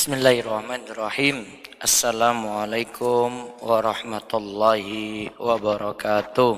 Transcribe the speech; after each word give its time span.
Bismillahirrahmanirrahim. 0.00 1.44
Assalamualaikum 1.76 3.52
warahmatullahi 3.60 5.28
wabarakatuh. 5.36 6.56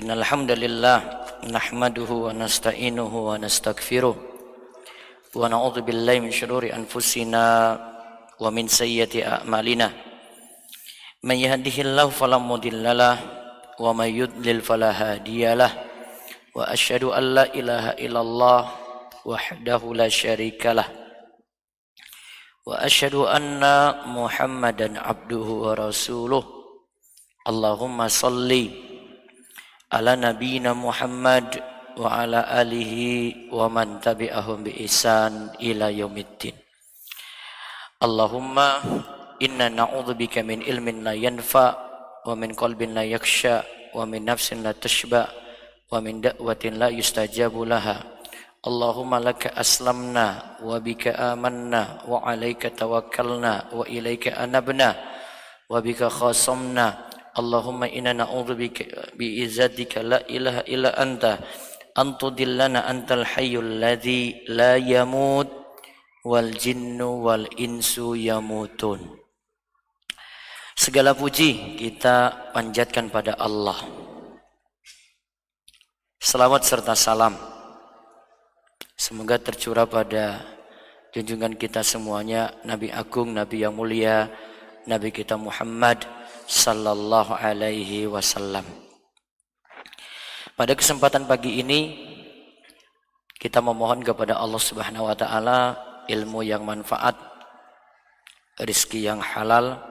Innal 0.00 0.24
hamdalillah 0.24 1.28
nahmaduhu 1.44 2.24
wa 2.24 2.32
nasta'inuhu 2.32 3.28
wa 3.28 3.36
nastaghfiruh 3.36 4.16
wa 4.16 5.44
na'udzu 5.44 5.84
billahi 5.84 6.24
min 6.24 6.32
shururi 6.32 6.72
anfusina 6.72 7.76
wa 8.40 8.48
min 8.48 8.64
sayyiati 8.64 9.28
a'malina. 9.28 9.92
Man 11.20 11.36
yahdihillahu 11.36 12.08
fala 12.16 12.40
mudhillalah 12.40 13.20
wa 13.76 13.92
may 13.92 14.08
yudlil 14.08 14.64
fala 14.64 14.88
hadiyalah. 14.88 15.68
Wa 16.56 16.72
asyhadu 16.72 17.12
an 17.12 17.24
la 17.36 17.44
ilaha 17.52 17.92
illallah 18.00 18.81
وحده 19.25 19.81
لا 19.93 20.09
شريك 20.09 20.65
له 20.65 20.87
واشهد 22.67 23.15
ان 23.15 23.63
محمدا 24.11 24.99
عبده 24.99 25.47
ورسوله 25.65 26.43
اللهم 27.47 27.99
صل 28.07 28.51
على 29.93 30.11
نبينا 30.15 30.71
محمد 30.75 31.47
وعلى 31.97 32.39
اله 32.61 32.93
ومن 33.55 33.87
تبعهم 34.03 34.57
باحسان 34.63 35.33
الى 35.63 35.87
يوم 36.03 36.15
الدين 36.17 36.55
اللهم 38.03 38.57
انا 39.41 39.67
نعوذ 39.69 40.09
بك 40.13 40.35
من 40.43 40.59
علم 40.67 40.87
لا 41.07 41.13
ينفع 41.13 41.69
ومن 42.27 42.53
قلب 42.53 42.81
لا 42.81 43.03
يخشى 43.03 43.57
ومن 43.95 44.25
نفس 44.25 44.53
لا 44.53 44.71
تشبع 44.71 45.25
ومن 45.91 46.21
دعوه 46.21 46.63
لا 46.65 46.89
يستجاب 46.91 47.55
لها 47.61 48.10
Allahumma 48.62 49.18
laka 49.18 49.50
aslamna 49.58 50.54
wa 50.62 50.78
bika 50.78 51.34
amanna 51.34 52.06
wa 52.06 52.22
alaika 52.22 52.70
tawakkalna 52.70 53.74
wa 53.74 53.82
ilaika 53.90 54.38
anabna 54.38 54.94
wa 55.66 55.82
bika 55.82 56.06
khasamna. 56.06 57.10
Allahumma 57.34 57.90
inna 57.90 58.14
na'udhu 58.14 58.54
bi 59.18 59.26
izzatika 59.42 60.06
la 60.06 60.22
ilaha 60.30 60.62
illa 60.70 60.94
anta 60.94 61.42
antudillana 61.98 62.86
antal 62.86 63.26
hayyul 63.26 63.82
ladzi 63.82 64.46
la 64.46 64.78
yamut 64.78 65.50
wal 66.22 66.54
jinnu 66.54 67.18
wal 67.18 67.50
insu 67.58 68.14
yamutun. 68.14 69.02
Segala 70.78 71.18
puji 71.18 71.82
kita 71.82 72.52
panjatkan 72.54 73.10
pada 73.10 73.34
Allah. 73.42 73.76
Selamat 76.22 76.62
serta 76.62 76.94
salam. 76.94 77.51
Semoga 79.02 79.34
tercurah 79.34 79.82
pada 79.82 80.46
junjungan 81.10 81.58
kita 81.58 81.82
semuanya 81.82 82.54
Nabi 82.62 82.86
Agung, 82.94 83.34
Nabi 83.34 83.66
yang 83.66 83.74
mulia, 83.74 84.30
Nabi 84.86 85.10
kita 85.10 85.34
Muhammad 85.34 86.06
sallallahu 86.46 87.34
alaihi 87.34 88.06
wasallam. 88.06 88.62
Pada 90.54 90.78
kesempatan 90.78 91.26
pagi 91.26 91.58
ini 91.58 91.98
kita 93.42 93.58
memohon 93.58 94.06
kepada 94.06 94.38
Allah 94.38 94.62
Subhanahu 94.62 95.10
wa 95.10 95.18
taala 95.18 95.74
ilmu 96.06 96.46
yang 96.46 96.62
manfaat, 96.62 97.18
rizki 98.62 99.02
yang 99.02 99.18
halal 99.18 99.82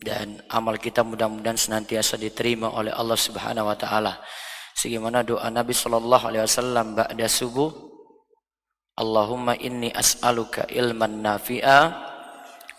dan 0.00 0.40
amal 0.48 0.80
kita 0.80 1.04
mudah-mudahan 1.04 1.60
senantiasa 1.60 2.16
diterima 2.16 2.72
oleh 2.72 2.88
Allah 2.88 3.20
Subhanahu 3.20 3.68
wa 3.68 3.76
taala. 3.76 4.16
Sebagaimana 4.80 5.20
doa 5.28 5.52
Nabi 5.52 5.76
sallallahu 5.76 6.24
alaihi 6.24 6.48
wasallam 6.48 6.96
ba'da 6.96 7.28
subuh 7.28 7.87
Allahumma 8.98 9.54
inni 9.54 9.94
as'aluka 9.94 10.66
ilman 10.66 11.22
nafi'a 11.22 11.78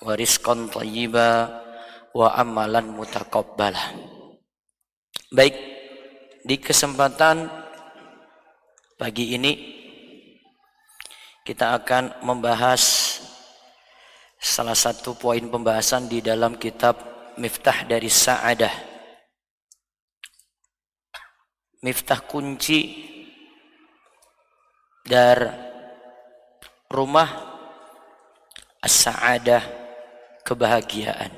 wa 0.03 0.11
rizqan 0.19 0.67
thayyiba 0.67 1.47
wa 2.11 2.27
amalan 2.35 2.91
mutaqabbala. 2.91 3.95
Baik, 5.31 5.55
di 6.43 6.59
kesempatan 6.59 7.47
pagi 8.99 9.31
ini 9.31 9.53
kita 11.47 11.71
akan 11.79 12.19
membahas 12.27 12.83
salah 14.35 14.75
satu 14.75 15.15
poin 15.15 15.47
pembahasan 15.47 16.11
di 16.11 16.19
dalam 16.19 16.59
kitab 16.59 16.99
Miftah 17.39 17.87
dari 17.87 18.11
Sa'adah. 18.11 18.75
Miftah 21.79 22.19
kunci 22.27 23.07
dari 25.07 25.68
rumah 26.89 27.29
as-sa'adah 28.81 29.61
kebahagiaan. 30.41 31.29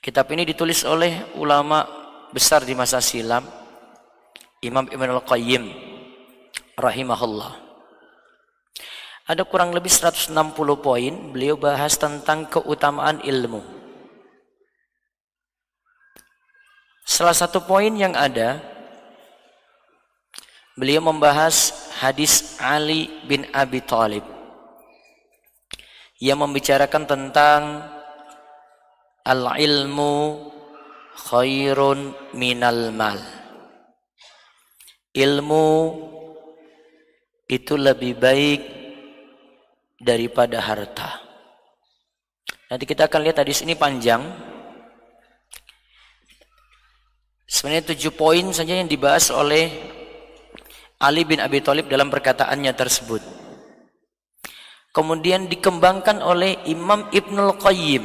Kitab 0.00 0.30
ini 0.32 0.46
ditulis 0.46 0.86
oleh 0.86 1.34
ulama 1.36 1.84
besar 2.30 2.62
di 2.64 2.72
masa 2.72 3.02
silam 3.02 3.44
Imam 4.62 4.86
Ibn 4.86 5.08
Al-Qayyim 5.18 5.64
rahimahullah. 6.78 7.52
Ada 9.30 9.42
kurang 9.46 9.74
lebih 9.74 9.90
160 9.90 10.32
poin 10.78 11.14
beliau 11.34 11.58
bahas 11.58 11.98
tentang 11.98 12.46
keutamaan 12.50 13.20
ilmu. 13.22 13.62
Salah 17.06 17.34
satu 17.34 17.62
poin 17.62 17.90
yang 17.90 18.14
ada 18.14 18.62
beliau 20.78 21.02
membahas 21.04 21.74
hadis 22.00 22.56
Ali 22.56 23.12
bin 23.28 23.44
Abi 23.52 23.84
Thalib 23.84 24.24
yang 26.16 26.40
membicarakan 26.40 27.04
tentang 27.04 27.84
al-ilmu 29.20 30.48
khairun 31.28 32.16
minal 32.32 32.88
mal. 32.96 33.20
Ilmu 35.12 35.68
itu 37.50 37.74
lebih 37.76 38.16
baik 38.16 38.60
daripada 40.00 40.64
harta. 40.64 41.20
Nanti 42.72 42.86
kita 42.86 43.10
akan 43.10 43.20
lihat 43.26 43.42
hadis 43.42 43.60
ini 43.66 43.76
panjang. 43.76 44.22
Sebenarnya 47.50 47.92
tujuh 47.92 48.14
poin 48.14 48.46
saja 48.54 48.78
yang 48.78 48.86
dibahas 48.86 49.34
oleh 49.34 49.98
Ali 51.00 51.24
bin 51.24 51.40
Abi 51.40 51.64
Thalib 51.64 51.88
dalam 51.88 52.12
perkataannya 52.12 52.76
tersebut. 52.76 53.24
Kemudian 54.92 55.48
dikembangkan 55.48 56.20
oleh 56.20 56.60
Imam 56.68 57.08
Ibnul 57.08 57.56
Qayyim. 57.56 58.04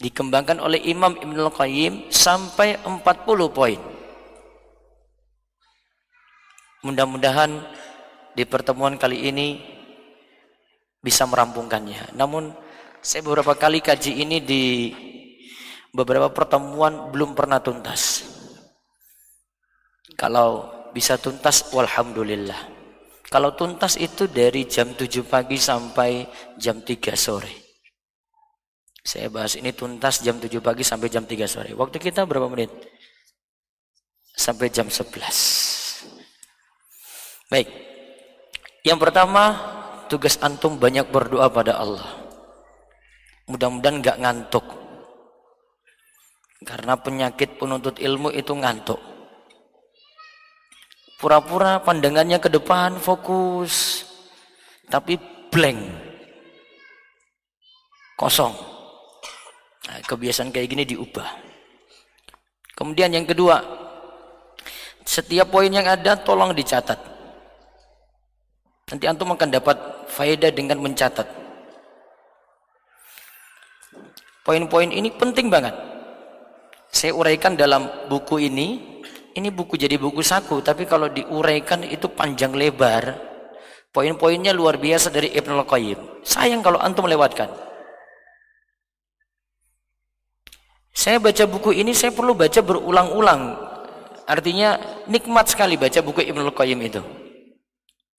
Dikembangkan 0.00 0.58
oleh 0.58 0.82
Imam 0.90 1.14
Ibnul 1.14 1.54
Qayyim 1.54 2.10
sampai 2.10 2.82
40 2.82 3.06
poin. 3.54 3.78
Mudah-mudahan 6.82 7.60
di 8.32 8.42
pertemuan 8.48 8.96
kali 8.96 9.28
ini 9.28 9.60
bisa 10.98 11.28
merampungkannya. 11.30 12.16
Namun 12.16 12.50
saya 13.04 13.20
beberapa 13.22 13.54
kali 13.54 13.84
kaji 13.84 14.24
ini 14.24 14.40
di 14.40 14.64
beberapa 15.92 16.32
pertemuan 16.32 17.12
belum 17.12 17.36
pernah 17.36 17.60
tuntas. 17.60 18.29
Kalau 20.20 20.68
bisa 20.92 21.16
tuntas, 21.16 21.72
walhamdulillah. 21.72 22.68
Kalau 23.32 23.56
tuntas 23.56 23.96
itu 23.96 24.28
dari 24.28 24.68
jam 24.68 24.92
7 24.92 25.24
pagi 25.24 25.56
sampai 25.56 26.28
jam 26.60 26.84
3 26.84 27.16
sore. 27.16 27.48
Saya 29.00 29.32
bahas 29.32 29.56
ini 29.56 29.72
tuntas 29.72 30.20
jam 30.20 30.36
7 30.36 30.60
pagi 30.60 30.84
sampai 30.84 31.08
jam 31.08 31.24
3 31.24 31.48
sore. 31.48 31.72
Waktu 31.72 31.96
kita 31.96 32.28
berapa 32.28 32.52
menit? 32.52 32.68
Sampai 34.36 34.68
jam 34.68 34.92
11. 34.92 35.08
Baik. 37.48 37.68
Yang 38.84 38.98
pertama, 39.00 39.56
tugas 40.12 40.36
antum 40.44 40.76
banyak 40.76 41.08
berdoa 41.08 41.48
pada 41.48 41.80
Allah. 41.80 42.28
Mudah-mudahan 43.48 44.04
nggak 44.04 44.20
ngantuk. 44.20 44.66
Karena 46.60 46.92
penyakit 47.00 47.56
penuntut 47.56 47.96
ilmu 47.96 48.28
itu 48.36 48.52
ngantuk. 48.52 49.09
Pura-pura 51.20 51.84
pandangannya 51.84 52.40
ke 52.40 52.48
depan 52.48 52.96
fokus. 52.96 54.08
Tapi 54.88 55.20
blank. 55.52 55.80
Kosong. 58.16 58.56
Nah, 59.86 60.00
kebiasaan 60.00 60.48
kayak 60.48 60.68
gini 60.72 60.84
diubah. 60.88 61.28
Kemudian 62.72 63.12
yang 63.12 63.28
kedua, 63.28 63.60
setiap 65.04 65.52
poin 65.52 65.68
yang 65.68 65.84
ada 65.84 66.16
tolong 66.16 66.56
dicatat. 66.56 66.96
Nanti 68.90 69.04
antum 69.04 69.30
akan 69.36 69.50
dapat 69.52 69.76
faedah 70.08 70.50
dengan 70.50 70.80
mencatat. 70.80 71.28
Poin-poin 74.40 74.88
ini 74.88 75.12
penting 75.12 75.52
banget. 75.52 75.76
Saya 76.90 77.14
uraikan 77.14 77.54
dalam 77.54 77.86
buku 78.10 78.50
ini 78.50 78.98
Ini 79.40 79.48
buku 79.48 79.80
jadi 79.80 79.96
buku 79.96 80.20
saku, 80.20 80.60
tapi 80.60 80.84
kalau 80.84 81.08
diuraikan 81.08 81.80
itu 81.88 82.12
panjang 82.12 82.52
lebar. 82.52 83.16
Poin-poinnya 83.88 84.52
luar 84.52 84.76
biasa 84.76 85.08
dari 85.08 85.32
Ibnu 85.32 85.64
Qayyim. 85.64 86.20
Sayang 86.20 86.60
kalau 86.60 86.76
antum 86.76 87.08
melewatkan. 87.08 87.48
Saya 90.92 91.16
baca 91.16 91.48
buku 91.48 91.72
ini 91.72 91.96
saya 91.96 92.12
perlu 92.12 92.36
baca 92.36 92.60
berulang-ulang. 92.60 93.56
Artinya 94.28 94.76
nikmat 95.08 95.48
sekali 95.48 95.80
baca 95.80 96.04
buku 96.04 96.20
Ibnu 96.20 96.52
Qayyim 96.52 96.80
itu. 96.84 97.00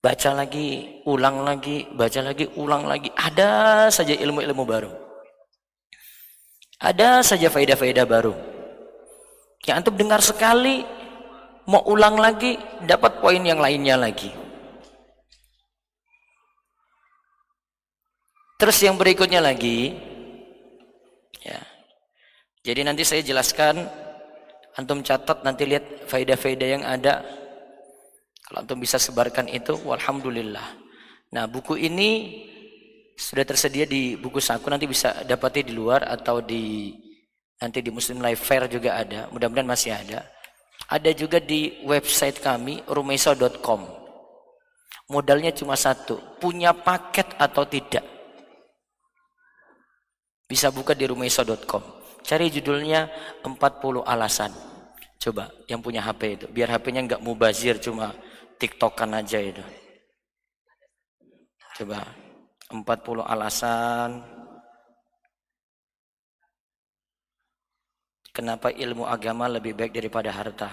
Baca 0.02 0.34
lagi, 0.34 0.98
ulang 1.06 1.46
lagi, 1.46 1.86
baca 1.94 2.18
lagi, 2.18 2.50
ulang 2.58 2.90
lagi. 2.90 3.14
Ada 3.14 3.86
saja 3.94 4.18
ilmu-ilmu 4.18 4.66
baru. 4.66 4.90
Ada 6.82 7.22
saja 7.22 7.46
faedah-faedah 7.46 8.06
baru. 8.10 8.34
Yang 9.62 9.76
antum 9.78 9.94
dengar 9.94 10.18
sekali, 10.18 10.82
mau 11.66 11.82
ulang 11.86 12.18
lagi 12.18 12.58
dapat 12.82 13.22
poin 13.22 13.38
yang 13.42 13.62
lainnya 13.62 13.94
lagi. 13.94 14.30
Terus 18.58 18.78
yang 18.82 18.94
berikutnya 18.94 19.42
lagi. 19.42 19.98
Ya. 21.42 21.58
Jadi 22.62 22.86
nanti 22.86 23.02
saya 23.02 23.22
jelaskan 23.22 23.90
antum 24.78 25.02
catat 25.02 25.42
nanti 25.42 25.66
lihat 25.66 26.06
faedah-faedah 26.06 26.68
yang 26.70 26.84
ada. 26.86 27.26
Kalau 28.46 28.62
antum 28.62 28.78
bisa 28.78 29.02
sebarkan 29.02 29.50
itu 29.50 29.74
walhamdulillah. 29.82 30.78
Nah 31.34 31.50
buku 31.50 31.74
ini 31.74 32.38
sudah 33.18 33.42
tersedia 33.42 33.82
di 33.82 34.14
buku 34.14 34.38
saku 34.38 34.70
nanti 34.70 34.86
bisa 34.86 35.26
dapati 35.26 35.66
di 35.66 35.74
luar 35.74 36.06
atau 36.06 36.38
di 36.38 36.94
nanti 37.58 37.82
di 37.82 37.90
Muslim 37.90 38.22
Life 38.22 38.46
Fair 38.46 38.70
juga 38.70 38.94
ada. 38.94 39.26
Mudah-mudahan 39.34 39.66
masih 39.66 39.90
ada 39.90 40.22
ada 40.92 41.08
juga 41.16 41.40
di 41.40 41.80
website 41.88 42.44
kami 42.44 42.84
rumesa.com. 42.84 43.80
Modalnya 45.08 45.48
cuma 45.56 45.72
satu, 45.72 46.20
punya 46.36 46.76
paket 46.76 47.32
atau 47.40 47.64
tidak. 47.64 48.04
Bisa 50.44 50.68
buka 50.68 50.92
di 50.92 51.08
rumesa.com. 51.08 51.80
Cari 52.20 52.52
judulnya 52.52 53.08
40 53.40 54.04
alasan. 54.04 54.52
Coba 55.16 55.48
yang 55.64 55.80
punya 55.80 56.04
HP 56.04 56.20
itu, 56.36 56.46
biar 56.52 56.68
HP-nya 56.76 57.00
nggak 57.08 57.24
mubazir 57.24 57.80
cuma 57.80 58.12
tiktokan 58.60 59.16
aja 59.16 59.40
itu. 59.40 59.64
Coba 61.78 62.04
40 62.68 63.24
alasan 63.24 64.31
Kenapa 68.32 68.72
ilmu 68.72 69.04
agama 69.04 69.44
lebih 69.44 69.76
baik 69.76 69.92
daripada 69.92 70.32
harta? 70.32 70.72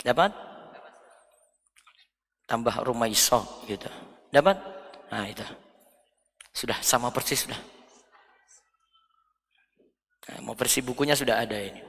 Dapat? 0.00 0.32
Tambah 2.48 2.80
rumah 2.88 3.04
iso 3.04 3.44
gitu. 3.68 3.86
Dapat? 4.32 4.56
Nah 5.12 5.28
itu. 5.28 5.44
Sudah 6.56 6.80
sama 6.80 7.12
persis 7.12 7.44
sudah. 7.44 7.60
Nah, 10.30 10.38
mau 10.40 10.56
versi 10.56 10.80
bukunya 10.80 11.12
sudah 11.12 11.44
ada 11.44 11.60
ini. 11.60 11.84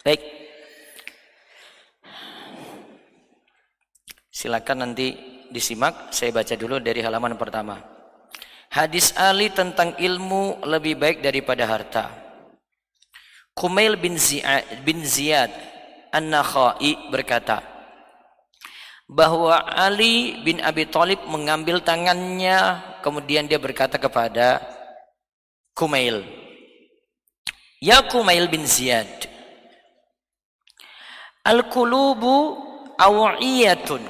Baik. 0.00 0.20
Silakan 4.32 4.88
nanti 4.88 5.14
disimak. 5.52 6.16
Saya 6.16 6.32
baca 6.32 6.56
dulu 6.56 6.80
dari 6.80 7.04
halaman 7.04 7.36
pertama. 7.36 7.76
Hadis 8.72 9.12
Ali 9.20 9.52
tentang 9.52 10.00
ilmu 10.00 10.64
lebih 10.64 10.96
baik 10.96 11.20
daripada 11.20 11.68
harta. 11.68 12.21
Kumail 13.52 14.00
bin 14.00 14.16
Ziyad, 14.16 14.84
bin 14.84 15.04
Ziyad 15.04 15.52
An-Nakhai 16.12 17.12
berkata 17.12 17.60
bahwa 19.08 19.60
Ali 19.68 20.40
bin 20.40 20.60
Abi 20.64 20.88
Thalib 20.88 21.20
mengambil 21.28 21.84
tangannya 21.84 22.80
kemudian 23.04 23.44
dia 23.44 23.60
berkata 23.60 24.00
kepada 24.00 24.64
Kumail 25.76 26.24
Ya 27.82 28.00
Kumail 28.00 28.48
bin 28.48 28.64
Ziyad 28.64 29.28
Al-qulubu 31.44 32.56
aw'iyatun 32.96 34.00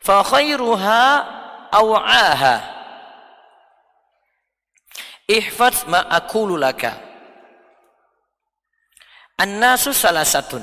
fa 0.00 0.22
khairuha 0.22 1.02
Ihfaz 5.26 5.90
ma 5.90 6.06
aqulu 6.06 6.54
laka. 6.54 7.02
An-nasu 9.42 9.90
salasatun. 9.90 10.62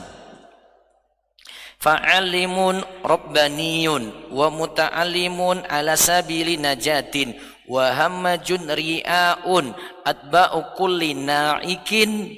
Fa'alimun 1.84 2.80
rabbaniyun 3.04 4.32
wa 4.32 4.48
muta'allimun 4.48 5.68
ala 5.68 6.00
sabili 6.00 6.56
najatin 6.56 7.36
wa 7.68 7.92
hammajun 7.92 8.72
ri'aun 8.72 9.76
atba'u 10.08 10.80
kulli 10.80 11.12
na'ikin 11.12 12.32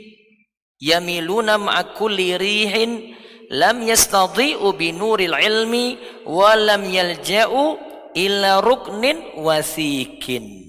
yamiluna 0.82 1.62
ma'a 1.62 1.94
kulli 1.94 2.42
rihin 2.42 3.14
lam 3.54 3.86
yastadhi'u 3.86 4.74
bi 4.74 4.98
nuril 4.98 5.38
ilmi 5.38 6.02
wa 6.26 6.58
lam 6.58 6.90
yalja'u 6.90 7.78
illa 8.18 8.66
ruknin 8.66 9.38
wasikin 9.38 10.65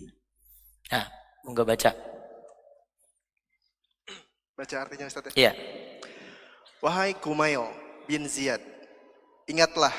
Monggo 1.46 1.62
baca. 1.62 1.94
Baca 4.58 4.76
artinya 4.82 5.06
Ustaz 5.06 5.30
ya? 5.30 5.34
Iya. 5.38 5.52
Wahai 6.82 7.14
Kumail 7.14 7.70
bin 8.10 8.26
Ziyad, 8.26 8.58
ingatlah 9.46 9.94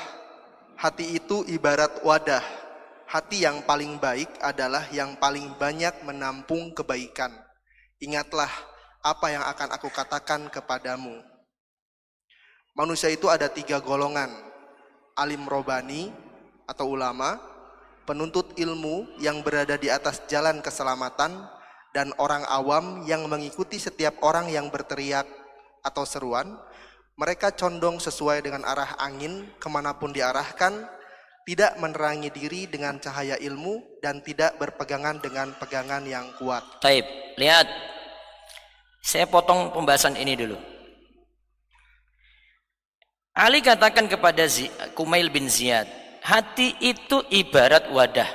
hati 0.76 1.16
itu 1.16 1.48
ibarat 1.48 2.04
wadah. 2.04 2.44
Hati 3.08 3.48
yang 3.48 3.64
paling 3.64 3.96
baik 3.96 4.28
adalah 4.44 4.84
yang 4.92 5.16
paling 5.16 5.56
banyak 5.56 6.04
menampung 6.04 6.76
kebaikan. 6.76 7.32
Ingatlah 8.04 8.52
apa 9.00 9.32
yang 9.32 9.40
akan 9.48 9.72
aku 9.72 9.88
katakan 9.88 10.52
kepadamu. 10.52 11.16
Manusia 12.76 13.08
itu 13.08 13.32
ada 13.32 13.48
tiga 13.48 13.80
golongan. 13.80 14.28
Alim 15.16 15.48
robani 15.48 16.12
atau 16.68 16.92
ulama, 16.92 17.40
penuntut 18.08 18.56
ilmu 18.56 19.20
yang 19.20 19.44
berada 19.44 19.76
di 19.76 19.92
atas 19.92 20.24
jalan 20.24 20.64
keselamatan, 20.64 21.44
dan 21.92 22.08
orang 22.16 22.48
awam 22.48 23.04
yang 23.04 23.28
mengikuti 23.28 23.76
setiap 23.76 24.16
orang 24.24 24.48
yang 24.48 24.72
berteriak 24.72 25.28
atau 25.84 26.08
seruan, 26.08 26.56
mereka 27.20 27.52
condong 27.52 28.00
sesuai 28.00 28.40
dengan 28.40 28.64
arah 28.64 28.96
angin 28.96 29.52
ke 29.60 29.68
mana 29.68 29.92
pun 29.92 30.16
diarahkan, 30.16 30.88
tidak 31.44 31.76
menerangi 31.76 32.32
diri 32.32 32.64
dengan 32.64 32.96
cahaya 32.96 33.36
ilmu, 33.36 34.00
dan 34.00 34.24
tidak 34.24 34.56
berpegangan 34.56 35.20
dengan 35.20 35.52
pegangan 35.60 36.04
yang 36.08 36.32
kuat. 36.40 36.64
Taib, 36.80 37.04
lihat. 37.36 37.68
Saya 39.04 39.24
potong 39.24 39.72
pembahasan 39.72 40.16
ini 40.20 40.36
dulu. 40.36 40.56
Ali 43.32 43.62
katakan 43.62 44.10
kepada 44.10 44.44
Kumail 44.98 45.30
bin 45.30 45.46
Ziyad, 45.46 45.86
hati 46.22 46.76
itu 46.82 47.22
ibarat 47.30 47.90
wadah. 47.90 48.30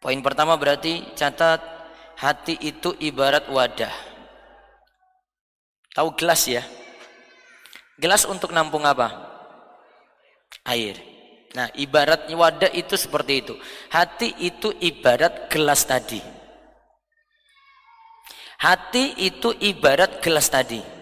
Poin 0.00 0.20
pertama 0.24 0.56
berarti 0.56 1.12
catat 1.12 1.60
hati 2.16 2.56
itu 2.60 2.96
ibarat 3.00 3.48
wadah. 3.52 3.92
Tahu 5.92 6.16
gelas 6.16 6.48
ya? 6.48 6.64
Gelas 8.00 8.24
untuk 8.24 8.56
nampung 8.56 8.88
apa? 8.88 9.12
Air. 10.64 10.96
Nah, 11.52 11.68
ibaratnya 11.76 12.32
wadah 12.38 12.70
itu 12.72 12.94
seperti 12.94 13.44
itu. 13.44 13.54
Hati 13.90 14.38
itu 14.40 14.72
ibarat 14.80 15.50
gelas 15.50 15.84
tadi. 15.84 16.22
Hati 18.60 19.18
itu 19.24 19.52
ibarat 19.58 20.22
gelas 20.22 20.48
tadi. 20.48 20.99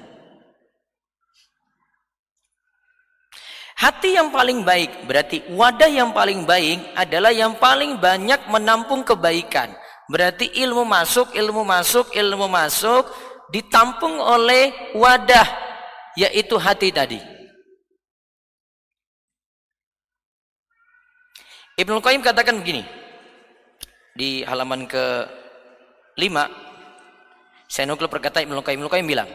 Hati 3.79 4.19
yang 4.19 4.35
paling 4.35 4.67
baik, 4.67 5.07
berarti 5.07 5.47
wadah 5.55 5.87
yang 5.87 6.11
paling 6.11 6.43
baik 6.43 6.99
adalah 6.99 7.31
yang 7.31 7.55
paling 7.63 8.03
banyak 8.03 8.51
menampung 8.51 9.07
kebaikan. 9.07 9.71
Berarti 10.11 10.51
ilmu 10.51 10.83
masuk, 10.83 11.31
ilmu 11.31 11.63
masuk, 11.63 12.11
ilmu 12.11 12.51
masuk, 12.51 13.07
ditampung 13.55 14.19
oleh 14.19 14.75
wadah, 14.99 15.47
yaitu 16.19 16.59
hati 16.59 16.91
tadi. 16.91 17.23
Ibnu 21.79 22.03
Qayyim 22.03 22.27
katakan 22.27 22.59
begini, 22.59 22.83
di 24.19 24.43
halaman 24.43 24.91
ke 24.91 25.23
5, 26.19 27.71
saya 27.71 27.87
nukil 27.87 28.11
perkataan 28.11 28.43
Ibnu 28.43 28.59
Qayyim, 28.59 28.83
Ibnu 28.83 28.91
Qayyim 28.91 29.07
bilang, 29.07 29.31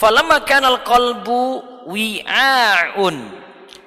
Falamma 0.00 0.40
kanal 0.48 0.80
qalbu 0.80 1.73
wi'aun. 1.88 3.16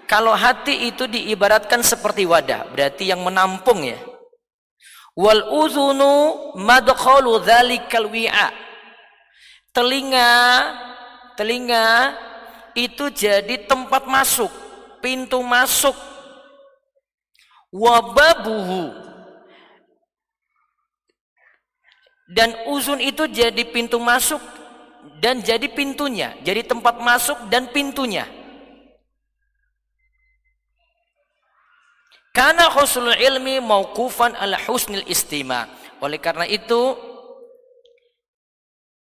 Kalau 0.08 0.32
hati 0.32 0.88
itu 0.88 1.04
diibaratkan 1.04 1.84
seperti 1.84 2.24
wadah, 2.24 2.72
berarti 2.72 3.12
yang 3.12 3.22
menampung 3.28 3.84
ya. 3.84 4.00
Wal 5.18 5.44
uzunu 5.52 6.54
madkhalu 6.56 7.44
dzalikal 7.44 8.08
wi'a. 8.08 8.50
Telinga, 9.76 10.34
telinga 11.36 12.16
itu 12.74 13.12
jadi 13.12 13.68
tempat 13.68 14.08
masuk, 14.08 14.50
pintu 15.04 15.44
masuk. 15.44 15.94
Wababuhu 17.68 19.08
dan 22.32 22.52
uzun 22.68 23.00
itu 23.00 23.28
jadi 23.28 23.64
pintu 23.68 24.00
masuk 24.00 24.40
dan 25.18 25.42
jadi 25.42 25.66
pintunya, 25.70 26.38
jadi 26.46 26.62
tempat 26.62 27.02
masuk 27.02 27.50
dan 27.50 27.74
pintunya. 27.74 28.30
Karena 32.38 32.70
husnul 32.70 33.18
ilmi 33.18 33.58
mauqufan 33.58 34.38
ala 34.38 34.62
husnil 34.70 35.02
istima. 35.10 35.66
Oleh 35.98 36.22
karena 36.22 36.46
itu 36.46 36.94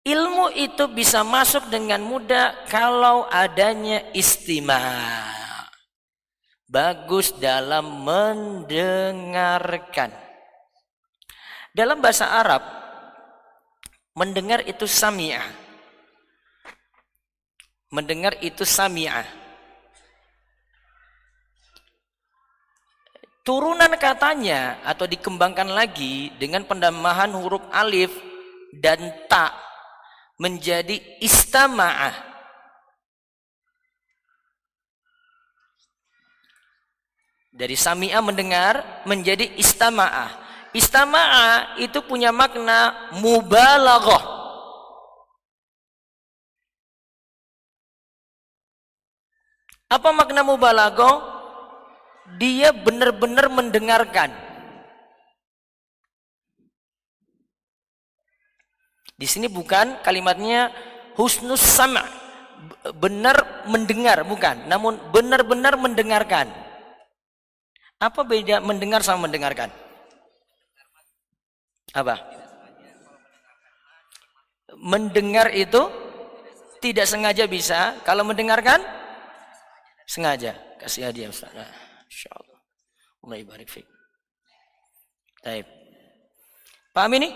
ilmu 0.08 0.48
itu 0.56 0.88
bisa 0.88 1.20
masuk 1.20 1.68
dengan 1.68 2.00
mudah 2.00 2.64
kalau 2.72 3.28
adanya 3.28 4.08
istima. 4.16 4.80
Bagus 6.64 7.36
dalam 7.36 8.08
mendengarkan. 8.08 10.08
Dalam 11.76 12.00
bahasa 12.00 12.32
Arab 12.32 12.64
mendengar 14.16 14.64
itu 14.64 14.88
sami'ah. 14.88 15.67
Mendengar 17.88 18.36
itu 18.44 18.68
sami'ah. 18.68 19.24
Turunan 23.40 23.88
katanya 23.96 24.76
atau 24.84 25.08
dikembangkan 25.08 25.72
lagi 25.72 26.28
dengan 26.36 26.68
pendambahan 26.68 27.32
huruf 27.32 27.64
alif 27.72 28.12
dan 28.76 29.08
ta 29.24 29.56
menjadi 30.36 31.00
istama'ah. 31.24 32.28
Dari 37.48 37.72
sami'ah 37.74 38.20
mendengar 38.20 39.02
menjadi 39.08 39.50
istama'ah. 39.56 40.46
Istama'ah 40.76 41.80
itu 41.80 42.04
punya 42.04 42.28
makna 42.30 43.10
mubalaghah. 43.16 44.37
Apa 49.88 50.12
makna 50.12 50.44
mubalaghah? 50.44 51.38
dia 52.36 52.76
benar-benar 52.76 53.48
mendengarkan. 53.48 54.28
Di 59.18 59.26
sini 59.26 59.48
bukan 59.48 59.98
kalimatnya 60.04 60.70
husnus 61.16 61.64
sama, 61.64 62.04
benar 63.00 63.64
mendengar 63.66 64.22
bukan, 64.22 64.68
namun 64.68 65.00
benar-benar 65.10 65.74
mendengarkan. 65.80 66.52
Apa 67.98 68.22
beda 68.22 68.62
mendengar 68.62 69.02
sama 69.02 69.26
mendengarkan? 69.26 69.74
Apa? 71.90 72.14
Mendengar 74.78 75.50
itu 75.50 75.90
tidak 76.78 77.10
sengaja 77.10 77.50
bisa, 77.50 77.98
kalau 78.06 78.22
mendengarkan 78.22 78.78
sengaja. 80.08 80.56
Kasih 80.80 81.04
hadiah 81.04 81.28
Ustaz. 81.28 81.52
Nah. 81.52 81.68
Insyaallah. 82.08 82.58
Allah 83.28 83.44
barik 83.44 83.68
fiik. 83.68 83.84
Baik. 85.44 85.68
Paham 86.96 87.12
ini? 87.20 87.30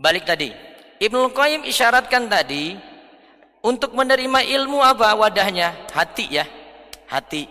Balik 0.00 0.24
tadi. 0.24 0.50
Ibnu 0.98 1.30
Qayyim 1.36 1.68
isyaratkan 1.68 2.26
tadi 2.32 2.74
untuk 3.60 3.92
menerima 3.92 4.40
ilmu 4.58 4.80
apa 4.80 5.12
wadahnya? 5.12 5.76
Hati 5.92 6.40
ya. 6.40 6.48
Hati. 7.06 7.46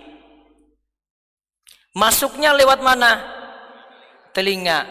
Masuknya 1.94 2.58
lewat 2.58 2.82
mana? 2.82 3.22
Telinga. 4.34 4.90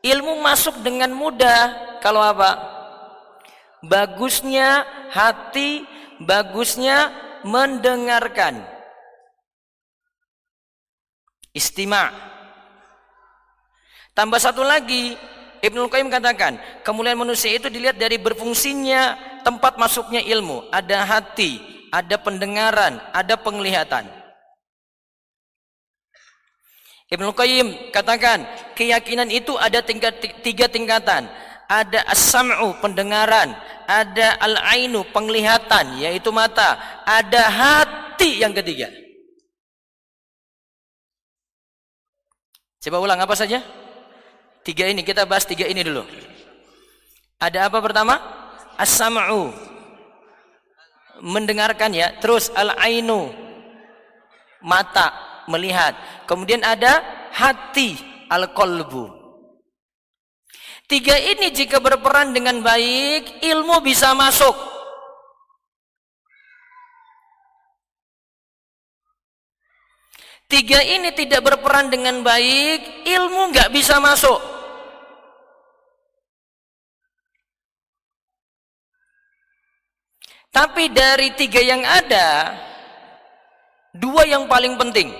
Ilmu 0.00 0.40
masuk 0.40 0.80
dengan 0.80 1.12
mudah 1.12 2.00
kalau 2.00 2.24
apa? 2.24 2.56
Bagusnya 3.84 4.88
hati, 5.12 5.84
bagusnya 6.24 7.12
mendengarkan. 7.44 8.62
Istima. 11.50 12.10
Tambah 14.14 14.38
satu 14.38 14.62
lagi, 14.62 15.18
Ibnu 15.60 15.90
Qayyim 15.90 16.08
katakan, 16.08 16.56
kemuliaan 16.86 17.20
manusia 17.20 17.52
itu 17.52 17.68
dilihat 17.68 17.98
dari 17.98 18.16
berfungsinya 18.16 19.18
tempat 19.42 19.76
masuknya 19.76 20.22
ilmu. 20.24 20.68
Ada 20.70 21.04
hati, 21.04 21.58
ada 21.90 22.16
pendengaran, 22.16 23.02
ada 23.12 23.34
penglihatan. 23.34 24.06
Ibnu 27.10 27.34
Qayyim 27.34 27.90
katakan, 27.90 28.46
keyakinan 28.78 29.28
itu 29.34 29.58
ada 29.58 29.82
tingkat, 29.82 30.22
tiga 30.46 30.70
tingkatan. 30.70 31.26
Ada 31.70 32.02
as-sam'u, 32.10 32.82
pendengaran. 32.82 33.54
Ada 33.86 34.42
al-ainu, 34.42 35.06
penglihatan, 35.14 36.02
yaitu 36.02 36.34
mata. 36.34 36.74
Ada 37.06 37.46
hati 37.46 38.42
yang 38.42 38.50
ketiga. 38.50 38.90
Coba 42.82 42.98
ulang 42.98 43.22
apa 43.22 43.38
saja? 43.38 43.62
Tiga 44.66 44.88
ini 44.90 45.06
kita 45.06 45.28
bahas 45.28 45.46
tiga 45.46 45.68
ini 45.68 45.86
dulu. 45.86 46.02
Ada 47.38 47.70
apa 47.70 47.78
pertama? 47.78 48.18
As-sam'u. 48.74 49.54
Mendengarkan 51.22 51.94
ya. 51.94 52.18
Terus 52.18 52.50
al-ainu. 52.50 53.30
Mata 54.64 55.12
melihat. 55.46 55.94
Kemudian 56.24 56.66
ada 56.66 57.04
hati 57.30 57.94
al-qalbu. 58.26 59.19
Tiga 60.90 61.14
ini 61.14 61.54
jika 61.54 61.78
berperan 61.78 62.34
dengan 62.34 62.66
baik, 62.66 63.46
ilmu 63.46 63.78
bisa 63.78 64.10
masuk. 64.10 64.50
Tiga 70.50 70.82
ini 70.82 71.14
tidak 71.14 71.46
berperan 71.46 71.94
dengan 71.94 72.26
baik, 72.26 73.06
ilmu 73.06 73.54
nggak 73.54 73.70
bisa 73.70 74.02
masuk. 74.02 74.42
Tapi 80.50 80.90
dari 80.90 81.30
tiga 81.38 81.62
yang 81.62 81.86
ada, 81.86 82.50
dua 83.94 84.26
yang 84.26 84.50
paling 84.50 84.74
penting. 84.74 85.14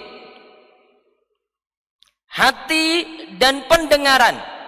Hati 2.27 3.07
dan 3.39 3.71
pendengaran. 3.71 4.60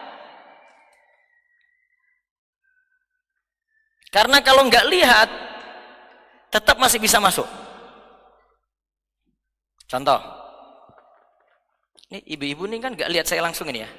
Karena 4.12 4.45
kalau 4.45 4.69
nggak 4.69 4.87
lihat, 4.92 5.28
tetap 6.52 6.76
masih 6.76 7.00
bisa 7.00 7.16
masuk. 7.16 7.49
Contoh, 9.88 10.21
ini 12.12 12.21
ibu-ibu 12.37 12.69
ini 12.69 12.76
kan 12.76 12.92
gak 12.92 13.09
lihat 13.09 13.25
saya 13.25 13.40
langsung 13.40 13.73
ini 13.73 13.85
ya. 13.85 13.90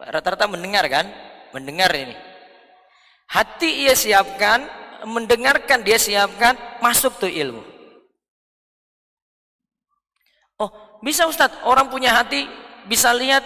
Rata-rata 0.00 0.48
mendengar 0.48 0.88
kan? 0.88 1.04
Mendengar 1.52 1.92
ini. 1.92 2.16
Hati 3.28 3.84
ia 3.84 3.92
siapkan, 3.92 4.64
mendengarkan 5.04 5.84
dia 5.84 6.00
siapkan, 6.00 6.56
masuk 6.80 7.20
tuh 7.20 7.28
ilmu. 7.28 7.60
Oh, 10.60 10.72
bisa 11.04 11.24
Ustadz, 11.28 11.64
orang 11.64 11.88
punya 11.88 12.16
hati 12.16 12.48
bisa 12.84 13.12
lihat 13.12 13.44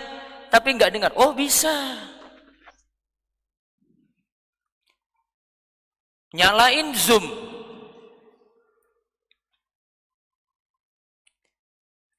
tapi 0.51 0.79
nggak 0.79 0.91
dengar. 0.95 1.11
Oh, 1.19 1.35
bisa. 1.35 1.75
Nyalain 6.35 6.91
zoom. 6.99 7.23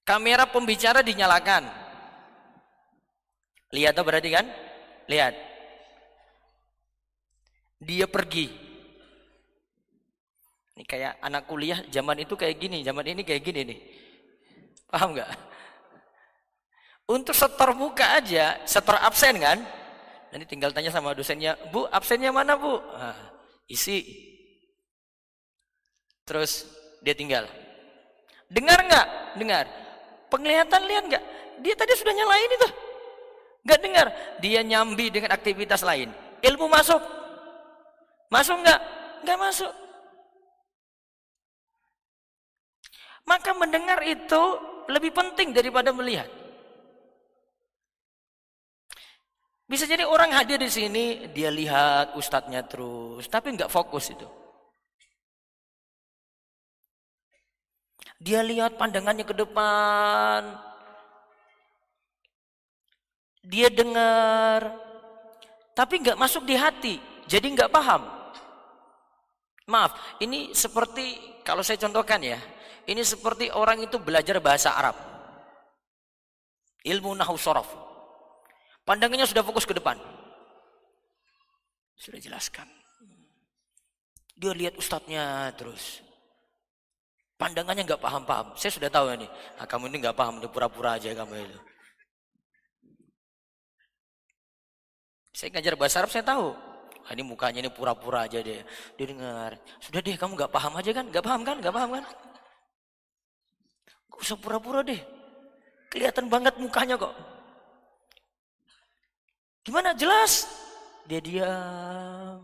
Kamera 0.08 0.48
pembicara 0.48 1.04
dinyalakan. 1.04 1.68
Lihat 3.76 3.92
tuh 3.92 4.06
berarti 4.08 4.30
kan? 4.32 4.48
Lihat. 5.12 5.36
Dia 7.84 8.08
pergi. 8.08 8.48
Ini 10.76 10.84
kayak 10.88 11.20
anak 11.20 11.44
kuliah 11.48 11.84
zaman 11.92 12.24
itu 12.24 12.40
kayak 12.40 12.56
gini, 12.56 12.88
zaman 12.88 13.04
ini 13.04 13.22
kayak 13.28 13.44
gini 13.44 13.62
nih. 13.68 13.80
Paham 14.88 15.12
nggak? 15.12 15.32
Untuk 17.12 17.36
setor 17.36 17.76
buka 17.76 18.16
aja, 18.16 18.64
setor 18.64 18.96
absen 19.04 19.38
kan? 19.44 19.60
Nanti 20.32 20.46
tinggal 20.48 20.72
tanya 20.72 20.90
sama 20.90 21.12
dosennya, 21.12 21.60
Bu, 21.70 21.84
absennya 21.92 22.32
mana 22.32 22.56
Bu? 22.56 22.80
Nah, 22.80 23.35
isi. 23.70 24.02
Terus 26.26 26.66
dia 27.06 27.14
tinggal. 27.14 27.46
Dengar 28.50 28.82
nggak? 28.82 29.08
Dengar. 29.38 29.66
Penglihatan 30.30 30.82
lihat 30.90 31.04
nggak? 31.10 31.24
Dia 31.62 31.74
tadi 31.78 31.94
sudah 31.98 32.14
nyalain 32.14 32.52
itu. 32.52 32.70
Nggak 33.66 33.80
dengar. 33.82 34.08
Dia 34.42 34.62
nyambi 34.62 35.10
dengan 35.10 35.34
aktivitas 35.34 35.82
lain. 35.82 36.10
Ilmu 36.42 36.66
masuk. 36.70 37.02
Masuk 38.30 38.58
nggak? 38.62 38.80
Nggak 39.26 39.40
masuk. 39.42 39.74
Maka 43.26 43.52
mendengar 43.58 44.06
itu 44.06 44.44
lebih 44.86 45.10
penting 45.10 45.50
daripada 45.50 45.90
melihat. 45.90 46.30
Bisa 49.66 49.90
jadi 49.90 50.06
orang 50.06 50.30
hadir 50.30 50.62
di 50.62 50.70
sini, 50.70 51.26
dia 51.34 51.50
lihat 51.50 52.14
ustadznya 52.14 52.62
terus, 52.70 53.26
tapi 53.26 53.58
nggak 53.58 53.74
fokus 53.74 54.14
itu. 54.14 54.30
Dia 58.22 58.46
lihat 58.46 58.78
pandangannya 58.78 59.26
ke 59.26 59.34
depan, 59.34 60.54
dia 63.42 63.70
dengar, 63.74 64.70
tapi 65.74 66.02
nggak 66.02 66.18
masuk 66.18 66.46
di 66.46 66.54
hati, 66.58 67.02
jadi 67.26 67.46
nggak 67.50 67.74
paham. 67.74 68.06
Maaf, 69.66 70.22
ini 70.22 70.54
seperti 70.54 71.42
kalau 71.42 71.66
saya 71.66 71.82
contohkan 71.82 72.22
ya, 72.22 72.38
ini 72.86 73.02
seperti 73.02 73.50
orang 73.50 73.82
itu 73.82 73.98
belajar 73.98 74.38
bahasa 74.38 74.78
Arab, 74.78 74.98
ilmu 76.86 77.18
nahu 77.18 77.34
sorof. 77.34 77.85
Pandangannya 78.86 79.26
sudah 79.26 79.42
fokus 79.42 79.66
ke 79.66 79.74
depan. 79.74 79.98
Sudah 81.98 82.22
jelaskan. 82.22 82.70
Dia 84.38 84.54
lihat 84.54 84.78
ustadznya 84.78 85.50
terus. 85.58 86.06
Pandangannya 87.36 87.84
nggak 87.84 88.00
paham-paham. 88.00 88.54
Saya 88.54 88.72
sudah 88.72 88.88
tahu 88.94 89.12
ini. 89.18 89.28
Nah, 89.58 89.66
kamu 89.66 89.90
ini 89.90 89.98
nggak 90.06 90.16
paham, 90.16 90.40
pura-pura 90.48 91.02
aja 91.02 91.12
kamu 91.18 91.34
itu. 91.50 91.60
Saya 95.36 95.52
ngajar 95.52 95.76
bahasa 95.76 96.00
Arab, 96.00 96.12
saya 96.14 96.24
tahu. 96.24 96.56
Nah, 97.06 97.12
ini 97.12 97.24
mukanya 97.26 97.60
ini 97.66 97.72
pura-pura 97.74 98.24
aja 98.24 98.40
deh. 98.40 98.64
Dia 98.96 99.06
dengar. 99.10 99.60
Sudah 99.84 100.00
deh, 100.00 100.16
kamu 100.16 100.32
nggak 100.40 100.54
paham 100.54 100.74
aja 100.80 100.92
kan? 100.94 101.06
Nggak 101.10 101.26
paham 101.26 101.42
kan? 101.44 101.56
Nggak 101.60 101.76
paham 101.76 101.90
kan? 102.00 102.06
Gak 104.16 104.20
usah 104.22 104.38
pura-pura 104.40 104.80
deh. 104.80 105.02
Kelihatan 105.92 106.32
banget 106.32 106.56
mukanya 106.56 106.96
kok. 106.96 107.35
Gimana 109.66 109.98
jelas? 109.98 110.46
Dia 111.10 111.18
diam. 111.18 112.38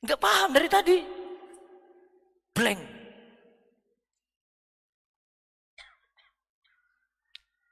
Enggak 0.00 0.20
paham 0.20 0.50
dari 0.56 0.68
tadi. 0.72 0.98
Blank. 2.56 2.80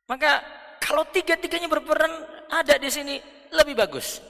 Maka 0.04 0.30
kalau 0.82 1.06
tiga-tiganya 1.08 1.70
berperan 1.70 2.12
ada 2.52 2.76
di 2.76 2.92
sini 2.92 3.16
lebih 3.56 3.72
bagus. 3.72 4.20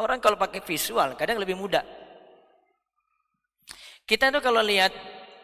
Orang 0.00 0.22
kalau 0.22 0.40
pakai 0.40 0.64
visual 0.64 1.12
kadang 1.18 1.36
lebih 1.36 1.58
mudah. 1.60 1.84
Kita 4.08 4.32
itu 4.32 4.40
kalau 4.42 4.64
lihat 4.64 4.90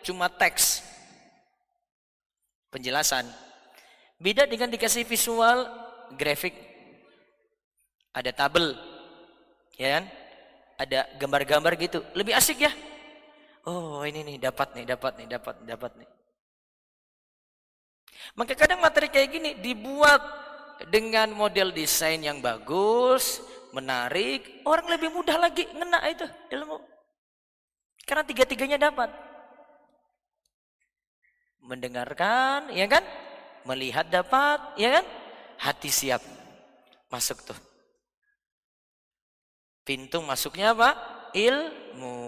cuma 0.02 0.30
teks 0.30 0.83
penjelasan 2.71 3.26
beda 4.18 4.47
dengan 4.47 4.71
dikasih 4.71 5.06
visual 5.06 5.66
grafik 6.18 6.65
ada 8.16 8.30
tabel, 8.32 8.73
ya 9.76 10.00
kan? 10.00 10.04
Ada 10.80 10.99
gambar-gambar 11.20 11.73
gitu, 11.76 12.00
lebih 12.16 12.32
asik 12.32 12.64
ya. 12.64 12.73
Oh 13.68 14.00
ini 14.08 14.25
nih 14.25 14.37
dapat 14.40 14.73
nih, 14.73 14.88
dapat 14.88 15.12
nih, 15.20 15.26
dapat, 15.28 15.54
dapat 15.68 15.92
nih. 16.00 16.11
Maka 18.32 18.56
kadang 18.56 18.80
materi 18.80 19.12
kayak 19.12 19.28
gini 19.28 19.50
dibuat 19.61 20.25
dengan 20.88 21.28
model 21.37 21.76
desain 21.76 22.20
yang 22.25 22.40
bagus, 22.40 23.44
menarik, 23.76 24.64
orang 24.64 24.88
lebih 24.88 25.12
mudah 25.12 25.37
lagi 25.37 25.68
ngena 25.76 26.00
itu 26.08 26.25
ilmu. 26.56 26.80
Karena 28.06 28.25
tiga-tiganya 28.25 28.78
dapat. 28.80 29.12
Mendengarkan, 31.61 32.70
ya 32.70 32.87
kan? 32.87 33.02
Melihat 33.66 34.07
dapat, 34.07 34.79
ya 34.79 35.00
kan? 35.00 35.05
Hati 35.59 35.90
siap. 35.90 36.22
Masuk 37.11 37.42
tuh. 37.42 37.65
Pintu 39.87 40.18
masuknya 40.18 40.75
apa? 40.75 40.99
Ilmu. 41.31 42.18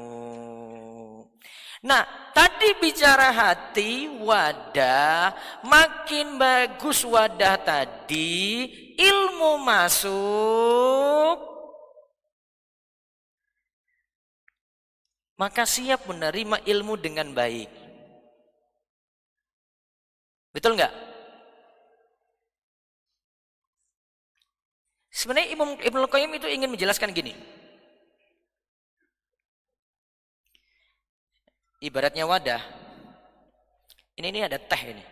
Nah, 1.82 2.06
tadi 2.34 2.74
bicara 2.78 3.34
hati, 3.34 4.06
wadah, 4.22 5.34
makin 5.66 6.38
bagus 6.38 7.06
wadah 7.06 7.54
tadi, 7.62 8.66
ilmu 8.98 9.62
masuk, 9.62 11.38
maka 15.38 15.62
siap 15.62 16.02
menerima 16.10 16.66
ilmu 16.66 16.98
dengan 16.98 17.30
baik. 17.30 17.70
Betul 20.50 20.74
nggak? 20.74 21.07
Sebenarnya 25.18 25.50
Imam 25.50 25.74
Ibnu 25.74 26.06
Qayyim 26.06 26.30
itu 26.38 26.46
ingin 26.46 26.70
menjelaskan 26.70 27.10
gini. 27.10 27.34
Ibaratnya 31.82 32.22
wadah. 32.22 32.62
Ini 34.14 34.30
ini 34.30 34.40
ada 34.46 34.62
teh 34.62 34.82
ini. 34.94 35.02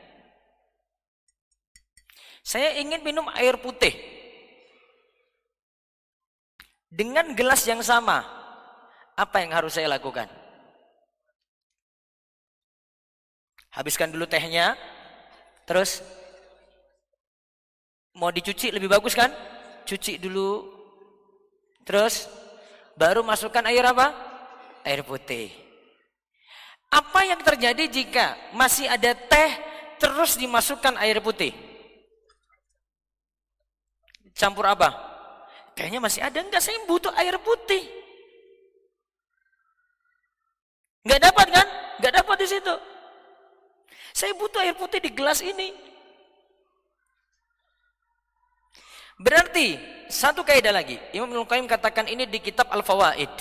Saya 2.46 2.78
ingin 2.78 3.02
minum 3.02 3.26
air 3.34 3.58
putih. 3.58 3.98
Dengan 6.86 7.34
gelas 7.34 7.66
yang 7.66 7.82
sama. 7.82 8.22
Apa 9.18 9.42
yang 9.42 9.50
harus 9.58 9.74
saya 9.74 9.90
lakukan? 9.90 10.30
Habiskan 13.74 14.14
dulu 14.14 14.30
tehnya. 14.30 14.78
Terus 15.66 15.98
mau 18.14 18.30
dicuci 18.30 18.70
lebih 18.70 18.86
bagus 18.86 19.18
kan? 19.18 19.55
Cuci 19.86 20.18
dulu. 20.18 20.66
Terus 21.86 22.26
baru 22.98 23.22
masukkan 23.22 23.62
air 23.70 23.86
apa? 23.86 24.10
Air 24.82 25.06
putih. 25.06 25.54
Apa 26.90 27.22
yang 27.26 27.38
terjadi 27.42 27.86
jika 27.86 28.34
masih 28.54 28.90
ada 28.90 29.14
teh 29.14 29.50
terus 30.02 30.34
dimasukkan 30.34 30.98
air 30.98 31.22
putih? 31.22 31.54
Campur 34.36 34.66
apa? 34.68 34.92
Kayaknya 35.78 36.00
masih 36.02 36.20
ada 36.20 36.38
enggak 36.42 36.60
saya 36.60 36.76
butuh 36.84 37.14
air 37.14 37.38
putih. 37.40 37.84
Enggak 41.06 41.30
dapat 41.30 41.46
kan? 41.54 41.66
Enggak 42.02 42.14
dapat 42.20 42.36
di 42.42 42.46
situ. 42.50 42.74
Saya 44.16 44.32
butuh 44.34 44.64
air 44.64 44.74
putih 44.74 44.98
di 44.98 45.12
gelas 45.12 45.44
ini. 45.44 45.72
Berarti 49.16 49.80
satu 50.12 50.44
kaidah 50.44 50.72
lagi. 50.76 51.00
Imam 51.16 51.32
Ibnu 51.32 51.48
Qayyim 51.48 51.66
katakan 51.66 52.04
ini 52.06 52.28
di 52.28 52.38
kitab 52.38 52.68
Al-Fawaid. 52.68 53.32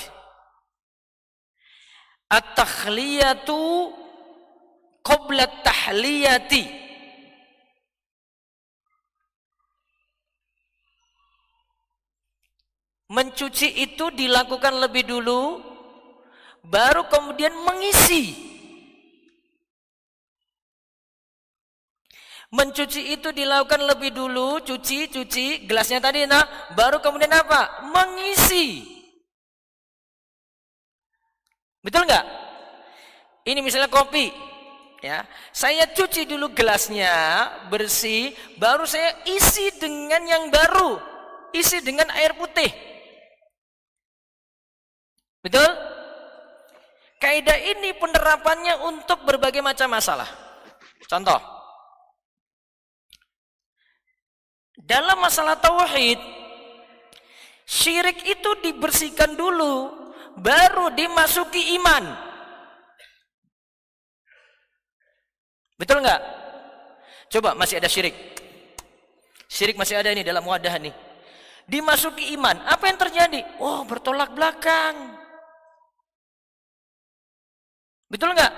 At-takhliyatu 2.31 3.91
qabla 5.03 5.45
tahliyati. 5.61 6.87
Mencuci 13.05 13.85
itu 13.85 14.09
dilakukan 14.09 14.81
lebih 14.81 15.05
dulu 15.05 15.61
baru 16.65 17.05
kemudian 17.05 17.53
mengisi 17.53 18.44
Mencuci 22.53 23.17
itu 23.17 23.33
dilakukan 23.33 23.81
lebih 23.81 24.13
dulu, 24.13 24.61
cuci, 24.61 25.09
cuci, 25.09 25.65
gelasnya 25.65 25.97
tadi 25.97 26.29
nah, 26.29 26.45
baru 26.77 27.01
kemudian 27.01 27.33
apa? 27.33 27.89
Mengisi. 27.89 28.85
Betul 31.81 32.05
nggak? 32.05 32.25
Ini 33.45 33.59
misalnya 33.61 33.89
kopi, 33.89 34.33
ya. 35.05 35.21
Saya 35.53 35.85
cuci 35.89 36.25
dulu 36.25 36.49
gelasnya 36.53 37.13
bersih, 37.69 38.33
baru 38.57 38.89
saya 38.89 39.13
isi 39.29 39.69
dengan 39.77 40.21
yang 40.25 40.49
baru, 40.49 40.97
isi 41.53 41.81
dengan 41.85 42.09
air 42.17 42.33
putih. 42.33 42.69
Betul? 45.45 45.69
Kaidah 47.21 47.57
ini 47.57 47.93
penerapannya 48.01 48.81
untuk 48.85 49.21
berbagai 49.29 49.61
macam 49.61 49.93
masalah. 49.93 50.29
Contoh, 51.05 51.37
Dalam 54.75 55.23
masalah 55.23 55.55
tauhid, 55.55 56.19
syirik 57.63 58.19
itu 58.27 58.49
dibersihkan 58.59 59.39
dulu, 59.39 59.87
baru 60.35 60.91
dimasuki 60.91 61.79
iman. 61.79 62.03
Betul 65.79 66.03
nggak? 66.03 66.21
Coba 67.31 67.55
masih 67.55 67.79
ada 67.79 67.87
syirik. 67.87 68.15
Syirik 69.47 69.79
masih 69.79 69.95
ada 69.95 70.11
ini 70.11 70.23
dalam 70.23 70.43
wadah 70.43 70.75
nih. 70.79 70.91
Dimasuki 71.65 72.35
iman, 72.35 72.59
apa 72.67 72.91
yang 72.91 72.99
terjadi? 72.99 73.41
Oh, 73.63 73.87
bertolak 73.87 74.35
belakang. 74.35 75.15
Betul 78.11 78.35
nggak? 78.37 78.53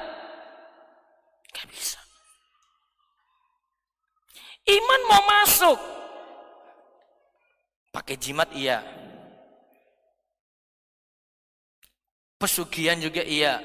Gak 1.55 1.67
bisa. 1.71 2.01
Iman 4.67 5.01
mau 5.07 5.23
masuk. 5.23 5.79
Pakai 7.91 8.15
jimat 8.19 8.49
iya. 8.53 8.83
Pesugihan 12.37 13.01
juga 13.01 13.25
iya. 13.25 13.57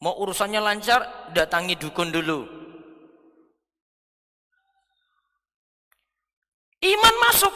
Mau 0.00 0.16
urusannya 0.16 0.64
lancar, 0.64 1.04
datangi 1.36 1.76
dukun 1.76 2.08
dulu. 2.08 2.48
Iman 6.80 7.14
masuk. 7.28 7.52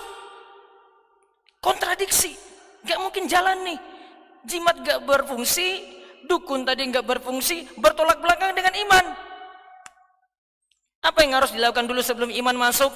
Kontradiksi. 1.65 2.37
Gak 2.85 3.01
mungkin 3.01 3.25
jalan 3.25 3.65
nih. 3.65 3.81
Jimat 4.45 4.77
gak 4.85 5.09
berfungsi, 5.09 5.81
dukun 6.29 6.69
tadi 6.69 6.85
gak 6.93 7.09
berfungsi, 7.09 7.81
bertolak 7.81 8.21
belakang 8.21 8.53
dengan 8.53 8.77
iman. 8.77 9.05
Apa 11.01 11.25
yang 11.25 11.41
harus 11.41 11.57
dilakukan 11.57 11.89
dulu 11.89 12.05
sebelum 12.05 12.29
iman 12.29 12.69
masuk? 12.69 12.93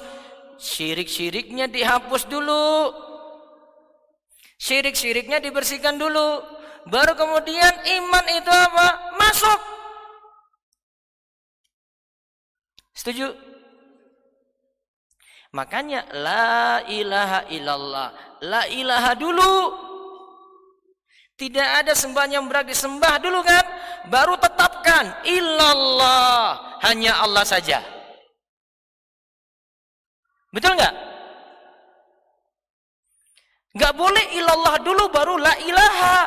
Syirik-syiriknya 0.59 1.71
dihapus 1.71 2.27
dulu. 2.27 2.91
Syirik-syiriknya 4.59 5.39
dibersihkan 5.39 5.95
dulu. 5.95 6.43
Baru 6.83 7.15
kemudian 7.15 7.71
iman 7.71 8.25
itu 8.27 8.51
apa? 8.51 8.87
Masuk. 9.15 9.59
Setuju? 12.91 13.31
Makanya 15.55 16.03
la 16.11 16.83
ilaha 16.91 17.47
illallah. 17.47 18.09
La 18.43 18.67
ilaha 18.67 19.15
dulu. 19.15 19.55
Tidak 21.39 21.69
ada 21.87 21.95
sembahan 21.95 22.35
yang 22.35 22.45
berhak 22.51 22.67
disembah 22.67 23.15
dulu 23.23 23.39
kan? 23.47 23.63
Baru 24.11 24.35
tetapkan 24.35 25.23
illallah. 25.23 26.77
Hanya 26.83 27.23
Allah 27.23 27.47
saja. 27.47 27.79
Betul 30.49 30.73
nggak? 30.77 30.93
Nggak 33.77 33.93
boleh 33.93 34.25
ilallah 34.33 34.75
dulu 34.81 35.03
baru 35.13 35.37
la 35.37 35.53
ilaha. 35.61 36.19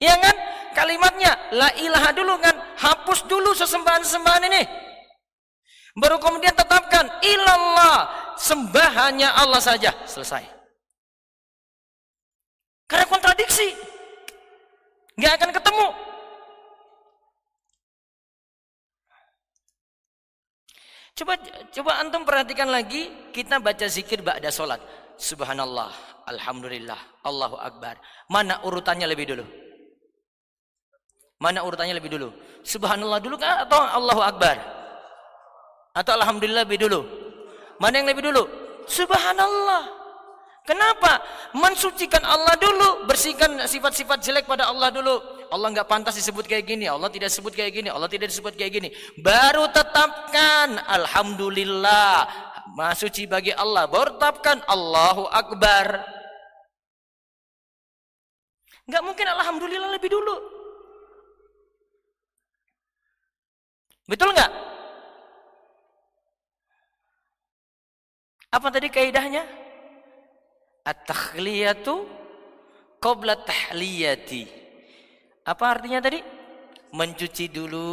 Ya 0.00 0.16
kan? 0.16 0.36
Kalimatnya 0.72 1.32
la 1.52 1.68
ilaha 1.76 2.10
dulu 2.14 2.38
kan? 2.40 2.54
Hapus 2.78 3.26
dulu 3.28 3.52
sesembahan-sembahan 3.52 4.46
ini. 4.48 4.62
Baru 5.98 6.22
kemudian 6.22 6.54
tetapkan 6.54 7.10
ilallah, 7.26 8.06
sembah 8.38 8.90
hanya 9.06 9.34
Allah 9.34 9.58
saja. 9.58 9.90
Selesai. 10.06 10.46
Karena 12.86 13.04
kontradiksi. 13.10 13.74
Nggak 15.18 15.32
akan 15.42 15.50
ketemu. 15.50 15.86
Coba 21.18 21.34
coba 21.74 21.98
antum 21.98 22.22
perhatikan 22.22 22.70
lagi, 22.70 23.10
kita 23.34 23.58
baca 23.58 23.90
zikir 23.90 24.22
ba'da 24.22 24.54
salat. 24.54 24.78
Subhanallah, 25.18 25.90
alhamdulillah, 26.30 27.26
Allahu 27.26 27.58
akbar. 27.58 27.98
Mana 28.30 28.62
urutannya 28.62 29.02
lebih 29.10 29.34
dulu? 29.34 29.42
Mana 31.42 31.66
urutannya 31.66 31.98
lebih 31.98 32.14
dulu? 32.14 32.30
Subhanallah 32.62 33.18
dulu 33.18 33.34
kah 33.34 33.66
atau 33.66 33.82
Allahu 33.82 34.22
akbar? 34.22 34.62
Atau 35.98 36.14
alhamdulillah 36.22 36.62
lebih 36.62 36.86
dulu? 36.86 37.02
Mana 37.82 37.98
yang 37.98 38.06
lebih 38.06 38.30
dulu? 38.30 38.46
Subhanallah. 38.86 39.90
Kenapa? 40.62 41.18
Mensucikan 41.58 42.22
Allah 42.22 42.54
dulu, 42.62 43.10
bersihkan 43.10 43.58
sifat-sifat 43.66 44.22
jelek 44.22 44.46
pada 44.46 44.70
Allah 44.70 44.94
dulu. 44.94 45.18
Allah 45.48 45.68
nggak 45.72 45.88
pantas 45.88 46.14
disebut 46.16 46.44
kayak 46.44 46.68
gini, 46.68 46.84
Allah 46.88 47.08
tidak 47.08 47.32
disebut 47.32 47.52
kayak 47.56 47.72
gini, 47.72 47.88
Allah 47.88 48.08
tidak 48.08 48.28
disebut 48.28 48.52
kayak 48.54 48.72
gini. 48.72 48.88
Baru 49.20 49.68
tetapkan 49.72 50.76
alhamdulillah, 50.84 52.28
Maha 52.76 53.08
bagi 53.26 53.52
Allah. 53.56 53.88
Baru 53.88 54.20
tetapkan 54.20 54.60
Allahu 54.68 55.24
Akbar. 55.32 56.04
Nggak 58.88 59.02
mungkin 59.04 59.26
alhamdulillah 59.28 59.90
lebih 59.92 60.12
dulu. 60.12 60.36
Betul 64.08 64.32
nggak? 64.32 64.52
Apa 68.48 68.68
tadi 68.72 68.88
kaidahnya? 68.88 69.44
At-takhliyatu 70.88 72.08
qabla 72.96 73.36
tahliyati. 73.44 74.67
Apa 75.48 75.80
artinya 75.80 76.04
tadi? 76.04 76.20
Mencuci 76.92 77.48
dulu 77.48 77.88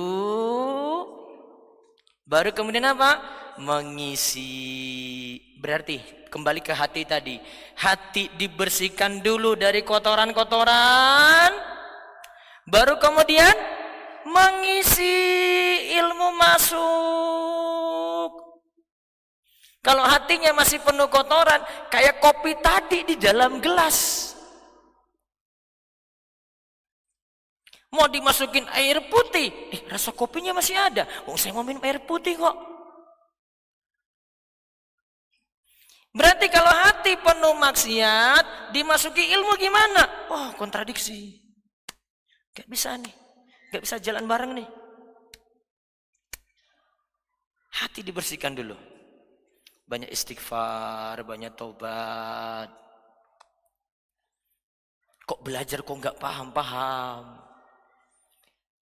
baru 2.27 2.51
kemudian 2.51 2.91
apa? 2.91 3.15
Mengisi. 3.63 5.39
Berarti 5.63 6.27
kembali 6.27 6.59
ke 6.59 6.75
hati 6.75 7.07
tadi. 7.07 7.39
Hati 7.79 8.27
dibersihkan 8.35 9.23
dulu 9.23 9.55
dari 9.55 9.87
kotoran-kotoran 9.87 11.55
baru 12.67 12.99
kemudian 12.99 13.55
mengisi 14.27 15.15
ilmu 15.95 16.35
masuk. 16.35 18.31
Kalau 19.85 20.01
hatinya 20.01 20.51
masih 20.57 20.81
penuh 20.81 21.05
kotoran, 21.13 21.61
kayak 21.93 22.17
kopi 22.17 22.57
tadi 22.57 23.05
di 23.05 23.15
dalam 23.21 23.61
gelas. 23.61 24.14
Mau 27.95 28.11
dimasukin 28.11 28.67
air 28.75 29.07
putih, 29.07 29.71
eh 29.71 29.81
rasa 29.87 30.11
kopinya 30.11 30.51
masih 30.51 30.75
ada. 30.75 31.07
Oh 31.31 31.39
saya 31.39 31.55
mau 31.55 31.63
minum 31.63 31.79
air 31.87 32.03
putih 32.03 32.35
kok. 32.35 32.55
Berarti 36.11 36.47
kalau 36.51 36.71
hati 36.71 37.15
penuh 37.19 37.55
maksiat, 37.55 38.75
dimasuki 38.75 39.31
ilmu 39.31 39.55
gimana? 39.55 40.27
Oh 40.27 40.51
kontradiksi. 40.59 41.39
Gak 42.51 42.67
bisa 42.67 42.99
nih, 42.99 43.11
gak 43.71 43.83
bisa 43.83 43.95
jalan 44.03 44.27
bareng 44.27 44.59
nih. 44.59 44.67
Hati 47.75 48.03
dibersihkan 48.03 48.55
dulu 48.55 48.75
banyak 49.85 50.09
istighfar, 50.09 51.21
banyak 51.21 51.53
taubat. 51.53 52.69
Kok 55.25 55.41
belajar 55.41 55.81
kok 55.81 55.97
nggak 55.97 56.19
paham-paham? 56.21 57.44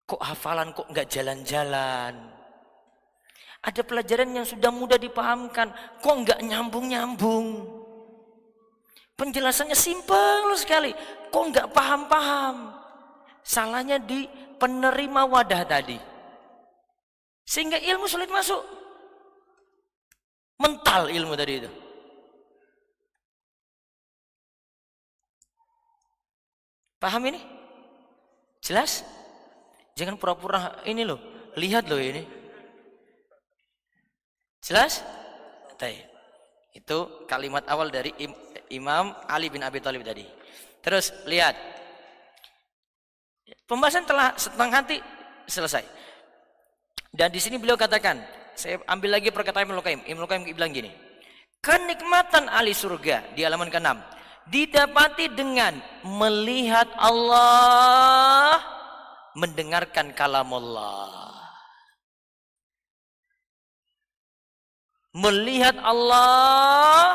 Kok 0.04 0.22
hafalan 0.22 0.76
kok 0.76 0.92
nggak 0.92 1.08
jalan-jalan? 1.08 2.14
Ada 3.64 3.80
pelajaran 3.88 4.36
yang 4.36 4.44
sudah 4.44 4.76
mudah 4.76 5.00
dipahamkan, 5.00 5.72
kok 6.04 6.16
nggak 6.28 6.44
nyambung-nyambung? 6.44 7.64
Penjelasannya 9.16 9.78
simpel 9.78 10.52
sekali, 10.60 10.92
kok 11.32 11.46
nggak 11.48 11.72
paham-paham? 11.72 12.76
Salahnya 13.40 14.04
di 14.04 14.28
penerima 14.60 15.24
wadah 15.24 15.64
tadi. 15.64 15.96
Sehingga 17.48 17.80
ilmu 17.80 18.08
sulit 18.08 18.28
masuk. 18.28 18.60
Mental 20.60 21.08
ilmu 21.08 21.36
tadi 21.36 21.54
itu. 21.64 21.72
Paham 27.00 27.24
ini? 27.28 27.40
Jelas? 28.64 29.04
Jangan 29.94 30.18
pura-pura 30.18 30.82
ini 30.90 31.06
loh. 31.06 31.22
Lihat 31.54 31.86
loh 31.86 32.02
ini. 32.02 32.26
Jelas? 34.64 35.04
Itu 36.74 37.28
kalimat 37.30 37.68
awal 37.68 37.92
dari 37.94 38.10
Imam 38.72 39.14
Ali 39.30 39.52
bin 39.52 39.62
Abi 39.62 39.84
Thalib 39.84 40.02
tadi. 40.02 40.26
Terus 40.82 41.14
lihat. 41.30 41.54
Pembahasan 43.70 44.08
telah 44.08 44.34
setengah 44.34 44.72
hati 44.72 44.98
selesai. 45.46 45.84
Dan 47.14 47.30
di 47.30 47.38
sini 47.38 47.62
beliau 47.62 47.78
katakan, 47.78 48.18
saya 48.58 48.82
ambil 48.90 49.20
lagi 49.20 49.30
perkataan 49.30 49.70
Ibnu 49.70 49.84
Qayyim. 49.86 50.02
Ibnu 50.10 50.26
Qayyim 50.26 50.44
bilang 50.58 50.74
gini. 50.74 50.90
Kenikmatan 51.64 52.50
ahli 52.50 52.74
surga 52.74 53.38
di 53.38 53.46
halaman 53.46 53.70
ke-6 53.72 53.88
didapati 54.52 55.32
dengan 55.32 55.80
melihat 56.04 56.92
Allah, 57.00 58.60
mendengarkan 59.38 60.14
kalam 60.14 60.50
Allah. 60.54 61.34
Melihat 65.14 65.78
Allah, 65.78 67.14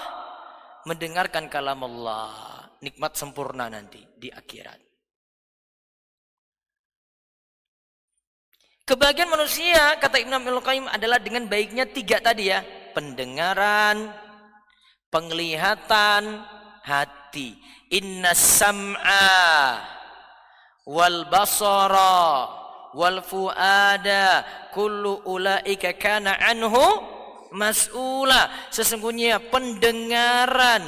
mendengarkan 0.87 1.51
kalam 1.51 1.83
Allah. 1.83 2.31
Nikmat 2.79 3.19
sempurna 3.19 3.67
nanti 3.67 3.99
di 4.15 4.31
akhirat. 4.31 4.79
Kebahagiaan 8.87 9.35
manusia 9.35 9.99
kata 9.99 10.23
Ibnu 10.23 10.33
Abdul 10.33 10.63
Qayyim 10.63 10.87
adalah 10.87 11.19
dengan 11.19 11.51
baiknya 11.51 11.91
tiga 11.91 12.23
tadi 12.23 12.55
ya, 12.55 12.63
pendengaran, 12.95 14.15
penglihatan, 15.11 16.47
hati. 16.87 17.59
Inna 17.91 18.33
sam'a 18.33 19.98
wal 20.89 21.29
basara 21.29 22.49
wal 22.97 23.21
fuada 23.21 24.41
kullu 24.73 25.21
ulaika 25.29 25.93
kana 25.93 26.41
anhu 26.41 26.81
mas'ula. 27.53 28.49
Sesungguhnya 28.73 29.41
pendengaran, 29.53 30.85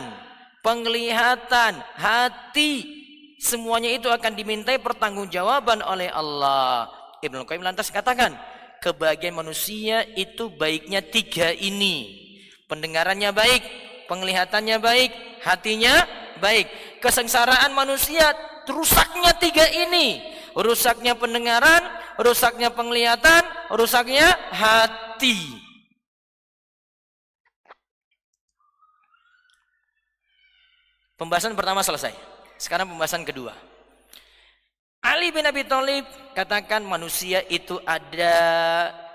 penglihatan, 0.64 1.80
hati 1.96 2.72
semuanya 3.40 3.92
itu 3.92 4.08
akan 4.08 4.32
dimintai 4.36 4.80
pertanggungjawaban 4.80 5.84
oleh 5.84 6.08
Allah. 6.08 6.88
Ibnu 7.20 7.44
Qayyim 7.44 7.64
lantas 7.64 7.92
katakan, 7.92 8.32
kebahagiaan 8.80 9.36
manusia 9.36 10.04
itu 10.16 10.48
baiknya 10.52 11.04
tiga 11.04 11.52
ini. 11.52 12.16
Pendengarannya 12.64 13.28
baik, 13.34 13.62
penglihatannya 14.10 14.82
baik, 14.82 15.10
hatinya 15.46 16.02
baik. 16.42 16.98
Kesengsaraan 16.98 17.70
manusia 17.70 18.34
rusaknya 18.66 19.30
tiga 19.38 19.70
ini. 19.70 20.18
Rusaknya 20.50 21.14
pendengaran, 21.14 21.78
rusaknya 22.18 22.74
penglihatan, 22.74 23.46
rusaknya 23.70 24.34
hati. 24.50 25.38
Pembahasan 31.14 31.54
pertama 31.54 31.86
selesai. 31.86 32.10
Sekarang 32.58 32.90
pembahasan 32.90 33.22
kedua. 33.22 33.54
Ali 35.00 35.32
bin 35.32 35.46
Abi 35.46 35.64
Thalib 35.64 36.04
katakan 36.36 36.84
manusia 36.84 37.40
itu 37.48 37.78
ada 37.86 38.36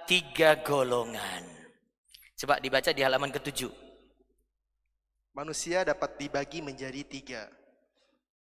tiga 0.10 0.58
golongan. 0.65 1.45
Coba 2.39 2.58
dibaca 2.58 2.89
di 2.89 3.01
halaman 3.05 3.29
ketujuh. 3.29 3.85
Manusia 5.36 5.84
dapat 5.84 6.15
dibagi 6.15 6.63
menjadi 6.63 7.04
tiga. 7.04 7.43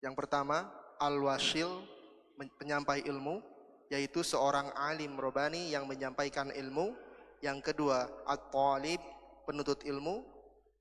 Yang 0.02 0.26
pertama, 0.26 0.74
al-wasil, 0.98 1.86
penyampai 2.58 3.06
ilmu, 3.06 3.46
yaitu 3.94 4.26
seorang 4.26 4.74
alim 4.74 5.14
robani 5.22 5.70
yang 5.70 5.86
menyampaikan 5.86 6.50
ilmu. 6.50 6.98
Yang 7.46 7.72
kedua, 7.72 8.10
at-talib, 8.26 8.98
penuntut 9.46 9.86
ilmu, 9.86 10.26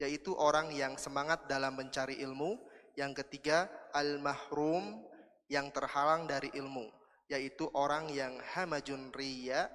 yaitu 0.01 0.33
orang 0.33 0.73
yang 0.73 0.97
semangat 0.97 1.45
dalam 1.45 1.77
mencari 1.77 2.17
ilmu. 2.25 2.57
Yang 2.97 3.21
ketiga, 3.21 3.69
al-mahrum, 3.93 5.05
yang 5.53 5.69
terhalang 5.77 6.25
dari 6.25 6.49
ilmu, 6.57 6.89
yaitu 7.29 7.69
orang 7.77 8.09
yang 8.09 8.33
hamajun 8.57 9.13
riya, 9.13 9.69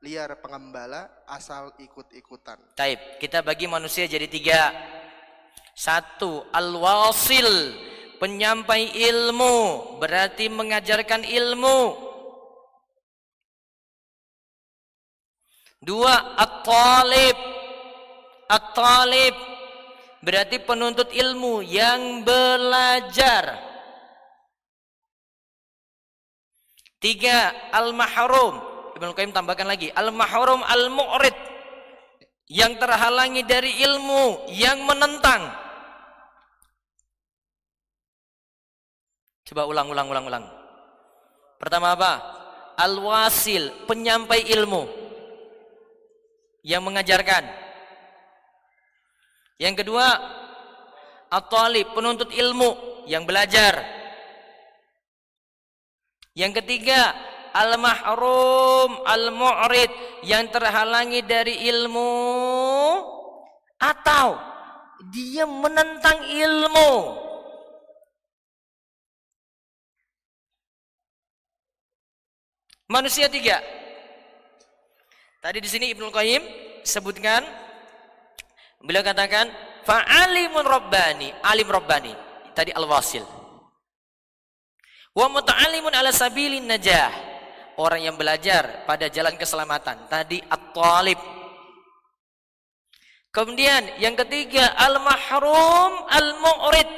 liar 0.00 0.32
pengembala, 0.40 1.12
asal 1.28 1.76
ikut-ikutan. 1.76 2.56
Taib, 2.72 3.20
kita 3.20 3.44
bagi 3.44 3.68
manusia 3.68 4.08
jadi 4.08 4.24
tiga. 4.24 4.72
Satu, 5.74 6.46
al-wasil, 6.54 7.74
penyampai 8.22 8.94
ilmu, 8.94 9.98
berarti 9.98 10.46
mengajarkan 10.46 11.26
ilmu. 11.26 11.98
Dua, 15.84 16.38
at-talib. 16.40 17.36
At-talib 18.48 19.34
berarti 20.24 20.56
penuntut 20.64 21.12
ilmu 21.12 21.60
yang 21.60 22.24
belajar. 22.24 23.60
Tiga, 26.96 27.52
al-mahrum. 27.68 28.64
Ibnu 28.96 29.12
Qayyim 29.12 29.36
tambahkan 29.36 29.68
lagi, 29.68 29.92
al-mahrum 29.92 30.64
al-mu'rid. 30.64 31.53
Yang 32.44 32.76
terhalangi 32.76 33.42
dari 33.48 33.80
ilmu, 33.80 34.52
yang 34.52 34.84
menentang. 34.84 35.48
Coba 39.48 39.64
ulang, 39.64 39.88
ulang, 39.88 40.08
ulang, 40.12 40.24
ulang. 40.28 40.44
Pertama 41.56 41.96
apa? 41.96 42.12
Al-wasil, 42.76 43.88
penyampai 43.88 44.44
ilmu. 44.52 44.84
Yang 46.64 46.82
mengajarkan. 46.84 47.44
Yang 49.56 49.84
kedua, 49.84 50.06
at-talib, 51.32 51.96
penuntut 51.96 52.28
ilmu, 52.28 53.04
yang 53.08 53.24
belajar. 53.24 53.80
Yang 56.34 56.60
ketiga, 56.60 57.14
al-mahrum, 57.54 58.98
al-mu'rid 59.06 59.90
yang 60.26 60.50
terhalangi 60.50 61.22
dari 61.22 61.70
ilmu 61.70 62.10
atau 63.78 64.34
dia 65.14 65.46
menentang 65.46 66.18
ilmu. 66.26 67.22
Manusia 72.90 73.30
tiga. 73.32 73.62
Tadi 75.40 75.58
di 75.60 75.68
sini 75.68 75.88
Ibnu 75.92 76.12
Qayyim 76.12 76.42
sebutkan 76.84 77.44
beliau 78.84 79.00
katakan 79.00 79.48
fa'alimun 79.88 80.64
rabbani, 80.64 81.32
alim 81.44 81.68
rabbani. 81.68 82.12
Tadi 82.54 82.70
al-wasil. 82.70 83.24
Wa 85.14 85.26
muta'allimun 85.26 85.90
ala 85.90 86.14
sabilin 86.14 86.70
najah. 86.70 87.33
Orang 87.74 88.06
yang 88.06 88.14
belajar 88.14 88.86
pada 88.86 89.10
jalan 89.10 89.34
keselamatan. 89.34 90.06
Tadi 90.06 90.38
at-talib. 90.46 91.18
Kemudian 93.34 93.98
yang 93.98 94.14
ketiga 94.14 94.78
al-mahrum 94.78 96.06
al-mu'rid. 96.06 96.90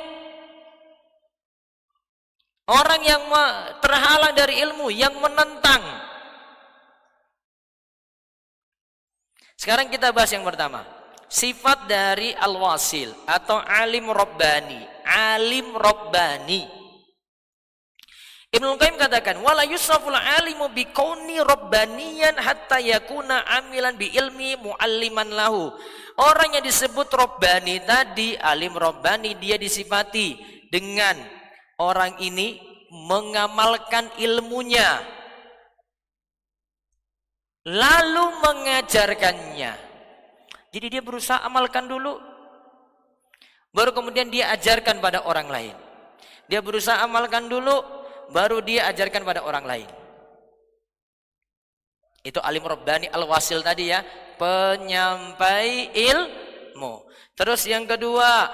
Orang 2.68 3.00
yang 3.06 3.24
terhalang 3.80 4.36
dari 4.36 4.60
ilmu, 4.60 4.92
yang 4.92 5.16
menentang. 5.16 5.80
Sekarang 9.56 9.88
kita 9.88 10.12
bahas 10.12 10.28
yang 10.36 10.44
pertama. 10.44 10.84
Sifat 11.26 11.88
dari 11.88 12.36
al-wasil 12.36 13.16
atau 13.24 13.56
alim 13.64 14.12
robbani. 14.12 14.84
Alim 15.08 15.72
robbani. 15.72 16.75
Ibnu 18.54 18.78
Qayyim 18.78 18.96
katakan, 18.96 19.42
"Wala 19.42 19.66
yusraful 19.66 20.14
alimu 20.14 20.70
bi 20.70 20.86
kauni 20.94 21.42
rabbaniyan 21.42 22.38
hatta 22.38 22.78
yakuna 22.78 23.42
amilan 23.58 23.98
bi 23.98 24.14
ilmi 24.14 24.54
mualliman 24.58 25.28
lahu." 25.34 25.74
Orang 26.16 26.56
yang 26.56 26.64
disebut 26.64 27.12
rabbani 27.12 27.84
tadi, 27.84 28.38
alim 28.40 28.72
rabbani, 28.72 29.36
dia 29.36 29.60
disifati 29.60 30.40
dengan 30.72 31.20
orang 31.76 32.16
ini 32.24 32.56
mengamalkan 32.88 34.08
ilmunya 34.16 35.04
lalu 37.66 38.24
mengajarkannya. 38.46 39.72
Jadi 40.70 40.86
dia 40.86 41.02
berusaha 41.02 41.42
amalkan 41.42 41.90
dulu 41.90 42.14
baru 43.74 43.92
kemudian 43.92 44.30
dia 44.30 44.54
ajarkan 44.54 45.02
pada 45.02 45.26
orang 45.26 45.50
lain. 45.50 45.76
Dia 46.46 46.62
berusaha 46.62 47.02
amalkan 47.02 47.50
dulu 47.50 47.95
baru 48.30 48.62
dia 48.62 48.88
ajarkan 48.90 49.22
pada 49.22 49.42
orang 49.44 49.64
lain. 49.66 49.88
Itu 52.26 52.42
alim 52.42 52.66
rabbani 52.66 53.06
al-wasil 53.06 53.62
tadi 53.62 53.94
ya, 53.94 54.02
penyampai 54.34 55.94
ilmu. 55.94 57.06
Terus 57.38 57.68
yang 57.70 57.86
kedua 57.86 58.50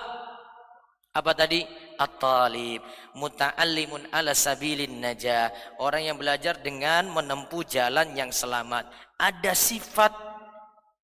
apa 1.13 1.33
tadi? 1.33 1.65
At-talib, 1.93 2.83
muta'allimun 3.15 4.11
ala 4.11 4.35
sabilin 4.35 4.99
najah. 4.99 5.53
Orang 5.79 6.03
yang 6.03 6.17
belajar 6.19 6.59
dengan 6.59 7.07
menempuh 7.13 7.63
jalan 7.69 8.11
yang 8.17 8.33
selamat. 8.35 8.91
Ada 9.21 9.55
sifat 9.55 10.11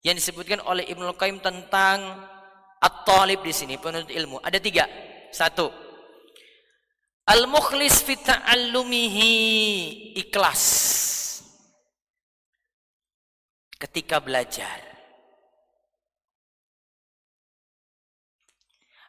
yang 0.03 0.19
disebutkan 0.19 0.59
oleh 0.65 0.89
Ibnu 0.91 1.13
Qayyim 1.15 1.39
tentang 1.39 2.25
at-talib 2.83 3.47
di 3.47 3.53
sini, 3.55 3.79
penuntut 3.79 4.11
ilmu. 4.11 4.43
Ada 4.43 4.59
tiga. 4.59 4.91
Satu, 5.31 5.71
Al-mukhlis 7.29 8.09
fi 8.09 8.17
ta'allumihi 8.17 9.33
ikhlas 10.17 10.65
ketika 13.77 14.17
belajar. 14.17 14.81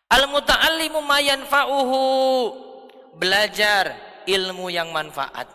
Al-muta'allimu 0.10 1.00
ma 1.00 1.24
yanfa'uhu 1.24 2.04
belajar 3.16 3.96
ilmu 4.28 4.68
yang 4.68 4.92
manfaat. 4.92 5.48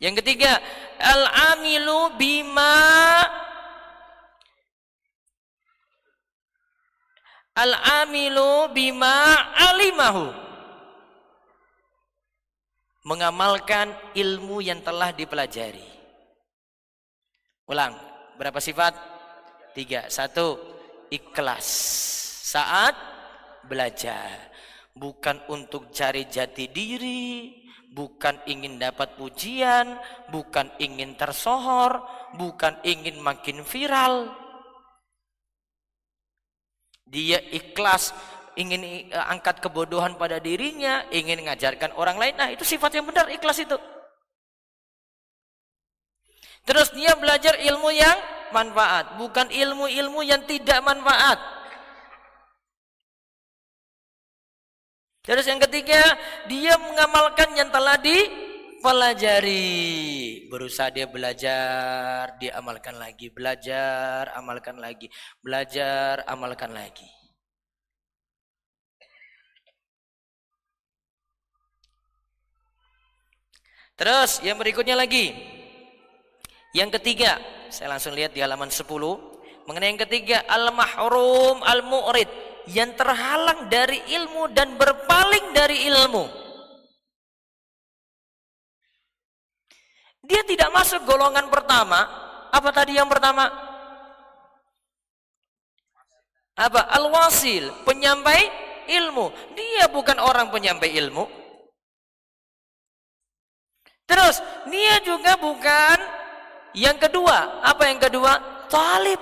Yang 0.00 0.24
ketiga, 0.24 0.56
al-amilu 0.96 2.16
bima 2.16 3.20
Al-amilu 7.60 8.72
bima 8.72 9.36
alimahu. 9.68 10.40
mengamalkan 13.00 13.96
ilmu 14.12 14.60
yang 14.60 14.84
telah 14.84 15.10
dipelajari. 15.16 15.88
Ulang, 17.64 17.96
berapa 18.36 18.60
sifat? 18.60 18.92
Tiga. 19.72 20.10
Satu, 20.12 20.58
ikhlas 21.08 21.66
saat 22.50 22.92
belajar. 23.64 24.52
Bukan 24.90 25.48
untuk 25.48 25.94
cari 25.94 26.26
jati 26.26 26.66
diri, 26.68 27.56
bukan 27.94 28.42
ingin 28.50 28.76
dapat 28.76 29.14
pujian, 29.14 29.96
bukan 30.28 30.66
ingin 30.82 31.14
tersohor, 31.14 32.04
bukan 32.36 32.74
ingin 32.84 33.22
makin 33.22 33.62
viral. 33.62 34.28
Dia 37.10 37.42
ikhlas 37.50 38.14
ingin 38.54 39.10
eh, 39.10 39.24
angkat 39.26 39.58
kebodohan 39.58 40.14
pada 40.14 40.38
dirinya, 40.38 41.02
ingin 41.10 41.42
mengajarkan 41.42 41.90
orang 41.98 42.16
lain. 42.16 42.34
Nah, 42.38 42.48
itu 42.54 42.62
sifat 42.62 42.94
yang 42.94 43.06
benar 43.06 43.26
ikhlas 43.26 43.58
itu. 43.58 43.74
Terus 46.62 46.94
dia 46.94 47.18
belajar 47.18 47.58
ilmu 47.58 47.90
yang 47.90 48.14
manfaat, 48.54 49.18
bukan 49.18 49.50
ilmu-ilmu 49.50 50.22
yang 50.22 50.46
tidak 50.46 50.78
manfaat. 50.86 51.38
Terus 55.26 55.46
yang 55.46 55.60
ketiga, 55.62 56.00
dia 56.46 56.74
mengamalkan 56.78 57.54
yang 57.58 57.68
telah 57.74 57.98
dipelajari. 58.80 60.48
Berusaha 60.48 60.88
dia 60.88 61.04
belajar, 61.04 62.40
dia 62.40 62.56
amalkan 62.56 62.96
lagi, 62.96 63.28
belajar, 63.28 64.32
amalkan 64.32 64.80
lagi, 64.80 65.12
belajar, 65.44 66.24
amalkan 66.24 66.72
lagi. 66.72 67.04
Terus 74.00 74.40
yang 74.40 74.56
berikutnya 74.56 74.96
lagi. 74.96 75.36
Yang 76.72 76.96
ketiga, 76.96 77.36
saya 77.68 77.92
langsung 77.92 78.16
lihat 78.16 78.32
di 78.32 78.40
halaman 78.40 78.72
10. 78.72 78.88
Mengenai 79.68 79.92
yang 79.92 80.00
ketiga, 80.08 80.40
al-mahrum 80.48 81.60
al-mu'rid. 81.60 82.32
Yang 82.64 82.96
terhalang 82.96 83.68
dari 83.68 84.00
ilmu 84.08 84.48
dan 84.56 84.80
berpaling 84.80 85.52
dari 85.52 85.84
ilmu. 85.84 86.39
Dia 90.30 90.46
tidak 90.46 90.70
masuk 90.70 91.02
golongan 91.02 91.50
pertama. 91.50 92.06
Apa 92.54 92.70
tadi 92.70 92.94
yang 92.94 93.10
pertama? 93.10 93.50
Apa? 96.54 96.86
Al-wasil, 96.94 97.82
penyampai 97.82 98.46
ilmu. 98.86 99.34
Dia 99.58 99.90
bukan 99.90 100.22
orang 100.22 100.54
penyampai 100.54 100.94
ilmu. 101.02 101.26
Terus 104.06 104.38
dia 104.70 105.02
juga 105.02 105.34
bukan 105.34 105.98
yang 106.78 106.94
kedua. 106.98 107.66
Apa 107.66 107.90
yang 107.90 107.98
kedua? 107.98 108.38
Talib. 108.70 109.18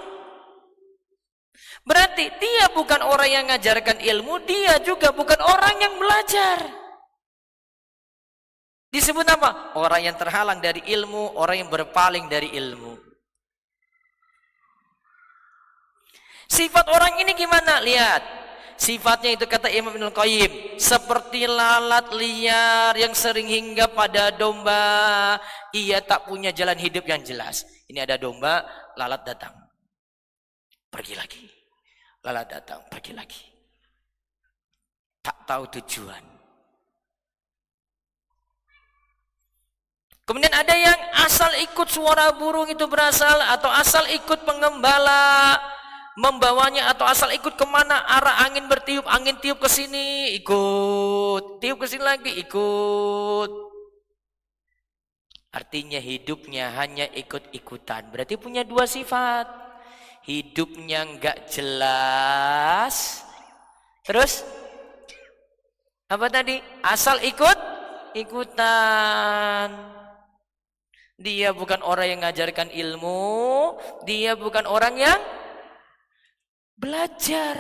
Berarti 1.88 2.28
dia 2.36 2.68
bukan 2.76 3.00
orang 3.00 3.28
yang 3.32 3.44
mengajarkan 3.48 3.96
ilmu, 4.04 4.44
dia 4.44 4.76
juga 4.84 5.08
bukan 5.08 5.40
orang 5.40 5.72
yang 5.80 5.96
belajar. 5.96 6.77
Disebut 8.88 9.26
apa? 9.28 9.76
Orang 9.76 10.00
yang 10.00 10.16
terhalang 10.16 10.64
dari 10.64 10.80
ilmu, 10.80 11.36
orang 11.36 11.60
yang 11.60 11.70
berpaling 11.70 12.24
dari 12.26 12.56
ilmu. 12.56 12.96
Sifat 16.48 16.88
orang 16.88 17.20
ini 17.20 17.36
gimana? 17.36 17.84
Lihat. 17.84 18.40
Sifatnya 18.78 19.34
itu 19.34 19.44
kata 19.44 19.66
Imam 19.74 19.90
Ibn 19.90 20.14
Qayyim 20.14 20.78
seperti 20.78 21.50
lalat 21.50 22.14
liar 22.14 22.94
yang 22.94 23.10
sering 23.10 23.50
hingga 23.50 23.90
pada 23.90 24.30
domba. 24.30 25.34
Ia 25.74 25.98
tak 26.00 26.30
punya 26.30 26.54
jalan 26.54 26.78
hidup 26.78 27.02
yang 27.04 27.20
jelas. 27.26 27.66
Ini 27.90 28.06
ada 28.06 28.14
domba, 28.16 28.62
lalat 28.94 29.26
datang. 29.26 29.50
Pergi 30.88 31.18
lagi. 31.18 31.44
Lalat 32.22 32.46
datang, 32.48 32.80
pergi 32.86 33.12
lagi. 33.18 33.42
Tak 35.26 35.42
tahu 35.42 35.66
tujuan. 35.82 36.37
Kemudian 40.28 40.52
ada 40.52 40.76
yang 40.76 41.00
asal 41.24 41.48
ikut 41.56 41.88
suara 41.88 42.28
burung 42.36 42.68
itu 42.68 42.84
berasal 42.84 43.40
atau 43.48 43.72
asal 43.72 44.04
ikut 44.12 44.44
pengembala 44.44 45.56
membawanya 46.20 46.92
atau 46.92 47.08
asal 47.08 47.32
ikut 47.32 47.56
ke 47.56 47.64
mana? 47.64 48.04
Arah 48.04 48.44
angin 48.44 48.68
bertiup 48.68 49.08
angin 49.08 49.40
tiup 49.40 49.56
ke 49.56 49.72
sini 49.72 50.36
ikut. 50.36 51.64
Tiup 51.64 51.80
ke 51.80 51.88
sini 51.88 52.04
lagi 52.04 52.36
ikut. 52.44 53.50
Artinya 55.48 55.96
hidupnya 55.96 56.76
hanya 56.76 57.08
ikut-ikutan. 57.08 58.12
Berarti 58.12 58.36
punya 58.36 58.68
dua 58.68 58.84
sifat. 58.84 59.48
Hidupnya 60.28 61.08
enggak 61.08 61.48
jelas. 61.48 63.24
Terus? 64.04 64.44
Apa 66.12 66.28
tadi? 66.28 66.60
Asal 66.84 67.24
ikut 67.24 67.56
ikutan 68.12 69.97
dia 71.18 71.50
bukan 71.50 71.82
orang 71.82 72.06
yang 72.14 72.18
mengajarkan 72.22 72.70
ilmu 72.70 73.74
dia 74.06 74.38
bukan 74.38 74.64
orang 74.70 74.94
yang 74.94 75.20
Belajar. 76.78 77.58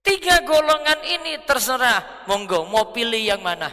Tiga 0.00 0.40
golongan 0.48 1.04
ini 1.04 1.44
terserah. 1.44 2.24
Monggo, 2.24 2.64
mau 2.64 2.96
pilih 2.96 3.20
yang 3.20 3.44
mana? 3.44 3.68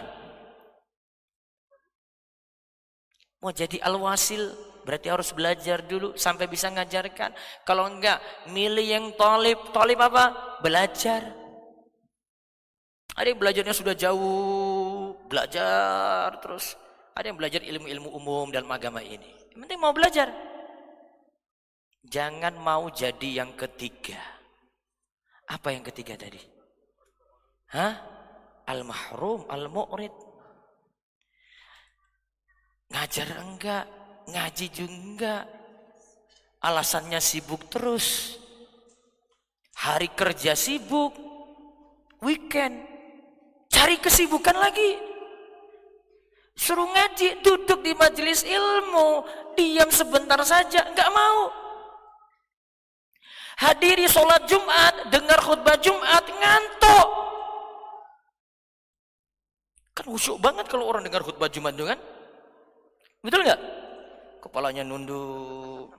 Mau 3.40 3.56
jadi 3.56 3.80
alwasil, 3.80 4.52
berarti 4.84 5.08
harus 5.08 5.32
belajar 5.32 5.80
dulu 5.88 6.20
sampai 6.20 6.52
bisa 6.52 6.68
ngajarkan. 6.76 7.32
Kalau 7.64 7.88
enggak, 7.88 8.20
milih 8.52 8.84
yang 8.84 9.06
tolip. 9.16 9.72
Tolip 9.72 10.00
apa? 10.04 10.60
Belajar. 10.60 11.32
Ada 13.16 13.32
belajarnya 13.32 13.76
sudah 13.78 13.96
jauh, 13.96 15.16
belajar 15.32 16.36
terus. 16.44 16.76
Ada 17.14 17.30
yang 17.30 17.38
belajar 17.38 17.62
ilmu-ilmu 17.62 18.10
umum 18.10 18.48
dalam 18.50 18.70
agama 18.74 19.00
ini. 19.00 19.30
Yang 19.54 19.60
penting 19.66 19.80
mau 19.82 19.94
belajar. 19.94 20.34
Jangan 22.04 22.58
mau 22.58 22.90
jadi 22.90 23.46
yang 23.46 23.54
ketiga. 23.54 24.18
Apa 25.48 25.72
yang 25.72 25.86
ketiga 25.86 26.18
tadi? 26.18 26.42
Hah? 27.72 27.94
Al-mahrum, 28.66 29.46
al-mu'rid. 29.46 30.14
Ngajar 32.90 33.30
enggak, 33.42 33.86
ngaji 34.30 34.66
juga 34.74 34.94
enggak. 34.94 35.44
Alasannya 36.64 37.20
sibuk 37.22 37.68
terus. 37.70 38.40
Hari 39.74 40.16
kerja 40.16 40.56
sibuk, 40.56 41.12
weekend 42.24 42.88
cari 43.84 44.00
kesibukan 44.00 44.56
lagi. 44.56 45.13
Suruh 46.54 46.86
ngaji, 46.86 47.42
duduk 47.42 47.82
di 47.82 47.98
majelis 47.98 48.46
ilmu, 48.46 49.26
diam 49.58 49.90
sebentar 49.90 50.38
saja, 50.46 50.86
enggak 50.86 51.10
mau. 51.10 51.50
Hadiri 53.58 54.06
sholat 54.06 54.46
Jumat, 54.46 55.10
dengar 55.10 55.42
khutbah 55.42 55.78
Jumat, 55.82 56.26
ngantuk. 56.26 57.08
Kan 59.94 60.06
khusyuk 60.10 60.42
banget 60.42 60.66
kalau 60.70 60.90
orang 60.90 61.06
dengar 61.06 61.22
khutbah 61.22 61.50
Jumat 61.50 61.78
itu 61.78 61.86
kan? 61.86 62.00
Betul 63.22 63.46
nggak? 63.46 63.62
Kepalanya 64.42 64.82
nunduk. 64.82 65.94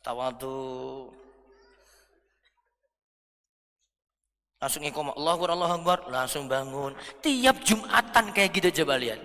Tawadu. 0.00 1.12
Langsung 4.58 4.82
ikhoma 4.82 5.14
Allah 5.14 5.32
Akbar, 5.38 5.50
Allah 5.54 5.70
Akbar, 5.70 5.98
langsung 6.10 6.50
bangun. 6.50 6.90
Tiap 7.22 7.62
Jumatan 7.62 8.34
kayak 8.34 8.50
gitu 8.58 8.82
coba 8.82 8.98
lihat. 8.98 9.22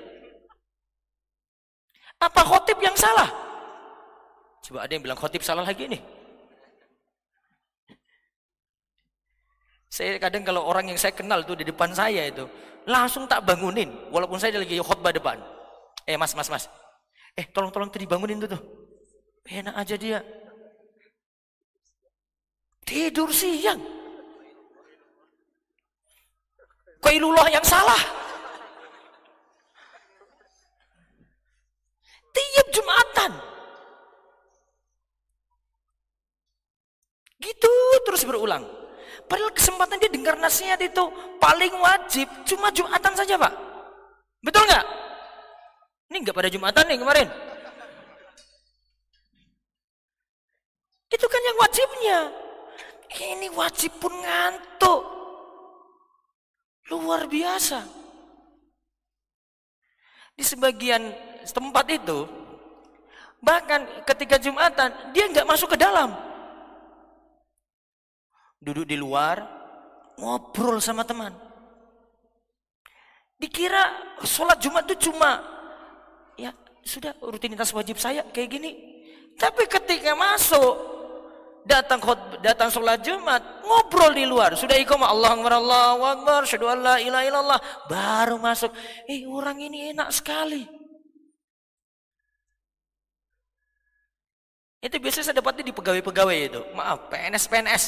Apa 2.22 2.42
khotib 2.46 2.78
yang 2.78 2.94
salah? 2.94 3.28
Coba 4.62 4.86
ada 4.86 4.92
yang 4.94 5.02
bilang 5.02 5.18
khotib 5.18 5.42
salah 5.42 5.66
lagi 5.66 5.90
nih. 5.90 6.02
Saya 9.90 10.18
kadang 10.18 10.46
kalau 10.46 10.66
orang 10.66 10.90
yang 10.90 10.98
saya 10.98 11.14
kenal 11.14 11.46
tuh 11.46 11.58
di 11.58 11.66
depan 11.66 11.94
saya 11.94 12.26
itu 12.26 12.50
langsung 12.90 13.30
tak 13.30 13.46
bangunin 13.46 13.90
walaupun 14.10 14.42
saya 14.42 14.58
lagi 14.58 14.78
khotbah 14.82 15.14
depan. 15.14 15.38
Eh 16.06 16.18
mas 16.18 16.34
mas 16.34 16.50
mas, 16.50 16.66
eh 17.38 17.46
tolong 17.54 17.70
tolong 17.70 17.90
tuh 17.90 18.02
dibangunin 18.02 18.42
tuh 18.42 18.58
tuh. 18.58 18.62
Enak 19.50 19.76
aja 19.76 19.96
dia. 19.98 20.20
Tidur 22.86 23.30
siang. 23.34 24.03
Kailullah 27.04 27.48
yang 27.52 27.66
salah. 27.68 28.00
Tiap 32.34 32.68
Jumatan. 32.72 33.32
Gitu 37.44 37.74
terus 38.08 38.24
berulang. 38.24 38.64
Padahal 39.28 39.52
kesempatan 39.52 40.00
dia 40.00 40.12
dengar 40.12 40.40
nasihat 40.40 40.80
itu 40.80 41.04
paling 41.38 41.76
wajib 41.78 42.28
cuma 42.48 42.72
Jumatan 42.72 43.14
saja 43.14 43.36
Pak. 43.36 43.54
Betul 44.40 44.64
nggak? 44.68 44.86
Ini 46.10 46.18
nggak 46.24 46.36
pada 46.36 46.50
Jumatan 46.52 46.84
nih 46.88 47.00
kemarin. 47.00 47.28
Itu 51.14 51.26
kan 51.30 51.42
yang 51.46 51.58
wajibnya. 51.62 52.20
Ini 53.14 53.48
wajib 53.54 53.92
pun 54.02 54.14
ngantuk. 54.18 55.23
Luar 56.92 57.28
biasa. 57.32 57.84
Di 60.34 60.42
sebagian 60.42 61.14
tempat 61.46 61.86
itu, 61.94 62.26
bahkan 63.40 63.86
ketika 64.04 64.42
Jumatan, 64.42 64.90
dia 65.14 65.30
nggak 65.30 65.48
masuk 65.48 65.76
ke 65.76 65.78
dalam. 65.78 66.12
Duduk 68.58 68.88
di 68.88 68.98
luar, 68.98 69.44
ngobrol 70.18 70.82
sama 70.82 71.06
teman. 71.06 71.32
Dikira 73.38 74.16
sholat 74.24 74.58
Jumat 74.64 74.88
itu 74.88 75.12
cuma, 75.12 75.44
ya 76.40 76.56
sudah 76.82 77.12
rutinitas 77.20 77.76
wajib 77.76 78.00
saya 78.00 78.24
kayak 78.32 78.50
gini. 78.56 78.72
Tapi 79.36 79.68
ketika 79.68 80.16
masuk, 80.16 80.76
datang 81.64 82.00
datang 82.44 82.70
sholat 82.70 83.00
Jumat, 83.02 83.42
ngobrol 83.64 84.12
di 84.12 84.28
luar. 84.28 84.56
Sudah 84.60 84.76
iqamah 84.80 85.10
Allah 85.10 85.32
Akbar 85.36 85.54
Allahu 85.58 86.02
Akbar, 86.04 86.40
syahadu 86.44 86.68
ilaha 86.70 87.24
illallah, 87.24 87.60
baru 87.88 88.38
masuk. 88.40 88.72
Eh, 89.08 89.24
orang 89.28 89.60
ini 89.64 89.96
enak 89.96 90.12
sekali. 90.12 90.68
Itu 94.84 95.00
biasanya 95.00 95.32
saya 95.32 95.40
dapatnya 95.40 95.72
di 95.72 95.76
pegawai-pegawai 95.76 96.38
itu. 96.44 96.62
Maaf, 96.76 97.08
PNS 97.08 97.46
PNS. 97.48 97.84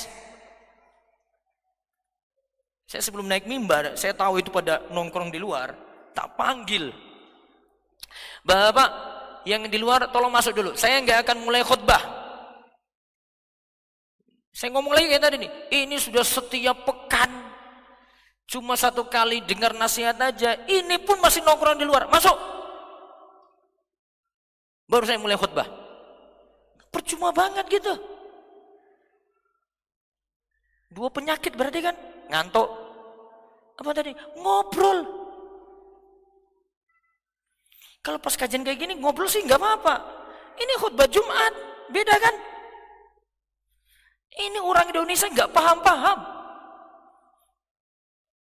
Saya 2.87 3.01
sebelum 3.03 3.27
naik 3.27 3.43
mimbar, 3.43 3.99
saya 3.99 4.15
tahu 4.15 4.39
itu 4.39 4.47
pada 4.47 4.79
nongkrong 4.93 5.27
di 5.27 5.35
luar, 5.35 5.75
tak 6.15 6.39
panggil. 6.39 6.95
Bapak 8.47 8.89
yang 9.43 9.67
di 9.67 9.75
luar 9.75 10.07
tolong 10.07 10.31
masuk 10.31 10.55
dulu. 10.55 10.71
Saya 10.79 11.03
nggak 11.03 11.27
akan 11.27 11.37
mulai 11.43 11.65
khutbah. 11.67 12.14
Saya 14.55 14.71
ngomong 14.71 14.95
lagi 14.95 15.11
kayak 15.11 15.23
tadi 15.27 15.35
nih, 15.43 15.51
ini 15.83 15.99
sudah 15.99 16.23
setiap 16.23 16.87
pekan. 16.87 17.27
Cuma 18.47 18.79
satu 18.79 19.03
kali 19.03 19.43
dengar 19.43 19.75
nasihat 19.75 20.15
aja, 20.15 20.55
ini 20.71 20.95
pun 21.03 21.19
masih 21.19 21.43
nongkrong 21.43 21.75
di 21.75 21.83
luar. 21.83 22.07
Masuk. 22.07 22.39
Baru 24.87 25.03
saya 25.03 25.19
mulai 25.19 25.35
khutbah. 25.35 25.67
Percuma 26.87 27.35
banget 27.35 27.67
gitu. 27.67 27.99
Dua 30.87 31.11
penyakit 31.11 31.51
berarti 31.59 31.83
kan? 31.83 31.95
Ngantuk. 32.31 32.71
Apa 33.75 33.91
tadi? 33.91 34.15
Ngobrol. 34.39 35.03
Kalau 37.99 38.23
pas 38.23 38.39
kajian 38.39 38.63
kayak 38.63 38.79
gini 38.79 38.93
ngobrol 39.03 39.27
sih 39.27 39.43
nggak 39.43 39.59
apa-apa. 39.59 39.95
Ini 40.55 40.79
khutbah 40.79 41.11
Jumat, 41.11 41.51
beda 41.91 42.15
kan? 42.23 42.54
Ini 44.35 44.59
orang 44.59 44.91
Indonesia 44.91 45.31
nggak 45.31 45.51
paham-paham. 45.55 46.19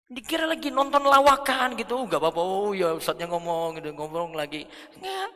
Dikira 0.10 0.50
lagi 0.50 0.74
nonton 0.74 1.06
lawakan 1.06 1.78
gitu, 1.78 2.02
oh, 2.02 2.06
nggak 2.10 2.18
apa-apa. 2.18 2.42
Oh 2.42 2.74
ya 2.74 2.98
Ustadznya 2.98 3.30
ngomong 3.30 3.78
gitu, 3.78 3.94
ngomong 3.94 4.34
lagi. 4.34 4.66
Enggak. 4.98 5.30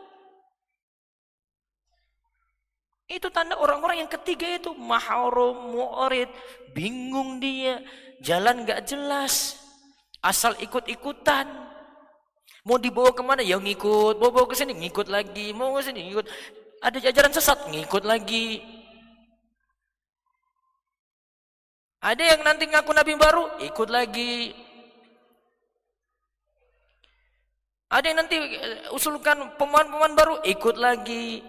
Itu 3.06 3.30
tanda 3.30 3.54
orang-orang 3.62 4.06
yang 4.06 4.10
ketiga 4.10 4.58
itu 4.58 4.74
mahrum, 4.74 5.78
mu'rid, 5.78 6.30
bingung 6.74 7.38
dia, 7.38 7.78
jalan 8.26 8.66
nggak 8.66 8.90
jelas, 8.90 9.62
asal 10.26 10.58
ikut-ikutan. 10.58 11.46
Mau 12.66 12.82
dibawa 12.82 13.14
ke 13.14 13.22
mana? 13.22 13.46
Ya 13.46 13.62
ngikut, 13.62 14.18
bawa, 14.18 14.32
bawa 14.32 14.46
ke 14.50 14.56
sini 14.58 14.74
ngikut 14.74 15.12
lagi, 15.12 15.54
mau 15.54 15.76
ke 15.78 15.86
sini 15.86 16.10
ngikut. 16.10 16.26
Ada 16.82 16.98
ajaran 17.12 17.34
sesat, 17.36 17.60
ngikut 17.70 18.08
lagi. 18.08 18.64
Ada 22.04 22.36
yang 22.36 22.42
nanti 22.44 22.68
ngaku 22.68 22.92
nabi 22.92 23.16
baru, 23.16 23.64
ikut 23.64 23.88
lagi. 23.88 24.52
Ada 27.88 28.12
yang 28.12 28.20
nanti 28.20 28.36
eh, 28.36 28.92
usulkan 28.92 29.56
pemahaman-pemahaman 29.56 30.12
baru, 30.12 30.36
ikut 30.44 30.76
lagi. 30.76 31.40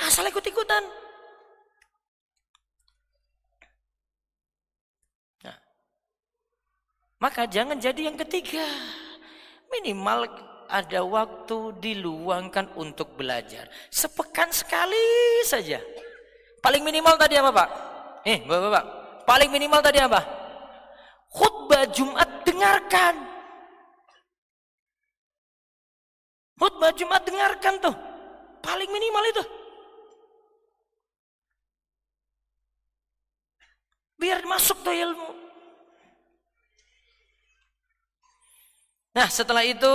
Asal 0.00 0.32
ikut-ikutan. 0.32 0.80
Nah, 5.44 5.58
maka 7.20 7.44
jangan 7.44 7.76
jadi 7.76 8.08
yang 8.08 8.16
ketiga. 8.16 8.64
Minimal 9.68 10.32
ada 10.72 11.04
waktu 11.04 11.76
diluangkan 11.76 12.72
untuk 12.72 13.20
belajar. 13.20 13.68
Sepekan 13.92 14.48
sekali 14.48 15.44
saja. 15.44 15.76
Paling 16.64 16.80
minimal 16.80 17.20
tadi 17.20 17.36
apa 17.36 17.52
Pak? 17.52 17.68
Eh, 18.24 18.40
Bapak-Bapak. 18.48 18.99
Paling 19.30 19.46
minimal 19.46 19.78
tadi 19.78 20.02
apa? 20.02 20.26
Khutbah 21.30 21.86
Jumat 21.94 22.42
dengarkan. 22.42 23.14
Khutbah 26.58 26.90
Jumat 26.98 27.22
dengarkan 27.22 27.78
tuh. 27.78 27.94
Paling 28.58 28.90
minimal 28.90 29.24
itu. 29.30 29.44
Biar 34.18 34.42
masuk 34.50 34.82
tuh 34.82 34.98
ilmu. 34.98 35.30
Nah 39.14 39.30
setelah 39.30 39.62
itu 39.62 39.94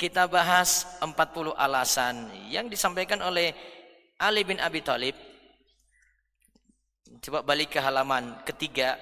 kita 0.00 0.24
bahas 0.24 0.88
40 1.04 1.52
alasan 1.52 2.32
yang 2.48 2.72
disampaikan 2.72 3.20
oleh 3.20 3.52
Ali 4.16 4.40
bin 4.40 4.56
Abi 4.56 4.80
Thalib 4.80 5.33
Coba 7.24 7.40
balik 7.40 7.72
ke 7.72 7.80
halaman 7.80 8.44
ketiga. 8.44 9.00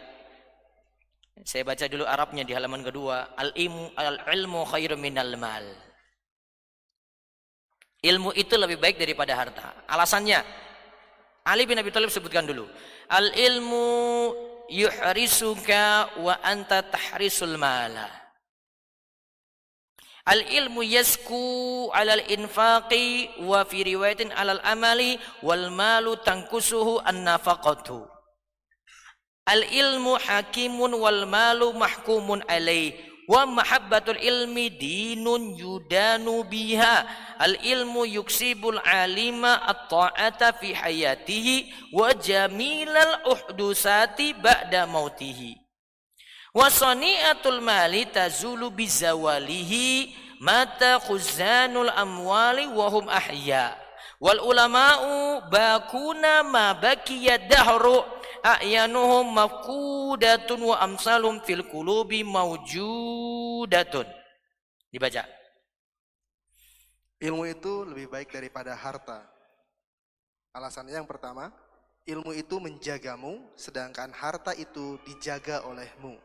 Saya 1.43 1.67
baca 1.67 1.91
dulu 1.91 2.07
Arabnya 2.07 2.47
di 2.47 2.55
halaman 2.55 2.87
kedua. 2.87 3.35
Al-ilmu 3.35 3.99
al-ilmu 3.99 4.63
khairu 4.71 4.95
minal 4.95 5.35
mal. 5.35 5.67
Ilmu 7.99 8.31
itu 8.39 8.55
lebih 8.55 8.79
baik 8.79 8.95
daripada 9.03 9.35
harta. 9.35 9.75
Alasannya 9.91 10.39
Ali 11.43 11.67
bin 11.67 11.83
Abi 11.83 11.91
Thalib 11.91 12.15
sebutkan 12.15 12.47
dulu. 12.47 12.71
Al-ilmu 13.11 13.91
yuhrisuka 14.71 16.15
wa 16.23 16.39
anta 16.47 16.87
tahrisul 16.87 17.59
mala. 17.59 18.23
Al 20.23 20.39
ilmu 20.47 20.87
yasku 20.87 21.91
alal 21.91 22.23
infaqi 22.31 23.43
wa 23.43 23.67
fi 23.67 23.83
riwayatin 23.83 24.31
alal 24.31 24.63
amali 24.63 25.19
wal 25.43 25.67
malu 25.75 26.15
tangkusuhu 26.23 27.03
an 27.03 27.27
nafaqatu. 27.27 28.12
Al 29.47 29.67
ilmu 29.67 30.19
hakimun 30.23 30.95
wal 30.95 31.27
malu 31.27 31.75
mahkumun 31.75 32.47
alaih 32.47 32.95
wa 33.27 33.43
mahabbatul 33.47 34.19
ilmi 34.19 34.71
dinun 34.71 35.59
yudanu 35.59 36.47
biha 36.47 37.07
al 37.39 37.59
ilmu 37.59 38.07
yuksibul 38.07 38.79
alima 38.87 39.59
at-ta'ata 39.67 40.55
fi 40.59 40.71
hayatihi 40.75 41.91
wa 41.91 42.15
jamilal 42.15 43.19
uhdusati 43.27 44.39
ba'da 44.39 44.87
mautihi 44.87 45.63
Wasani'atul 46.53 47.65
mali 47.65 48.05
tazulu 48.13 48.69
bizawalihi 48.69 50.13
mata 50.45 51.01
khuzanul 51.01 51.89
amwali 51.97 52.69
wahum 52.69 53.09
ahya. 53.09 53.73
Wal 54.21 54.37
ulama'u 54.37 55.49
bakuna 55.49 56.45
ma 56.45 56.77
bakiya 56.77 57.41
dahru 57.49 58.05
a'yanuhum 58.43 59.31
mafkudatun 59.31 60.61
wa 60.67 60.77
amsalum 60.83 61.39
fil 61.47 61.63
kulubi 61.71 62.27
mawjudatun. 62.27 64.07
Dibaca. 64.93 65.25
Ilmu 67.23 67.47
itu 67.47 67.87
lebih 67.87 68.11
baik 68.11 68.35
daripada 68.35 68.75
harta. 68.75 69.23
Alasannya 70.53 70.99
yang 70.99 71.09
pertama, 71.09 71.55
ilmu 72.05 72.35
itu 72.35 72.59
menjagamu 72.59 73.39
sedangkan 73.55 74.11
harta 74.11 74.53
itu 74.59 74.99
dijaga 75.07 75.63
olehmu. 75.65 76.19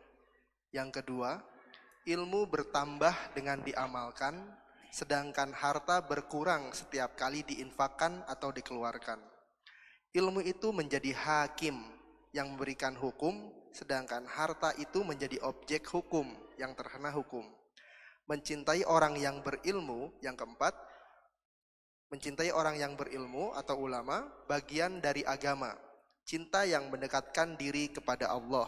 Yang 0.74 0.99
kedua, 0.99 1.39
ilmu 2.03 2.49
bertambah 2.49 3.13
dengan 3.38 3.61
diamalkan, 3.61 4.36
sedangkan 4.89 5.53
harta 5.53 6.01
berkurang 6.01 6.74
setiap 6.74 7.13
kali 7.13 7.45
diinfakkan 7.45 8.26
atau 8.26 8.49
dikeluarkan. 8.49 9.22
Ilmu 10.18 10.41
itu 10.43 10.74
menjadi 10.74 11.13
hakim 11.13 11.96
yang 12.38 12.53
memberikan 12.53 12.93
hukum, 12.93 13.49
sedangkan 13.73 14.29
harta 14.29 14.77
itu 14.77 15.01
menjadi 15.01 15.41
objek 15.41 15.89
hukum 15.89 16.29
yang 16.61 16.77
terkena 16.77 17.09
hukum. 17.09 17.41
Mencintai 18.29 18.85
orang 18.85 19.17
yang 19.17 19.41
berilmu, 19.41 20.13
yang 20.21 20.38
keempat, 20.38 20.77
mencintai 22.13 22.53
orang 22.53 22.77
yang 22.77 22.93
berilmu 22.93 23.57
atau 23.57 23.81
ulama 23.81 24.29
bagian 24.45 25.01
dari 25.01 25.25
agama. 25.25 25.73
Cinta 26.27 26.67
yang 26.67 26.91
mendekatkan 26.91 27.55
diri 27.55 27.88
kepada 27.88 28.27
Allah 28.27 28.67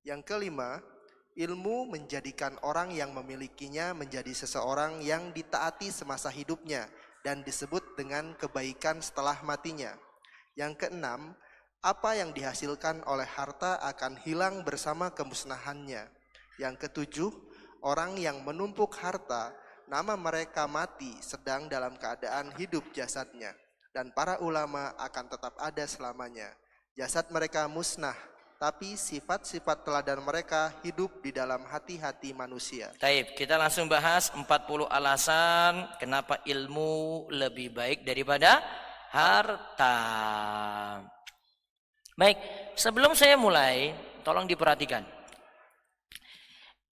Yang 0.00 0.24
kelima, 0.24 0.80
ilmu 1.36 1.92
menjadikan 1.92 2.56
orang 2.64 2.88
yang 2.92 3.12
memilikinya 3.12 3.92
menjadi 3.92 4.32
seseorang 4.32 5.04
yang 5.04 5.28
ditaati 5.36 5.92
semasa 5.92 6.32
hidupnya 6.32 6.88
dan 7.20 7.44
disebut 7.44 7.96
dengan 8.00 8.32
kebaikan 8.36 9.00
setelah 9.00 9.36
matinya. 9.44 9.92
Yang 10.56 10.88
keenam, 10.88 11.36
apa 11.84 12.16
yang 12.16 12.32
dihasilkan 12.32 13.04
oleh 13.04 13.28
harta 13.28 13.76
akan 13.84 14.16
hilang 14.24 14.64
bersama 14.64 15.12
kemusnahannya. 15.12 16.08
Yang 16.56 16.74
ketujuh, 16.88 17.30
orang 17.84 18.16
yang 18.16 18.40
menumpuk 18.40 18.96
harta, 18.96 19.52
nama 19.84 20.16
mereka 20.16 20.64
mati 20.64 21.12
sedang 21.20 21.68
dalam 21.68 22.00
keadaan 22.00 22.56
hidup 22.56 22.88
jasadnya. 22.96 23.52
Dan 23.92 24.16
para 24.16 24.40
ulama 24.40 24.96
akan 24.96 25.28
tetap 25.28 25.54
ada 25.60 25.84
selamanya. 25.84 26.48
Jasad 26.96 27.28
mereka 27.28 27.68
musnah, 27.68 28.16
tapi 28.56 28.96
sifat-sifat 28.96 29.84
teladan 29.84 30.24
mereka 30.24 30.72
hidup 30.80 31.20
di 31.20 31.36
dalam 31.36 31.68
hati-hati 31.68 32.32
manusia. 32.32 32.96
Taib, 32.96 33.36
kita 33.36 33.60
langsung 33.60 33.92
bahas 33.92 34.32
40 34.32 34.88
alasan 34.88 35.84
kenapa 36.00 36.40
ilmu 36.48 37.28
lebih 37.28 37.76
baik 37.76 38.08
daripada 38.08 38.64
harta. 39.12 40.00
Baik, 42.14 42.38
sebelum 42.78 43.18
saya 43.18 43.34
mulai, 43.34 43.90
tolong 44.22 44.46
diperhatikan. 44.46 45.02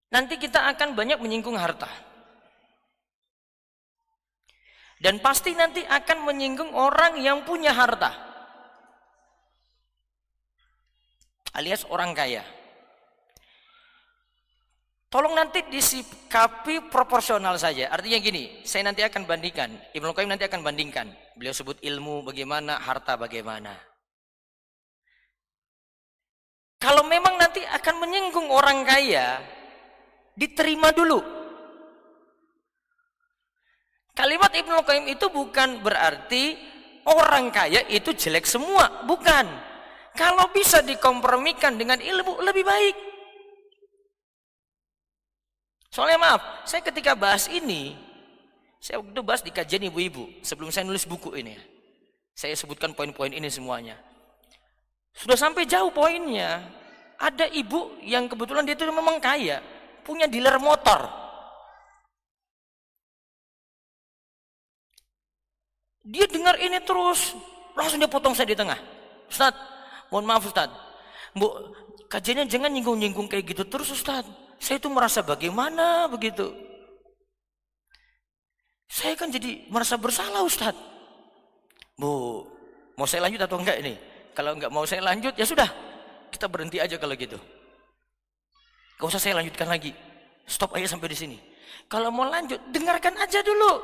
Nanti 0.09 0.41
kita 0.41 0.65
akan 0.73 0.95
banyak 0.95 1.19
menyinggung 1.21 1.59
harta. 1.59 1.91
Dan 4.99 5.23
pasti 5.23 5.55
nanti 5.55 5.87
akan 5.87 6.27
menyinggung 6.27 6.75
orang 6.75 7.23
yang 7.23 7.47
punya 7.47 7.71
harta. 7.71 8.29
alias 11.59 11.83
orang 11.91 12.15
kaya. 12.15 12.47
Tolong 15.09 15.33
nanti 15.33 15.65
disikapi 15.73 16.93
proporsional 16.93 17.57
saja. 17.57 17.89
Artinya 17.89 18.21
gini, 18.21 18.61
saya 18.63 18.87
nanti 18.93 19.01
akan 19.01 19.25
bandingkan. 19.25 19.73
Ibnu 19.97 20.13
Qayyim 20.13 20.31
nanti 20.31 20.45
akan 20.45 20.61
bandingkan. 20.61 21.09
Beliau 21.33 21.57
sebut 21.57 21.81
ilmu 21.81 22.29
bagaimana, 22.29 22.77
harta 22.77 23.17
bagaimana. 23.17 23.88
Kalau 26.79 27.03
memang 27.03 27.35
nanti 27.35 27.59
akan 27.67 27.95
menyinggung 28.07 28.49
orang 28.55 28.87
kaya, 28.87 29.43
diterima 30.39 30.95
dulu. 30.95 31.19
Kalimat 34.15 34.51
Ibnu 34.55 34.83
Qayyim 34.87 35.07
itu 35.11 35.27
bukan 35.31 35.83
berarti 35.83 36.55
orang 37.07 37.51
kaya 37.51 37.83
itu 37.91 38.15
jelek 38.15 38.47
semua, 38.47 39.03
bukan. 39.07 39.47
Kalau 40.15 40.51
bisa 40.51 40.83
dikompromikan 40.83 41.79
dengan 41.79 41.99
ilmu 41.99 42.43
lebih 42.43 42.67
baik. 42.67 42.97
Soalnya 45.91 46.19
maaf, 46.19 46.43
saya 46.67 46.83
ketika 46.83 47.15
bahas 47.19 47.51
ini, 47.51 47.95
saya 48.79 49.03
waktu 49.03 49.23
bahas 49.23 49.43
di 49.43 49.51
kajian 49.51 49.87
ibu-ibu 49.91 50.43
sebelum 50.47 50.71
saya 50.71 50.87
nulis 50.87 51.07
buku 51.07 51.35
ini. 51.35 51.59
Saya 52.39 52.55
sebutkan 52.55 52.95
poin-poin 52.95 53.35
ini 53.35 53.51
semuanya. 53.51 53.99
Sudah 55.15 55.37
sampai 55.37 55.69
jauh 55.69 55.93
poinnya. 55.93 56.65
Ada 57.19 57.51
ibu 57.51 57.99
yang 58.07 58.31
kebetulan 58.31 58.63
dia 58.63 58.79
itu 58.79 58.87
memang 58.89 59.19
kaya, 59.19 59.59
punya 60.07 60.31
dealer 60.31 60.57
motor. 60.63 61.11
Dia 66.07 66.25
dengar 66.31 66.57
ini 66.63 66.79
terus, 66.87 67.35
langsung 67.75 67.99
dia 67.99 68.09
potong 68.09 68.33
saya 68.33 68.49
di 68.49 68.57
tengah. 68.57 68.79
Ustaz, 69.29 69.53
Mohon 70.09 70.25
maaf 70.25 70.45
Ustaz. 70.49 70.71
Bu, 71.37 71.49
kajiannya 72.09 72.49
jangan 72.49 72.73
nyinggung-nyinggung 72.73 73.29
kayak 73.29 73.53
gitu 73.53 73.65
terus 73.69 73.93
Ustaz. 73.93 74.25
Saya 74.59 74.81
itu 74.81 74.89
merasa 74.91 75.21
bagaimana 75.21 76.09
begitu. 76.09 76.51
Saya 78.89 79.15
kan 79.15 79.29
jadi 79.29 79.69
merasa 79.69 80.01
bersalah 80.01 80.41
Ustaz. 80.43 80.75
Bu, 81.95 82.45
mau 82.97 83.05
saya 83.05 83.29
lanjut 83.29 83.45
atau 83.45 83.61
enggak 83.61 83.85
ini? 83.85 83.95
Kalau 84.39 84.55
enggak 84.55 84.71
mau 84.71 84.87
saya 84.87 85.03
lanjut, 85.03 85.35
ya 85.35 85.43
sudah. 85.43 85.67
Kita 86.31 86.47
berhenti 86.47 86.79
aja 86.79 86.95
kalau 86.95 87.19
gitu. 87.19 87.35
Gak 88.95 89.09
usah 89.11 89.19
saya 89.19 89.35
lanjutkan 89.43 89.67
lagi. 89.67 89.91
Stop 90.47 90.79
aja 90.79 90.87
sampai 90.87 91.11
di 91.11 91.19
sini. 91.19 91.39
Kalau 91.91 92.15
mau 92.15 92.23
lanjut, 92.23 92.63
dengarkan 92.71 93.19
aja 93.19 93.43
dulu. 93.43 93.83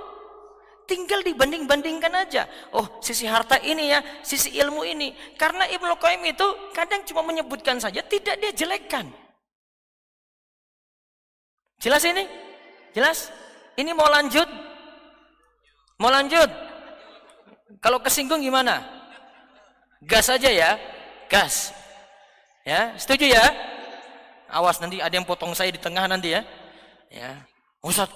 Tinggal 0.87 1.27
dibanding-bandingkan 1.27 2.13
aja. 2.15 2.47
Oh, 2.71 3.03
sisi 3.03 3.27
harta 3.27 3.59
ini 3.67 3.99
ya, 3.99 3.99
sisi 4.23 4.55
ilmu 4.55 4.87
ini. 4.87 5.11
Karena 5.35 5.67
Ibnu 5.67 5.99
Qayyim 5.99 6.23
itu 6.23 6.47
kadang 6.71 7.03
cuma 7.03 7.27
menyebutkan 7.27 7.83
saja, 7.83 7.99
tidak 8.07 8.39
dia 8.39 8.55
jelekkan. 8.55 9.11
Jelas 11.83 12.07
ini? 12.07 12.31
Jelas? 12.95 13.35
Ini 13.75 13.91
mau 13.91 14.07
lanjut? 14.07 14.47
Mau 15.99 16.15
lanjut? 16.15 16.47
Kalau 17.83 17.99
kesinggung 17.99 18.39
gimana? 18.39 18.94
Gas 20.05 20.29
aja 20.29 20.51
ya. 20.53 20.71
Gas. 21.29 21.73
Ya, 22.65 22.97
setuju 22.97 23.29
ya? 23.29 23.45
Awas 24.49 24.81
nanti 24.81 25.01
ada 25.01 25.13
yang 25.13 25.27
potong 25.27 25.53
saya 25.53 25.69
di 25.73 25.81
tengah 25.81 26.09
nanti 26.09 26.33
ya. 26.33 26.41
Ya. 27.13 27.45
Ustaz, 27.85 28.09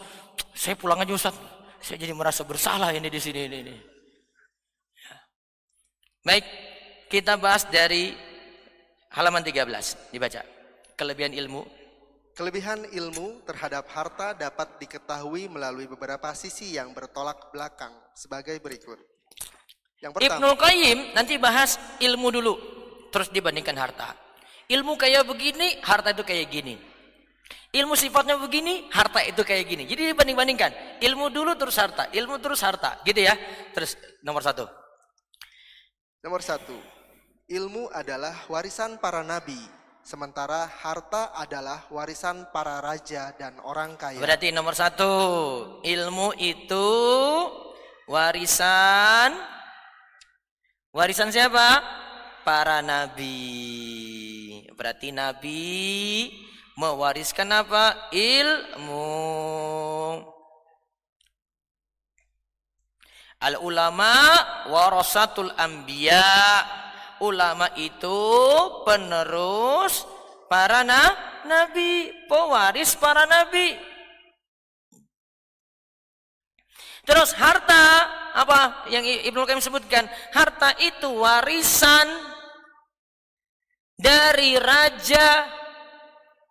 saya 0.57 0.77
pulang 0.77 1.01
aja 1.01 1.13
Ustaz. 1.13 1.37
Saya 1.79 2.01
jadi 2.01 2.17
merasa 2.17 2.43
bersalah 2.43 2.91
ini 2.97 3.09
di 3.13 3.21
sini 3.21 3.45
ini. 3.47 3.77
Ya. 4.97 5.17
Baik, 6.25 6.45
kita 7.13 7.37
bahas 7.37 7.69
dari 7.69 8.17
halaman 9.13 9.45
13 9.45 10.13
dibaca. 10.13 10.43
Kelebihan 10.99 11.33
ilmu. 11.37 11.63
Kelebihan 12.35 12.87
ilmu 12.95 13.43
terhadap 13.43 13.91
harta 13.91 14.31
dapat 14.31 14.79
diketahui 14.79 15.51
melalui 15.51 15.91
beberapa 15.91 16.31
sisi 16.39 16.79
yang 16.79 16.95
bertolak 16.95 17.51
belakang 17.51 17.91
sebagai 18.15 18.63
berikut. 18.63 18.99
Yang 19.99 20.13
pertama, 20.15 20.39
Ibnu 20.39 20.49
Qayyim 20.55 20.99
nanti 21.15 21.35
bahas 21.43 21.75
ilmu 21.99 22.31
dulu, 22.31 22.55
terus 23.11 23.29
dibandingkan 23.35 23.75
harta. 23.75 24.15
Ilmu 24.71 24.95
kayak 24.95 25.27
begini, 25.27 25.81
harta 25.83 26.15
itu 26.15 26.23
kayak 26.23 26.47
gini. 26.53 26.79
Ilmu 27.69 27.97
sifatnya 27.97 28.41
begini, 28.41 28.89
harta 28.89 29.21
itu 29.25 29.45
kayak 29.45 29.65
gini. 29.69 29.85
Jadi 29.85 30.13
dibanding-bandingkan. 30.13 31.01
Ilmu 31.05 31.29
dulu 31.29 31.53
terus 31.57 31.77
harta, 31.77 32.09
ilmu 32.13 32.41
terus 32.41 32.65
harta. 32.65 32.97
Gitu 33.05 33.29
ya. 33.29 33.37
Terus 33.77 33.97
nomor 34.25 34.41
satu. 34.41 34.65
Nomor 36.25 36.41
satu. 36.41 36.77
Ilmu 37.49 37.93
adalah 37.93 38.45
warisan 38.49 38.97
para 39.01 39.21
nabi. 39.21 39.57
Sementara 40.01 40.65
harta 40.65 41.37
adalah 41.37 41.85
warisan 41.93 42.49
para 42.53 42.81
raja 42.81 43.37
dan 43.37 43.61
orang 43.61 44.01
kaya. 44.01 44.21
Berarti 44.21 44.49
nomor 44.49 44.73
satu. 44.73 45.13
Ilmu 45.85 46.41
itu 46.41 46.89
warisan. 48.09 49.58
Warisan 50.89 51.29
siapa? 51.29 51.85
Para 52.49 52.81
nabi. 52.81 54.65
Berarti 54.73 55.13
nabi 55.13 56.33
mewariskan 56.81 57.53
apa? 57.53 58.09
Ilmu. 58.09 59.07
Al 63.39 63.55
ulama 63.61 64.13
warasatul 64.73 65.53
anbiya. 65.61 66.65
Ulama 67.19 67.75
itu 67.75 68.23
penerus 68.87 70.07
para 70.47 70.87
na 70.87 71.03
nabi, 71.45 72.15
pewaris 72.31 72.95
para 72.95 73.27
nabi. 73.27 73.88
Terus 77.09 77.33
harta 77.41 78.05
apa 78.37 78.85
yang 78.93 79.01
Ibnu 79.01 79.49
Qayyim 79.49 79.65
sebutkan? 79.65 80.05
Harta 80.37 80.77
itu 80.77 81.09
warisan 81.09 82.05
dari 83.97 84.61
raja 84.61 85.49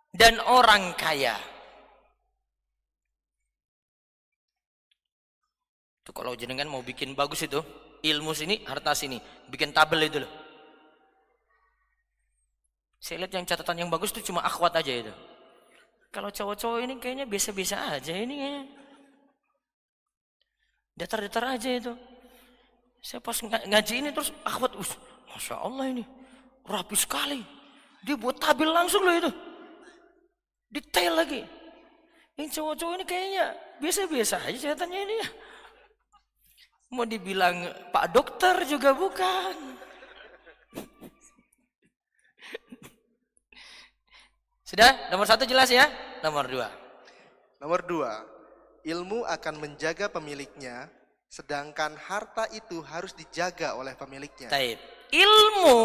dan 0.09 0.41
orang 0.41 0.97
kaya. 0.97 1.37
Itu 6.01 6.09
kalau 6.09 6.33
jenengan 6.33 6.65
mau 6.65 6.81
bikin 6.81 7.13
bagus 7.13 7.45
itu, 7.45 7.61
ilmu 8.01 8.33
sini, 8.33 8.65
harta 8.65 8.97
sini, 8.97 9.21
bikin 9.53 9.69
tabel 9.69 10.09
itu 10.09 10.25
loh. 10.25 10.31
Saya 12.97 13.21
lihat 13.21 13.37
yang 13.37 13.45
catatan 13.45 13.85
yang 13.85 13.89
bagus 13.93 14.09
itu 14.09 14.33
cuma 14.33 14.41
akhwat 14.41 14.73
aja 14.81 15.05
itu. 15.05 15.13
Kalau 16.09 16.33
cowok-cowok 16.33 16.81
ini 16.81 16.97
kayaknya 16.97 17.29
biasa-biasa 17.29 17.93
aja 17.93 18.17
ini 18.17 18.41
kayaknya. 18.41 18.86
Datar-datar 20.97 21.45
aja 21.53 21.69
itu. 21.69 21.93
Saya 23.05 23.21
pas 23.21 23.37
ngaji 23.45 23.93
ini 24.01 24.09
terus 24.09 24.33
akhwat, 24.41 24.73
Masya 25.29 25.61
Allah 25.61 25.85
ini, 25.93 26.03
rapi 26.65 26.97
sekali. 26.97 27.45
Dia 28.01 28.17
buat 28.17 28.41
tabel 28.41 28.73
langsung 28.73 29.05
loh 29.05 29.13
itu. 29.13 29.29
Detail 30.73 31.13
lagi. 31.21 31.45
Yang 32.37 32.57
cowok-cowok 32.57 32.93
ini 32.97 33.05
kayaknya 33.05 33.45
biasa-biasa 33.77 34.41
aja 34.49 34.57
ceritanya 34.57 34.99
ini 35.05 35.21
ya. 35.21 35.29
Mau 36.93 37.05
dibilang 37.05 37.67
Pak 37.93 38.05
Dokter 38.13 38.65
juga 38.65 38.93
bukan. 38.97 39.55
Sudah? 44.69 45.13
Nomor 45.13 45.29
satu 45.29 45.45
jelas 45.45 45.69
ya? 45.69 45.85
Nomor 46.25 46.49
dua. 46.49 46.69
Nomor 47.57 47.81
dua, 47.89 48.21
ilmu 48.87 49.27
akan 49.27 49.59
menjaga 49.59 50.07
pemiliknya, 50.07 50.87
sedangkan 51.27 51.99
harta 51.99 52.47
itu 52.55 52.79
harus 52.87 53.11
dijaga 53.11 53.75
oleh 53.75 53.91
pemiliknya. 53.99 54.47
Taib. 54.47 54.79
Ilmu 55.11 55.77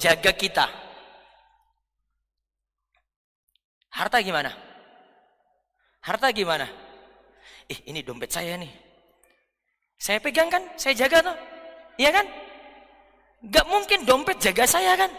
jaga 0.00 0.32
kita. 0.32 0.66
Harta 3.92 4.24
gimana? 4.24 4.52
Harta 6.00 6.32
gimana? 6.32 6.64
Ih, 7.68 7.92
ini 7.92 8.00
dompet 8.00 8.32
saya 8.32 8.56
nih. 8.56 8.72
Saya 10.00 10.22
pegang 10.24 10.48
kan? 10.48 10.64
Saya 10.80 10.96
jaga 10.96 11.20
tuh. 11.20 11.36
Iya 12.00 12.16
kan? 12.16 12.26
Gak 13.44 13.66
mungkin 13.68 14.08
dompet 14.08 14.40
jaga 14.40 14.64
saya 14.64 14.96
kan? 14.96 15.10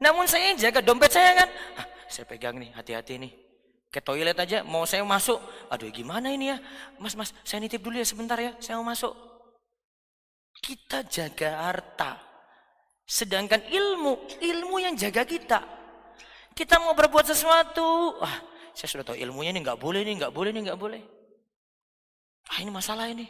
Namun 0.00 0.28
saya 0.28 0.52
yang 0.52 0.58
jaga 0.60 0.80
dompet 0.84 1.12
saya 1.12 1.32
kan? 1.32 1.48
Ah, 1.80 1.86
saya 2.08 2.24
pegang 2.28 2.60
nih, 2.60 2.72
hati-hati 2.76 3.20
nih. 3.20 3.32
Ke 3.90 3.98
toilet 3.98 4.38
aja, 4.38 4.62
mau 4.62 4.86
saya 4.86 5.02
masuk. 5.02 5.42
Aduh 5.66 5.90
gimana 5.90 6.30
ini 6.30 6.54
ya? 6.54 6.62
Mas, 7.02 7.18
mas, 7.18 7.34
saya 7.42 7.58
nitip 7.58 7.82
dulu 7.82 7.98
ya 7.98 8.06
sebentar 8.06 8.38
ya, 8.38 8.54
saya 8.62 8.78
mau 8.78 8.86
masuk. 8.86 9.10
Kita 10.62 11.02
jaga 11.10 11.66
harta. 11.66 12.22
Sedangkan 13.02 13.66
ilmu, 13.66 14.38
ilmu 14.38 14.76
yang 14.78 14.94
jaga 14.94 15.26
kita. 15.26 15.58
Kita 16.54 16.78
mau 16.78 16.94
berbuat 16.94 17.26
sesuatu, 17.26 18.14
ah, 18.22 18.38
saya 18.70 18.86
sudah 18.86 19.04
tahu 19.10 19.18
ilmunya 19.18 19.50
ini 19.50 19.66
nggak 19.66 19.80
boleh 19.82 20.06
nih, 20.06 20.14
nggak 20.22 20.34
boleh 20.34 20.50
nih, 20.54 20.62
nggak 20.70 20.78
boleh. 20.78 21.02
Ah 22.50 22.58
ini 22.62 22.70
masalah 22.70 23.10
ini. 23.10 23.26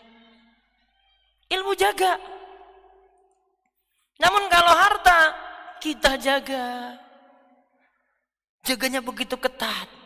Ilmu 1.48 1.72
jaga. 1.72 2.20
Namun 4.20 4.44
kalau 4.52 4.74
harta 4.76 5.20
kita 5.80 6.20
jaga. 6.20 6.96
Jaganya 8.68 9.00
begitu 9.00 9.40
ketat. 9.40 9.99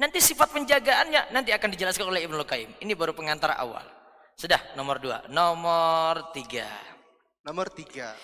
Nanti 0.00 0.16
sifat 0.16 0.48
penjagaannya 0.48 1.28
nanti 1.28 1.52
akan 1.52 1.68
dijelaskan 1.76 2.08
oleh 2.08 2.24
Ibnu 2.24 2.40
Qayyim. 2.48 2.80
Ini 2.80 2.92
baru 2.96 3.12
pengantar 3.12 3.52
awal. 3.60 3.84
Sudah, 4.32 4.56
nomor 4.72 4.96
dua. 4.96 5.28
Nomor 5.28 6.32
tiga. 6.32 6.64
Nomor 7.44 7.68
tiga, 7.72 8.16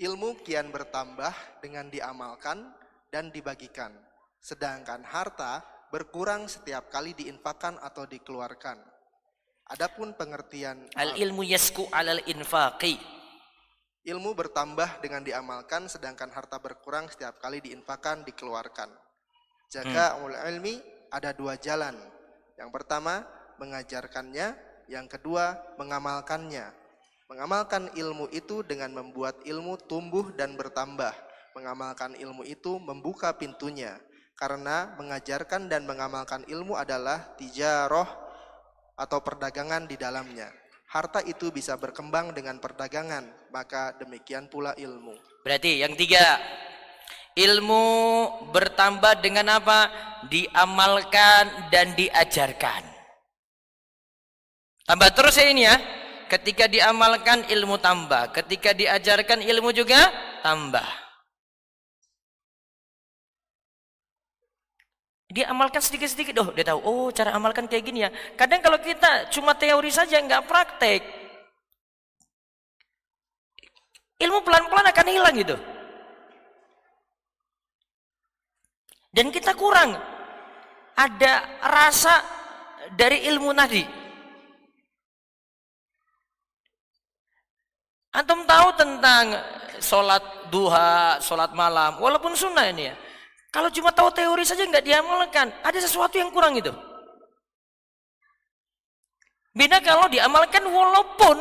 ilmu 0.00 0.40
kian 0.44 0.68
bertambah 0.72 1.60
dengan 1.60 1.92
diamalkan 1.92 2.72
dan 3.12 3.28
dibagikan. 3.28 3.92
Sedangkan 4.40 5.04
harta 5.04 5.60
berkurang 5.92 6.48
setiap 6.48 6.88
kali 6.88 7.12
diinfakkan 7.12 7.76
atau 7.80 8.08
dikeluarkan. 8.08 8.80
Adapun 9.72 10.12
pengertian 10.16 10.88
Al 10.96 11.16
ilmu 11.16 11.44
yasku 11.44 11.88
alal 11.92 12.20
infaqi. 12.28 12.96
ilmu 14.02 14.34
bertambah 14.34 14.98
dengan 14.98 15.22
diamalkan, 15.22 15.86
sedangkan 15.86 16.32
harta 16.34 16.58
berkurang 16.58 17.06
setiap 17.06 17.38
kali 17.38 17.62
diinfakkan, 17.62 18.26
dikeluarkan. 18.26 18.90
Jaga 19.72 20.20
ulul 20.20 20.36
ilmi 20.36 20.76
ada 21.08 21.32
dua 21.32 21.56
jalan. 21.56 21.96
Yang 22.60 22.70
pertama 22.76 23.24
mengajarkannya, 23.56 24.52
yang 24.92 25.08
kedua 25.08 25.56
mengamalkannya. 25.80 26.68
Mengamalkan 27.32 27.88
ilmu 27.96 28.28
itu 28.36 28.60
dengan 28.60 28.92
membuat 28.92 29.40
ilmu 29.48 29.80
tumbuh 29.88 30.28
dan 30.36 30.60
bertambah. 30.60 31.16
Mengamalkan 31.56 32.12
ilmu 32.20 32.44
itu 32.44 32.76
membuka 32.76 33.32
pintunya. 33.32 33.96
Karena 34.36 34.92
mengajarkan 35.00 35.72
dan 35.72 35.88
mengamalkan 35.88 36.44
ilmu 36.44 36.76
adalah 36.76 37.32
tijaroh 37.40 38.08
atau 38.92 39.24
perdagangan 39.24 39.88
di 39.88 39.96
dalamnya. 39.96 40.52
Harta 40.92 41.24
itu 41.24 41.48
bisa 41.48 41.80
berkembang 41.80 42.36
dengan 42.36 42.60
perdagangan, 42.60 43.48
maka 43.48 43.96
demikian 43.96 44.52
pula 44.52 44.76
ilmu. 44.76 45.16
Berarti 45.40 45.80
yang 45.80 45.96
tiga. 45.96 46.36
Ilmu 47.32 47.84
bertambah 48.52 49.24
dengan 49.24 49.56
apa? 49.56 49.88
Diamalkan 50.28 51.72
dan 51.72 51.96
diajarkan. 51.96 52.84
Tambah 54.84 55.10
terus 55.16 55.40
ya 55.40 55.46
ini 55.48 55.64
ya. 55.64 55.76
Ketika 56.28 56.68
diamalkan 56.68 57.48
ilmu 57.48 57.80
tambah. 57.80 58.36
Ketika 58.36 58.76
diajarkan 58.76 59.40
ilmu 59.40 59.72
juga 59.72 60.12
tambah. 60.44 60.84
Dia 65.32 65.48
amalkan 65.48 65.80
sedikit-sedikit. 65.80 66.36
Oh, 66.44 66.52
dia 66.52 66.68
tahu. 66.68 66.80
Oh, 66.84 67.08
cara 67.08 67.32
amalkan 67.32 67.64
kayak 67.64 67.84
gini 67.88 68.04
ya. 68.04 68.12
Kadang 68.36 68.60
kalau 68.60 68.76
kita 68.76 69.32
cuma 69.32 69.56
teori 69.56 69.88
saja, 69.88 70.20
nggak 70.20 70.44
praktek. 70.44 71.00
Ilmu 74.20 74.44
pelan-pelan 74.44 74.92
akan 74.92 75.06
hilang 75.08 75.34
gitu. 75.40 75.56
Dan 79.12 79.28
kita 79.28 79.52
kurang. 79.52 79.92
Ada 80.96 81.60
rasa 81.68 82.14
dari 82.96 83.28
ilmu 83.28 83.52
tadi. 83.52 83.84
Antum 88.12 88.44
tahu 88.44 88.68
tentang 88.76 89.24
sholat 89.80 90.52
duha, 90.52 91.16
sholat 91.20 91.56
malam, 91.56 91.96
walaupun 91.96 92.36
sunnah 92.36 92.68
ini 92.68 92.92
ya. 92.92 92.94
Kalau 93.48 93.68
cuma 93.72 93.92
tahu 93.92 94.12
teori 94.12 94.44
saja 94.44 94.64
nggak 94.64 94.84
diamalkan, 94.84 95.48
ada 95.64 95.78
sesuatu 95.80 96.16
yang 96.20 96.28
kurang 96.28 96.56
itu. 96.56 96.72
Beda 99.52 99.80
kalau 99.84 100.08
diamalkan 100.08 100.64
walaupun 100.64 101.36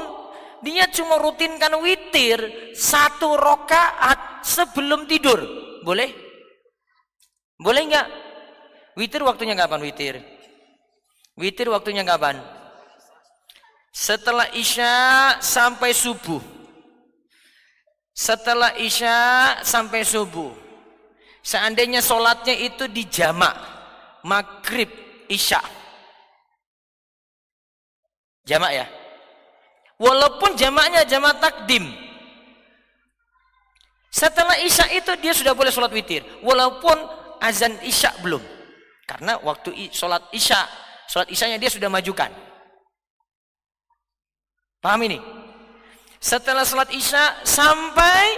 dia 0.64 0.88
cuma 0.92 1.16
rutinkan 1.20 1.72
witir 1.80 2.72
satu 2.76 3.40
rokaat 3.40 4.44
sebelum 4.44 5.08
tidur, 5.08 5.40
boleh? 5.88 6.31
Boleh 7.62 7.86
nggak? 7.86 8.08
Witir 8.98 9.22
waktunya 9.22 9.54
kapan 9.54 9.86
witir? 9.86 10.18
Witir 11.38 11.70
waktunya 11.70 12.02
kapan? 12.02 12.42
Setelah 13.94 14.50
isya 14.58 15.38
sampai 15.38 15.94
subuh. 15.94 16.42
Setelah 18.18 18.74
isya 18.82 19.18
sampai 19.62 20.02
subuh. 20.02 20.52
Seandainya 21.42 22.02
sholatnya 22.02 22.54
itu 22.54 22.86
di 22.90 23.06
jamak, 23.10 23.54
maghrib, 24.26 24.90
isya. 25.30 25.62
Jamak 28.46 28.72
ya. 28.74 28.86
Walaupun 30.02 30.58
jamaknya 30.58 31.06
jamak 31.06 31.38
takdim. 31.38 31.86
Setelah 34.10 34.58
isya 34.60 34.90
itu 34.98 35.14
dia 35.22 35.34
sudah 35.34 35.54
boleh 35.54 35.70
sholat 35.70 35.94
witir. 35.94 36.26
Walaupun 36.42 37.21
azan 37.42 37.76
isya 37.82 38.14
belum. 38.22 38.40
Karena 39.10 39.36
waktu 39.42 39.92
sholat 39.92 40.30
isya, 40.32 40.64
sholat 41.10 41.28
isyanya 41.28 41.58
dia 41.58 41.68
sudah 41.68 41.90
majukan. 41.92 42.32
Paham 44.80 45.02
ini? 45.04 45.20
Setelah 46.22 46.64
sholat 46.64 46.94
isya 46.94 47.42
sampai 47.44 48.38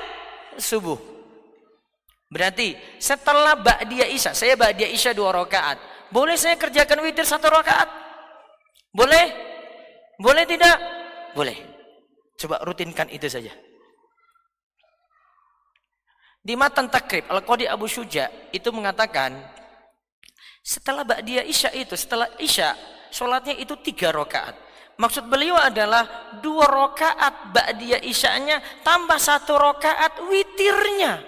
subuh. 0.57 0.97
Berarti 2.33 2.73
setelah 2.97 3.53
ba'diyah 3.53 4.09
isya, 4.09 4.33
saya 4.33 4.57
ba'diyah 4.57 4.89
isya 4.89 5.13
dua 5.13 5.29
rakaat. 5.29 5.77
Boleh 6.09 6.33
saya 6.33 6.57
kerjakan 6.57 7.05
witir 7.05 7.27
satu 7.27 7.45
rakaat? 7.51 7.85
Boleh? 8.89 9.29
Boleh 10.17 10.45
tidak? 10.49 10.77
Boleh. 11.37 11.57
Coba 12.37 12.61
rutinkan 12.65 13.09
itu 13.13 13.29
saja. 13.29 13.53
Di 16.43 16.59
matan 16.59 16.91
takrib 16.91 17.23
Al-Qadi 17.31 17.71
Abu 17.71 17.87
Syuja 17.87 18.27
itu 18.51 18.67
mengatakan 18.75 19.31
setelah 20.59 21.07
ba'diyah 21.07 21.47
isya 21.47 21.71
itu, 21.71 21.95
setelah 21.95 22.27
isya, 22.35 22.75
sholatnya 23.15 23.55
itu 23.55 23.79
tiga 23.79 24.11
rakaat. 24.11 24.59
Maksud 24.99 25.31
beliau 25.31 25.55
adalah 25.55 26.35
dua 26.43 26.67
rakaat 26.67 27.55
ba'diyah 27.55 28.03
isyanya 28.03 28.59
tambah 28.83 29.15
satu 29.15 29.55
rakaat 29.55 30.19
witirnya. 30.27 31.23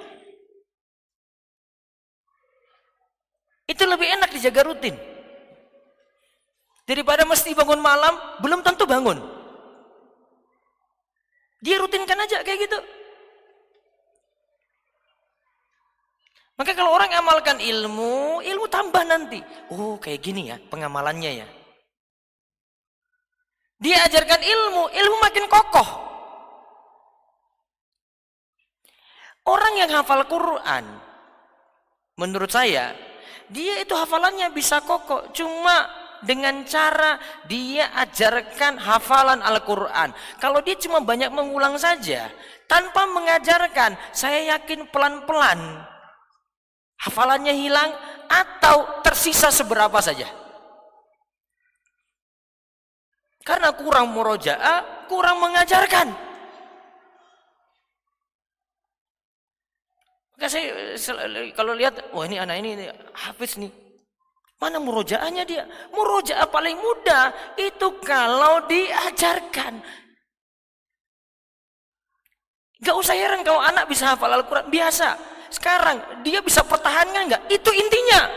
Itu 3.65 3.87
lebih 3.87 4.05
enak 4.19 4.35
dijaga 4.35 4.67
rutin. 4.67 4.99
Daripada 6.85 7.25
mesti 7.25 7.55
bangun 7.57 7.81
malam, 7.81 8.13
belum 8.43 8.61
tentu 8.61 8.85
bangun. 8.85 9.17
Dia 11.65 11.81
rutinkan 11.81 12.19
aja 12.19 12.45
kayak 12.45 12.69
gitu. 12.69 12.77
Maka 16.55 16.71
kalau 16.71 16.95
orang 16.95 17.11
amalkan 17.11 17.59
ilmu, 17.59 18.39
ilmu 18.39 18.65
tambah 18.71 19.03
nanti. 19.03 19.43
Oh 19.75 19.99
kayak 19.99 20.23
gini 20.23 20.47
ya 20.47 20.57
pengamalannya 20.71 21.43
ya. 21.43 21.47
Dia 23.75 24.07
ajarkan 24.07 24.39
ilmu, 24.39 24.87
ilmu 24.87 25.17
makin 25.19 25.45
kokoh. 25.51 25.89
Orang 29.45 29.77
yang 29.77 29.91
hafal 29.93 30.25
Quran, 30.25 30.89
menurut 32.17 32.49
saya, 32.49 32.95
dia 33.51 33.77
itu 33.83 33.93
hafalannya 33.93 34.49
bisa 34.55 34.79
kokoh. 34.81 35.29
Cuma 35.35 35.91
dengan 36.23 36.63
cara 36.65 37.19
dia 37.45 37.91
ajarkan 37.99 38.79
hafalan 38.79 39.43
Al-Quran. 39.43 40.15
Kalau 40.39 40.63
dia 40.63 40.79
cuma 40.79 41.03
banyak 41.03 41.29
mengulang 41.29 41.75
saja, 41.77 42.31
tanpa 42.65 43.05
mengajarkan, 43.05 43.99
saya 44.15 44.57
yakin 44.57 44.89
pelan-pelan 44.89 45.83
Hafalannya 47.01 47.53
hilang 47.53 47.91
atau 48.29 49.01
tersisa 49.03 49.51
seberapa 49.51 49.99
saja. 49.99 50.27
Karena 53.45 53.69
kurang 53.77 54.09
murojaah, 54.09 55.05
kurang 55.05 55.37
mengajarkan. 55.37 56.09
Maka 60.35 60.47
saya 60.49 60.97
kalau 61.53 61.77
lihat, 61.77 62.11
wah 62.11 62.25
ini 62.25 62.41
anak 62.41 62.57
ini, 62.59 62.69
ini 62.75 62.85
hafiz 63.13 63.55
nih. 63.61 63.71
Mana 64.57 64.81
murojaahnya 64.81 65.43
dia? 65.45 65.63
Murojaah 65.93 66.47
paling 66.49 66.79
mudah 66.79 67.55
itu 67.59 68.01
kalau 68.01 68.65
diajarkan. 68.65 69.77
Gak 72.81 72.95
usah 72.97 73.15
heran 73.15 73.45
kalau 73.45 73.61
anak 73.61 73.87
bisa 73.87 74.15
hafal 74.15 74.31
Al-Quran, 74.31 74.67
biasa. 74.73 75.34
Sekarang 75.55 76.19
dia 76.27 76.43
bisa 76.43 76.67
pertahankan 76.67 77.31
nggak? 77.31 77.43
Itu 77.47 77.71
intinya. 77.71 78.27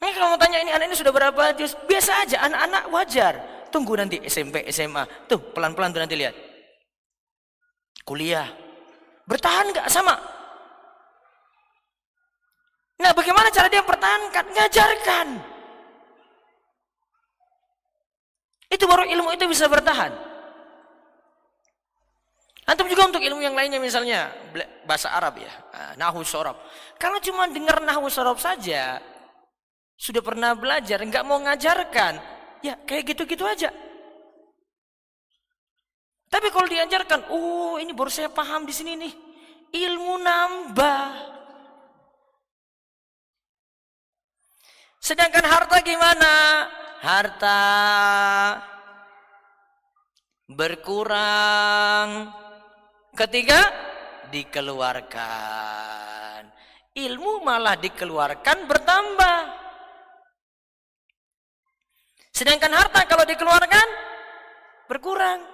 Ini 0.00 0.16
kalau 0.16 0.32
mau 0.32 0.40
tanya 0.40 0.64
ini 0.64 0.72
anak 0.72 0.88
ini 0.88 0.96
sudah 0.96 1.12
berapa 1.12 1.52
juz? 1.60 1.76
Biasa 1.84 2.24
aja, 2.24 2.40
anak-anak 2.48 2.84
wajar. 2.88 3.34
Tunggu 3.68 3.92
nanti 4.00 4.16
SMP, 4.24 4.64
SMA. 4.72 5.04
Tuh, 5.28 5.52
pelan-pelan 5.52 5.92
tuh 5.92 6.00
nanti 6.00 6.16
lihat. 6.16 6.32
Kuliah. 8.00 8.48
Bertahan 9.28 9.68
nggak 9.76 9.92
sama? 9.92 10.16
Nah, 12.96 13.12
bagaimana 13.12 13.52
cara 13.52 13.68
dia 13.68 13.84
pertahankan? 13.84 14.44
Ngajarkan. 14.56 15.28
Itu 18.72 18.88
baru 18.88 19.04
ilmu 19.04 19.36
itu 19.36 19.44
bisa 19.52 19.68
bertahan. 19.68 20.29
Antum 22.70 22.86
juga 22.86 23.10
untuk 23.10 23.18
ilmu 23.18 23.42
yang 23.42 23.58
lainnya 23.58 23.82
misalnya 23.82 24.30
bahasa 24.86 25.10
Arab 25.10 25.42
ya, 25.42 25.50
ah, 25.74 25.92
nahu 25.98 26.22
sorob. 26.22 26.54
Kalau 27.02 27.18
cuma 27.18 27.50
dengar 27.50 27.82
nahu 27.82 28.06
sorob 28.06 28.38
saja, 28.38 29.02
sudah 29.98 30.22
pernah 30.22 30.54
belajar, 30.54 31.02
nggak 31.02 31.26
mau 31.26 31.42
ngajarkan, 31.42 32.22
ya 32.62 32.78
kayak 32.86 33.10
gitu-gitu 33.10 33.42
aja. 33.42 33.74
Tapi 36.30 36.46
kalau 36.54 36.70
diajarkan, 36.70 37.34
oh 37.34 37.74
ini 37.82 37.90
baru 37.90 38.06
saya 38.06 38.30
paham 38.30 38.62
di 38.62 38.70
sini 38.70 38.94
nih, 38.94 39.12
ilmu 39.74 40.14
nambah. 40.22 41.02
Sedangkan 45.02 45.42
harta 45.42 45.82
gimana? 45.82 46.34
Harta 47.02 47.58
berkurang 50.46 52.39
ketika 53.14 53.60
dikeluarkan. 54.30 56.46
Ilmu 56.90 57.46
malah 57.46 57.78
dikeluarkan 57.78 58.66
bertambah. 58.66 59.38
Sedangkan 62.34 62.74
harta 62.74 63.06
kalau 63.06 63.22
dikeluarkan 63.26 63.86
berkurang. 64.90 65.46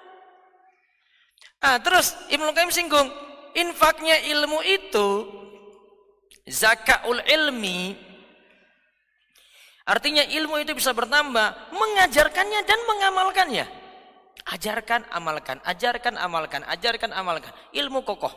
Ah, 1.60 1.78
terus 1.82 2.14
Ibnu 2.32 2.52
Qayyim 2.52 2.72
singgung, 2.72 3.10
infaknya 3.56 4.16
ilmu 4.32 4.60
itu 4.64 5.08
zakaul 6.46 7.20
ilmi 7.26 8.06
artinya 9.86 10.26
ilmu 10.26 10.62
itu 10.62 10.74
bisa 10.74 10.90
bertambah 10.90 11.70
mengajarkannya 11.70 12.60
dan 12.66 12.80
mengamalkannya. 12.90 13.66
Ajarkan, 14.44 15.08
amalkan, 15.10 15.58
ajarkan, 15.64 16.14
amalkan, 16.20 16.62
ajarkan, 16.68 17.10
amalkan. 17.16 17.52
Ilmu 17.72 18.04
kokoh. 18.04 18.30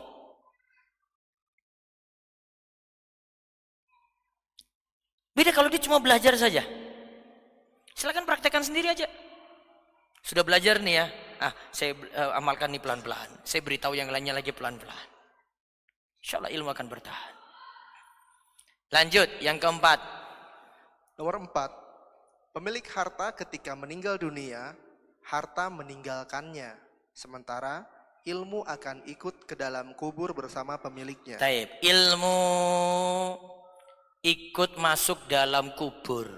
Beda 5.36 5.52
kalau 5.52 5.68
dia 5.68 5.80
cuma 5.80 6.00
belajar 6.00 6.34
saja. 6.36 6.64
Silahkan 7.94 8.24
praktekkan 8.24 8.64
sendiri 8.64 8.90
aja. 8.90 9.06
Sudah 10.24 10.44
belajar 10.44 10.80
nih 10.80 10.94
ya. 11.00 11.06
Ah, 11.40 11.52
saya 11.72 11.96
uh, 11.96 12.36
amalkan 12.36 12.68
nih 12.68 12.82
pelan-pelan. 12.82 13.40
Saya 13.44 13.64
beritahu 13.64 13.96
yang 13.96 14.12
lainnya 14.12 14.36
lagi 14.36 14.52
pelan-pelan. 14.52 15.08
Insya 16.20 16.36
Allah 16.40 16.52
ilmu 16.52 16.68
akan 16.68 16.86
bertahan. 16.88 17.34
Lanjut, 18.92 19.28
yang 19.40 19.56
keempat. 19.56 20.00
Nomor 21.16 21.40
empat. 21.40 21.70
Pemilik 22.52 22.84
harta 22.92 23.32
ketika 23.32 23.72
meninggal 23.78 24.18
dunia, 24.18 24.74
harta 25.26 25.68
meninggalkannya. 25.68 26.76
Sementara 27.12 27.84
ilmu 28.24 28.64
akan 28.64 29.04
ikut 29.08 29.48
ke 29.48 29.54
dalam 29.56 29.96
kubur 29.96 30.32
bersama 30.36 30.76
pemiliknya. 30.76 31.40
Taib. 31.40 31.68
Ilmu 31.80 32.38
ikut 34.24 34.76
masuk 34.76 35.28
dalam 35.28 35.72
kubur. 35.76 36.28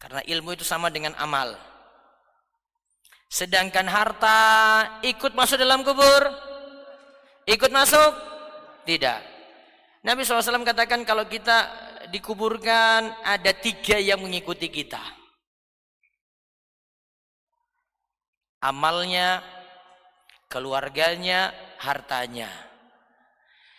Karena 0.00 0.24
ilmu 0.24 0.56
itu 0.56 0.64
sama 0.64 0.88
dengan 0.88 1.12
amal. 1.20 1.56
Sedangkan 3.30 3.86
harta 3.86 4.38
ikut 5.04 5.36
masuk 5.36 5.60
dalam 5.60 5.84
kubur? 5.86 6.22
Ikut 7.46 7.70
masuk? 7.70 8.12
Tidak. 8.88 9.20
Nabi 10.00 10.24
SAW 10.24 10.64
katakan 10.64 11.04
kalau 11.04 11.28
kita 11.28 11.68
dikuburkan 12.08 13.12
ada 13.22 13.52
tiga 13.52 14.00
yang 14.00 14.24
mengikuti 14.24 14.72
kita. 14.72 15.19
Amalnya, 18.60 19.40
keluarganya, 20.52 21.52
hartanya. 21.80 22.52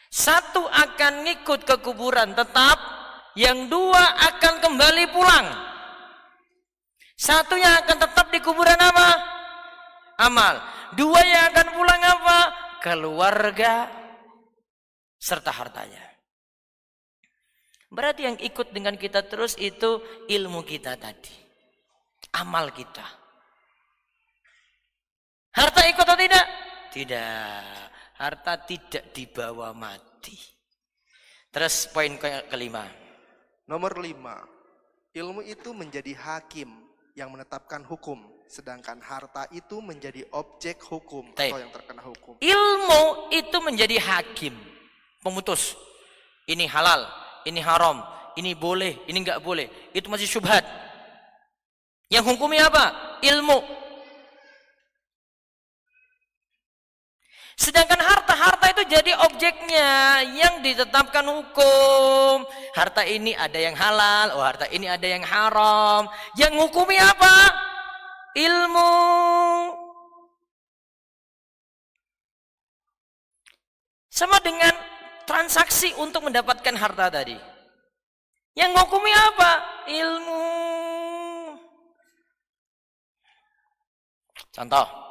Satu 0.10 0.66
akan 0.66 1.24
ngikut 1.24 1.64
ke 1.64 1.76
kuburan 1.86 2.34
tetap, 2.34 2.78
yang 3.38 3.70
dua 3.72 4.18
akan 4.34 4.60
kembali 4.60 5.06
pulang. 5.14 5.48
Satu 7.16 7.54
yang 7.54 7.86
akan 7.86 7.98
tetap 8.02 8.28
di 8.34 8.42
kuburan 8.42 8.76
apa? 8.82 9.10
Amal. 10.26 10.58
Dua 10.98 11.22
yang 11.22 11.54
akan 11.54 11.68
pulang 11.78 12.02
apa? 12.02 12.40
Keluarga 12.82 13.88
serta 15.22 15.54
hartanya. 15.54 16.02
Berarti 17.94 18.26
yang 18.26 18.38
ikut 18.42 18.74
dengan 18.74 18.98
kita 18.98 19.22
terus 19.30 19.54
itu 19.62 20.02
ilmu 20.26 20.66
kita 20.66 20.98
tadi. 20.98 21.36
Amal 22.42 22.74
kita. 22.74 23.21
Harta 25.52 25.82
ikut 25.88 26.06
atau 26.08 26.18
tidak? 26.20 26.46
Tidak. 26.92 27.64
Harta 28.20 28.54
tidak 28.64 29.04
dibawa 29.12 29.76
mati. 29.76 30.38
Terus 31.52 31.92
poin 31.92 32.16
kelima. 32.48 32.88
Nomor 33.68 34.00
lima. 34.00 34.40
Ilmu 35.12 35.44
itu 35.44 35.76
menjadi 35.76 36.16
hakim 36.16 36.72
yang 37.20 37.36
menetapkan 37.36 37.84
hukum, 37.84 38.24
sedangkan 38.48 39.04
harta 39.04 39.44
itu 39.52 39.84
menjadi 39.84 40.24
objek 40.32 40.80
hukum 40.88 41.36
Taib. 41.36 41.52
atau 41.52 41.60
yang 41.60 41.72
terkena 41.76 42.02
hukum. 42.08 42.40
Ilmu 42.40 43.04
itu 43.36 43.58
menjadi 43.60 44.00
hakim, 44.00 44.56
pemutus. 45.20 45.76
Ini 46.48 46.64
halal, 46.72 47.04
ini 47.44 47.60
haram, 47.60 48.00
ini 48.40 48.56
boleh, 48.56 49.04
ini 49.12 49.20
enggak 49.20 49.44
boleh. 49.44 49.68
Itu 49.92 50.08
masih 50.08 50.32
syubhat. 50.32 50.64
Yang 52.08 52.36
hukumnya 52.36 52.72
apa? 52.72 53.20
Ilmu. 53.20 53.81
Sedangkan 57.62 58.02
harta-harta 58.02 58.74
itu 58.74 58.90
jadi 58.90 59.14
objeknya 59.22 60.26
yang 60.34 60.66
ditetapkan 60.66 61.22
hukum. 61.22 62.42
Harta 62.74 63.06
ini 63.06 63.38
ada 63.38 63.54
yang 63.54 63.78
halal, 63.78 64.34
oh 64.34 64.42
harta 64.42 64.66
ini 64.74 64.90
ada 64.90 65.06
yang 65.06 65.22
haram. 65.22 66.10
Yang 66.34 66.58
hukumi 66.58 66.98
apa? 66.98 67.54
Ilmu. 68.34 68.98
Sama 74.10 74.42
dengan 74.42 74.74
transaksi 75.30 75.94
untuk 76.02 76.26
mendapatkan 76.26 76.74
harta 76.74 77.14
tadi. 77.14 77.38
Yang 78.58 78.74
hukumi 78.74 79.14
apa? 79.14 79.52
Ilmu. 79.86 80.46
Contoh. 84.50 85.11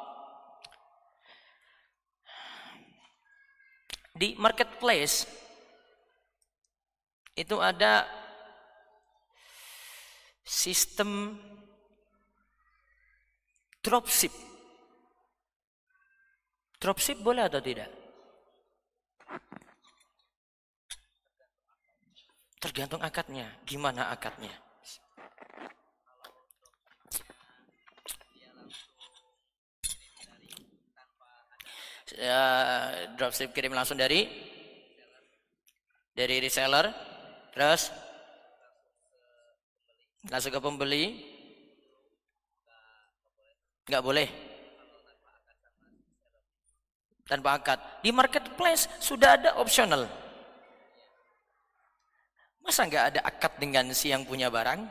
Di 4.21 4.37
marketplace 4.37 5.25
itu 7.33 7.57
ada 7.57 8.05
sistem 10.45 11.41
dropship. 13.81 14.29
Dropship 16.77 17.17
boleh 17.25 17.49
atau 17.49 17.61
tidak? 17.65 17.89
Tergantung 22.61 23.01
akadnya. 23.01 23.49
Gimana 23.65 24.13
akadnya? 24.13 24.53
Ya, 32.15 32.43
dropship 33.15 33.51
kirim 33.55 33.75
langsung 33.75 33.99
dari 33.99 34.49
Dari 36.11 36.43
reseller, 36.43 36.91
terus 37.55 37.87
langsung 40.27 40.51
ke 40.51 40.59
pembeli, 40.59 41.23
nggak 43.87 44.03
boleh 44.03 44.27
tanpa 47.31 47.55
akad. 47.55 47.79
Di 48.03 48.11
marketplace 48.11 48.91
sudah 48.99 49.39
ada 49.39 49.55
optional. 49.63 50.03
Masa 52.59 52.83
nggak 52.83 53.05
ada 53.15 53.21
akad 53.23 53.55
dengan 53.55 53.87
si 53.95 54.11
yang 54.11 54.27
punya 54.27 54.51
barang? 54.51 54.83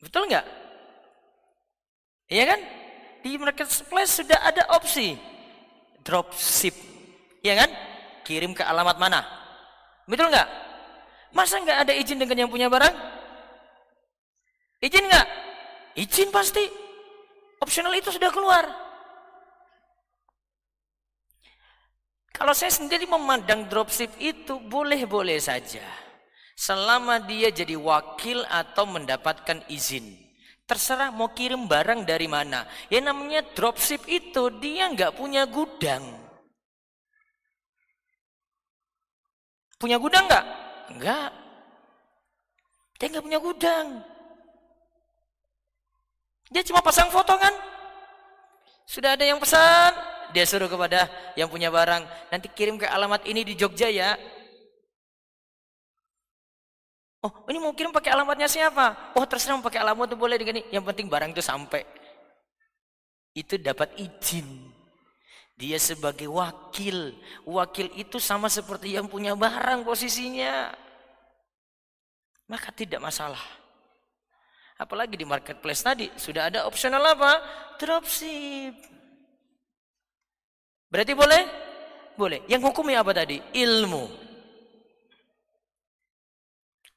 Betul 0.00 0.32
nggak? 0.32 0.46
Iya 2.32 2.44
kan? 2.48 2.60
Di 3.20 3.36
marketplace 3.36 4.24
sudah 4.24 4.40
ada 4.40 4.72
opsi 4.72 5.35
dropship. 6.06 6.72
Iya 7.42 7.66
kan? 7.66 7.70
Kirim 8.22 8.54
ke 8.54 8.62
alamat 8.62 8.96
mana? 9.02 9.26
Betul 10.06 10.30
nggak? 10.30 10.48
Masa 11.34 11.58
nggak 11.58 11.78
ada 11.84 11.92
izin 11.92 12.22
dengan 12.22 12.46
yang 12.46 12.50
punya 12.50 12.70
barang? 12.70 12.94
Izin 14.80 15.04
nggak? 15.10 15.26
Izin 15.98 16.30
pasti. 16.30 16.62
Optional 17.58 17.92
itu 17.98 18.14
sudah 18.14 18.30
keluar. 18.30 18.64
Kalau 22.36 22.52
saya 22.52 22.68
sendiri 22.68 23.08
memandang 23.08 23.64
dropship 23.64 24.12
itu 24.20 24.60
boleh-boleh 24.60 25.40
saja. 25.40 25.82
Selama 26.56 27.20
dia 27.24 27.48
jadi 27.48 27.76
wakil 27.76 28.44
atau 28.48 28.84
mendapatkan 28.84 29.64
izin. 29.72 30.25
Terserah 30.66 31.14
mau 31.14 31.30
kirim 31.30 31.70
barang 31.70 32.02
dari 32.02 32.26
mana. 32.26 32.66
Ya 32.90 32.98
namanya 32.98 33.46
dropship 33.54 34.02
itu 34.10 34.50
dia 34.58 34.90
nggak 34.90 35.14
punya 35.14 35.46
gudang. 35.46 36.02
Punya 39.78 40.02
gudang 40.02 40.26
nggak? 40.26 40.46
Enggak. 40.90 41.30
Dia 42.98 43.06
nggak 43.14 43.24
punya 43.24 43.38
gudang. 43.38 43.86
Dia 46.50 46.62
cuma 46.66 46.82
pasang 46.82 47.14
foto 47.14 47.34
kan? 47.38 47.54
Sudah 48.86 49.18
ada 49.18 49.26
yang 49.26 49.42
pesan, 49.42 49.94
dia 50.30 50.46
suruh 50.46 50.70
kepada 50.70 51.10
yang 51.34 51.50
punya 51.50 51.74
barang, 51.74 52.06
nanti 52.30 52.46
kirim 52.50 52.78
ke 52.78 52.86
alamat 52.86 53.26
ini 53.26 53.42
di 53.42 53.58
Jogja 53.58 53.90
ya. 53.90 54.14
Oh, 57.26 57.50
ini 57.50 57.58
mau 57.58 57.74
kirim 57.74 57.90
pakai 57.90 58.14
alamatnya 58.14 58.46
siapa? 58.46 59.10
Oh, 59.18 59.26
terserah 59.26 59.58
mau 59.58 59.66
pakai 59.66 59.82
alamat 59.82 60.14
itu 60.14 60.16
boleh 60.18 60.38
digini. 60.38 60.62
Yang 60.70 60.94
penting 60.94 61.10
barang 61.10 61.34
itu 61.34 61.42
sampai. 61.42 61.82
Itu 63.34 63.58
dapat 63.58 63.98
izin. 63.98 64.46
Dia 65.58 65.74
sebagai 65.82 66.30
wakil. 66.30 67.18
Wakil 67.42 67.90
itu 67.98 68.22
sama 68.22 68.46
seperti 68.46 68.94
yang 68.94 69.10
punya 69.10 69.34
barang 69.34 69.82
posisinya. 69.82 70.70
Maka 72.46 72.70
tidak 72.70 73.02
masalah. 73.02 73.42
Apalagi 74.78 75.18
di 75.18 75.26
marketplace 75.26 75.82
tadi 75.82 76.06
sudah 76.14 76.46
ada 76.46 76.70
opsional 76.70 77.02
apa? 77.02 77.42
Dropship. 77.82 78.76
Berarti 80.86 81.12
boleh? 81.18 81.42
Boleh. 82.14 82.46
Yang 82.46 82.70
hukumnya 82.70 83.02
apa 83.02 83.10
tadi? 83.10 83.42
Ilmu 83.50 84.25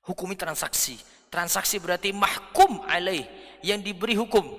hukumi 0.10 0.34
transaksi. 0.34 0.98
Transaksi 1.30 1.78
berarti 1.78 2.10
mahkum 2.10 2.82
alaih, 2.90 3.30
yang 3.62 3.78
diberi 3.86 4.18
hukum. 4.18 4.50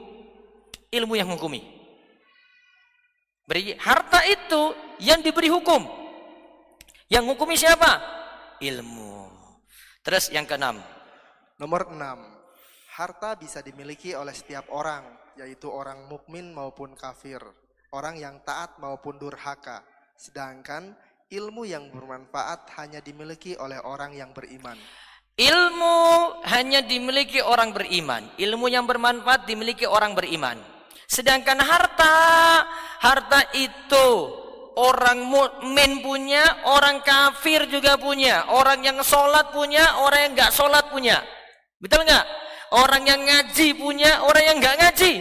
Ilmu 0.94 1.18
yang 1.18 1.26
hukumi. 1.34 1.66
Beri 3.50 3.74
harta 3.74 4.22
itu 4.22 4.74
yang 5.02 5.18
diberi 5.18 5.50
hukum. 5.50 5.82
Yang 7.10 7.34
hukumi 7.34 7.58
siapa? 7.58 7.98
Ilmu. 8.62 9.26
Terus 10.06 10.30
yang 10.30 10.46
keenam. 10.46 10.78
Nomor 11.58 11.90
enam. 11.90 12.38
Harta 12.94 13.34
bisa 13.34 13.58
dimiliki 13.58 14.14
oleh 14.14 14.30
setiap 14.30 14.70
orang, 14.70 15.02
yaitu 15.34 15.66
orang 15.66 16.06
mukmin 16.06 16.54
maupun 16.54 16.94
kafir, 16.94 17.42
orang 17.90 18.14
yang 18.14 18.38
taat 18.46 18.78
maupun 18.78 19.18
durhaka. 19.18 19.82
Sedangkan 20.14 20.94
ilmu 21.30 21.66
yang 21.66 21.90
bermanfaat 21.90 22.70
hanya 22.78 23.02
dimiliki 23.02 23.58
oleh 23.58 23.82
orang 23.82 24.14
yang 24.14 24.30
beriman. 24.30 24.78
Ilmu 25.38 25.98
hanya 26.48 26.82
dimiliki 26.84 27.38
orang 27.40 27.70
beriman. 27.70 28.26
Ilmu 28.36 28.66
yang 28.66 28.84
bermanfaat 28.84 29.46
dimiliki 29.46 29.86
orang 29.86 30.12
beriman. 30.12 30.58
Sedangkan 31.10 31.58
harta, 31.58 32.16
harta 33.02 33.40
itu 33.58 34.08
orang 34.78 35.26
mukmin 35.26 36.00
punya, 36.06 36.64
orang 36.70 37.02
kafir 37.02 37.66
juga 37.66 37.98
punya, 37.98 38.46
orang 38.52 38.80
yang 38.84 38.98
sholat 39.02 39.50
punya, 39.50 40.00
orang 40.06 40.30
yang 40.30 40.32
nggak 40.38 40.54
sholat 40.54 40.86
punya. 40.88 41.18
Betul 41.82 42.06
nggak? 42.06 42.26
Orang 42.70 43.02
yang 43.02 43.20
ngaji 43.26 43.74
punya, 43.74 44.22
orang 44.22 44.44
yang 44.46 44.56
nggak 44.62 44.76
ngaji 44.78 45.12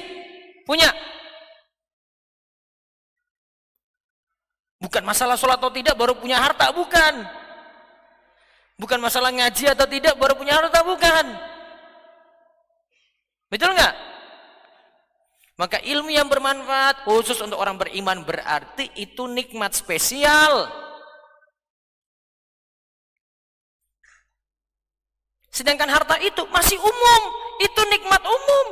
punya. 0.69 0.93
Bukan 4.79 5.03
masalah 5.03 5.35
sholat 5.35 5.57
atau 5.57 5.73
tidak 5.73 5.97
baru 5.97 6.15
punya 6.15 6.37
harta, 6.37 6.71
bukan. 6.71 7.38
Bukan 8.79 8.95
masalah 9.03 9.35
ngaji 9.35 9.75
atau 9.75 9.83
tidak 9.83 10.15
baru 10.15 10.39
punya 10.39 10.55
harta, 10.55 10.79
bukan. 10.87 11.25
Betul 13.51 13.75
nggak? 13.75 13.95
Maka 15.59 15.83
ilmu 15.83 16.07
yang 16.07 16.31
bermanfaat 16.31 17.03
khusus 17.03 17.35
untuk 17.43 17.59
orang 17.59 17.75
beriman 17.75 18.23
berarti 18.23 18.87
itu 18.95 19.27
nikmat 19.27 19.75
spesial. 19.75 20.71
Sedangkan 25.51 25.91
harta 25.91 26.15
itu 26.23 26.47
masih 26.47 26.79
umum, 26.79 27.21
itu 27.59 27.81
nikmat 27.91 28.23
umum. 28.23 28.67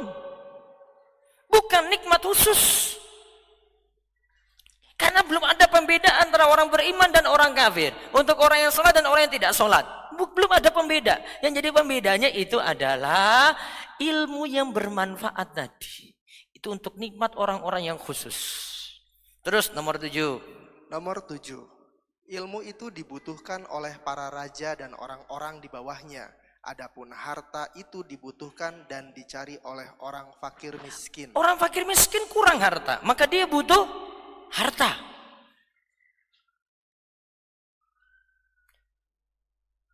Bukan 1.51 1.91
nikmat 1.91 2.23
khusus. 2.23 2.95
Karena 4.95 5.19
belum 5.27 5.43
ada 5.43 5.67
pembedaan 5.67 6.31
antara 6.31 6.47
orang 6.47 6.71
beriman 6.71 7.11
dan 7.11 7.27
orang 7.27 7.51
kafir. 7.51 7.91
Untuk 8.15 8.39
orang 8.39 8.63
yang 8.63 8.71
sholat 8.71 8.95
dan 8.95 9.03
orang 9.03 9.27
yang 9.27 9.35
tidak 9.35 9.51
sholat. 9.51 9.96
Belum 10.18 10.51
ada 10.51 10.74
pembeda. 10.74 11.22
Yang 11.45 11.53
jadi 11.61 11.70
pembedanya 11.70 12.30
itu 12.34 12.57
adalah 12.57 13.53
ilmu 14.01 14.49
yang 14.49 14.74
bermanfaat 14.74 15.47
tadi. 15.53 16.09
Itu 16.57 16.74
untuk 16.74 16.97
nikmat 16.97 17.38
orang-orang 17.38 17.93
yang 17.93 17.99
khusus. 18.01 18.65
Terus 19.45 19.70
nomor 19.78 20.01
tujuh. 20.01 20.41
Nomor 20.89 21.22
tujuh. 21.24 21.61
Ilmu 22.28 22.59
itu 22.65 22.91
dibutuhkan 22.91 23.63
oleh 23.72 23.95
para 24.03 24.28
raja 24.28 24.76
dan 24.76 24.91
orang-orang 24.99 25.63
di 25.63 25.72
bawahnya. 25.72 26.28
Adapun 26.68 27.15
harta 27.15 27.72
itu 27.80 28.03
dibutuhkan 28.03 28.84
dan 28.91 29.15
dicari 29.15 29.55
oleh 29.63 29.88
orang 30.03 30.28
fakir 30.36 30.76
miskin. 30.84 31.32
Orang 31.32 31.55
fakir 31.55 31.88
miskin 31.88 32.28
kurang 32.28 32.59
harta, 32.59 32.99
maka 33.07 33.24
dia 33.24 33.47
butuh 33.47 33.88
harta. 34.51 35.16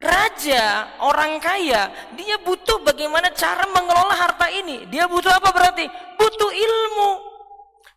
Raja, 0.04 1.00
orang 1.00 1.40
kaya, 1.40 1.88
dia 2.20 2.36
butuh 2.44 2.84
bagaimana 2.84 3.32
cara 3.32 3.64
mengelola 3.72 4.12
harta 4.12 4.52
ini. 4.52 4.84
Dia 4.92 5.08
butuh 5.08 5.32
apa 5.32 5.56
berarti? 5.56 5.88
Butuh 6.20 6.52
ilmu. 6.52 7.12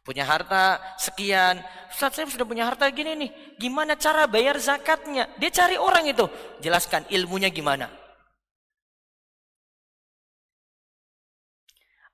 Punya 0.07 0.23
harta 0.23 0.79
sekian. 1.03 1.59
Ustaz 1.91 2.15
saya 2.15 2.31
sudah 2.31 2.47
punya 2.47 2.63
harta 2.63 2.87
gini 2.95 3.19
nih. 3.19 3.31
Gimana 3.59 3.99
cara 3.99 4.31
bayar 4.31 4.55
zakatnya? 4.63 5.27
Dia 5.35 5.51
cari 5.51 5.75
orang 5.75 6.07
itu. 6.07 6.31
Jelaskan 6.63 7.11
ilmunya 7.11 7.51
gimana. 7.51 7.91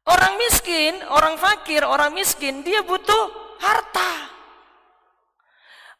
Orang 0.08 0.40
miskin, 0.40 1.04
orang 1.12 1.36
fakir, 1.36 1.84
orang 1.84 2.16
miskin, 2.16 2.64
dia 2.64 2.80
butuh 2.80 3.28
harta. 3.60 4.31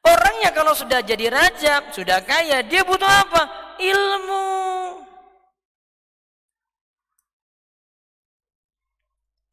Orangnya 0.03 0.51
kalau 0.51 0.75
sudah 0.75 0.99
jadi 0.99 1.31
raja, 1.31 1.87
sudah 1.95 2.19
kaya, 2.27 2.59
dia 2.67 2.83
butuh 2.83 3.07
apa? 3.07 3.43
Ilmu. 3.79 4.51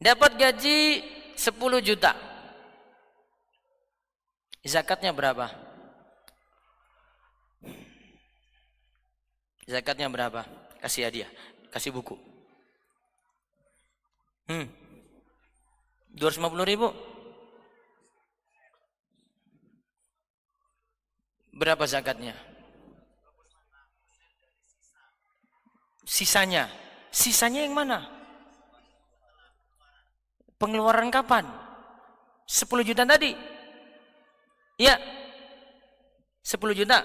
Dapat 0.02 0.32
gaji 0.40 1.06
10 1.38 1.80
juta. 1.86 2.18
Zakatnya 4.66 5.14
berapa? 5.14 5.54
Zakatnya 9.70 10.10
berapa? 10.10 10.50
Kasih 10.82 11.06
hadiah, 11.06 11.30
kasih 11.70 11.94
buku. 11.94 12.18
Hmm. 14.50 14.66
250 16.18 16.66
ribu. 16.66 16.90
Berapa 21.60 21.84
zakatnya? 21.84 22.32
Sisanya. 26.08 26.72
Sisanya 27.12 27.68
yang 27.68 27.76
mana? 27.76 28.08
Pengeluaran 30.56 31.12
kapan? 31.12 31.44
10 32.48 32.88
juta 32.88 33.04
tadi? 33.04 33.36
Iya. 34.80 34.96
10 36.48 36.72
juta. 36.72 37.04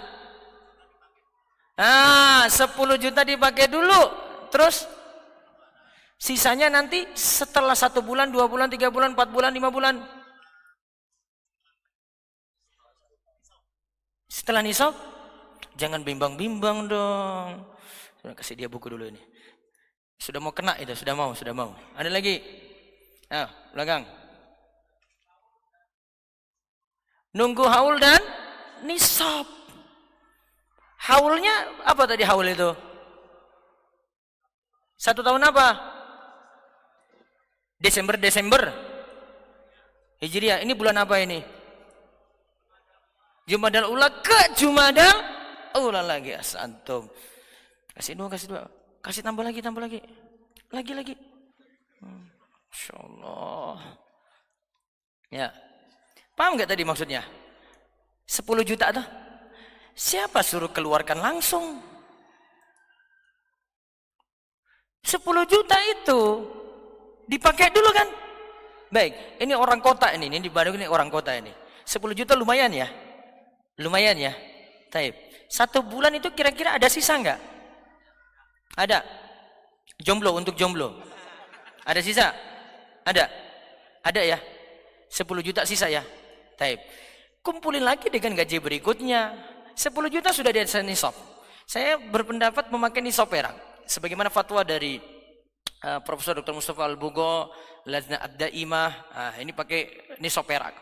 Nah, 1.75 2.47
10 2.47 2.95
juta 2.95 3.27
dipakai 3.27 3.67
dulu. 3.67 4.03
Terus 4.55 4.87
sisanya 6.15 6.71
nanti 6.71 7.03
setelah 7.19 7.75
satu 7.75 8.07
bulan, 8.07 8.31
dua 8.31 8.47
bulan, 8.47 8.71
tiga 8.71 8.87
bulan, 8.87 9.19
empat 9.19 9.35
bulan, 9.35 9.51
lima 9.51 9.75
bulan. 9.75 9.99
Setelah 14.35 14.67
nisab, 14.67 14.91
jangan 15.79 16.03
bimbang-bimbang 16.03 16.91
dong. 16.91 17.63
Sudah 18.19 18.35
kasih 18.35 18.59
dia 18.59 18.67
buku 18.67 18.91
dulu 18.91 19.07
ini. 19.07 19.23
Sudah 20.19 20.43
mau 20.43 20.51
kena 20.51 20.75
itu, 20.83 20.91
sudah 20.91 21.15
mau, 21.15 21.31
sudah 21.39 21.55
mau. 21.55 21.71
Ada 21.95 22.11
lagi? 22.11 22.43
Ah, 23.31 23.47
belakang. 23.71 24.03
Nunggu 27.31 27.63
haul 27.63 28.03
dan 28.03 28.19
nisab. 28.83 29.47
Haulnya 31.07 31.87
apa 31.87 32.03
tadi 32.03 32.27
haul 32.27 32.51
itu? 32.51 32.75
Satu 34.99 35.23
tahun 35.23 35.47
apa? 35.47 35.79
Desember 37.79 38.19
Desember. 38.19 38.67
Hijriah. 40.19 40.59
Ini 40.67 40.75
bulan 40.75 40.99
apa 40.99 41.23
ini? 41.23 41.64
Jumadal 43.45 43.93
Ula 43.93 44.09
ke 44.25 44.57
Jumadal 44.57 45.17
Ula 45.77 46.01
lagi 46.01 46.33
asantum. 46.33 47.11
Kasih 47.95 48.15
dua, 48.15 48.29
kasih 48.31 48.49
dua. 48.51 48.63
Kasih 49.05 49.23
tambah 49.23 49.45
lagi, 49.45 49.61
tambah 49.61 49.83
lagi. 49.83 50.01
Lagi, 50.71 50.93
lagi. 50.97 51.15
Hmm, 52.01 52.25
Masya 52.71 52.95
Allah. 52.99 53.77
Ya. 55.31 55.49
Paham 56.35 56.59
nggak 56.59 56.71
tadi 56.71 56.83
maksudnya? 56.83 57.23
10 58.27 58.65
juta 58.65 58.91
tuh. 58.91 59.07
Siapa 59.95 60.43
suruh 60.43 60.73
keluarkan 60.73 61.23
langsung? 61.23 61.79
10 65.05 65.21
juta 65.47 65.77
itu 65.93 66.21
dipakai 67.29 67.71
dulu 67.71 67.91
kan? 67.93 68.09
Baik, 68.91 69.43
ini 69.43 69.53
orang 69.55 69.79
kota 69.83 70.11
ini, 70.15 70.27
ini 70.33 70.39
di 70.41 70.51
Bandung 70.51 70.81
ini 70.81 70.89
orang 70.89 71.13
kota 71.13 71.35
ini. 71.35 71.53
10 71.87 72.15
juta 72.17 72.33
lumayan 72.35 72.73
ya? 72.73 72.89
Lumayan 73.79 74.15
ya? 74.15 74.33
Taib. 74.91 75.15
Satu 75.51 75.83
bulan 75.83 76.15
itu 76.15 76.31
kira-kira 76.31 76.79
ada 76.79 76.87
sisa 76.87 77.19
nggak? 77.19 77.41
Ada. 78.79 79.03
Jomblo 80.03 80.35
untuk 80.35 80.55
jomblo. 80.55 80.95
Ada 81.83 82.01
sisa? 82.03 82.31
Ada. 83.03 83.27
Ada 84.03 84.23
ya? 84.23 84.39
10 85.11 85.27
juta 85.47 85.63
sisa 85.67 85.87
ya? 85.91 86.03
Taib. 86.59 86.79
Kumpulin 87.43 87.83
lagi 87.83 88.11
dengan 88.11 88.39
gaji 88.39 88.63
berikutnya. 88.63 89.35
10 89.75 89.91
juta 90.11 90.31
sudah 90.31 90.51
di 90.55 90.63
nisab. 90.87 91.15
Saya 91.67 91.99
berpendapat 91.99 92.71
memakai 92.71 93.03
nisab 93.03 93.27
perak. 93.31 93.55
Sebagaimana 93.85 94.31
fatwa 94.31 94.65
dari 94.65 94.97
uh, 95.83 96.01
Profesor 96.07 96.41
Dr. 96.41 96.57
Mustafa 96.57 96.89
Al-Bugo, 96.89 97.53
Lazna 97.85 98.23
Ad-Daimah, 98.23 98.91
uh, 99.13 99.33
ini 99.43 99.53
pakai 99.53 100.15
nisab 100.23 100.49
perak. 100.49 100.73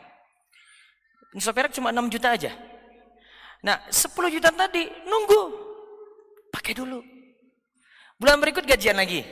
Nisab 1.33 1.57
perak 1.57 1.73
cuma 1.73 1.91
6 1.91 2.13
juta 2.13 2.37
aja. 2.37 2.53
Nah, 3.63 3.79
10 3.87 4.35
juta 4.35 4.51
tadi 4.51 4.87
nunggu. 5.07 5.43
Pakai 6.51 6.75
dulu. 6.75 6.99
Bulan 8.19 8.39
berikut 8.43 8.67
gajian 8.67 8.99
lagi. 8.99 9.23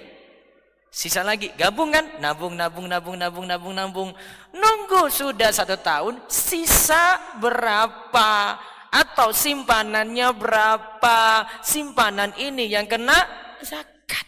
Sisa 0.91 1.23
lagi, 1.23 1.55
gabung 1.55 1.95
kan? 1.95 2.19
Nabung, 2.19 2.59
nabung, 2.59 2.91
nabung, 2.91 3.15
nabung, 3.15 3.47
nabung, 3.47 3.75
nabung. 3.75 4.11
Nunggu 4.51 5.07
sudah 5.07 5.55
satu 5.55 5.79
tahun, 5.79 6.19
sisa 6.27 7.39
berapa? 7.39 8.59
atau 8.91 9.31
simpanannya 9.31 10.35
berapa? 10.35 11.47
Simpanan 11.63 12.35
ini 12.37 12.67
yang 12.67 12.91
kena 12.91 13.17
zakat. 13.63 14.27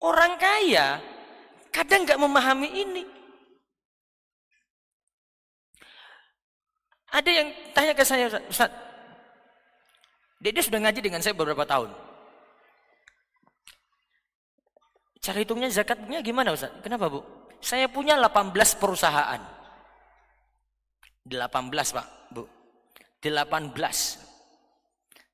Orang 0.00 0.36
kaya 0.36 1.00
kadang 1.72 2.04
nggak 2.04 2.20
memahami 2.20 2.68
ini. 2.68 3.02
Ada 7.10 7.30
yang 7.30 7.48
tanya 7.74 7.92
ke 7.94 8.04
saya, 8.06 8.30
Ustaz, 8.46 8.70
Dede 10.40 10.64
sudah 10.64 10.80
ngaji 10.80 11.00
dengan 11.04 11.20
saya 11.20 11.36
beberapa 11.36 11.68
tahun. 11.68 11.92
Cara 15.20 15.36
hitungnya 15.36 15.68
zakatnya 15.68 16.24
gimana 16.24 16.56
Ustaz? 16.56 16.72
Kenapa 16.80 17.12
Bu? 17.12 17.20
Saya 17.60 17.92
punya 17.92 18.16
18 18.16 18.56
perusahaan. 18.80 19.36
18 21.28 21.92
Pak, 21.92 22.06
Bu. 22.32 22.48
18. 23.20 23.76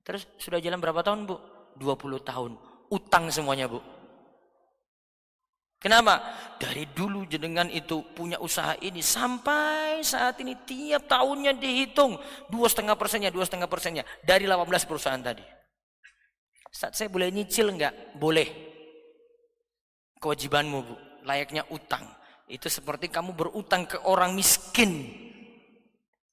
Terus 0.02 0.26
sudah 0.42 0.58
jalan 0.58 0.82
berapa 0.82 1.06
tahun 1.06 1.30
Bu? 1.30 1.38
20 1.78 2.18
tahun. 2.26 2.58
Utang 2.90 3.30
semuanya 3.30 3.70
Bu. 3.70 3.78
Kenapa? 5.86 6.18
Dari 6.58 6.90
dulu 6.90 7.22
jenengan 7.30 7.70
itu 7.70 8.02
punya 8.10 8.42
usaha 8.42 8.74
ini 8.82 8.98
sampai 8.98 10.02
saat 10.02 10.34
ini 10.42 10.58
tiap 10.66 11.06
tahunnya 11.06 11.54
dihitung 11.54 12.18
dua 12.50 12.66
setengah 12.66 12.98
persennya, 12.98 13.30
dua 13.30 13.46
setengah 13.46 13.70
persennya 13.70 14.02
dari 14.26 14.50
18 14.50 14.66
perusahaan 14.82 15.22
tadi. 15.22 15.46
Saat 16.74 16.98
saya 16.98 17.06
boleh 17.06 17.30
nyicil 17.30 17.70
enggak? 17.70 18.18
Boleh. 18.18 18.50
Kewajibanmu 20.18 20.78
bu, 20.82 20.94
layaknya 21.22 21.62
utang. 21.70 22.02
Itu 22.50 22.66
seperti 22.66 23.06
kamu 23.06 23.38
berutang 23.38 23.86
ke 23.86 24.02
orang 24.10 24.34
miskin 24.34 25.06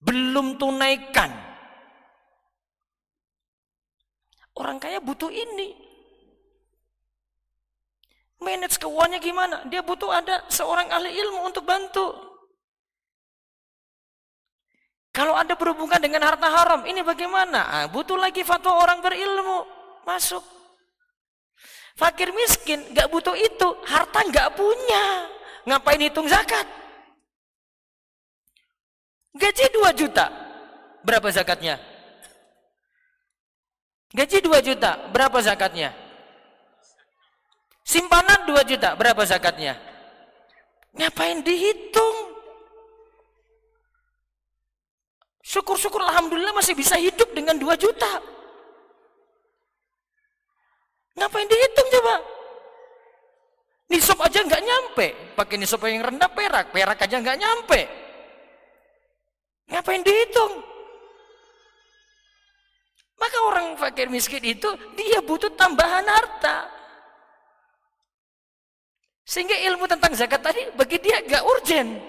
belum 0.01 0.57
tunaikan. 0.57 1.29
Orang 4.57 4.81
kaya 4.81 4.97
butuh 4.97 5.29
ini. 5.29 5.92
Manage 8.43 8.75
keuangannya 8.75 9.19
gimana? 9.23 9.55
Dia 9.71 9.79
butuh 9.79 10.11
ada 10.11 10.43
seorang 10.51 10.91
ahli 10.91 11.15
ilmu 11.15 11.47
untuk 11.47 11.63
bantu. 11.63 12.11
Kalau 15.15 15.37
ada 15.37 15.55
berhubungan 15.55 16.01
dengan 16.01 16.25
harta 16.27 16.49
haram, 16.49 16.83
ini 16.83 16.99
bagaimana? 17.05 17.69
Ah, 17.69 17.85
butuh 17.87 18.19
lagi 18.19 18.43
fatwa 18.43 18.81
orang 18.83 18.99
berilmu. 18.99 19.63
Masuk. 20.03 20.43
Fakir 21.95 22.33
miskin, 22.33 22.81
gak 22.91 23.07
butuh 23.07 23.37
itu. 23.37 23.69
Harta 23.85 24.25
gak 24.27 24.57
punya. 24.57 25.29
Ngapain 25.63 26.01
hitung 26.01 26.27
zakat? 26.27 26.65
Gaji 29.37 29.65
2 29.71 29.93
juta. 29.95 30.25
Berapa 31.05 31.29
zakatnya? 31.29 31.77
Gaji 34.11 34.37
2 34.43 34.65
juta. 34.65 34.97
Berapa 35.13 35.39
zakatnya? 35.45 36.02
Simpanan 37.83 38.47
2 38.47 38.63
juta. 38.63 38.95
Berapa 38.95 39.27
zakatnya? 39.27 39.75
Ngapain 40.95 41.43
dihitung? 41.43 42.15
Syukur-syukur 45.43 45.99
Alhamdulillah 46.01 46.55
masih 46.55 46.73
bisa 46.73 46.95
hidup 46.95 47.29
dengan 47.35 47.59
2 47.59 47.75
juta. 47.75 48.23
Ngapain 51.13 51.45
dihitung 51.45 51.87
coba? 51.99 52.15
Nisab 53.91 54.17
aja 54.17 54.39
nggak 54.41 54.63
nyampe. 54.65 55.07
Pakai 55.37 55.55
nisab 55.61 55.85
yang 55.85 56.01
rendah 56.01 56.31
perak. 56.31 56.73
Perak 56.73 56.97
aja 56.97 57.15
nggak 57.21 57.37
nyampe. 57.37 57.79
Ngapain 59.69 60.01
dihitung? 60.01 60.53
Maka 63.21 63.37
orang 63.45 63.67
fakir 63.77 64.09
miskin 64.09 64.41
itu 64.41 64.73
dia 64.97 65.21
butuh 65.21 65.53
tambahan 65.53 66.03
harta. 66.09 66.72
Sehingga 69.23 69.55
ilmu 69.71 69.87
tentang 69.87 70.11
zakat 70.15 70.43
tadi 70.43 70.59
bagi 70.75 70.99
dia 70.99 71.23
gak 71.23 71.43
urgen. 71.47 71.99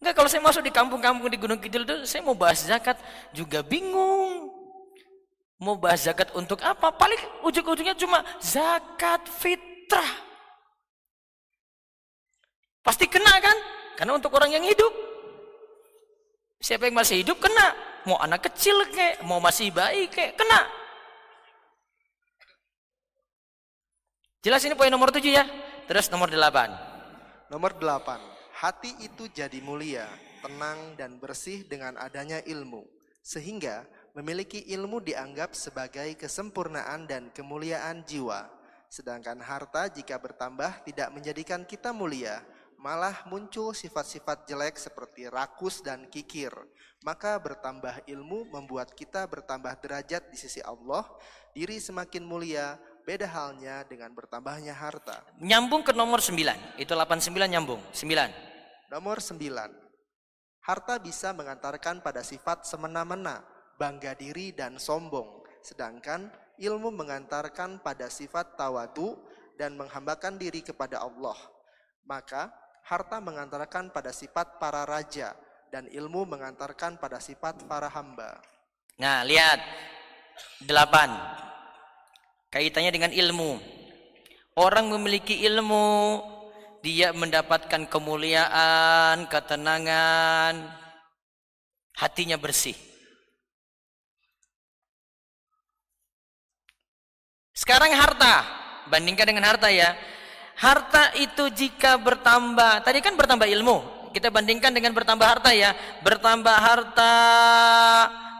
Enggak 0.00 0.14
kalau 0.20 0.28
saya 0.28 0.44
masuk 0.44 0.64
di 0.64 0.72
kampung-kampung 0.72 1.32
di 1.32 1.40
Gunung 1.40 1.60
Kidul 1.60 1.88
itu 1.88 1.96
saya 2.04 2.20
mau 2.20 2.36
bahas 2.36 2.60
zakat 2.60 3.00
juga 3.32 3.64
bingung. 3.64 4.52
Mau 5.60 5.80
bahas 5.80 6.04
zakat 6.04 6.28
untuk 6.36 6.60
apa? 6.60 6.92
Paling 6.92 7.16
ujung-ujungnya 7.40 7.96
cuma 7.96 8.20
zakat 8.36 9.24
fitrah. 9.40 10.12
Pasti 12.84 13.08
kena 13.08 13.32
kan? 13.40 13.56
Karena 13.96 14.12
untuk 14.20 14.36
orang 14.36 14.52
yang 14.52 14.64
hidup. 14.68 14.92
Siapa 16.60 16.84
yang 16.84 17.00
masih 17.00 17.24
hidup 17.24 17.40
kena. 17.40 17.72
Mau 18.04 18.20
anak 18.20 18.44
kecil 18.52 18.76
kek, 18.92 19.24
mau 19.24 19.40
masih 19.40 19.72
bayi 19.72 20.04
kek, 20.12 20.36
kena. 20.36 20.68
Jelas 24.44 24.60
ini 24.68 24.76
poin 24.76 24.92
nomor 24.92 25.08
tujuh 25.08 25.32
ya. 25.32 25.48
Terus 25.88 26.12
nomor 26.12 26.28
delapan. 26.28 26.68
Nomor 27.48 27.80
delapan. 27.80 28.20
Hati 28.52 28.92
itu 29.00 29.24
jadi 29.32 29.56
mulia, 29.64 30.04
tenang 30.44 30.92
dan 31.00 31.16
bersih 31.16 31.64
dengan 31.64 31.96
adanya 31.96 32.44
ilmu. 32.44 32.84
Sehingga 33.24 33.88
memiliki 34.12 34.60
ilmu 34.68 35.00
dianggap 35.00 35.56
sebagai 35.56 36.12
kesempurnaan 36.20 37.08
dan 37.08 37.32
kemuliaan 37.32 38.04
jiwa. 38.04 38.44
Sedangkan 38.92 39.40
harta 39.40 39.88
jika 39.88 40.20
bertambah 40.20 40.84
tidak 40.84 41.08
menjadikan 41.08 41.64
kita 41.64 41.96
mulia, 41.96 42.44
malah 42.76 43.24
muncul 43.32 43.72
sifat-sifat 43.72 44.44
jelek 44.44 44.76
seperti 44.76 45.24
rakus 45.24 45.80
dan 45.80 46.04
kikir. 46.12 46.52
Maka 47.00 47.40
bertambah 47.40 48.04
ilmu 48.04 48.52
membuat 48.52 48.92
kita 48.92 49.24
bertambah 49.24 49.72
derajat 49.80 50.28
di 50.28 50.36
sisi 50.36 50.60
Allah, 50.60 51.08
diri 51.56 51.80
semakin 51.80 52.20
mulia, 52.20 52.76
beda 53.04 53.28
halnya 53.28 53.84
dengan 53.84 54.10
bertambahnya 54.16 54.72
harta. 54.72 55.20
Nyambung 55.38 55.84
ke 55.84 55.92
nomor 55.92 56.24
9. 56.24 56.80
Itu 56.80 56.96
89 56.96 57.52
nyambung. 57.52 57.80
9. 57.92 58.90
Nomor 58.90 59.20
9. 59.20 59.40
Harta 60.64 60.96
bisa 60.96 61.36
mengantarkan 61.36 62.00
pada 62.00 62.24
sifat 62.24 62.64
semena-mena, 62.64 63.44
bangga 63.76 64.16
diri 64.16 64.56
dan 64.56 64.80
sombong. 64.80 65.44
Sedangkan 65.60 66.32
ilmu 66.56 66.88
mengantarkan 66.88 67.84
pada 67.84 68.08
sifat 68.08 68.56
tawadu 68.56 69.20
dan 69.60 69.76
menghambakan 69.76 70.40
diri 70.40 70.64
kepada 70.64 71.04
Allah. 71.04 71.36
Maka 72.08 72.48
harta 72.88 73.20
mengantarkan 73.20 73.92
pada 73.92 74.12
sifat 74.12 74.56
para 74.56 74.88
raja 74.88 75.36
dan 75.68 75.84
ilmu 75.88 76.24
mengantarkan 76.24 76.96
pada 76.96 77.20
sifat 77.20 77.68
para 77.68 77.92
hamba. 77.92 78.40
Nah, 78.96 79.20
lihat. 79.26 79.60
Delapan. 80.62 81.10
Kaitannya 82.54 82.94
dengan 82.94 83.10
ilmu. 83.10 83.58
Orang 84.54 84.86
memiliki 84.94 85.42
ilmu, 85.42 86.22
dia 86.86 87.10
mendapatkan 87.10 87.90
kemuliaan, 87.90 89.26
ketenangan, 89.26 90.62
hatinya 91.98 92.38
bersih. 92.38 92.78
Sekarang 97.50 97.90
harta, 97.90 98.46
bandingkan 98.86 99.34
dengan 99.34 99.50
harta 99.50 99.66
ya. 99.74 99.98
Harta 100.54 101.10
itu 101.18 101.50
jika 101.50 101.98
bertambah, 101.98 102.86
tadi 102.86 103.02
kan 103.02 103.18
bertambah 103.18 103.50
ilmu. 103.50 103.82
Kita 104.14 104.30
bandingkan 104.30 104.70
dengan 104.70 104.94
bertambah 104.94 105.26
harta 105.26 105.50
ya. 105.50 105.74
Bertambah 106.06 106.54
harta, 106.54 107.14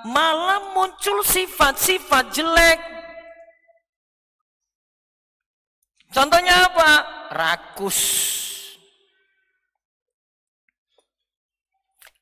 malah 0.06 0.70
muncul 0.70 1.26
sifat-sifat 1.26 2.30
jelek. 2.30 2.93
Contohnya 6.14 6.70
apa? 6.70 6.90
Rakus. 7.34 8.00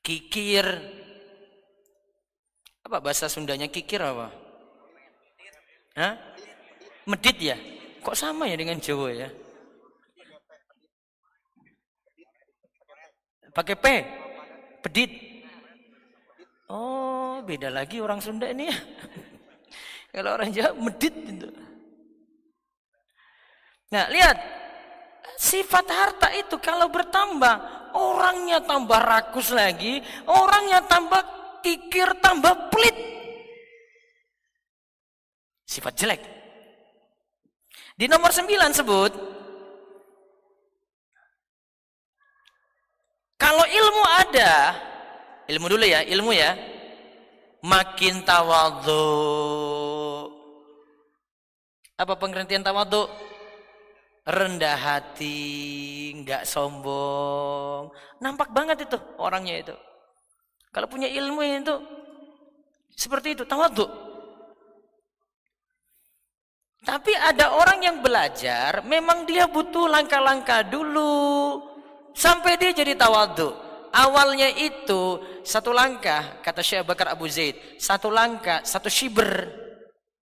Kikir. 0.01 0.65
Apa 2.83 2.97
bahasa 2.99 3.29
Sundanya 3.29 3.69
kikir 3.69 4.01
apa? 4.01 4.33
Hah? 5.93 6.17
Medit 7.05 7.37
ya? 7.37 7.57
Kok 8.01 8.17
sama 8.17 8.49
ya 8.49 8.57
dengan 8.57 8.81
Jawa 8.81 9.13
ya? 9.13 9.29
Pakai 13.53 13.77
P. 13.77 13.85
Pedit. 14.81 15.11
Oh, 16.73 17.45
beda 17.45 17.69
lagi 17.69 18.01
orang 18.01 18.17
Sunda 18.17 18.49
ini 18.49 18.73
ya. 18.73 18.77
Kalau 20.17 20.33
orang 20.33 20.49
Jawa 20.49 20.73
medit 20.73 21.13
itu. 21.13 21.72
Nah, 23.93 24.09
lihat. 24.09 24.37
Sifat 25.37 25.85
harta 25.89 26.29
itu 26.33 26.57
kalau 26.57 26.87
bertambah, 26.89 27.55
orangnya 27.93 28.63
tambah 28.63 28.97
rakus 29.01 29.51
lagi, 29.53 29.99
orangnya 30.25 30.81
tambah 30.87 31.19
kikir, 31.61 32.17
tambah 32.21 32.73
pelit. 32.73 32.95
Sifat 35.67 35.93
jelek. 35.99 36.21
Di 37.93 38.09
nomor 38.09 38.33
9 38.33 38.73
sebut 38.73 39.13
Kalau 43.37 43.65
ilmu 43.67 44.03
ada, 44.07 44.53
ilmu 45.51 45.67
dulu 45.67 45.83
ya, 45.83 45.99
ilmu 46.07 46.31
ya. 46.31 46.55
Makin 47.59 48.23
tawadhu. 48.23 49.03
Apa 51.99 52.15
pengertian 52.15 52.63
tawadhu? 52.63 53.32
Rendah 54.23 54.79
hati, 54.79 55.39
nggak 56.23 56.47
sombong. 56.47 57.91
Nampak 58.23 58.55
banget 58.55 58.87
itu 58.87 58.95
orangnya 59.19 59.59
itu. 59.59 59.75
Kalau 60.71 60.87
punya 60.87 61.11
ilmu 61.11 61.43
itu 61.43 61.75
seperti 62.95 63.35
itu, 63.35 63.43
tawadhu. 63.43 63.83
Tapi 66.83 67.15
ada 67.15 67.55
orang 67.55 67.79
yang 67.83 67.97
belajar, 67.99 68.83
memang 68.83 69.23
dia 69.27 69.47
butuh 69.47 69.87
langkah-langkah 69.87 70.67
dulu 70.67 71.73
Sampai 72.13 72.61
dia 72.61 72.69
jadi 72.69 72.93
tawadu. 72.93 73.51
Awalnya 73.93 74.49
itu 74.57 75.21
satu 75.45 75.73
langkah, 75.73 76.41
kata 76.41 76.61
Syekh 76.65 76.85
Bakar 76.85 77.13
Abu 77.13 77.29
Zaid. 77.29 77.57
Satu 77.77 78.09
langkah, 78.09 78.61
satu 78.65 78.89
shiber. 78.89 79.49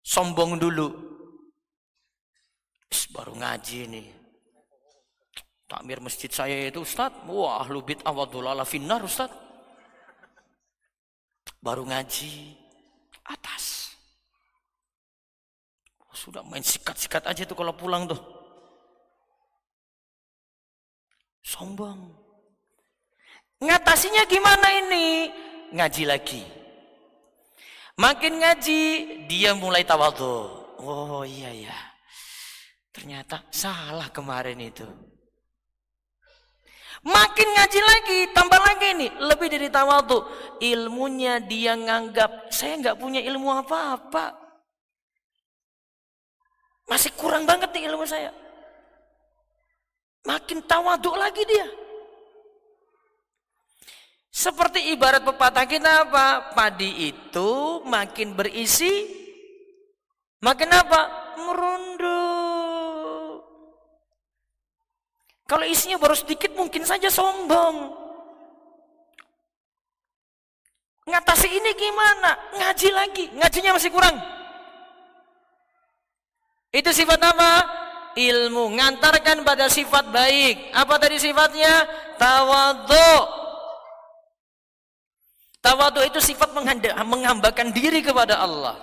Sombong 0.01 0.59
dulu. 0.59 1.10
Baru 3.11 3.35
ngaji 3.35 3.79
nih. 3.91 4.07
Takmir 5.67 6.03
masjid 6.03 6.31
saya 6.31 6.67
itu 6.67 6.83
Ustaz. 6.83 7.11
Wah, 7.27 7.63
lu 7.67 7.79
bid'ah 7.79 8.11
wa 8.11 8.27
dhalala 8.27 8.67
finnar 8.67 8.99
Ustaz. 9.03 9.31
Baru 11.63 11.87
ngaji. 11.87 12.55
Atas. 13.27 13.95
Sudah 16.11 16.45
main 16.45 16.61
sikat-sikat 16.61 17.25
aja 17.25 17.43
tuh 17.47 17.57
kalau 17.57 17.73
pulang 17.73 18.05
tuh. 18.05 18.19
Sombong. 21.41 22.13
Ngatasinya 23.61 24.25
gimana 24.29 24.67
ini? 24.85 25.31
Ngaji 25.73 26.03
lagi. 26.05 26.43
Makin 27.97 28.41
ngaji, 28.41 28.81
dia 29.29 29.53
mulai 29.53 29.85
tawadhu. 29.85 30.35
Oh 30.81 31.21
iya 31.21 31.53
ya. 31.53 31.90
Ternyata 32.91 33.47
salah 33.51 34.11
kemarin 34.11 34.59
itu. 34.59 34.83
Makin 37.01 37.47
ngaji 37.57 37.79
lagi, 37.81 38.19
tambah 38.29 38.61
lagi 38.61 38.93
nih, 38.93 39.11
lebih 39.25 39.47
dari 39.49 39.73
tawadhu. 39.73 40.21
Ilmunya 40.61 41.41
dia 41.41 41.73
nganggap 41.73 42.53
saya 42.53 42.77
nggak 42.77 42.99
punya 43.01 43.25
ilmu 43.25 43.49
apa-apa. 43.65 44.37
Masih 46.85 47.09
kurang 47.17 47.49
banget 47.49 47.73
nih 47.73 47.89
ilmu 47.89 48.05
saya. 48.05 48.29
Makin 50.27 50.61
tawaduk 50.69 51.17
lagi 51.17 51.41
dia. 51.49 51.65
Seperti 54.29 54.93
ibarat 54.93 55.25
pepatah 55.25 55.65
kita 55.65 56.05
apa? 56.07 56.53
Padi 56.53 57.09
itu 57.09 57.81
makin 57.83 58.37
berisi, 58.37 59.09
makin 60.45 60.69
apa? 60.69 61.01
Merunduk. 61.41 62.20
Kalau 65.51 65.67
isinya 65.67 65.99
baru 65.99 66.15
sedikit 66.15 66.55
mungkin 66.55 66.87
saja 66.87 67.11
sombong. 67.11 67.91
Ngatasi 71.11 71.51
ini 71.51 71.75
gimana? 71.75 72.39
Ngaji 72.55 72.89
lagi. 72.95 73.25
Ngajinya 73.35 73.75
masih 73.75 73.91
kurang. 73.91 74.15
Itu 76.71 76.95
sifat 76.95 77.19
apa? 77.19 77.51
ilmu 78.15 78.75
ngantarkan 78.75 79.47
pada 79.47 79.71
sifat 79.71 80.11
baik 80.11 80.75
apa 80.75 80.99
tadi 80.99 81.15
sifatnya 81.15 81.87
tawadhu 82.19 83.11
tawadhu 85.63 86.01
itu 86.03 86.19
sifat 86.19 86.51
menghambakan 87.07 87.71
diri 87.71 88.03
kepada 88.03 88.43
Allah 88.43 88.75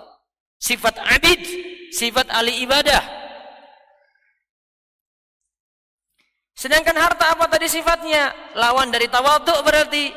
sifat 0.56 0.96
abid 0.96 1.44
sifat 1.92 2.32
ahli 2.32 2.64
ibadah 2.64 3.17
sedangkan 6.58 6.98
harta 6.98 7.38
apa 7.38 7.46
tadi 7.46 7.70
sifatnya 7.70 8.34
lawan 8.58 8.90
dari 8.90 9.06
tawadhu 9.06 9.62
berarti 9.62 10.10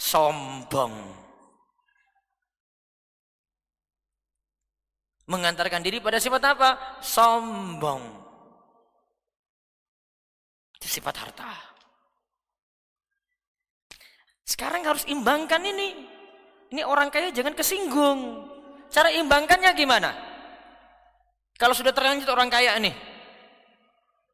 sombong 0.00 1.10
mengantarkan 5.30 5.78
diri 5.78 6.02
pada 6.02 6.18
sifat 6.18 6.42
apa? 6.42 6.98
Sombong. 6.98 8.02
Itu 10.74 10.90
sifat 10.90 11.14
harta. 11.22 11.54
Sekarang 14.42 14.82
harus 14.82 15.06
imbangkan 15.06 15.62
ini. 15.62 16.10
Ini 16.74 16.82
orang 16.82 17.14
kaya 17.14 17.30
jangan 17.30 17.54
kesinggung. 17.54 18.50
Cara 18.90 19.14
imbangkannya 19.14 19.70
gimana? 19.78 20.10
Kalau 21.54 21.78
sudah 21.78 21.94
terlanjur 21.94 22.34
orang 22.34 22.50
kaya 22.50 22.74
nih. 22.82 22.94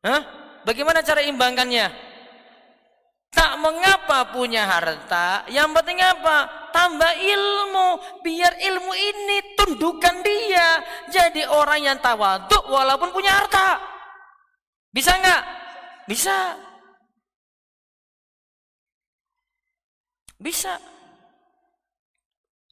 Hah? 0.00 0.45
Bagaimana 0.66 0.98
cara 1.06 1.22
imbangkannya? 1.22 1.86
Tak 3.30 3.52
mengapa 3.62 4.34
punya 4.34 4.66
harta, 4.66 5.46
yang 5.46 5.70
penting 5.70 6.02
apa? 6.02 6.66
Tambah 6.74 7.12
ilmu, 7.22 7.88
biar 8.26 8.58
ilmu 8.58 8.92
ini 8.96 9.54
tundukkan 9.54 10.26
dia. 10.26 10.82
Jadi 11.14 11.46
orang 11.46 11.86
yang 11.86 11.98
tawaduk 12.02 12.66
walaupun 12.66 13.14
punya 13.14 13.30
harta. 13.30 13.78
Bisa 14.90 15.14
nggak? 15.14 15.42
Bisa. 16.10 16.58
Bisa. 20.40 20.74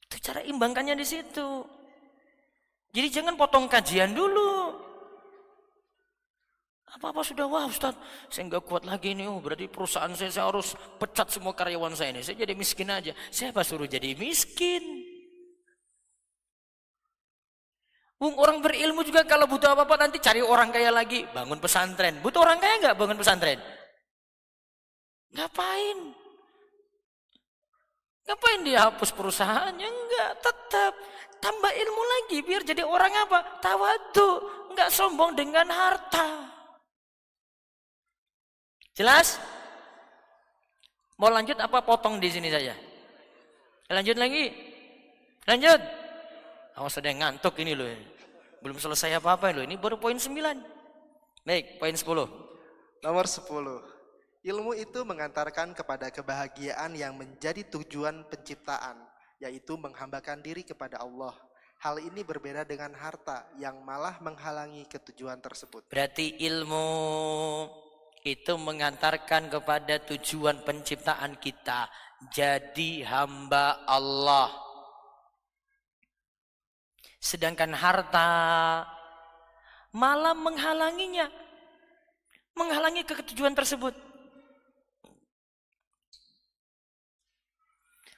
Itu 0.03 0.17
cara 0.19 0.43
imbangkannya 0.43 0.99
di 0.99 1.07
situ. 1.07 1.63
Jadi 2.91 3.07
jangan 3.07 3.39
potong 3.39 3.71
kajian 3.71 4.11
dulu. 4.11 4.84
Apa-apa 6.95 7.27
sudah, 7.27 7.43
wah 7.51 7.67
Ustaz, 7.67 7.91
saya 8.31 8.47
nggak 8.47 8.63
kuat 8.63 8.87
lagi 8.87 9.11
nih. 9.11 9.27
Oh, 9.27 9.43
berarti 9.43 9.67
perusahaan 9.67 10.07
saya, 10.15 10.31
saya 10.31 10.47
harus 10.47 10.79
pecat 10.95 11.27
semua 11.27 11.51
karyawan 11.51 11.91
saya 11.91 12.15
ini. 12.15 12.23
Saya 12.23 12.47
jadi 12.47 12.55
miskin 12.55 12.87
aja. 12.87 13.11
Siapa 13.27 13.67
suruh 13.67 13.83
jadi 13.83 14.15
miskin? 14.15 15.03
Wong 18.15 18.39
orang 18.39 18.63
berilmu 18.63 19.03
juga 19.03 19.27
kalau 19.27 19.43
butuh 19.43 19.75
apa-apa 19.75 20.07
nanti 20.07 20.23
cari 20.23 20.39
orang 20.39 20.71
kaya 20.71 20.87
lagi, 20.87 21.27
bangun 21.35 21.59
pesantren. 21.59 22.23
Butuh 22.23 22.47
orang 22.47 22.63
kaya 22.63 22.79
nggak 22.79 22.95
bangun 22.95 23.19
pesantren? 23.19 23.59
Ngapain? 25.35 26.15
Ngapain 28.23 28.59
dia 28.63 28.87
hapus 28.87 29.11
perusahaannya? 29.11 29.83
Enggak, 29.83 30.31
tetap 30.39 30.95
tambah 31.43 31.71
ilmu 31.75 32.03
lagi 32.07 32.37
biar 32.39 32.63
jadi 32.63 32.87
orang 32.87 33.11
apa? 33.27 33.59
Tawadu, 33.59 34.29
enggak 34.71 34.95
sombong 34.95 35.35
dengan 35.35 35.67
harta. 35.67 36.54
Jelas? 38.95 39.35
Mau 41.19 41.27
lanjut 41.27 41.59
apa 41.59 41.83
potong 41.83 42.15
di 42.15 42.31
sini 42.31 42.47
saja? 42.47 42.71
Lanjut 43.91 44.15
lagi. 44.15 44.55
Lanjut. 45.43 45.83
Awas 46.79 46.95
ada 46.95 47.11
yang 47.11 47.19
ngantuk 47.19 47.59
ini 47.59 47.75
loh. 47.75 47.91
Belum 48.63 48.79
selesai 48.79 49.19
apa-apa 49.19 49.51
loh. 49.51 49.63
Ini 49.67 49.75
baru 49.75 49.99
poin 49.99 50.15
9. 50.15 50.31
Baik, 51.43 51.75
poin 51.75 51.91
10. 51.91 52.07
Nomor 53.03 53.25
10. 53.27 54.47
Ilmu 54.47 54.71
itu 54.79 54.99
mengantarkan 55.03 55.75
kepada 55.75 56.07
kebahagiaan 56.09 56.95
yang 56.95 57.19
menjadi 57.19 57.67
tujuan 57.67 58.23
penciptaan, 58.31 58.95
yaitu 59.43 59.75
menghambakan 59.75 60.39
diri 60.39 60.63
kepada 60.63 61.03
Allah. 61.03 61.35
Hal 61.83 61.99
ini 61.99 62.23
berbeda 62.23 62.63
dengan 62.63 62.95
harta 62.95 63.43
yang 63.59 63.83
malah 63.83 64.17
menghalangi 64.23 64.87
ketujuan 64.87 65.43
tersebut. 65.43 65.91
Berarti 65.91 66.39
ilmu 66.41 66.87
itu 68.25 68.57
mengantarkan 68.57 69.53
kepada 69.53 70.01
tujuan 70.09 70.65
penciptaan 70.65 71.37
kita. 71.37 71.85
Jadi 72.33 73.05
hamba 73.05 73.85
Allah. 73.85 74.49
Sedangkan 77.21 77.69
harta 77.77 78.29
malah 79.93 80.33
menghalanginya. 80.33 81.29
Menghalangi 82.57 83.05
ketujuan 83.05 83.53
tersebut. 83.53 83.93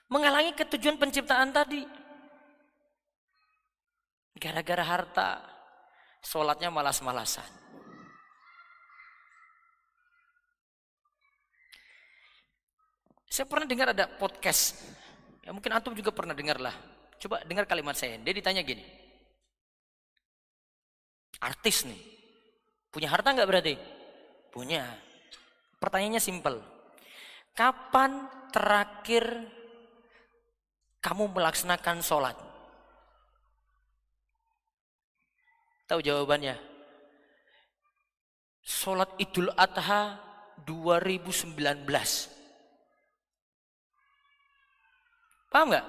Menghalangi 0.08 0.56
ketujuan 0.56 0.96
penciptaan 0.96 1.52
tadi. 1.52 1.84
Gara-gara 4.40 4.86
harta 4.88 5.30
sholatnya 6.24 6.72
malas-malasan 6.72 7.67
Saya 13.28 13.46
pernah 13.46 13.68
dengar 13.68 13.92
ada 13.92 14.08
podcast. 14.08 14.80
Ya 15.44 15.52
mungkin 15.52 15.72
antum 15.76 15.92
juga 15.96 16.16
pernah 16.16 16.32
dengar 16.32 16.60
lah. 16.60 16.76
Coba 17.20 17.44
dengar 17.44 17.68
kalimat 17.68 17.96
saya. 17.96 18.16
Dia 18.20 18.34
ditanya 18.34 18.64
gini. 18.64 18.84
Artis 21.44 21.84
nih. 21.86 22.02
Punya 22.88 23.12
harta 23.12 23.36
nggak 23.36 23.50
berarti? 23.50 23.76
Punya. 24.50 24.88
Pertanyaannya 25.78 26.24
simpel. 26.24 26.64
Kapan 27.54 28.26
terakhir 28.50 29.24
kamu 31.04 31.30
melaksanakan 31.36 32.02
sholat? 32.02 32.38
Tahu 35.88 36.00
jawabannya? 36.04 36.60
Sholat 38.68 39.16
Idul 39.16 39.48
Adha 39.56 40.20
2019. 40.68 42.37
Paham 45.58 45.74
nggak? 45.74 45.88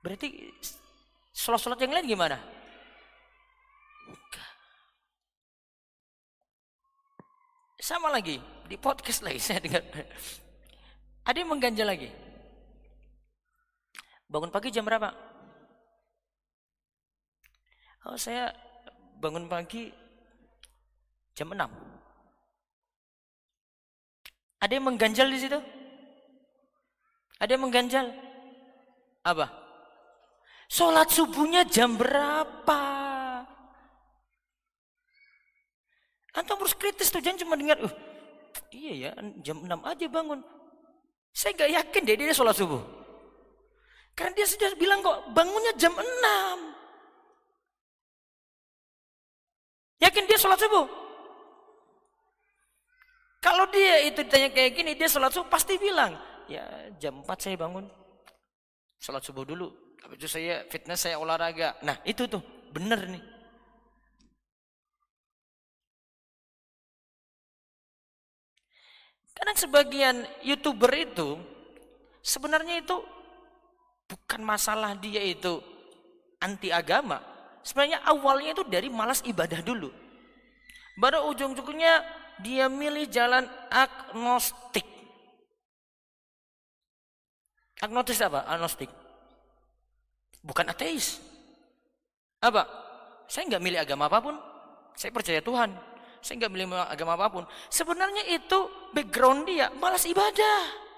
Berarti 0.00 0.48
sholat-sholat 1.36 1.76
yang 1.84 1.92
lain 1.92 2.08
gimana? 2.08 2.40
Sama 7.84 8.08
lagi, 8.08 8.40
di 8.64 8.80
podcast 8.80 9.20
lagi 9.20 9.36
saya 9.44 9.60
dengar. 9.60 9.84
Ada 11.28 11.36
yang 11.44 11.52
mengganjal 11.52 11.92
lagi. 11.92 12.08
Bangun 14.24 14.48
pagi 14.48 14.72
jam 14.72 14.88
berapa? 14.88 15.12
Oh, 18.08 18.16
saya 18.16 18.56
bangun 19.20 19.52
pagi 19.52 19.92
jam 21.36 21.52
6. 21.52 21.60
Ada 24.64 24.72
yang 24.72 24.88
mengganjal 24.88 25.28
di 25.28 25.44
situ? 25.44 25.60
Ada 27.38 27.54
yang 27.54 27.62
mengganjal? 27.70 28.06
Apa? 29.22 29.46
Sholat 30.68 31.08
subuhnya 31.08 31.62
jam 31.64 31.94
berapa? 31.96 32.82
Antum 36.36 36.60
harus 36.60 36.76
kritis 36.76 37.08
tuh, 37.10 37.24
jangan 37.24 37.40
cuma 37.40 37.54
dengar, 37.58 37.78
uh, 37.82 37.94
iya 38.70 39.10
ya, 39.10 39.10
jam 39.42 39.64
6 39.64 39.70
aja 39.82 40.06
bangun. 40.06 40.38
Saya 41.34 41.54
gak 41.56 41.72
yakin 41.72 42.02
deh 42.04 42.14
dia 42.18 42.36
sholat 42.36 42.54
subuh. 42.54 42.82
Karena 44.18 44.34
dia 44.34 44.46
sudah 44.50 44.74
bilang 44.74 44.98
kok 45.00 45.30
bangunnya 45.30 45.72
jam 45.78 45.94
6. 45.94 46.04
Yakin 50.02 50.24
dia 50.26 50.38
sholat 50.38 50.58
subuh? 50.58 50.86
Kalau 53.38 53.70
dia 53.70 54.02
itu 54.02 54.20
ditanya 54.26 54.50
kayak 54.50 54.74
gini, 54.74 54.92
dia 54.98 55.06
sholat 55.06 55.30
subuh 55.30 55.46
pasti 55.46 55.78
bilang, 55.78 56.18
ya 56.48 56.64
jam 56.98 57.20
4 57.22 57.28
saya 57.38 57.56
bangun. 57.60 57.86
Sholat 58.98 59.22
subuh 59.22 59.46
dulu. 59.46 59.70
Habis 60.02 60.16
itu 60.18 60.28
saya 60.28 60.64
fitness, 60.66 61.06
saya 61.06 61.20
olahraga. 61.20 61.78
Nah 61.86 62.00
itu 62.02 62.26
tuh, 62.26 62.42
bener 62.74 63.06
nih. 63.06 63.24
Karena 69.38 69.54
sebagian 69.54 70.16
youtuber 70.42 70.90
itu 70.98 71.38
sebenarnya 72.26 72.82
itu 72.82 72.98
bukan 74.10 74.42
masalah 74.42 74.98
dia 74.98 75.22
itu 75.22 75.62
anti 76.42 76.74
agama. 76.74 77.22
Sebenarnya 77.62 78.02
awalnya 78.02 78.58
itu 78.58 78.64
dari 78.66 78.90
malas 78.90 79.22
ibadah 79.22 79.62
dulu. 79.62 79.94
Baru 80.98 81.30
ujung-ujungnya 81.30 82.02
dia 82.42 82.66
milih 82.66 83.06
jalan 83.06 83.46
agnostik. 83.70 84.97
Agnostik 87.78 88.18
apa? 88.26 88.42
Agnostik. 88.46 88.90
Bukan 90.42 90.66
ateis. 90.66 91.22
Apa? 92.42 92.66
Saya 93.30 93.46
nggak 93.46 93.62
milih 93.62 93.78
agama 93.82 94.10
apa 94.10 94.18
pun. 94.18 94.34
Saya 94.98 95.14
percaya 95.14 95.38
Tuhan. 95.38 95.70
Saya 96.18 96.34
nggak 96.42 96.52
milih 96.52 96.66
agama 96.74 97.14
apa 97.14 97.26
pun. 97.30 97.44
Sebenarnya 97.70 98.26
itu 98.34 98.90
background 98.90 99.46
dia 99.46 99.70
malas 99.78 100.02
ibadah. 100.08 100.88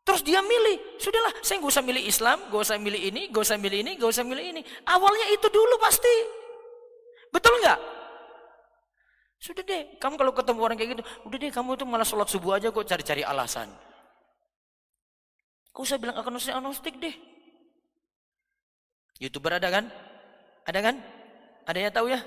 Terus 0.00 0.26
dia 0.26 0.42
milih, 0.42 0.98
sudahlah, 0.98 1.30
saya 1.44 1.62
nggak 1.62 1.70
usah 1.70 1.84
milih 1.86 2.02
Islam, 2.02 2.38
nggak 2.50 2.62
usah 2.66 2.76
milih 2.82 2.98
ini, 2.98 3.22
nggak 3.30 3.46
usah 3.46 3.56
milih 3.60 3.78
ini, 3.78 3.92
nggak 3.94 4.10
usah 4.10 4.24
milih 4.26 4.42
ini. 4.42 4.62
Awalnya 4.88 5.26
itu 5.30 5.46
dulu 5.52 5.76
pasti, 5.78 6.14
betul 7.30 7.54
nggak? 7.62 7.78
Sudah 9.38 9.62
deh, 9.62 9.82
kamu 10.02 10.18
kalau 10.18 10.32
ketemu 10.34 10.60
orang 10.66 10.76
kayak 10.80 10.90
gitu, 10.98 11.02
udah 11.30 11.36
deh 11.38 11.52
kamu 11.54 11.78
itu 11.78 11.84
malah 11.86 12.02
sholat 12.02 12.26
subuh 12.26 12.58
aja 12.58 12.74
kok 12.74 12.82
cari-cari 12.82 13.22
alasan. 13.22 13.70
Kau 15.80 15.88
usah 15.88 15.96
bilang 15.96 16.12
agnostik 16.20 16.52
agnostik 16.52 16.94
deh. 17.00 17.16
Youtuber 19.16 19.56
ada 19.56 19.72
kan? 19.72 19.88
Ada 20.68 20.80
kan? 20.84 20.96
Ada 21.64 21.78
yang 21.80 21.94
tahu 21.96 22.12
ya? 22.12 22.20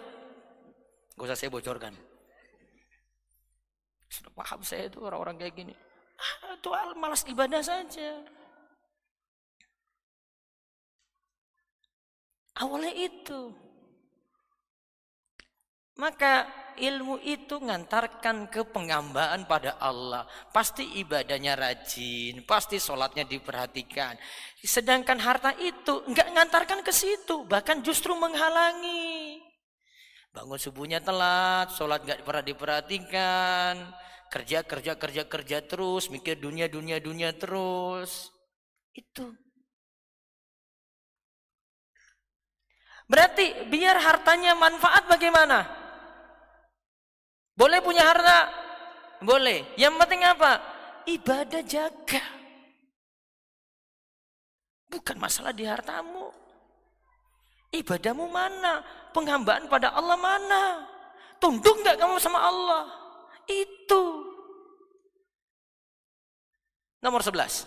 Gak 1.14 1.22
usah 1.30 1.38
saya 1.38 1.54
bocorkan. 1.54 1.94
Sudah 4.10 4.34
paham 4.34 4.66
saya 4.66 4.90
itu 4.90 4.98
orang-orang 5.06 5.38
kayak 5.38 5.54
gini. 5.54 5.74
Ah, 6.18 6.58
itu 6.58 6.70
malas 6.98 7.22
ibadah 7.30 7.62
saja. 7.62 8.26
Awalnya 12.58 12.90
itu. 12.90 13.54
Maka 16.02 16.50
ilmu 16.78 17.22
itu 17.22 17.60
ngantarkan 17.60 18.50
ke 18.50 18.66
pengambaan 18.70 19.46
pada 19.46 19.78
Allah. 19.78 20.26
Pasti 20.50 21.02
ibadahnya 21.02 21.54
rajin, 21.54 22.46
pasti 22.48 22.78
sholatnya 22.78 23.26
diperhatikan. 23.26 24.18
Sedangkan 24.62 25.20
harta 25.20 25.54
itu 25.60 26.06
nggak 26.08 26.30
ngantarkan 26.34 26.80
ke 26.82 26.94
situ, 26.96 27.44
bahkan 27.46 27.84
justru 27.84 28.16
menghalangi. 28.16 29.44
Bangun 30.34 30.58
subuhnya 30.58 30.98
telat, 30.98 31.70
sholat 31.78 32.02
gak 32.10 32.26
pernah 32.26 32.42
diperhatikan, 32.42 33.94
kerja 34.34 34.66
kerja 34.66 34.98
kerja 34.98 35.24
kerja 35.30 35.58
terus, 35.62 36.10
mikir 36.10 36.42
dunia 36.42 36.66
dunia 36.66 36.98
dunia 36.98 37.38
terus. 37.38 38.34
Itu. 38.98 39.30
Berarti 43.06 43.70
biar 43.70 44.00
hartanya 44.02 44.58
manfaat 44.58 45.06
bagaimana? 45.06 45.83
Boleh 47.54 47.80
punya 47.86 48.04
harta? 48.06 48.50
Boleh. 49.22 49.64
Yang 49.78 49.94
penting 50.02 50.22
apa? 50.26 50.52
Ibadah 51.06 51.62
jaga. 51.64 52.24
Bukan 54.90 55.18
masalah 55.18 55.54
di 55.54 55.66
hartamu. 55.66 56.30
Ibadahmu 57.74 58.30
mana? 58.30 58.86
Penghambaan 59.14 59.66
pada 59.66 59.94
Allah 59.94 60.18
mana? 60.18 60.64
Tunduk 61.42 61.82
nggak 61.82 61.98
kamu 61.98 62.22
sama 62.22 62.40
Allah? 62.42 62.86
Itu. 63.50 64.30
Nomor 67.02 67.26
11. 67.26 67.66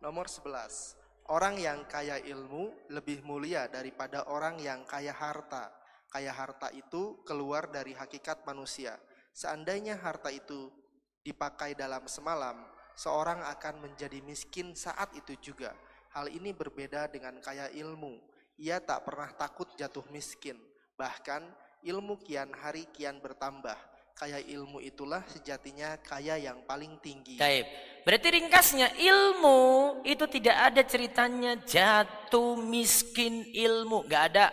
Nomor 0.00 0.30
11. 0.30 0.96
Orang 1.26 1.58
yang 1.58 1.82
kaya 1.90 2.22
ilmu 2.22 2.86
lebih 2.94 3.26
mulia 3.26 3.66
daripada 3.66 4.30
orang 4.30 4.62
yang 4.62 4.86
kaya 4.86 5.10
harta. 5.10 5.74
Kaya 6.10 6.32
harta 6.32 6.70
itu 6.72 7.20
keluar 7.26 7.68
dari 7.68 7.92
hakikat 7.92 8.46
manusia. 8.46 8.96
Seandainya 9.36 9.98
harta 10.00 10.32
itu 10.32 10.72
dipakai 11.20 11.74
dalam 11.74 12.06
semalam, 12.08 12.62
seorang 12.94 13.42
akan 13.44 13.90
menjadi 13.90 14.22
miskin 14.24 14.72
saat 14.72 15.12
itu 15.18 15.36
juga. 15.42 15.74
Hal 16.14 16.32
ini 16.32 16.56
berbeda 16.56 17.12
dengan 17.12 17.36
kaya 17.44 17.68
ilmu 17.68 18.36
ia 18.56 18.80
tak 18.80 19.04
pernah 19.04 19.28
takut 19.36 19.68
jatuh 19.76 20.04
miskin. 20.08 20.56
Bahkan 20.96 21.44
ilmu 21.84 22.16
kian 22.24 22.48
hari 22.56 22.88
kian 22.88 23.20
bertambah. 23.20 23.76
Kaya 24.16 24.40
ilmu 24.40 24.80
itulah 24.80 25.20
sejatinya 25.28 26.00
kaya 26.00 26.40
yang 26.40 26.64
paling 26.64 26.96
tinggi. 27.04 27.36
Taib. 27.36 27.68
Berarti 28.00 28.28
ringkasnya 28.32 28.96
ilmu 28.96 30.00
itu 30.08 30.24
tidak 30.24 30.56
ada 30.72 30.82
ceritanya 30.88 31.52
jatuh 31.60 32.56
miskin 32.56 33.44
ilmu. 33.44 34.08
Gak 34.08 34.24
ada. 34.32 34.46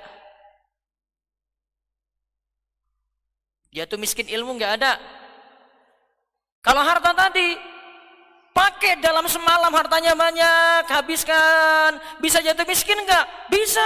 Jatuh 3.74 3.98
miskin 3.98 4.30
ilmu 4.30 4.56
gak 4.62 4.78
ada. 4.80 5.02
Kalau 6.62 6.86
harta 6.86 7.12
tadi 7.12 7.74
Pakai 8.54 9.02
dalam 9.02 9.26
semalam 9.26 9.74
hartanya 9.74 10.14
banyak, 10.14 10.86
habiskan. 10.86 11.98
Bisa 12.22 12.38
jatuh 12.38 12.70
miskin 12.70 13.02
enggak? 13.02 13.26
Bisa. 13.50 13.82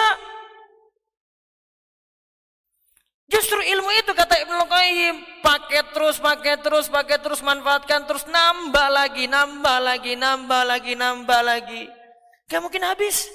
Justru 3.32 3.60
ilmu 3.64 3.92
itu 3.96 4.12
kata 4.12 4.44
Ibnu 4.44 4.68
Qayyim, 4.68 5.16
pakai 5.40 5.88
terus, 5.96 6.20
pakai 6.20 6.60
terus, 6.60 6.92
pakai 6.92 7.18
terus, 7.20 7.40
manfaatkan 7.40 8.04
terus, 8.08 8.28
nambah 8.28 8.88
lagi, 8.92 9.28
nambah 9.28 9.78
lagi, 9.84 10.14
nambah 10.20 10.64
lagi, 10.68 10.94
nambah 11.00 11.42
lagi. 11.48 11.84
Gak 12.52 12.60
mungkin 12.60 12.84
habis. 12.84 13.32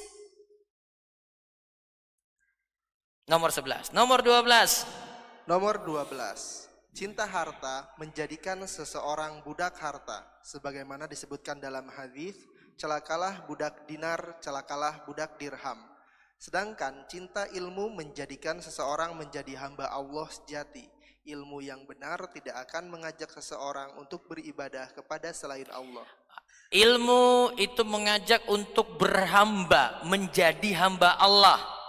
Nomor 3.24 3.48
11. 3.48 3.96
Nomor 3.96 4.20
12. 4.20 5.01
Nomor 5.42 5.82
12. 5.82 6.70
Cinta 6.94 7.26
harta 7.26 7.90
menjadikan 7.98 8.62
seseorang 8.62 9.42
budak 9.42 9.74
harta, 9.74 10.22
sebagaimana 10.38 11.10
disebutkan 11.10 11.58
dalam 11.58 11.90
hadis, 11.90 12.38
celakalah 12.78 13.42
budak 13.50 13.82
dinar, 13.90 14.38
celakalah 14.38 15.02
budak 15.02 15.34
dirham. 15.42 15.82
Sedangkan 16.38 17.10
cinta 17.10 17.50
ilmu 17.50 17.90
menjadikan 17.90 18.62
seseorang 18.62 19.18
menjadi 19.18 19.58
hamba 19.58 19.90
Allah 19.90 20.30
sejati. 20.30 20.86
Ilmu 21.26 21.58
yang 21.58 21.90
benar 21.90 22.22
tidak 22.30 22.62
akan 22.70 22.94
mengajak 22.94 23.34
seseorang 23.34 23.98
untuk 23.98 24.30
beribadah 24.30 24.94
kepada 24.94 25.34
selain 25.34 25.66
Allah. 25.74 26.06
Ilmu 26.70 27.58
itu 27.58 27.82
mengajak 27.82 28.46
untuk 28.46 28.94
berhamba, 28.94 30.06
menjadi 30.06 30.86
hamba 30.86 31.18
Allah. 31.18 31.81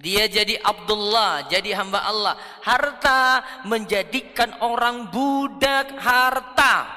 Dia 0.00 0.24
jadi 0.32 0.56
Abdullah, 0.64 1.44
jadi 1.52 1.76
hamba 1.76 2.00
Allah. 2.08 2.34
Harta 2.64 3.44
menjadikan 3.68 4.56
orang 4.64 5.12
budak 5.12 5.92
harta. 6.00 6.88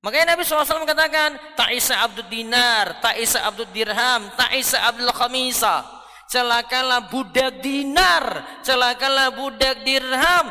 Makanya 0.00 0.34
Nabi 0.34 0.42
SAW 0.42 0.88
katakan, 0.88 1.38
Ta'isa 1.54 2.02
abdul 2.02 2.26
dinar, 2.26 2.98
Ta'isa 2.98 3.46
abdul 3.46 3.70
dirham, 3.70 4.32
Ta'isa 4.34 4.90
abdul 4.90 5.12
khamisa. 5.14 5.86
Celakalah 6.30 7.10
budak 7.10 7.58
dinar, 7.62 8.42
celakalah 8.62 9.34
budak 9.34 9.82
dirham, 9.86 10.46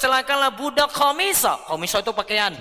celakalah 0.00 0.52
budak 0.54 0.92
khamisa. 0.92 1.60
Khamisa 1.66 2.00
itu 2.00 2.12
pakaian. 2.14 2.56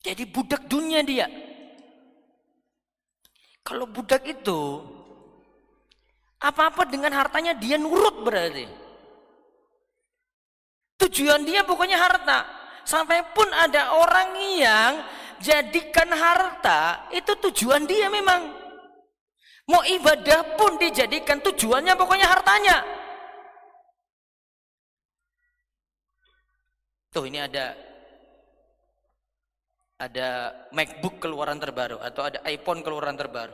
Jadi 0.00 0.24
budak 0.24 0.64
dunia 0.64 1.04
dia. 1.04 1.28
Kalau 3.60 3.84
budak 3.84 4.24
itu 4.24 4.80
apa-apa 6.40 6.88
dengan 6.88 7.12
hartanya 7.12 7.52
dia 7.52 7.76
nurut 7.76 8.24
berarti. 8.24 8.64
Tujuan 11.04 11.44
dia 11.44 11.64
pokoknya 11.68 12.00
harta. 12.00 12.48
Sampai 12.88 13.20
pun 13.36 13.46
ada 13.52 13.92
orang 13.92 14.40
yang 14.56 14.92
jadikan 15.44 16.08
harta 16.16 17.08
itu 17.12 17.36
tujuan 17.48 17.84
dia 17.84 18.08
memang. 18.08 18.56
Mau 19.68 19.84
ibadah 19.84 20.56
pun 20.56 20.80
dijadikan 20.80 21.44
tujuannya 21.44 21.94
pokoknya 21.94 22.26
hartanya. 22.26 22.76
Tuh 27.12 27.28
ini 27.28 27.38
ada 27.42 27.89
ada 30.00 30.56
MacBook 30.72 31.20
keluaran 31.20 31.60
terbaru 31.60 32.00
atau 32.00 32.24
ada 32.24 32.40
iPhone 32.48 32.80
keluaran 32.80 33.20
terbaru. 33.20 33.52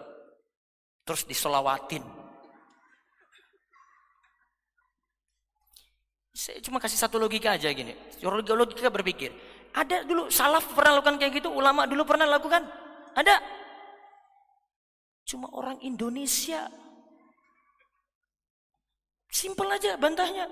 Terus 1.02 1.26
disolawatin. 1.26 2.06
Saya 6.30 6.62
cuma 6.62 6.78
kasih 6.78 7.00
satu 7.00 7.18
logika 7.18 7.58
aja 7.58 7.66
gini. 7.74 7.90
Logika, 8.22 8.54
logika 8.54 8.90
berpikir. 8.94 9.34
Ada 9.74 10.06
dulu 10.06 10.30
salaf 10.30 10.70
pernah 10.70 11.02
lakukan 11.02 11.18
kayak 11.18 11.42
gitu, 11.42 11.50
ulama 11.50 11.84
dulu 11.90 12.06
pernah 12.06 12.30
lakukan. 12.30 12.62
Ada. 13.18 13.42
Cuma 15.26 15.50
orang 15.50 15.82
Indonesia. 15.82 16.70
Simpel 19.26 19.66
aja 19.74 19.98
bantahnya. 19.98 20.46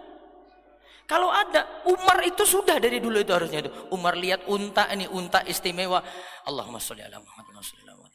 Kalau 1.04 1.28
ada, 1.28 1.84
Umar 1.84 2.24
itu 2.24 2.48
sudah 2.48 2.80
dari 2.80 2.96
dulu 2.96 3.20
itu 3.20 3.32
harusnya 3.32 3.60
itu. 3.60 3.70
Umar 3.92 4.16
lihat 4.16 4.48
unta 4.48 4.88
ini, 4.88 5.04
unta 5.04 5.44
istimewa. 5.44 6.00
Allahumma 6.48 6.80
sholli 6.80 7.04
ala 7.04 7.20
Muhammad 7.20 7.60
wa 7.60 7.64
salli 7.64 7.84
ala 7.84 7.94
Muhammad 8.00 8.12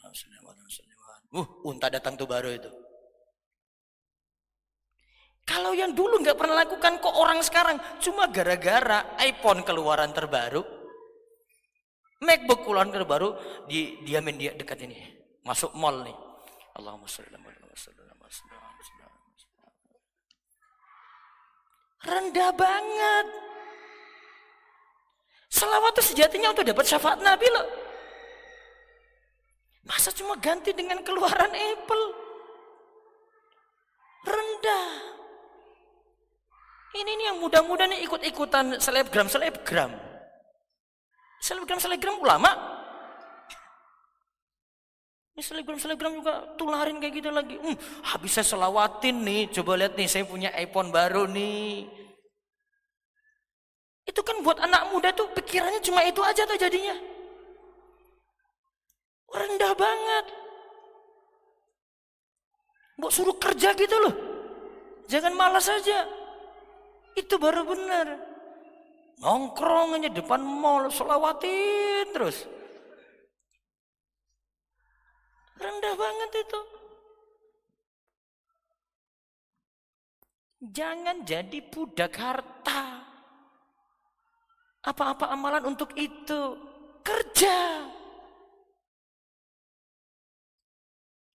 Uh, 1.30 1.46
unta 1.62 1.86
datang 1.86 2.18
tuh 2.18 2.26
baru 2.26 2.50
itu. 2.50 2.66
Kalau 5.46 5.70
yang 5.70 5.94
dulu 5.94 6.18
nggak 6.18 6.34
pernah 6.34 6.66
lakukan 6.66 6.98
kok 6.98 7.14
orang 7.14 7.38
sekarang 7.46 7.78
cuma 8.02 8.26
gara-gara 8.34 9.14
iPhone 9.22 9.62
keluaran 9.62 10.10
terbaru, 10.10 10.58
MacBook 12.26 12.66
keluaran 12.66 12.90
terbaru, 12.90 13.38
di 13.70 14.02
diamin 14.02 14.42
dia 14.42 14.58
dekat 14.58 14.82
ini, 14.90 14.98
masuk 15.46 15.70
mall 15.78 16.02
nih. 16.02 16.18
Allahumma 16.74 17.06
sholli 17.06 17.30
ala 17.30 17.38
Muhammad 17.38 17.70
wa 17.70 17.78
salli 17.78 18.10
Rendah 22.10 22.50
banget. 22.58 23.26
Selawat 25.50 25.94
itu 25.94 26.02
sejatinya 26.14 26.50
untuk 26.50 26.66
dapat 26.66 26.86
syafaat 26.86 27.22
Nabi 27.22 27.46
loh. 27.54 27.66
Masa 29.86 30.10
cuma 30.14 30.34
ganti 30.38 30.74
dengan 30.74 31.02
keluaran 31.06 31.54
Apple? 31.54 32.04
Rendah. 34.26 34.90
Ini 36.90 37.10
nih 37.14 37.26
yang 37.30 37.38
muda-muda 37.38 37.86
nih 37.86 38.02
ikut-ikutan 38.06 38.82
selebgram, 38.82 39.30
selebgram. 39.30 39.94
Selebgram, 41.38 41.78
selebgram 41.78 42.18
ulama. 42.18 42.79
Ini 45.34 45.42
selebgram-selebgram 45.46 46.12
juga 46.20 46.34
tularin 46.58 46.98
kayak 46.98 47.14
gitu 47.22 47.30
lagi. 47.30 47.54
Hmm, 47.56 47.76
habis 48.02 48.34
saya 48.34 48.46
selawatin 48.46 49.22
nih. 49.22 49.42
Coba 49.54 49.78
lihat 49.78 49.94
nih, 49.94 50.08
saya 50.10 50.24
punya 50.26 50.50
iPhone 50.58 50.90
baru 50.90 51.30
nih. 51.30 51.86
Itu 54.10 54.26
kan 54.26 54.42
buat 54.42 54.58
anak 54.58 54.90
muda 54.90 55.14
tuh 55.14 55.30
pikirannya 55.30 55.78
cuma 55.86 56.02
itu 56.02 56.18
aja 56.18 56.42
tuh 56.42 56.58
jadinya. 56.58 56.98
Rendah 59.30 59.72
banget. 59.78 60.26
Mau 62.98 63.08
suruh 63.08 63.38
kerja 63.38 63.70
gitu 63.78 63.96
loh. 64.02 64.14
Jangan 65.06 65.32
malas 65.38 65.70
aja. 65.70 66.04
Itu 67.14 67.38
baru 67.38 67.62
benar. 67.64 68.18
Nongkrong 69.22 70.00
aja 70.00 70.10
depan 70.10 70.42
mall, 70.42 70.90
selawatin 70.90 72.10
terus. 72.10 72.44
Rendah 75.60 75.94
banget 75.94 76.30
itu. 76.40 76.60
Jangan 80.60 81.24
jadi 81.24 81.58
budak 81.72 82.16
harta. 82.16 83.04
Apa-apa 84.84 85.28
amalan 85.32 85.68
untuk 85.68 85.92
itu. 85.96 86.56
Kerja. 87.00 87.84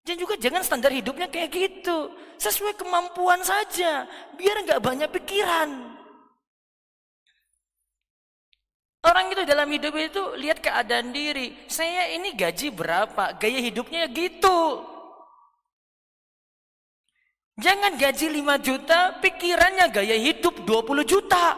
Dan 0.05 0.21
juga 0.21 0.37
jangan 0.37 0.61
standar 0.61 0.93
hidupnya 0.93 1.25
kayak 1.25 1.49
gitu. 1.49 2.13
Sesuai 2.37 2.77
kemampuan 2.77 3.41
saja. 3.41 4.05
Biar 4.37 4.61
nggak 4.61 4.81
banyak 4.81 5.09
pikiran. 5.09 5.94
Orang 9.05 9.29
itu 9.29 9.45
dalam 9.45 9.69
hidup 9.69 9.93
itu 9.93 10.33
lihat 10.41 10.65
keadaan 10.65 11.13
diri. 11.13 11.53
Saya 11.69 12.09
ini 12.17 12.33
gaji 12.33 12.73
berapa? 12.73 13.37
Gaya 13.37 13.61
hidupnya 13.61 14.09
gitu. 14.09 14.81
Jangan 17.55 17.95
gaji 17.95 18.27
5 18.33 18.65
juta, 18.65 18.99
pikirannya 19.21 19.93
gaya 19.93 20.17
hidup 20.17 20.65
20 20.65 21.05
juta. 21.05 21.53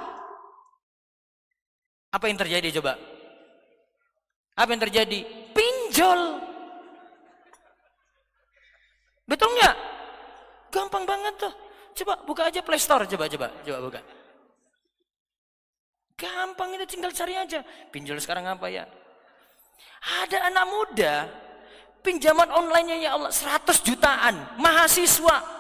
Apa 2.12 2.26
yang 2.28 2.38
terjadi 2.38 2.68
coba? 2.84 3.00
Apa 4.60 4.70
yang 4.76 4.84
terjadi? 4.84 5.20
Pinjol. 5.56 6.22
Betul 9.24 9.50
nggak? 9.56 9.76
Gampang 10.68 11.04
banget 11.08 11.34
tuh. 11.40 11.54
Coba 12.04 12.14
buka 12.28 12.52
aja 12.52 12.60
Play 12.62 12.78
Store, 12.78 13.08
coba 13.10 13.26
coba, 13.32 13.48
coba 13.64 13.80
buka. 13.82 14.17
Gampang 16.18 16.74
itu 16.74 16.86
tinggal 16.90 17.14
cari 17.14 17.38
aja. 17.38 17.62
Pinjol 17.94 18.18
sekarang 18.18 18.50
apa 18.50 18.66
ya? 18.68 18.90
Ada 20.26 20.50
anak 20.50 20.66
muda 20.66 21.16
pinjaman 22.02 22.50
online-nya 22.50 22.98
ya 22.98 23.10
Allah 23.14 23.30
100 23.34 23.86
jutaan, 23.86 24.36
mahasiswa 24.58 25.58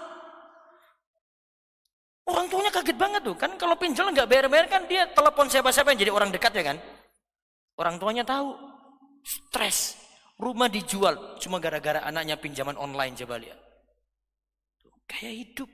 Orang 2.27 2.51
tuanya 2.51 2.67
kaget 2.75 2.99
banget 2.99 3.23
tuh 3.23 3.39
kan 3.39 3.55
kalau 3.55 3.79
pinjol 3.79 4.11
nggak 4.11 4.27
bayar-bayar 4.27 4.67
kan 4.67 4.83
dia 4.83 5.07
telepon 5.15 5.47
siapa-siapa 5.47 5.95
yang 5.95 5.99
jadi 6.03 6.11
orang 6.11 6.27
dekat 6.27 6.51
ya 6.59 6.63
kan. 6.75 6.77
Orang 7.79 7.95
tuanya 8.03 8.27
tahu 8.27 8.51
stres, 9.23 9.95
rumah 10.35 10.67
dijual 10.67 11.39
cuma 11.39 11.63
gara-gara 11.63 12.03
anaknya 12.03 12.35
pinjaman 12.35 12.75
online 12.75 13.15
coba 13.15 13.39
lihat. 13.39 13.55
Gaya 15.07 15.31
hidup. 15.39 15.71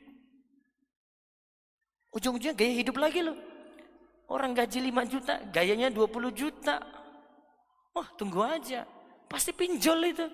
Ujung-ujungnya 2.13 2.53
gaya 2.53 2.73
hidup 2.85 3.01
lagi 3.01 3.25
loh. 3.25 3.33
Orang 4.31 4.55
gaji 4.55 4.79
5 4.79 5.03
juta, 5.11 5.33
gayanya 5.51 5.91
20 5.91 6.31
juta. 6.31 6.79
Wah, 7.93 8.07
tunggu 8.15 8.41
aja. 8.41 8.87
Pasti 9.27 9.51
pinjol 9.51 9.99
itu. 10.09 10.27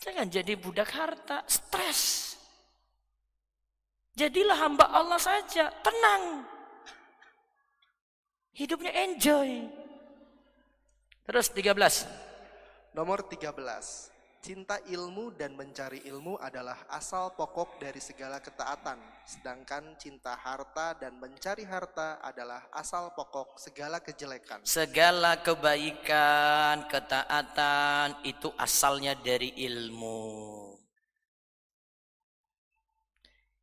Jangan 0.00 0.30
jadi 0.30 0.54
budak 0.54 0.90
harta, 0.94 1.42
stres. 1.50 2.34
Jadilah 4.16 4.56
hamba 4.56 4.88
Allah 4.88 5.20
saja, 5.20 5.68
tenang. 5.84 6.46
Hidupnya 8.56 8.88
enjoy. 9.04 9.68
Terus 11.28 11.52
13. 11.52 12.08
Nomor 12.96 13.26
13. 13.28 14.15
Cinta 14.46 14.78
ilmu 14.86 15.34
dan 15.34 15.58
mencari 15.58 16.06
ilmu 16.06 16.38
adalah 16.38 16.86
asal 16.94 17.34
pokok 17.34 17.82
dari 17.82 17.98
segala 17.98 18.38
ketaatan, 18.38 18.94
sedangkan 19.26 19.98
cinta 19.98 20.38
harta 20.38 20.94
dan 20.94 21.18
mencari 21.18 21.66
harta 21.66 22.22
adalah 22.22 22.62
asal 22.70 23.10
pokok 23.18 23.58
segala 23.58 23.98
kejelekan. 23.98 24.62
Segala 24.62 25.42
kebaikan, 25.42 26.86
ketaatan 26.86 28.22
itu 28.22 28.46
asalnya 28.54 29.18
dari 29.18 29.50
ilmu. 29.66 30.78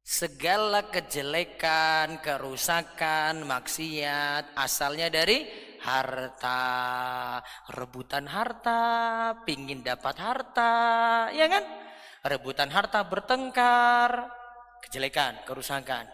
Segala 0.04 0.92
kejelekan, 0.92 2.20
kerusakan, 2.20 3.48
maksiat 3.48 4.52
asalnya 4.60 5.08
dari 5.08 5.48
harta, 5.84 6.62
rebutan 7.76 8.24
harta, 8.26 8.82
pingin 9.44 9.84
dapat 9.84 10.16
harta, 10.16 10.74
ya 11.36 11.52
kan? 11.52 11.64
Rebutan 12.24 12.72
harta 12.72 13.04
bertengkar, 13.04 14.32
kejelekan, 14.88 15.44
kerusakan. 15.44 16.08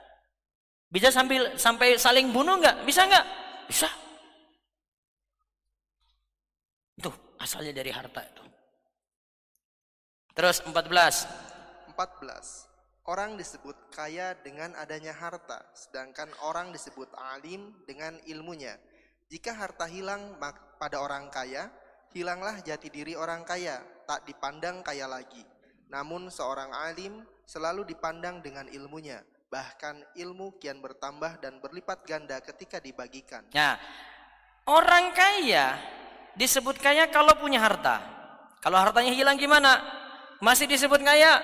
Bisa 0.89 1.13
sambil 1.13 1.53
sampai 1.53 2.01
saling 2.01 2.33
bunuh 2.33 2.57
nggak? 2.57 2.81
Bisa 2.81 3.05
nggak? 3.05 3.25
Bisa. 3.69 3.89
Itu 6.97 7.13
asalnya 7.37 7.77
dari 7.77 7.93
harta 7.93 8.25
itu. 8.25 8.43
Terus 10.33 10.65
14. 10.65 11.93
14. 11.93 12.69
Orang 13.05 13.37
disebut 13.37 13.89
kaya 13.93 14.37
dengan 14.41 14.73
adanya 14.77 15.13
harta, 15.13 15.61
sedangkan 15.73 16.29
orang 16.45 16.69
disebut 16.69 17.09
alim 17.17 17.73
dengan 17.85 18.17
ilmunya. 18.25 18.77
Jika 19.29 19.53
harta 19.53 19.85
hilang 19.85 20.41
pada 20.81 20.97
orang 20.97 21.29
kaya, 21.29 21.69
hilanglah 22.17 22.57
jati 22.65 22.89
diri 22.89 23.13
orang 23.13 23.45
kaya, 23.45 23.77
tak 24.09 24.25
dipandang 24.25 24.81
kaya 24.81 25.05
lagi. 25.05 25.45
Namun 25.93 26.33
seorang 26.33 26.73
alim 26.73 27.21
selalu 27.45 27.85
dipandang 27.85 28.41
dengan 28.41 28.65
ilmunya, 28.65 29.21
bahkan 29.53 30.01
ilmu 30.17 30.57
kian 30.57 30.81
bertambah 30.81 31.37
dan 31.45 31.61
berlipat 31.61 32.09
ganda 32.09 32.41
ketika 32.41 32.81
dibagikan. 32.81 33.45
Nah, 33.53 33.77
orang 34.65 35.13
kaya 35.13 35.77
disebut 36.33 36.81
kaya 36.81 37.05
kalau 37.13 37.37
punya 37.37 37.61
harta. 37.61 38.01
Kalau 38.65 38.81
hartanya 38.81 39.13
hilang 39.13 39.37
gimana? 39.37 39.77
Masih 40.41 40.65
disebut 40.65 41.05
kaya? 41.05 41.37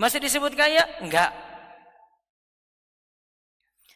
Masih 0.00 0.16
disebut 0.16 0.56
kaya? 0.56 0.88
Enggak. 1.04 1.49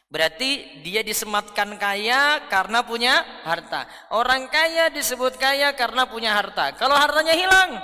Berarti 0.05 0.81
dia 0.85 1.01
disematkan 1.01 1.75
kaya 1.81 2.45
karena 2.47 2.85
punya 2.85 3.25
harta. 3.41 3.89
Orang 4.13 4.47
kaya 4.53 4.93
disebut 4.93 5.35
kaya 5.35 5.73
karena 5.73 6.05
punya 6.05 6.31
harta. 6.37 6.77
Kalau 6.77 6.93
hartanya 6.93 7.33
hilang, 7.33 7.81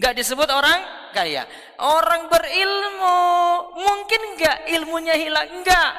nggak 0.00 0.14
disebut 0.16 0.48
orang 0.48 0.80
kaya. 1.12 1.44
Orang 1.78 2.32
berilmu 2.32 3.18
mungkin 3.76 4.20
nggak 4.40 4.58
ilmunya 4.72 5.14
hilang, 5.14 5.48
nggak. 5.60 5.92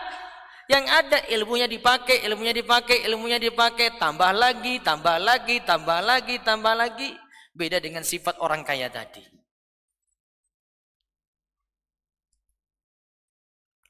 Yang 0.72 0.86
ada 0.90 1.20
ilmunya 1.30 1.68
dipakai, 1.68 2.24
ilmunya 2.26 2.54
dipakai, 2.56 3.04
ilmunya 3.06 3.38
dipakai, 3.38 4.00
tambah 4.00 4.32
lagi, 4.32 4.80
tambah 4.82 5.18
lagi, 5.20 5.62
tambah 5.62 6.00
lagi, 6.02 6.36
tambah 6.42 6.74
lagi. 6.74 7.10
Beda 7.54 7.78
dengan 7.78 8.02
sifat 8.02 8.42
orang 8.42 8.66
kaya 8.66 8.90
tadi. 8.90 9.33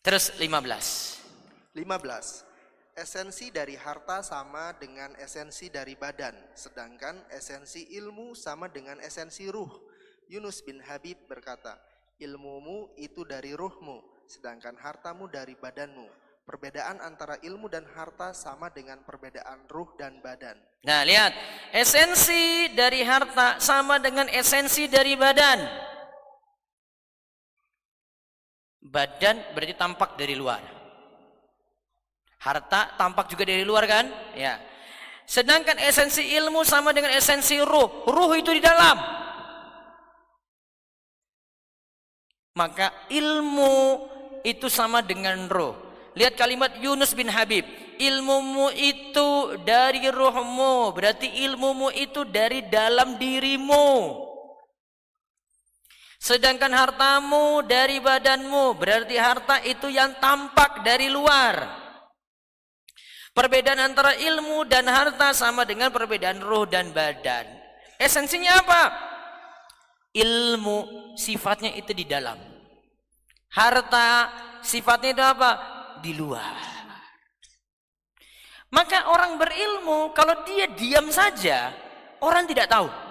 Terus 0.03 0.35
15. 0.35 1.79
15. 1.79 1.79
Esensi 2.91 3.55
dari 3.55 3.79
harta 3.79 4.19
sama 4.19 4.75
dengan 4.75 5.15
esensi 5.15 5.71
dari 5.71 5.95
badan, 5.95 6.35
sedangkan 6.53 7.23
esensi 7.31 7.87
ilmu 7.95 8.35
sama 8.35 8.67
dengan 8.67 8.99
esensi 8.99 9.47
ruh. 9.47 9.71
Yunus 10.27 10.59
bin 10.59 10.83
Habib 10.83 11.23
berkata, 11.31 11.79
ilmumu 12.19 12.91
itu 12.99 13.23
dari 13.23 13.55
ruhmu, 13.55 14.27
sedangkan 14.27 14.75
hartamu 14.75 15.31
dari 15.31 15.55
badanmu. 15.55 16.05
Perbedaan 16.43 16.99
antara 16.99 17.39
ilmu 17.39 17.71
dan 17.71 17.87
harta 17.95 18.35
sama 18.35 18.67
dengan 18.67 18.99
perbedaan 19.07 19.63
ruh 19.71 19.87
dan 19.95 20.19
badan. 20.19 20.59
Nah, 20.83 21.07
lihat. 21.07 21.31
Esensi 21.71 22.67
dari 22.75 23.07
harta 23.07 23.55
sama 23.63 24.03
dengan 24.03 24.27
esensi 24.27 24.91
dari 24.91 25.15
badan. 25.15 25.63
Badan 28.83 29.55
berarti 29.55 29.73
tampak 29.79 30.19
dari 30.19 30.35
luar. 30.35 30.59
Harta 32.43 32.91
tampak 32.99 33.31
juga 33.31 33.47
dari 33.47 33.63
luar 33.63 33.87
kan? 33.87 34.05
Ya. 34.35 34.59
Sedangkan 35.23 35.79
esensi 35.79 36.35
ilmu 36.35 36.67
sama 36.67 36.91
dengan 36.91 37.15
esensi 37.15 37.55
ruh. 37.63 38.03
Ruh 38.03 38.31
itu 38.35 38.51
di 38.51 38.59
dalam. 38.59 38.99
Maka 42.53 42.91
ilmu 43.07 44.05
itu 44.43 44.67
sama 44.67 44.99
dengan 44.99 45.47
ruh. 45.47 45.73
Lihat 46.13 46.35
kalimat 46.37 46.75
Yunus 46.77 47.15
bin 47.15 47.31
Habib. 47.31 47.65
Ilmumu 47.97 48.69
itu 48.75 49.57
dari 49.63 50.03
ruhmu. 50.11 50.91
Berarti 50.93 51.31
ilmumu 51.47 51.89
itu 51.95 52.27
dari 52.27 52.67
dalam 52.67 53.15
dirimu. 53.17 54.22
Sedangkan 56.23 56.71
hartamu 56.71 57.67
dari 57.67 57.99
badanmu. 57.99 58.79
Berarti 58.79 59.19
harta 59.19 59.59
itu 59.67 59.91
yang 59.91 60.15
tampak 60.23 60.79
dari 60.87 61.11
luar. 61.11 61.83
Perbedaan 63.35 63.91
antara 63.91 64.15
ilmu 64.15 64.63
dan 64.63 64.87
harta 64.87 65.35
sama 65.35 65.67
dengan 65.67 65.91
perbedaan 65.91 66.39
roh 66.39 66.63
dan 66.63 66.95
badan. 66.95 67.43
Esensinya 67.99 68.55
apa? 68.63 68.83
Ilmu 70.15 71.11
sifatnya 71.19 71.75
itu 71.75 71.91
di 71.91 72.07
dalam. 72.07 72.39
Harta 73.51 74.31
sifatnya 74.63 75.11
itu 75.11 75.23
apa? 75.27 75.51
Di 75.99 76.15
luar. 76.15 76.71
Maka 78.71 79.11
orang 79.11 79.35
berilmu 79.35 80.15
kalau 80.15 80.47
dia 80.47 80.71
diam 80.71 81.11
saja, 81.11 81.75
orang 82.23 82.47
tidak 82.47 82.71
tahu. 82.71 83.02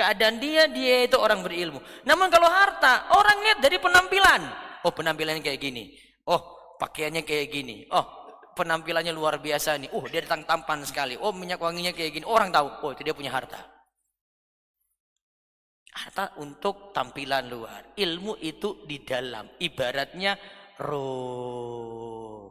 Keadaan 0.00 0.40
dia, 0.40 0.64
dia 0.64 1.04
itu 1.04 1.20
orang 1.20 1.44
berilmu. 1.44 1.76
Namun 2.08 2.32
kalau 2.32 2.48
harta, 2.48 3.12
orang 3.12 3.44
lihat 3.44 3.60
dari 3.60 3.76
penampilan. 3.76 4.48
Oh 4.80 4.96
penampilannya 4.96 5.44
kayak 5.44 5.60
gini. 5.60 5.92
Oh 6.24 6.72
pakaiannya 6.80 7.20
kayak 7.20 7.52
gini. 7.52 7.84
Oh 7.92 8.32
penampilannya 8.56 9.12
luar 9.12 9.44
biasa 9.44 9.76
nih. 9.76 9.92
Oh 9.92 10.00
dia 10.08 10.24
datang 10.24 10.48
tampan 10.48 10.80
sekali. 10.88 11.20
Oh 11.20 11.36
minyak 11.36 11.60
wanginya 11.60 11.92
kayak 11.92 12.16
gini. 12.16 12.24
Orang 12.24 12.48
tahu. 12.48 12.88
Oh 12.88 12.90
itu 12.96 13.04
dia 13.04 13.12
punya 13.12 13.28
harta. 13.28 13.60
Harta 15.92 16.32
untuk 16.40 16.96
tampilan 16.96 17.52
luar. 17.52 17.92
Ilmu 17.92 18.40
itu 18.40 18.88
di 18.88 19.04
dalam. 19.04 19.52
Ibaratnya 19.60 20.32
roh. 20.80 22.48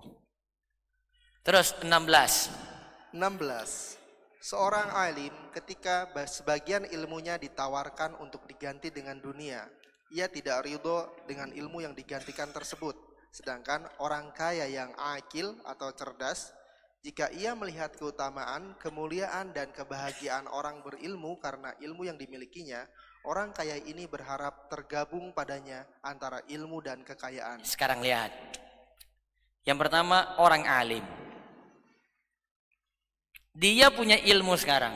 Terus 1.41 1.73
16. 1.81 3.17
16. 3.17 3.98
Seorang 4.39 4.95
alim 4.95 5.35
ketika 5.51 6.07
sebagian 6.23 6.87
ilmunya 6.87 7.35
ditawarkan 7.35 8.15
untuk 8.23 8.47
diganti 8.47 8.87
dengan 8.87 9.19
dunia, 9.19 9.67
ia 10.15 10.31
tidak 10.31 10.63
ridho 10.63 11.11
dengan 11.27 11.51
ilmu 11.51 11.83
yang 11.83 11.91
digantikan 11.91 12.47
tersebut. 12.55 12.95
Sedangkan 13.35 13.83
orang 13.99 14.31
kaya 14.31 14.63
yang 14.71 14.95
akil 14.95 15.59
atau 15.67 15.91
cerdas, 15.91 16.55
jika 17.03 17.27
ia 17.35 17.51
melihat 17.51 17.91
keutamaan, 17.99 18.79
kemuliaan, 18.79 19.51
dan 19.51 19.75
kebahagiaan 19.75 20.47
orang 20.47 20.87
berilmu 20.87 21.35
karena 21.43 21.75
ilmu 21.83 22.07
yang 22.07 22.15
dimilikinya, 22.15 22.87
orang 23.27 23.51
kaya 23.51 23.75
ini 23.75 24.07
berharap 24.07 24.71
tergabung 24.71 25.35
padanya 25.35 25.83
antara 25.99 26.39
ilmu 26.47 26.79
dan 26.79 27.03
kekayaan. 27.03 27.59
Sekarang 27.67 27.99
lihat. 27.99 28.31
Yang 29.67 29.77
pertama 29.83 30.39
orang 30.39 30.63
alim. 30.63 31.18
Dia 33.59 33.91
punya 33.91 34.15
ilmu 34.15 34.55
sekarang. 34.55 34.95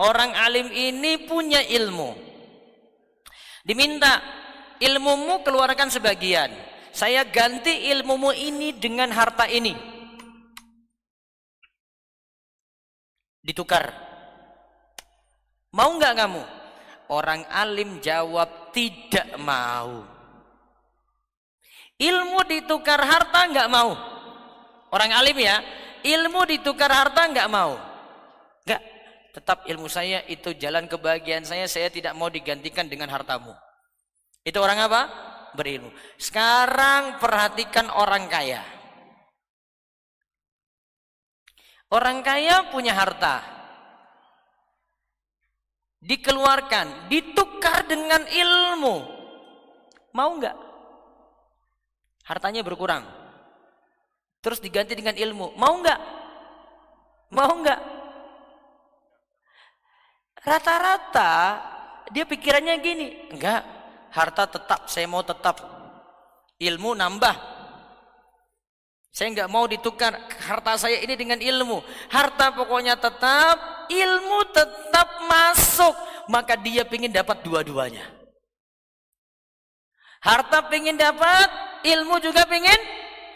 Orang 0.00 0.32
alim 0.32 0.72
ini 0.72 1.28
punya 1.28 1.60
ilmu. 1.60 2.16
Diminta 3.60 4.24
ilmumu 4.80 5.44
keluarkan 5.44 5.92
sebagian. 5.92 6.48
Saya 6.88 7.28
ganti 7.28 7.92
ilmumu 7.92 8.32
ini 8.32 8.72
dengan 8.80 9.12
harta 9.12 9.44
ini. 9.44 9.76
Ditukar. 13.44 13.92
Mau 15.76 16.00
nggak 16.00 16.14
kamu? 16.16 16.42
Orang 17.12 17.44
alim 17.52 18.00
jawab 18.00 18.72
tidak 18.72 19.36
mau. 19.36 20.00
Ilmu 22.00 22.40
ditukar 22.48 23.04
harta 23.04 23.52
nggak 23.52 23.68
mau. 23.68 23.92
Orang 24.88 25.10
alim 25.12 25.36
ya, 25.38 25.60
ilmu 26.04 26.44
ditukar 26.44 26.92
harta 26.92 27.24
nggak 27.32 27.48
mau? 27.48 27.80
Nggak. 28.68 28.82
Tetap 29.34 29.66
ilmu 29.66 29.90
saya 29.90 30.22
itu 30.30 30.54
jalan 30.54 30.86
kebahagiaan 30.86 31.42
saya 31.42 31.66
saya 31.66 31.90
tidak 31.90 32.14
mau 32.14 32.30
digantikan 32.30 32.86
dengan 32.86 33.10
hartamu. 33.10 33.50
Itu 34.46 34.62
orang 34.62 34.78
apa? 34.84 35.02
Berilmu. 35.58 35.90
Sekarang 36.20 37.18
perhatikan 37.18 37.90
orang 37.90 38.30
kaya. 38.30 38.62
Orang 41.90 42.22
kaya 42.22 42.70
punya 42.70 42.94
harta. 42.94 43.42
Dikeluarkan 46.04 47.08
ditukar 47.10 47.88
dengan 47.88 48.22
ilmu. 48.28 48.96
Mau 50.14 50.30
nggak? 50.38 50.56
Hartanya 52.28 52.62
berkurang 52.62 53.23
terus 54.44 54.60
diganti 54.60 54.92
dengan 54.92 55.16
ilmu. 55.16 55.56
Mau 55.56 55.80
nggak? 55.80 56.00
Mau 57.32 57.52
nggak? 57.64 57.80
Rata-rata 60.44 61.32
dia 62.12 62.28
pikirannya 62.28 62.76
gini, 62.84 63.32
enggak, 63.32 63.64
harta 64.12 64.44
tetap, 64.44 64.92
saya 64.92 65.08
mau 65.08 65.24
tetap. 65.24 65.56
Ilmu 66.60 66.92
nambah. 66.92 67.56
Saya 69.08 69.32
nggak 69.32 69.48
mau 69.48 69.64
ditukar 69.64 70.12
harta 70.44 70.76
saya 70.76 71.00
ini 71.00 71.16
dengan 71.16 71.40
ilmu. 71.40 71.80
Harta 72.12 72.52
pokoknya 72.52 73.00
tetap, 73.00 73.88
ilmu 73.88 74.38
tetap 74.52 75.08
masuk. 75.24 75.96
Maka 76.28 76.60
dia 76.60 76.84
ingin 76.84 77.14
dapat 77.14 77.40
dua-duanya. 77.40 78.04
Harta 80.20 80.66
ingin 80.72 80.98
dapat, 80.98 81.48
ilmu 81.84 82.16
juga 82.20 82.48
ingin 82.48 82.80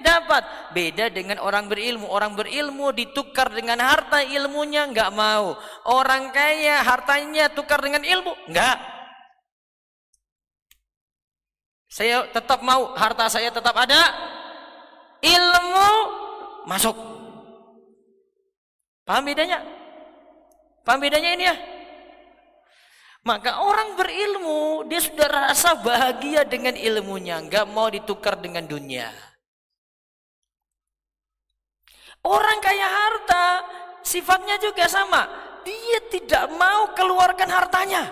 dapat. 0.05 0.73
Beda 0.75 1.09
dengan 1.12 1.39
orang 1.43 1.66
berilmu. 1.66 2.09
Orang 2.09 2.35
berilmu 2.35 2.93
ditukar 2.95 3.53
dengan 3.53 3.81
harta 3.83 4.23
ilmunya 4.23 4.89
nggak 4.89 5.11
mau. 5.12 5.57
Orang 5.89 6.31
kaya 6.35 6.83
hartanya 6.83 7.51
tukar 7.53 7.83
dengan 7.83 8.03
ilmu 8.03 8.33
nggak. 8.51 8.79
Saya 11.89 12.29
tetap 12.31 12.61
mau 12.61 12.95
harta 12.95 13.27
saya 13.33 13.49
tetap 13.49 13.75
ada. 13.75 14.03
Ilmu 15.19 15.91
masuk. 16.69 16.95
Paham 19.09 19.25
bedanya? 19.25 19.65
Paham 20.85 21.01
bedanya 21.01 21.31
ini 21.33 21.45
ya? 21.49 21.57
Maka 23.27 23.61
orang 23.61 23.93
berilmu 23.99 24.89
dia 24.89 25.05
sudah 25.05 25.29
rasa 25.29 25.77
bahagia 25.85 26.49
dengan 26.49 26.73
ilmunya, 26.73 27.45
nggak 27.45 27.66
mau 27.69 27.93
ditukar 27.93 28.41
dengan 28.41 28.65
dunia. 28.65 29.12
Orang 32.27 32.59
kaya 32.59 32.89
harta 32.89 33.47
sifatnya 34.03 34.59
juga 34.59 34.89
sama. 34.90 35.28
Dia 35.62 36.01
tidak 36.09 36.49
mau 36.57 36.90
keluarkan 36.97 37.51
hartanya. 37.53 38.09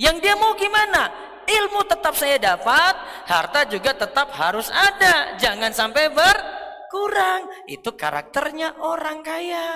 Yang 0.00 0.16
dia 0.24 0.34
mau 0.34 0.56
gimana? 0.56 1.12
Ilmu 1.44 1.82
tetap 1.84 2.14
saya 2.16 2.40
dapat, 2.40 2.94
harta 3.28 3.68
juga 3.68 3.92
tetap 3.92 4.32
harus 4.32 4.72
ada. 4.72 5.36
Jangan 5.36 5.74
sampai 5.76 6.08
berkurang. 6.08 7.52
Itu 7.68 7.92
karakternya 7.98 8.80
orang 8.80 9.20
kaya. 9.20 9.68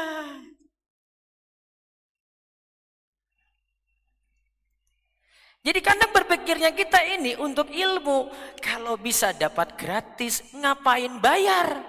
Jadi 5.65 5.81
kadang 5.81 6.12
berpikirnya 6.12 6.77
kita 6.77 7.01
ini 7.16 7.41
untuk 7.41 7.73
ilmu, 7.73 8.28
kalau 8.61 9.01
bisa 9.01 9.32
dapat 9.32 9.73
gratis, 9.81 10.45
ngapain 10.53 11.09
bayar? 11.24 11.81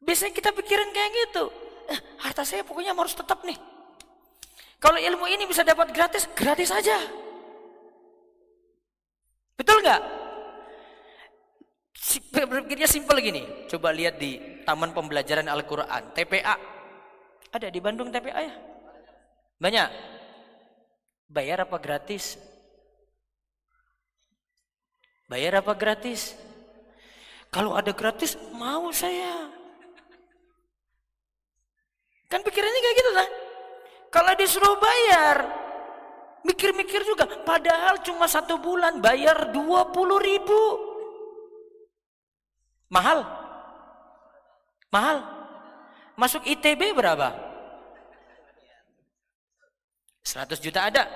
Biasanya 0.00 0.32
kita 0.32 0.56
pikirin 0.56 0.96
kayak 0.96 1.10
gitu. 1.12 1.44
Eh, 1.92 2.00
harta 2.24 2.40
saya 2.40 2.64
pokoknya 2.64 2.96
harus 2.96 3.12
tetap 3.12 3.44
nih. 3.44 3.60
Kalau 4.80 4.96
ilmu 4.96 5.28
ini 5.28 5.44
bisa 5.44 5.60
dapat 5.60 5.92
gratis, 5.92 6.24
gratis 6.32 6.72
aja. 6.72 7.04
Betul 9.60 9.84
nggak? 9.84 10.02
Berpikirnya 12.32 12.88
simpel 12.88 13.20
gini. 13.20 13.44
Coba 13.68 13.92
lihat 13.92 14.16
di 14.16 14.40
Taman 14.64 14.96
Pembelajaran 14.96 15.52
Al-Quran, 15.52 16.16
TPA. 16.16 16.56
Ada 17.52 17.68
di 17.68 17.80
Bandung 17.84 18.08
TPA 18.08 18.40
ya? 18.40 18.54
Banyak. 19.60 20.15
Bayar 21.26 21.66
apa 21.66 21.76
gratis? 21.82 22.38
Bayar 25.26 25.58
apa 25.58 25.74
gratis? 25.74 26.38
Kalau 27.50 27.74
ada 27.74 27.90
gratis, 27.90 28.38
mau 28.54 28.90
saya. 28.94 29.50
Kan 32.26 32.42
pikirannya 32.42 32.80
kayak 32.82 32.96
gitu 32.98 33.10
kan? 33.14 33.30
Kalau 34.10 34.32
disuruh 34.38 34.76
bayar, 34.78 35.36
mikir-mikir 36.46 37.02
juga. 37.02 37.26
Padahal 37.42 38.02
cuma 38.06 38.30
satu 38.30 38.58
bulan 38.58 39.02
bayar 39.02 39.50
20 39.50 40.18
ribu. 40.22 40.62
Mahal? 42.86 43.26
Mahal? 44.94 45.26
Masuk 46.14 46.46
ITB 46.46 46.94
berapa? 46.94 47.45
100 50.26 50.58
juta 50.58 50.90
ada. 50.90 51.06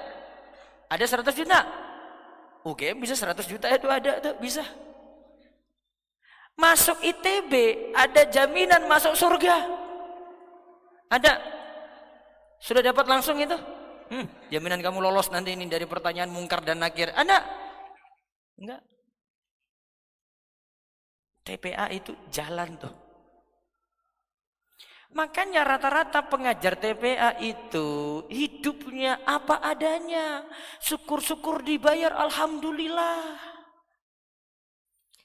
Ada 0.86 1.04
100 1.18 1.34
juta. 1.34 1.58
UGM 2.62 3.02
bisa 3.02 3.18
100 3.18 3.42
juta 3.50 3.66
itu 3.66 3.90
ada 3.90 4.22
tuh 4.22 4.38
bisa. 4.38 4.62
Masuk 6.54 7.02
ITB 7.02 7.52
ada 7.90 8.22
jaminan 8.30 8.86
masuk 8.86 9.18
surga. 9.18 9.66
Ada. 11.10 11.42
Sudah 12.62 12.86
dapat 12.86 13.10
langsung 13.10 13.34
itu? 13.42 13.56
Hmm, 14.10 14.26
jaminan 14.52 14.78
kamu 14.78 15.02
lolos 15.02 15.32
nanti 15.34 15.58
ini 15.58 15.66
dari 15.66 15.90
pertanyaan 15.90 16.30
mungkar 16.30 16.62
dan 16.62 16.78
nakir. 16.78 17.10
Ada? 17.10 17.42
Enggak. 18.60 18.82
TPA 21.42 21.90
itu 21.90 22.14
jalan 22.30 22.78
tuh. 22.78 23.09
Makanya 25.10 25.66
rata-rata 25.66 26.22
pengajar 26.22 26.78
TPA 26.78 27.34
itu 27.42 28.22
hidupnya 28.30 29.18
apa 29.26 29.58
adanya. 29.58 30.46
Syukur-syukur 30.78 31.66
dibayar, 31.66 32.14
alhamdulillah. 32.14 33.34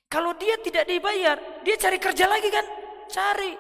Kalau 0.09 0.33
dia 0.41 0.57
tidak 0.65 0.89
dibayar, 0.89 1.37
dia 1.61 1.75
cari 1.77 2.01
kerja 2.01 2.25
lagi 2.25 2.49
kan? 2.49 2.65
Cari. 3.13 3.53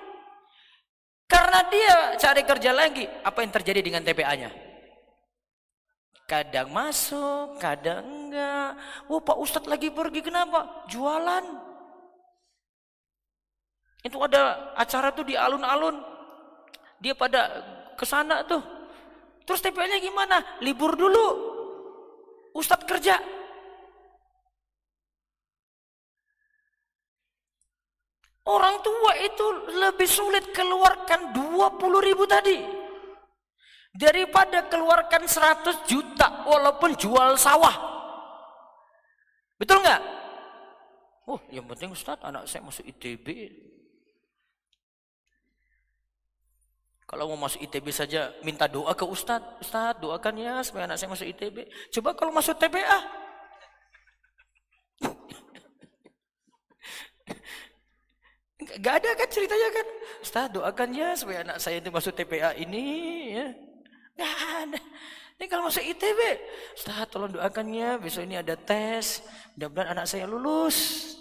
Karena 1.29 1.59
dia 1.69 1.95
cari 2.17 2.41
kerja 2.41 2.71
lagi, 2.73 3.05
apa 3.05 3.45
yang 3.45 3.53
terjadi 3.53 3.81
dengan 3.85 4.01
TPA-nya? 4.01 4.49
Kadang 6.25 6.73
masuk, 6.73 7.61
kadang 7.61 8.01
enggak. 8.01 8.73
Oh 9.13 9.21
Pak 9.21 9.37
Ustadz 9.37 9.69
lagi 9.69 9.93
pergi, 9.93 10.25
kenapa? 10.25 10.89
Jualan. 10.89 11.45
Itu 14.01 14.21
ada 14.21 14.73
acara 14.73 15.13
tuh 15.13 15.25
di 15.25 15.37
alun-alun 15.37 16.14
dia 16.99 17.13
pada 17.15 17.63
ke 17.95 18.05
sana 18.07 18.43
tuh. 18.43 18.61
Terus 19.45 19.61
TPA-nya 19.61 20.01
gimana? 20.01 20.41
Libur 20.65 20.97
dulu. 20.97 21.53
Ustadz 22.55 22.87
kerja. 22.87 23.19
Orang 28.45 28.85
tua 28.85 29.17
itu 29.25 29.45
lebih 29.73 30.05
sulit 30.05 30.53
keluarkan 30.53 31.33
20 31.33 32.07
ribu 32.07 32.29
tadi. 32.29 32.61
Daripada 33.95 34.67
keluarkan 34.69 35.25
100 35.25 35.87
juta 35.89 36.45
walaupun 36.45 36.93
jual 36.93 37.39
sawah. 37.41 37.73
Betul 39.57 39.81
nggak? 39.81 40.01
Oh, 41.25 41.41
yang 41.49 41.65
penting 41.65 41.89
Ustadz 41.89 42.21
anak 42.21 42.45
saya 42.45 42.61
masuk 42.61 42.85
ITB. 42.85 43.49
Kalau 47.05 47.29
mau 47.29 47.45
masuk 47.45 47.61
ITB 47.61 47.93
saja 47.93 48.33
minta 48.41 48.65
doa 48.65 48.97
ke 48.97 49.05
Ustadz. 49.05 49.61
Ustadz 49.61 50.01
doakan 50.01 50.41
ya 50.41 50.65
supaya 50.65 50.89
anak 50.89 50.97
saya 50.97 51.13
masuk 51.13 51.29
ITB. 51.29 51.69
Coba 51.93 52.17
kalau 52.17 52.33
masuk 52.33 52.57
TPA. 52.57 52.99
Gak 58.81 59.05
ada 59.05 59.13
kan 59.13 59.29
ceritanya 59.29 59.69
kan. 59.69 59.85
Ustadz 60.25 60.57
doakan 60.57 60.89
ya 60.97 61.13
supaya 61.13 61.45
anak 61.45 61.61
saya 61.61 61.77
itu 61.77 61.93
masuk 61.93 62.17
TPA 62.17 62.57
ini. 62.57 62.85
Ya. 63.37 63.53
Gak 64.17 64.33
ada. 64.65 64.81
Ini 65.37 65.45
kalau 65.45 65.69
masuk 65.69 65.85
ITB. 65.85 66.19
Ustadz 66.73 67.13
tolong 67.13 67.37
doakan 67.37 67.69
ya 67.69 68.01
besok 68.01 68.25
ini 68.25 68.41
ada 68.41 68.57
tes. 68.57 69.21
Mudah-mudahan 69.53 69.93
anak 69.93 70.09
saya 70.09 70.25
lulus. 70.25 71.14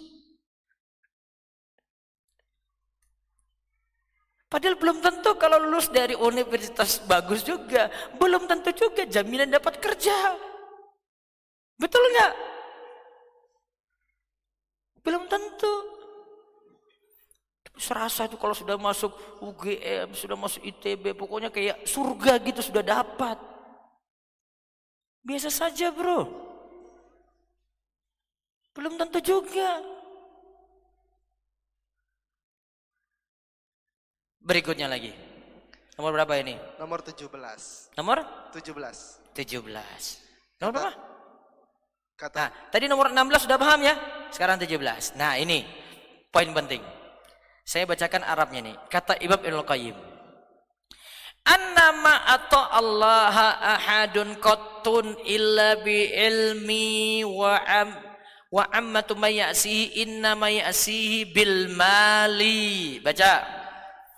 Padahal 4.55 4.79
belum 4.79 5.03
tentu 5.03 5.35
kalau 5.35 5.59
lulus 5.59 5.91
dari 5.91 6.15
universitas 6.15 7.03
bagus 7.03 7.43
juga. 7.43 7.91
Belum 8.15 8.47
tentu 8.47 8.71
juga 8.71 9.03
jaminan 9.03 9.51
dapat 9.51 9.83
kerja. 9.83 10.15
Betul 11.75 11.99
nggak? 11.99 12.33
Belum 15.03 15.27
tentu. 15.27 15.73
Serasa 17.75 18.31
itu 18.31 18.39
kalau 18.39 18.55
sudah 18.55 18.79
masuk 18.79 19.11
UGM, 19.43 20.15
sudah 20.15 20.39
masuk 20.39 20.63
ITB, 20.63 21.11
pokoknya 21.19 21.51
kayak 21.51 21.83
surga 21.83 22.39
gitu 22.39 22.63
sudah 22.63 22.79
dapat. 22.79 23.35
Biasa 25.19 25.51
saja 25.51 25.91
bro. 25.91 26.31
Belum 28.71 28.95
tentu 28.95 29.19
juga. 29.19 29.83
Berikutnya 34.45 34.85
lagi. 34.85 35.09
Nomor 35.97 36.13
berapa 36.13 36.37
ini? 36.37 36.53
Nomor 36.77 37.01
17. 37.01 37.33
Nomor? 37.97 38.21
17. 38.53 39.33
17. 39.33 40.61
Nomor 40.61 40.71
berapa? 40.71 40.93
Kata. 42.13 42.47
Nah, 42.47 42.49
tadi 42.69 42.85
nomor 42.85 43.09
16 43.09 43.49
sudah 43.49 43.57
paham 43.57 43.81
ya? 43.81 43.97
Sekarang 44.29 44.61
17. 44.61 45.17
Nah, 45.17 45.41
ini 45.41 45.65
poin 46.29 46.45
penting. 46.53 46.79
Saya 47.65 47.89
bacakan 47.89 48.21
Arabnya 48.21 48.61
nih. 48.69 48.75
Kata 48.85 49.17
Imam 49.17 49.41
Ibnu 49.41 49.65
Qayyim. 49.65 49.97
Annama 51.45 52.29
atau 52.37 52.61
Allah 52.69 53.35
ahadun 53.81 54.37
qattun 54.37 55.17
illa 55.25 55.81
bi 55.81 56.13
ilmi 56.13 57.25
wa 57.25 57.57
am 57.65 57.89
wa 58.53 58.63
ammatu 58.69 59.17
mayasihi 59.17 60.05
inna 60.05 60.37
mayasihi 60.37 61.33
bil 61.33 61.73
mali. 61.73 63.01
Baca. 63.01 63.64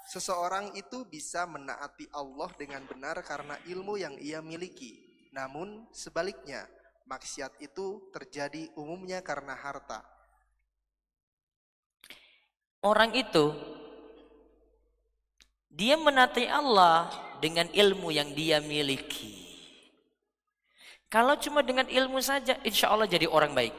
Seseorang 0.07 0.71
itu 0.79 1.03
bisa 1.03 1.43
menaati 1.43 2.07
Allah 2.15 2.47
dengan 2.55 2.79
benar 2.87 3.19
karena 3.27 3.59
ilmu 3.67 3.99
yang 3.99 4.15
ia 4.23 4.39
miliki. 4.39 5.03
Namun 5.35 5.83
sebaliknya, 5.91 6.63
maksiat 7.11 7.59
itu 7.59 8.07
terjadi 8.15 8.71
umumnya 8.79 9.19
karena 9.19 9.51
harta. 9.51 9.99
Orang 12.79 13.11
itu 13.19 13.51
dia 15.67 15.99
menaati 15.99 16.47
Allah 16.47 17.11
dengan 17.43 17.67
ilmu 17.67 18.07
yang 18.07 18.31
dia 18.31 18.63
miliki. 18.63 19.43
Kalau 21.11 21.35
cuma 21.39 21.63
dengan 21.63 21.87
ilmu 21.87 22.19
saja, 22.23 22.55
insya 22.63 22.91
Allah 22.91 23.07
jadi 23.07 23.27
orang 23.27 23.51
baik. 23.51 23.75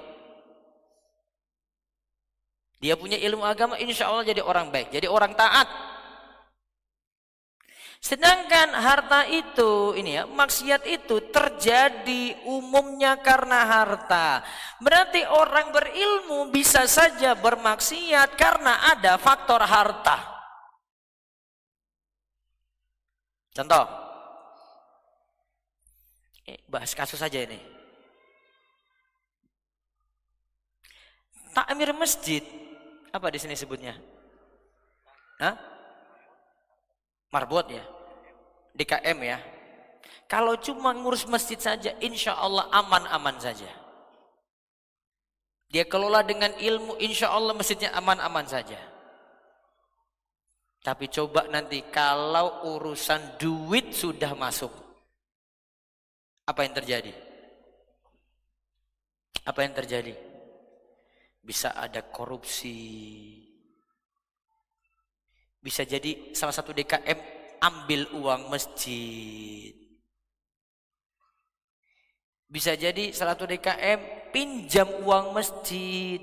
Dia 2.79 2.95
punya 2.95 3.19
ilmu 3.19 3.43
agama, 3.43 3.81
insya 3.81 4.13
Allah 4.13 4.29
jadi 4.29 4.45
orang 4.45 4.69
baik, 4.69 4.93
jadi 4.93 5.09
orang 5.11 5.33
taat. 5.35 5.67
Sedangkan 7.99 8.79
harta 8.79 9.27
itu, 9.27 9.91
ini 9.99 10.23
ya, 10.23 10.25
maksiat 10.25 10.87
itu 10.87 11.19
terjadi 11.35 12.47
umumnya 12.47 13.19
karena 13.19 13.66
harta. 13.66 14.47
Berarti 14.79 15.27
orang 15.27 15.75
berilmu 15.75 16.55
bisa 16.55 16.87
saja 16.87 17.35
bermaksiat 17.35 18.39
karena 18.39 18.95
ada 18.95 19.19
faktor 19.19 19.59
harta. 19.66 20.39
Contoh, 23.51 23.85
eh, 26.47 26.62
bahas 26.70 26.95
kasus 26.95 27.19
saja 27.19 27.43
ini. 27.43 27.59
Takmir 31.51 31.91
masjid, 31.99 32.47
apa 33.11 33.27
di 33.35 33.43
sini 33.43 33.59
sebutnya? 33.59 33.99
Hah? 35.43 35.78
Marbot 37.29 37.67
ya. 37.69 37.85
DKM 38.77 39.19
ya. 39.25 39.39
Kalau 40.29 40.61
cuma 40.61 40.93
ngurus 40.93 41.25
masjid 41.25 41.57
saja, 41.57 41.97
insya 42.05 42.37
Allah 42.37 42.69
aman-aman 42.69 43.37
saja. 43.41 43.69
Dia 45.69 45.85
kelola 45.85 46.25
dengan 46.25 46.53
ilmu, 46.57 46.97
insya 47.01 47.33
Allah 47.33 47.53
masjidnya 47.53 47.93
aman-aman 47.97 48.45
saja. 48.49 48.77
Tapi 50.85 51.09
coba 51.13 51.45
nanti 51.49 51.85
kalau 51.93 52.77
urusan 52.77 53.37
duit 53.37 53.93
sudah 53.93 54.33
masuk. 54.33 54.73
Apa 56.49 56.65
yang 56.65 56.73
terjadi? 56.73 57.13
Apa 59.45 59.65
yang 59.65 59.77
terjadi? 59.77 60.17
Bisa 61.45 61.77
ada 61.77 62.05
korupsi, 62.05 62.77
bisa 65.59 65.82
jadi 65.82 66.35
salah 66.35 66.55
satu 66.55 66.70
DKM 66.70 67.18
ambil 67.59 68.06
uang 68.14 68.43
masjid. 68.51 69.74
Bisa 72.48 72.72
jadi 72.78 73.12
salah 73.12 73.36
satu 73.36 73.44
DKM 73.44 74.32
pinjam 74.32 74.89
uang 75.05 75.36
masjid. 75.36 76.16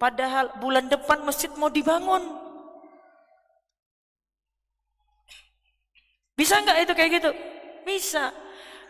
Padahal 0.00 0.58
bulan 0.58 0.88
depan 0.90 1.22
masjid 1.22 1.52
mau 1.54 1.70
dibangun. 1.70 2.24
Bisa 6.34 6.56
nggak 6.58 6.88
itu 6.88 6.92
kayak 6.96 7.10
gitu? 7.20 7.30
Bisa. 7.84 8.32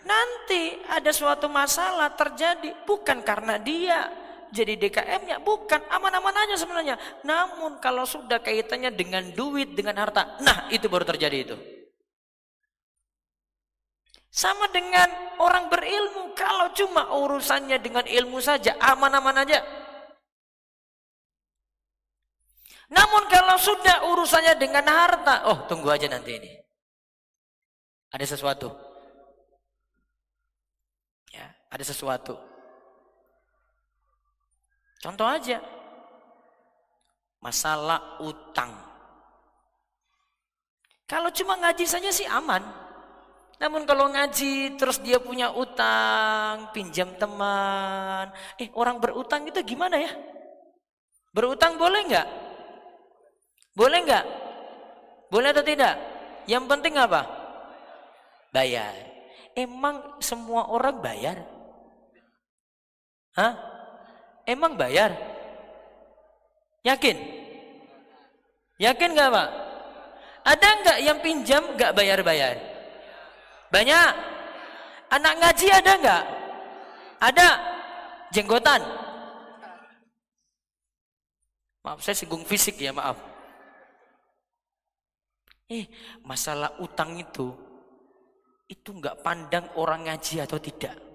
Nanti 0.06 0.80
ada 0.88 1.12
suatu 1.12 1.50
masalah 1.50 2.14
terjadi 2.16 2.86
bukan 2.88 3.20
karena 3.20 3.60
dia, 3.60 4.08
jadi 4.50 4.74
DKM-nya 4.74 5.38
bukan 5.42 5.78
aman-aman 5.90 6.34
aja 6.46 6.58
sebenarnya. 6.58 6.98
Namun 7.22 7.78
kalau 7.78 8.02
sudah 8.02 8.42
kaitannya 8.42 8.90
dengan 8.90 9.30
duit, 9.30 9.74
dengan 9.78 9.94
harta, 9.98 10.38
nah 10.42 10.66
itu 10.74 10.90
baru 10.90 11.06
terjadi 11.06 11.38
itu. 11.38 11.56
Sama 14.30 14.70
dengan 14.70 15.10
orang 15.42 15.66
berilmu, 15.66 16.34
kalau 16.38 16.70
cuma 16.70 17.10
urusannya 17.14 17.82
dengan 17.82 18.06
ilmu 18.06 18.38
saja, 18.38 18.78
aman-aman 18.78 19.42
aja. 19.42 19.58
Namun 22.90 23.26
kalau 23.30 23.54
sudah 23.58 24.10
urusannya 24.10 24.54
dengan 24.58 24.86
harta, 24.86 25.46
oh 25.50 25.66
tunggu 25.70 25.90
aja 25.94 26.10
nanti 26.10 26.38
ini. 26.38 26.50
Ada 28.10 28.34
sesuatu. 28.34 28.74
Ya, 31.30 31.54
ada 31.70 31.84
sesuatu. 31.86 32.49
Contoh 35.00 35.24
aja. 35.24 35.58
Masalah 37.40 38.20
utang. 38.20 38.68
Kalau 41.08 41.32
cuma 41.32 41.56
ngaji 41.56 41.88
saja 41.88 42.12
sih 42.12 42.28
aman. 42.28 42.60
Namun 43.60 43.84
kalau 43.88 44.08
ngaji 44.12 44.76
terus 44.76 45.00
dia 45.00 45.20
punya 45.20 45.52
utang, 45.52 46.72
pinjam 46.76 47.12
teman. 47.16 48.28
Eh 48.60 48.68
orang 48.76 49.00
berutang 49.00 49.48
itu 49.48 49.60
gimana 49.64 50.00
ya? 50.00 50.12
Berutang 51.32 51.80
boleh 51.80 52.00
nggak? 52.08 52.28
Boleh 53.76 53.98
nggak? 54.04 54.24
Boleh 55.32 55.48
atau 55.52 55.64
tidak? 55.64 55.94
Yang 56.44 56.64
penting 56.68 56.94
apa? 57.00 57.22
Bayar. 58.52 58.92
Emang 59.56 60.20
semua 60.20 60.68
orang 60.68 60.96
bayar? 61.00 61.38
Hah? 63.36 63.69
Emang 64.50 64.74
bayar? 64.74 65.14
Yakin? 66.82 67.14
Yakin 68.82 69.10
nggak 69.14 69.30
pak? 69.30 69.48
Ada 70.42 70.68
nggak 70.82 70.98
yang 71.06 71.18
pinjam 71.22 71.62
nggak 71.78 71.94
bayar-bayar? 71.94 72.58
Banyak. 73.70 74.12
Anak 75.14 75.34
ngaji 75.38 75.66
ada 75.70 75.92
nggak? 76.02 76.24
Ada. 77.22 77.48
Jenggotan. 78.34 78.82
Maaf 81.86 82.02
saya 82.02 82.18
singgung 82.18 82.42
fisik 82.42 82.82
ya 82.82 82.90
maaf. 82.90 83.22
Eh 85.70 85.86
masalah 86.26 86.74
utang 86.82 87.14
itu 87.14 87.54
itu 88.66 88.90
nggak 88.90 89.22
pandang 89.22 89.66
orang 89.78 90.10
ngaji 90.10 90.42
atau 90.42 90.58
tidak. 90.58 91.09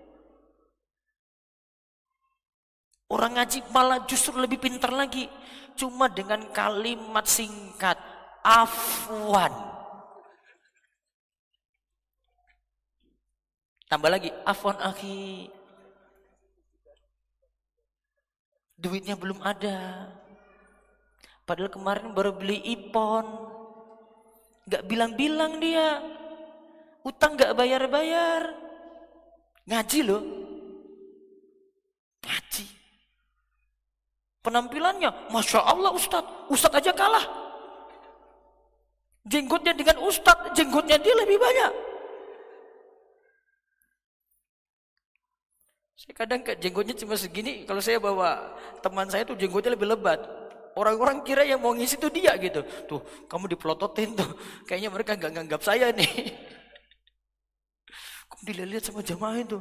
Orang 3.05 3.37
ngaji 3.37 3.69
malah 3.69 4.01
justru 4.09 4.33
lebih 4.41 4.57
pintar 4.57 4.89
lagi. 4.89 5.29
Cuma 5.77 6.09
dengan 6.09 6.41
kalimat 6.49 7.29
singkat. 7.29 7.97
Afwan. 8.41 9.53
Tambah 13.85 14.09
lagi. 14.09 14.33
Afwan 14.41 14.81
akhi. 14.81 15.53
Duitnya 18.75 19.13
belum 19.13 19.37
ada. 19.45 20.09
Padahal 21.45 21.69
kemarin 21.69 22.09
baru 22.17 22.33
beli 22.33 22.57
ipon. 22.73 23.25
Gak 24.65 24.89
bilang-bilang 24.89 25.61
dia. 25.61 26.01
Utang 27.05 27.37
gak 27.37 27.53
bayar-bayar. 27.53 28.49
Ngaji 29.69 29.99
loh. 30.01 30.23
Ngaji. 32.25 32.74
Penampilannya, 34.45 35.33
Masya 35.33 35.65
Allah 35.65 35.89
Ustadz. 35.89 36.53
Ustadz 36.53 36.77
aja 36.77 36.93
kalah. 36.93 37.25
Jenggotnya 39.25 39.73
dengan 39.73 39.97
Ustadz, 40.05 40.53
jenggotnya 40.53 41.01
dia 41.01 41.17
lebih 41.17 41.41
banyak. 41.41 41.73
Saya 45.97 46.13
kadang 46.13 46.45
jenggotnya 46.61 46.93
cuma 46.93 47.17
segini, 47.17 47.65
kalau 47.65 47.81
saya 47.81 47.97
bawa 47.97 48.53
teman 48.85 49.09
saya 49.09 49.25
tuh 49.25 49.33
jenggotnya 49.33 49.73
lebih 49.73 49.97
lebat. 49.97 50.21
Orang-orang 50.77 51.25
kira 51.25 51.41
yang 51.41 51.63
mau 51.63 51.73
ngisi 51.73 51.97
tuh 51.97 52.13
dia 52.13 52.37
gitu. 52.37 52.61
Tuh, 52.85 53.01
kamu 53.25 53.57
dipelototin 53.57 54.13
tuh. 54.13 54.29
Kayaknya 54.69 54.89
mereka 54.93 55.11
nggak 55.17 55.31
nganggap 55.41 55.61
saya 55.65 55.89
nih. 55.89 56.05
Kamu 58.29 58.41
dilihat 58.51 58.83
sama 58.83 58.99
jamaah 58.99 59.39
itu. 59.39 59.57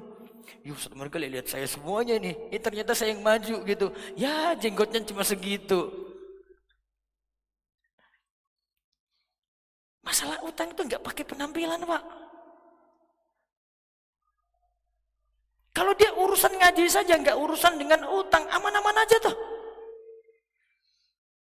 Ya 0.65 0.73
Ustaz 0.73 0.93
mereka 0.97 1.21
lihat 1.21 1.47
saya 1.49 1.69
semuanya 1.69 2.17
nih. 2.17 2.35
Ini 2.53 2.59
ternyata 2.61 2.97
saya 2.97 3.13
yang 3.13 3.21
maju 3.21 3.57
gitu. 3.65 3.87
Ya 4.17 4.57
jenggotnya 4.57 5.05
cuma 5.05 5.21
segitu. 5.21 5.91
Masalah 10.05 10.41
utang 10.45 10.71
itu 10.71 10.85
nggak 10.85 11.05
pakai 11.05 11.25
penampilan 11.25 11.81
pak. 11.85 12.03
Kalau 15.75 15.91
dia 15.99 16.15
urusan 16.15 16.55
ngaji 16.55 16.87
saja 16.87 17.19
nggak 17.19 17.35
urusan 17.35 17.75
dengan 17.75 18.07
utang 18.07 18.47
aman-aman 18.47 18.95
aja 19.03 19.19
tuh. 19.19 19.35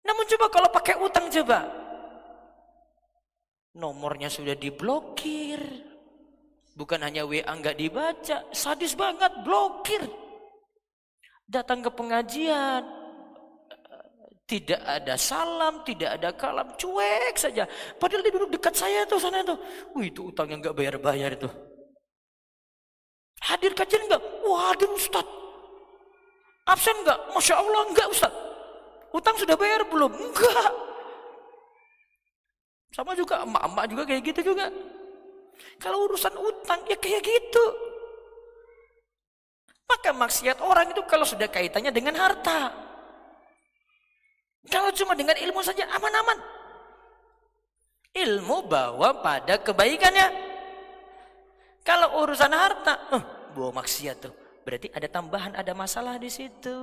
Namun 0.04 0.28
coba 0.36 0.46
kalau 0.52 0.70
pakai 0.74 0.96
utang 1.00 1.32
coba. 1.32 1.64
Nomornya 3.78 4.28
sudah 4.28 4.58
diblokir. 4.58 5.87
Bukan 6.78 7.02
hanya 7.02 7.26
WA 7.26 7.42
nggak 7.42 7.74
dibaca, 7.82 8.46
sadis 8.54 8.94
banget, 8.94 9.34
blokir. 9.42 10.06
Datang 11.50 11.82
ke 11.82 11.90
pengajian, 11.90 12.86
tidak 14.48 14.80
ada 14.86 15.20
salam, 15.20 15.84
tidak 15.84 16.22
ada 16.22 16.30
kalam, 16.38 16.70
cuek 16.80 17.36
saja. 17.36 17.68
Padahal 17.98 18.24
dia 18.24 18.32
duduk 18.32 18.56
dekat 18.56 18.78
saya 18.78 19.04
tuh 19.04 19.18
sana 19.18 19.44
tuh. 19.44 19.58
Wih 19.98 20.08
itu 20.08 20.30
utang 20.30 20.48
yang 20.48 20.64
nggak 20.64 20.78
bayar-bayar 20.78 21.36
itu. 21.36 21.50
Hadir 23.44 23.76
kajian 23.76 24.08
enggak? 24.08 24.24
Wah 24.48 24.72
hadir 24.72 24.88
Ustaz. 24.94 25.28
Absen 26.64 26.96
enggak? 27.04 27.20
Masya 27.36 27.54
Allah 27.60 27.82
enggak 27.92 28.08
Ustaz. 28.08 28.34
Utang 29.12 29.36
sudah 29.36 29.58
bayar 29.60 29.82
belum? 29.90 30.14
Enggak. 30.16 30.72
Sama 32.96 33.18
juga 33.18 33.44
emak-emak 33.44 33.86
juga 33.92 34.04
kayak 34.08 34.22
gitu 34.32 34.54
juga. 34.54 34.72
Kalau 35.78 36.10
urusan 36.10 36.34
utang 36.38 36.82
ya 36.90 36.98
kayak 36.98 37.22
gitu. 37.22 37.66
Maka 39.88 40.12
maksiat 40.12 40.60
orang 40.60 40.92
itu 40.92 41.02
kalau 41.08 41.24
sudah 41.24 41.48
kaitannya 41.48 41.96
dengan 41.96 42.18
harta. 42.20 42.76
Kalau 44.68 44.92
cuma 44.92 45.16
dengan 45.16 45.40
ilmu 45.40 45.64
saja 45.64 45.88
aman-aman. 45.96 46.38
Ilmu 48.12 48.68
bawa 48.68 49.24
pada 49.24 49.64
kebaikannya. 49.64 50.28
Kalau 51.88 52.20
urusan 52.20 52.52
harta, 52.52 53.00
uh, 53.16 53.24
bawa 53.56 53.80
maksiat 53.80 54.18
tuh. 54.20 54.36
Berarti 54.68 54.92
ada 54.92 55.08
tambahan, 55.08 55.56
ada 55.56 55.72
masalah 55.72 56.20
di 56.20 56.28
situ. 56.28 56.76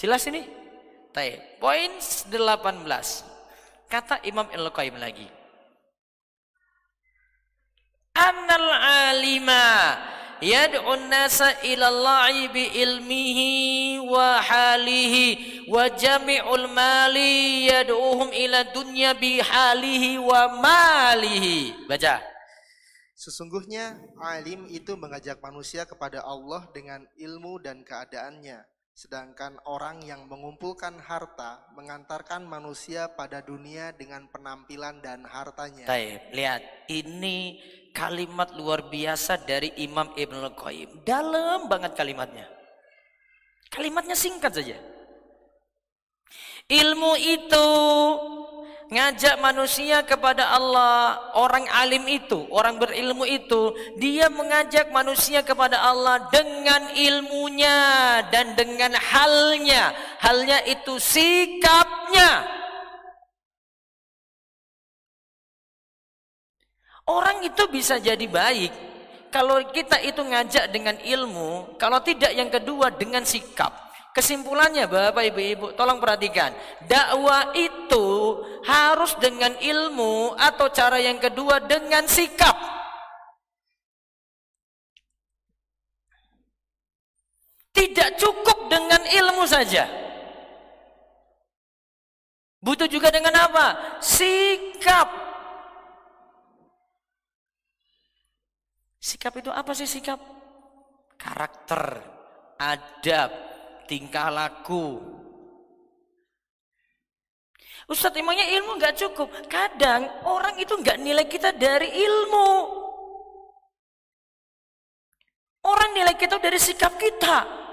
Jelas 0.00 0.24
ini? 0.24 0.48
Taib. 1.12 1.60
Poin 1.60 2.00
18. 2.00 3.33
Kata 3.94 4.18
Imam 4.26 4.50
Al-Qayyim 4.50 4.98
lagi. 4.98 5.30
Annal 8.18 8.70
alima 9.06 9.94
yad'un 10.42 11.06
nasa 11.06 11.62
ila 11.62 11.94
Allahi 11.94 12.50
bi 12.50 12.74
ilmihi 12.74 14.02
wa 14.02 14.42
halihi 14.42 15.70
wa 15.70 15.86
jami'ul 15.94 16.66
mali 16.74 17.70
yad'uhum 17.70 18.34
ila 18.34 18.66
dunya 18.74 19.14
bi 19.14 19.38
halihi 19.38 20.18
wa 20.18 20.58
malihi. 20.58 21.86
Baca. 21.86 22.18
Sesungguhnya 23.14 23.94
alim 24.18 24.66
itu 24.74 24.98
mengajak 24.98 25.38
manusia 25.38 25.86
kepada 25.86 26.18
Allah 26.26 26.66
dengan 26.74 27.06
ilmu 27.14 27.62
dan 27.62 27.86
keadaannya 27.86 28.58
Sedangkan 28.94 29.58
orang 29.66 30.06
yang 30.06 30.30
mengumpulkan 30.30 31.02
harta 31.02 31.66
mengantarkan 31.74 32.46
manusia 32.46 33.10
pada 33.10 33.42
dunia 33.42 33.90
dengan 33.90 34.30
penampilan 34.30 35.02
dan 35.02 35.26
hartanya. 35.26 35.82
Taib, 35.82 36.30
lihat 36.30 36.62
ini 36.86 37.58
kalimat 37.90 38.54
luar 38.54 38.86
biasa 38.86 39.42
dari 39.42 39.74
Imam 39.82 40.14
Ibn 40.14 40.46
Al-Qayyim. 40.46 41.02
Dalam 41.02 41.66
banget 41.66 41.98
kalimatnya. 41.98 42.46
Kalimatnya 43.66 44.14
singkat 44.14 44.54
saja. 44.54 44.78
Ilmu 46.70 47.18
itu 47.18 47.66
ngajak 48.88 49.40
manusia 49.40 50.02
kepada 50.04 50.50
Allah. 50.52 51.32
Orang 51.36 51.68
alim 51.70 52.04
itu, 52.08 52.48
orang 52.50 52.80
berilmu 52.80 53.28
itu, 53.28 53.76
dia 54.00 54.32
mengajak 54.32 54.88
manusia 54.92 55.44
kepada 55.44 55.80
Allah 55.80 56.28
dengan 56.32 56.92
ilmunya 56.96 57.78
dan 58.32 58.56
dengan 58.56 58.96
halnya. 58.96 59.92
Halnya 60.20 60.64
itu 60.64 60.96
sikapnya. 60.96 62.48
Orang 67.04 67.44
itu 67.44 67.68
bisa 67.68 68.00
jadi 68.00 68.24
baik 68.24 68.72
kalau 69.28 69.60
kita 69.74 69.98
itu 70.00 70.22
ngajak 70.22 70.70
dengan 70.70 70.96
ilmu, 71.02 71.74
kalau 71.76 71.98
tidak 72.00 72.32
yang 72.32 72.48
kedua 72.48 72.88
dengan 72.94 73.26
sikap. 73.26 73.83
Kesimpulannya 74.14 74.86
Bapak 74.86 75.26
Ibu 75.26 75.40
Ibu 75.42 75.66
tolong 75.74 75.98
perhatikan. 75.98 76.54
Dakwah 76.86 77.50
itu 77.58 78.06
harus 78.62 79.18
dengan 79.18 79.58
ilmu 79.58 80.38
atau 80.38 80.70
cara 80.70 81.02
yang 81.02 81.18
kedua 81.18 81.58
dengan 81.58 82.06
sikap. 82.06 82.54
Tidak 87.74 88.14
cukup 88.14 88.70
dengan 88.70 89.02
ilmu 89.02 89.50
saja. 89.50 89.82
Butuh 92.62 92.86
juga 92.86 93.10
dengan 93.10 93.34
apa? 93.34 93.98
Sikap. 93.98 95.10
Sikap 99.02 99.34
itu 99.42 99.50
apa 99.50 99.74
sih 99.74 99.90
sikap? 99.90 100.22
Karakter, 101.18 101.98
adab, 102.62 103.53
tingkah 103.84 104.28
laku. 104.32 105.14
Ustadz 107.84 108.16
emangnya 108.16 108.48
ilmu 108.56 108.80
nggak 108.80 108.96
cukup? 108.96 109.28
Kadang 109.44 110.08
orang 110.24 110.56
itu 110.56 110.72
nggak 110.72 110.96
nilai 111.04 111.28
kita 111.28 111.52
dari 111.52 111.92
ilmu. 111.92 112.50
Orang 115.64 115.96
nilai 115.96 116.16
kita 116.16 116.40
dari 116.40 116.56
sikap 116.60 116.96
kita. 116.96 117.64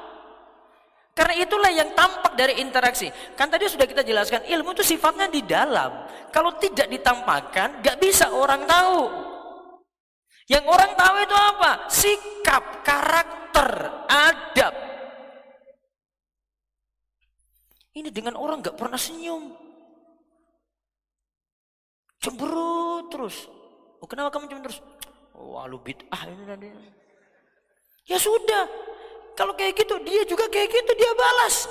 Karena 1.11 1.35
itulah 1.35 1.71
yang 1.71 1.91
tampak 1.91 2.39
dari 2.39 2.63
interaksi. 2.63 3.11
Kan 3.35 3.51
tadi 3.51 3.67
sudah 3.67 3.83
kita 3.83 3.99
jelaskan, 4.03 4.47
ilmu 4.47 4.71
itu 4.75 4.83
sifatnya 4.95 5.27
di 5.27 5.43
dalam. 5.43 6.07
Kalau 6.31 6.55
tidak 6.55 6.87
ditampakkan, 6.87 7.83
nggak 7.83 7.99
bisa 7.99 8.31
orang 8.31 8.63
tahu. 8.63 9.11
Yang 10.47 10.65
orang 10.67 10.91
tahu 10.95 11.15
itu 11.23 11.35
apa? 11.35 11.71
Sikap, 11.91 12.63
karakter, 12.83 13.69
adab. 14.07 14.90
Ini 17.91 18.09
dengan 18.09 18.39
orang 18.39 18.63
nggak 18.63 18.79
pernah 18.79 18.95
senyum. 18.95 19.51
Cemberut 22.21 23.11
terus. 23.11 23.49
Oh, 23.99 24.07
kenapa 24.07 24.31
kamu 24.31 24.47
cemberut 24.47 24.65
terus? 24.71 24.79
Oh, 25.35 25.59
alu 25.59 25.81
bid'ah 25.81 26.21
ini 26.29 26.43
tadi. 26.47 26.67
Ya 28.07 28.17
sudah. 28.21 28.69
Kalau 29.35 29.55
kayak 29.57 29.73
gitu, 29.75 29.97
dia 30.05 30.23
juga 30.27 30.47
kayak 30.47 30.69
gitu, 30.69 30.91
dia 30.95 31.11
balas. 31.17 31.65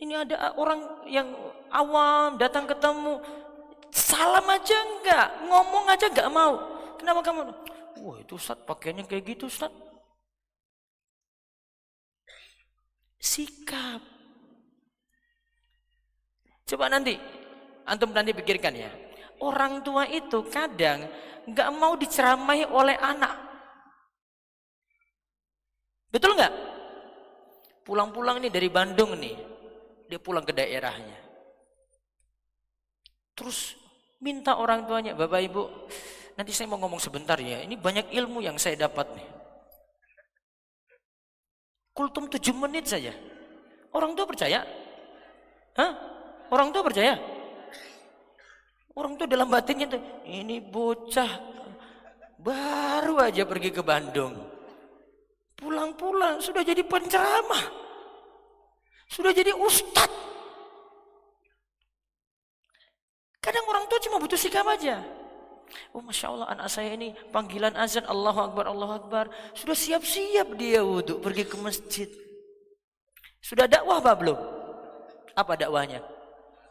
Ini 0.00 0.26
ada 0.26 0.52
orang 0.58 1.06
yang 1.08 1.32
awam 1.72 2.36
datang 2.36 2.68
ketemu, 2.68 3.22
salam 3.94 4.44
aja 4.50 4.74
enggak, 4.74 5.26
ngomong 5.48 5.84
aja 5.88 6.06
enggak 6.10 6.28
mau. 6.28 6.60
Kenapa 6.98 7.20
kamu? 7.24 7.40
Wah 8.02 8.16
itu 8.20 8.34
Ustaz 8.34 8.58
pakaiannya 8.66 9.06
kayak 9.06 9.24
gitu 9.32 9.46
Ustaz. 9.46 9.70
Sikap. 13.24 14.04
Coba 16.68 16.92
nanti 16.92 17.16
Antum 17.84 18.16
nanti 18.16 18.32
pikirkan 18.32 18.72
ya. 18.72 18.88
Orang 19.44 19.84
tua 19.84 20.08
itu 20.08 20.44
kadang 20.48 21.04
nggak 21.44 21.70
mau 21.76 21.96
diceramai 22.00 22.64
oleh 22.64 22.96
anak. 22.96 23.36
Betul 26.08 26.36
nggak? 26.40 26.54
Pulang-pulang 27.84 28.40
nih 28.40 28.48
dari 28.48 28.72
Bandung 28.72 29.12
nih, 29.20 29.36
dia 30.08 30.16
pulang 30.16 30.40
ke 30.40 30.56
daerahnya. 30.56 31.20
Terus 33.36 33.76
minta 34.24 34.56
orang 34.56 34.88
tuanya, 34.88 35.12
Bapak 35.12 35.42
Ibu, 35.44 35.62
nanti 36.40 36.56
saya 36.56 36.70
mau 36.72 36.80
ngomong 36.80 37.02
sebentar 37.02 37.36
ya. 37.36 37.60
Ini 37.60 37.76
banyak 37.76 38.16
ilmu 38.16 38.40
yang 38.40 38.56
saya 38.56 38.88
dapat 38.88 39.12
nih. 39.12 39.28
Kultum 41.94 42.26
tujuh 42.26 42.52
menit 42.58 42.90
saja. 42.90 43.14
Orang 43.94 44.18
tua 44.18 44.26
percaya? 44.26 44.66
Hah? 45.78 45.92
Orang 46.50 46.74
tua 46.74 46.82
percaya? 46.82 47.14
Orang 48.94 49.14
tuh 49.14 49.30
dalam 49.30 49.46
batinnya 49.50 49.90
tuh, 49.90 50.02
ini 50.26 50.58
bocah 50.58 51.30
baru 52.38 53.18
aja 53.22 53.46
pergi 53.46 53.70
ke 53.70 53.82
Bandung. 53.82 54.38
Pulang-pulang 55.54 56.42
sudah 56.42 56.66
jadi 56.66 56.82
penceramah. 56.82 57.64
Sudah 59.06 59.30
jadi 59.30 59.54
ustad. 59.54 60.10
Kadang 63.38 63.66
orang 63.70 63.86
tua 63.86 64.02
cuma 64.02 64.18
butuh 64.18 64.38
sikap 64.38 64.66
aja. 64.66 64.98
Oh 65.94 66.02
Masya 66.02 66.26
Allah 66.30 66.48
anak 66.54 66.68
saya 66.70 66.94
ini 66.94 67.14
panggilan 67.30 67.74
azan 67.78 68.06
Allahu 68.06 68.50
Akbar, 68.50 68.64
Allahu 68.70 68.92
Akbar. 69.04 69.24
Sudah 69.54 69.76
siap-siap 69.76 70.54
dia 70.58 70.82
wudhu 70.82 71.22
pergi 71.22 71.44
ke 71.46 71.56
masjid. 71.58 72.08
Sudah 73.44 73.68
dakwah 73.68 74.00
apa 74.00 74.12
belum? 74.16 74.38
Apa 75.34 75.58
dakwahnya? 75.58 76.00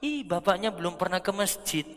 Ih 0.03 0.27
bapaknya 0.27 0.71
belum 0.71 0.99
pernah 0.99 1.23
ke 1.23 1.31
masjid. 1.31 1.87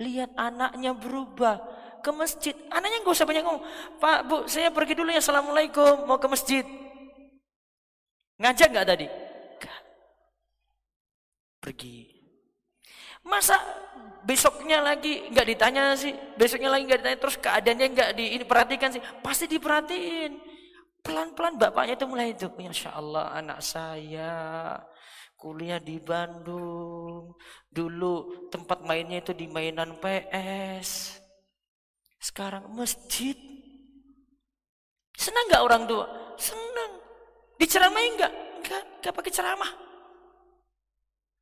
Lihat 0.00 0.36
anaknya 0.36 0.92
berubah 0.92 1.60
ke 2.00 2.10
masjid. 2.12 2.56
Anaknya 2.72 3.04
nggak 3.04 3.16
usah 3.16 3.28
banyak 3.28 3.44
ngomong. 3.44 3.64
Pak, 4.00 4.18
Bu, 4.28 4.36
saya 4.48 4.72
pergi 4.72 4.96
dulu 4.96 5.12
ya. 5.12 5.20
Assalamualaikum. 5.20 6.08
Mau 6.08 6.16
ke 6.16 6.28
masjid. 6.28 6.64
Ngajak 8.40 8.68
nggak 8.72 8.88
tadi? 8.88 9.06
Gak. 9.60 9.80
Pergi. 11.60 12.19
Masa 13.24 13.56
besoknya 14.24 14.80
lagi 14.84 15.28
nggak 15.32 15.46
ditanya 15.56 15.96
sih? 15.96 16.12
Besoknya 16.36 16.72
lagi 16.72 16.88
nggak 16.88 17.00
ditanya. 17.04 17.18
Terus 17.20 17.36
keadaannya 17.40 17.86
nggak 17.92 18.10
diperhatikan 18.16 18.90
sih? 18.96 19.02
Pasti 19.20 19.44
diperhatiin. 19.48 20.32
Pelan-pelan 21.00 21.56
bapaknya 21.56 21.96
itu 21.96 22.06
mulai 22.08 22.36
itu. 22.36 22.48
Insya 22.60 22.92
Allah 22.96 23.32
anak 23.32 23.64
saya 23.64 24.32
kuliah 25.40 25.80
di 25.80 25.96
Bandung. 25.96 27.32
Dulu 27.72 28.48
tempat 28.52 28.84
mainnya 28.84 29.24
itu 29.24 29.32
di 29.32 29.48
mainan 29.48 29.96
PS. 29.96 31.16
Sekarang 32.20 32.68
masjid. 32.76 33.32
Senang 35.16 35.48
nggak 35.48 35.64
orang 35.64 35.82
tua? 35.88 36.04
Senang. 36.36 36.92
Diceramai 37.56 38.12
nggak? 38.16 38.32
Enggak, 38.60 38.84
enggak 39.00 39.14
pakai 39.16 39.32
ceramah. 39.32 39.72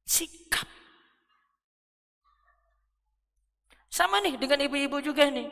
Sikap. 0.07 0.78
Sama 3.99 4.23
nih 4.23 4.39
dengan 4.39 4.63
ibu-ibu 4.63 5.03
juga 5.03 5.27
nih. 5.27 5.51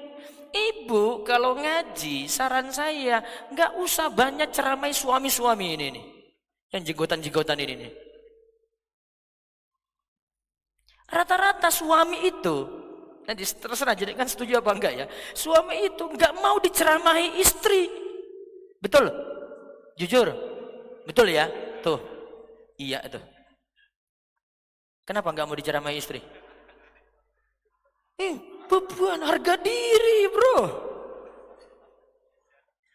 Ibu 0.55 1.27
kalau 1.27 1.59
ngaji, 1.59 2.31
saran 2.31 2.71
saya 2.71 3.19
nggak 3.51 3.83
usah 3.83 4.07
banyak 4.07 4.55
ceramai 4.55 4.95
suami-suami 4.95 5.75
ini 5.75 5.87
nih. 5.99 6.05
Yang 6.71 6.95
jenggotan-jenggotan 6.95 7.59
ini 7.59 7.75
nih. 7.75 7.91
Rata-rata 11.11 11.75
suami 11.75 12.23
itu, 12.23 12.57
nanti 13.27 13.43
terserah 13.43 13.99
jadi 13.99 14.15
kan 14.15 14.31
setuju 14.31 14.63
apa 14.63 14.71
enggak 14.79 14.95
ya. 14.95 15.07
Suami 15.35 15.83
itu 15.83 16.07
enggak 16.07 16.31
mau 16.39 16.63
diceramahi 16.63 17.43
istri. 17.43 17.91
Betul? 18.79 19.11
Jujur? 19.99 20.31
Betul 21.03 21.35
ya? 21.35 21.51
Tuh. 21.83 21.99
Iya 22.79 23.03
itu. 23.11 23.19
Kenapa 25.03 25.35
enggak 25.35 25.47
mau 25.51 25.59
diceramahi 25.59 25.99
istri? 25.99 26.46
Eh, 28.17 28.35
beban 28.65 29.21
harga 29.21 29.61
diri, 29.61 30.19
bro. 30.33 30.59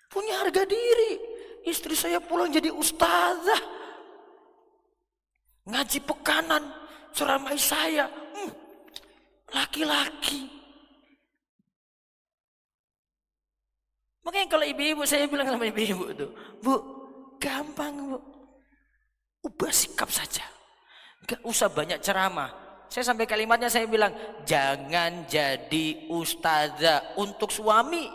Punya 0.09 0.41
harga 0.41 0.65
diri. 0.65 1.21
Istri 1.61 1.93
saya 1.93 2.17
pulang 2.17 2.49
jadi 2.49 2.73
ustazah. 2.73 3.61
Ngaji 5.69 5.99
pekanan 6.01 6.63
ceramai 7.13 7.55
saya. 7.55 8.09
Hmm, 8.09 8.51
laki-laki. 9.53 10.49
Hmm, 10.49 10.59
Makanya 14.21 14.47
kalau 14.49 14.65
ibu-ibu 14.65 15.01
saya 15.05 15.25
bilang 15.25 15.49
sama 15.49 15.65
ibu-ibu 15.69 16.13
itu, 16.13 16.27
Bu, 16.61 16.75
gampang 17.41 17.93
Bu. 18.09 18.19
Ubah 19.41 19.73
sikap 19.73 20.09
saja. 20.13 20.45
Gak 21.25 21.41
usah 21.41 21.69
banyak 21.69 21.97
ceramah. 22.01 22.70
Saya 22.91 23.07
sampai 23.07 23.23
kalimatnya 23.23 23.71
saya 23.71 23.87
bilang, 23.87 24.11
jangan 24.43 25.23
jadi 25.31 26.11
ustazah 26.11 27.15
untuk 27.15 27.47
suami. 27.47 28.11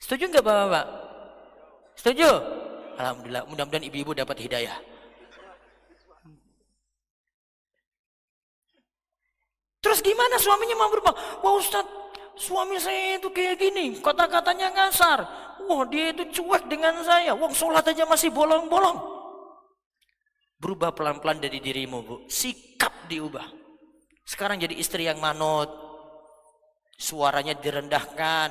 Setuju 0.00 0.32
nggak 0.32 0.40
bapak-bapak? 0.40 0.86
Setuju? 2.00 2.30
Alhamdulillah, 2.96 3.44
mudah-mudahan 3.44 3.84
ibu-ibu 3.92 4.16
dapat 4.16 4.40
hidayah. 4.40 4.80
Terus 9.84 10.00
gimana 10.00 10.40
suaminya 10.40 10.80
mau 10.80 10.88
berubah? 10.88 11.12
Wah 11.44 11.60
Ustaz, 11.60 11.84
suami 12.40 12.80
saya 12.80 13.20
itu 13.20 13.28
kayak 13.28 13.60
gini, 13.60 14.00
kata-katanya 14.00 14.72
ngasar. 14.72 15.28
Wah 15.68 15.84
dia 15.92 16.16
itu 16.16 16.24
cuek 16.40 16.72
dengan 16.72 17.04
saya, 17.04 17.36
wah 17.36 17.52
sholat 17.52 17.84
aja 17.84 18.08
masih 18.08 18.32
bolong-bolong. 18.32 19.15
Berubah 20.56 20.96
pelan-pelan 20.96 21.40
dari 21.40 21.60
dirimu 21.60 21.98
bu, 22.00 22.16
sikap 22.28 23.08
diubah. 23.10 23.44
Sekarang 24.24 24.56
jadi 24.56 24.72
istri 24.74 25.04
yang 25.04 25.20
manut, 25.20 25.68
suaranya 26.96 27.54
direndahkan. 27.54 28.50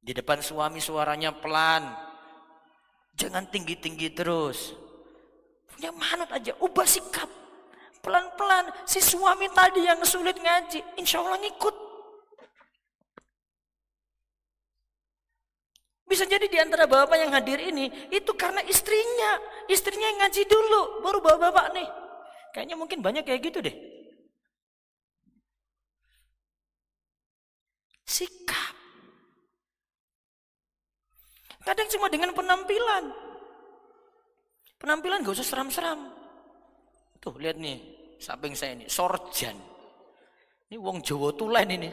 Di 0.00 0.14
depan 0.14 0.38
suami 0.38 0.78
suaranya 0.78 1.34
pelan, 1.34 2.06
Jangan 3.16 3.48
tinggi-tinggi 3.48 4.12
terus. 4.12 4.76
Punya 5.72 5.88
manut 5.96 6.28
aja, 6.28 6.52
ubah 6.60 6.84
sikap. 6.84 7.28
Pelan-pelan, 8.04 8.70
si 8.84 9.00
suami 9.00 9.48
tadi 9.50 9.82
yang 9.82 9.98
sulit 10.04 10.36
ngaji, 10.36 11.00
insya 11.00 11.24
Allah 11.24 11.40
ngikut. 11.40 11.74
Bisa 16.06 16.22
jadi 16.22 16.46
di 16.46 16.54
antara 16.62 16.86
bapak 16.86 17.18
yang 17.18 17.34
hadir 17.34 17.58
ini, 17.58 17.90
itu 18.14 18.30
karena 18.38 18.62
istrinya. 18.62 19.42
Istrinya 19.66 20.06
yang 20.06 20.18
ngaji 20.22 20.42
dulu, 20.46 21.02
baru 21.02 21.18
bapak-bapak 21.18 21.66
nih. 21.74 21.88
Kayaknya 22.54 22.76
mungkin 22.78 23.02
banyak 23.02 23.26
kayak 23.26 23.42
gitu 23.42 23.58
deh. 23.58 23.74
Sikap. 28.06 28.74
Kadang 31.66 31.90
cuma 31.90 32.06
dengan 32.06 32.30
penampilan. 32.30 33.10
Penampilan 34.78 35.26
gak 35.26 35.34
usah 35.42 35.48
seram-seram. 35.50 36.14
Tuh 37.18 37.34
lihat 37.42 37.58
nih, 37.58 37.82
samping 38.22 38.54
saya 38.54 38.78
ini, 38.78 38.86
sorjan. 38.86 39.58
Ini 40.70 40.78
wong 40.78 41.02
Jawa 41.02 41.34
tulen 41.34 41.66
ini. 41.66 41.90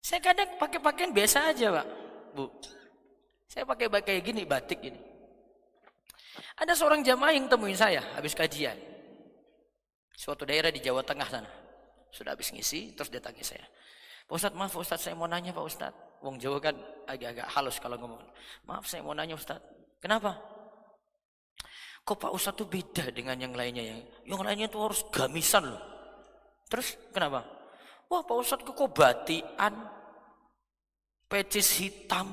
Saya 0.00 0.20
kadang 0.24 0.48
pakai 0.56 0.80
pakaian 0.80 1.12
biasa 1.12 1.52
aja, 1.52 1.68
Pak. 1.76 1.86
Bu. 2.32 2.48
Saya 3.50 3.68
pakai 3.68 3.86
pakai 3.92 4.24
gini 4.24 4.48
batik 4.48 4.80
ini. 4.80 5.00
Ada 6.60 6.76
seorang 6.76 7.04
jamaah 7.04 7.32
yang 7.36 7.48
temuin 7.48 7.76
saya 7.76 8.00
habis 8.16 8.32
kajian. 8.32 8.76
Suatu 10.16 10.44
daerah 10.44 10.68
di 10.68 10.80
Jawa 10.80 11.00
Tengah 11.04 11.28
sana. 11.28 11.50
Sudah 12.12 12.36
habis 12.36 12.52
ngisi, 12.52 12.92
terus 12.92 13.08
dia 13.08 13.20
tanya 13.22 13.40
saya. 13.40 13.64
Pak 14.28 14.36
Ustadz, 14.36 14.56
maaf 14.56 14.70
Pak 14.70 14.82
Ustadz, 14.84 15.04
saya 15.08 15.14
mau 15.16 15.26
nanya 15.26 15.50
Pak 15.50 15.64
Ustadz. 15.64 16.00
Wong 16.20 16.36
Jawa 16.36 16.60
kan 16.60 16.76
agak-agak 17.08 17.48
halus 17.56 17.80
kalau 17.80 17.96
ngomong. 17.96 18.20
Maaf 18.68 18.84
saya 18.84 19.00
mau 19.00 19.16
nanya 19.16 19.34
Ustadz. 19.34 19.64
Kenapa? 19.98 20.36
Kok 22.04 22.16
Pak 22.16 22.32
Ustadz 22.32 22.60
tuh 22.60 22.68
beda 22.68 23.12
dengan 23.12 23.36
yang 23.40 23.52
lainnya 23.56 23.84
yang 23.84 24.00
yang 24.24 24.40
lainnya 24.44 24.68
tuh 24.68 24.86
harus 24.86 25.00
gamisan 25.08 25.64
loh. 25.68 25.82
Terus 26.68 26.96
kenapa? 27.10 27.59
Wah 28.10 28.26
Pak 28.26 28.36
Ustadz 28.42 28.66
kok 28.66 28.90
batian, 28.90 29.74
pecis 31.30 31.78
hitam, 31.78 32.26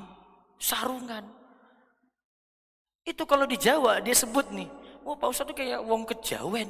sarungan. 0.57 1.21
Itu 3.05 3.29
kalau 3.29 3.45
di 3.45 3.61
Jawa 3.61 4.01
dia 4.01 4.17
sebut 4.17 4.49
nih, 4.49 4.65
wah 5.05 5.13
Pak 5.13 5.29
Ustadz 5.29 5.53
tuh 5.53 5.57
kayak 5.57 5.85
wong 5.85 6.09
kejawen. 6.09 6.65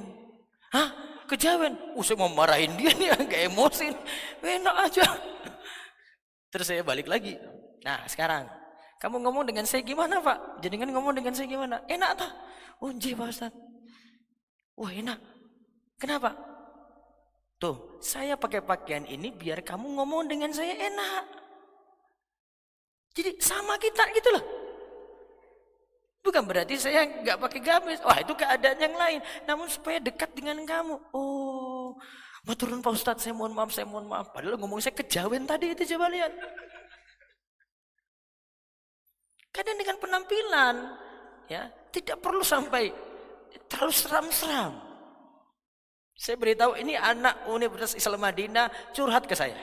Hah? 0.75 0.91
Kejawen? 1.27 1.75
Uh, 1.95 2.03
saya 2.03 2.19
mau 2.19 2.31
marahin 2.35 2.75
dia 2.75 2.91
nih, 2.99 3.11
agak 3.15 3.47
emosi. 3.47 3.95
Enak 4.43 4.75
aja. 4.91 5.07
Terus 6.51 6.67
saya 6.67 6.83
balik 6.83 7.07
lagi. 7.07 7.39
Nah 7.87 8.03
sekarang, 8.11 8.43
kamu 8.99 9.23
ngomong 9.23 9.47
dengan 9.47 9.63
saya 9.63 9.87
gimana 9.87 10.19
Pak? 10.19 10.59
Jadi 10.59 10.75
kan 10.83 10.89
ngomong 10.91 11.15
dengan 11.15 11.31
saya 11.31 11.47
gimana? 11.47 11.79
Enak 11.87 12.11
tak? 12.19 12.31
Oh 12.83 12.91
Pak 12.91 13.27
Ustaz. 13.31 13.55
Wah 14.75 14.91
enak. 14.91 15.19
Kenapa? 15.95 16.35
Tuh, 17.57 17.97
saya 17.97 18.37
pakai 18.37 18.61
pakaian 18.61 19.01
ini 19.09 19.33
biar 19.33 19.65
kamu 19.65 19.97
ngomong 19.97 20.29
dengan 20.29 20.53
saya 20.53 20.77
enak. 20.77 21.25
Jadi 23.17 23.41
sama 23.41 23.81
kita 23.81 24.05
gitu 24.13 24.29
loh. 24.29 24.45
Bukan 26.21 26.45
berarti 26.45 26.77
saya 26.77 27.01
nggak 27.01 27.41
pakai 27.41 27.59
gamis. 27.65 27.99
Wah 28.05 28.21
itu 28.21 28.37
keadaan 28.37 28.77
yang 28.77 28.93
lain. 28.93 29.19
Namun 29.49 29.65
supaya 29.73 29.97
dekat 29.97 30.37
dengan 30.37 30.61
kamu. 30.69 31.01
Oh, 31.17 31.97
mau 32.45 32.53
turun 32.53 32.85
Pak 32.85 32.93
Ustadz, 32.93 33.25
saya 33.25 33.33
mohon 33.33 33.57
maaf, 33.57 33.73
saya 33.73 33.89
mohon 33.89 34.05
maaf. 34.05 34.29
Padahal 34.29 34.61
ngomong 34.61 34.77
saya 34.77 34.93
kejawen 34.93 35.49
tadi 35.49 35.73
itu 35.73 35.97
coba 35.97 36.13
lihat. 36.13 36.29
Kadang 39.49 39.81
dengan 39.81 39.97
penampilan, 39.97 40.75
ya 41.49 41.65
tidak 41.89 42.21
perlu 42.21 42.45
sampai 42.45 42.93
terlalu 43.65 43.93
seram-seram. 43.97 44.86
Saya 46.17 46.35
beritahu 46.35 46.73
ini 46.81 46.97
anak 46.97 47.45
Universitas 47.45 47.93
Islam 47.93 48.25
Madinah 48.25 48.73
curhat 48.91 49.29
ke 49.29 49.37
saya. 49.37 49.61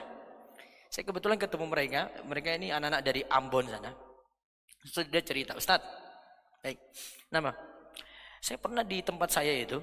Saya 0.87 1.03
kebetulan 1.03 1.35
ketemu 1.35 1.67
mereka, 1.67 2.07
mereka 2.23 2.55
ini 2.55 2.71
anak-anak 2.71 3.03
dari 3.03 3.27
Ambon 3.27 3.67
sana. 3.67 3.91
Sudah 4.87 5.23
cerita, 5.27 5.59
Ustadz, 5.59 6.05
Baik. 6.65 6.81
Nama. 7.29 7.53
Saya 8.41 8.57
pernah 8.57 8.81
di 8.81 9.05
tempat 9.05 9.29
saya 9.29 9.53
itu 9.53 9.77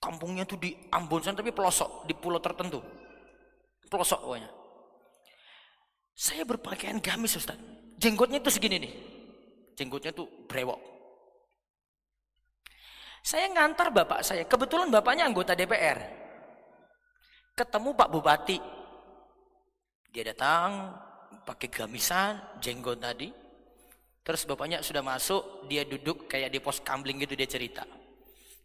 kampungnya 0.00 0.48
tuh 0.48 0.56
di 0.56 0.72
Ambon 0.88 1.20
sana 1.20 1.36
tapi 1.36 1.52
pelosok 1.52 2.08
di 2.08 2.16
pulau 2.16 2.40
tertentu. 2.40 2.80
Pelosok 3.92 4.24
pokoknya. 4.24 4.48
Saya 6.16 6.48
berpakaian 6.48 6.96
gamis 7.04 7.36
Ustaz. 7.36 7.60
Jenggotnya 8.00 8.40
itu 8.40 8.48
segini 8.48 8.80
nih. 8.80 8.92
Jenggotnya 9.76 10.16
tuh 10.16 10.24
brewok. 10.48 10.80
Saya 13.26 13.50
ngantar 13.50 13.90
bapak 13.90 14.22
saya. 14.22 14.46
Kebetulan 14.46 14.86
bapaknya 14.86 15.26
anggota 15.26 15.58
DPR. 15.58 15.98
Ketemu 17.58 17.90
Pak 17.98 18.08
Bupati. 18.14 18.58
Dia 20.14 20.30
datang 20.30 20.94
pakai 21.42 21.66
gamisan, 21.66 22.38
jenggot 22.62 23.02
tadi. 23.02 23.34
Terus 24.22 24.46
bapaknya 24.46 24.78
sudah 24.78 25.02
masuk, 25.02 25.66
dia 25.66 25.82
duduk 25.82 26.30
kayak 26.30 26.54
di 26.54 26.62
pos 26.62 26.78
kambling 26.78 27.18
gitu 27.18 27.34
dia 27.34 27.50
cerita. 27.50 27.82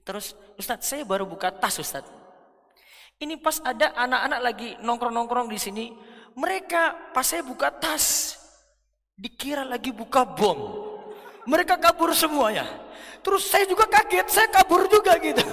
Terus, 0.06 0.38
Ustadz 0.58 0.86
saya 0.86 1.10
baru 1.10 1.26
buka 1.26 1.50
tas 1.50 1.82
Ustadz. 1.82 2.14
Ini 3.18 3.42
pas 3.42 3.58
ada 3.66 3.98
anak-anak 3.98 4.42
lagi 4.46 4.70
nongkrong-nongkrong 4.82 5.50
di 5.50 5.58
sini. 5.58 5.86
Mereka 6.38 7.14
pas 7.14 7.26
saya 7.26 7.42
buka 7.42 7.74
tas, 7.74 8.38
dikira 9.18 9.66
lagi 9.66 9.90
buka 9.90 10.22
bom. 10.22 10.91
Mereka 11.50 11.78
kabur 11.82 12.14
semuanya. 12.14 12.66
Terus 13.22 13.46
saya 13.50 13.66
juga 13.70 13.86
kaget, 13.86 14.28
saya 14.30 14.48
kabur 14.50 14.86
juga 14.90 15.18
gitu. 15.22 15.46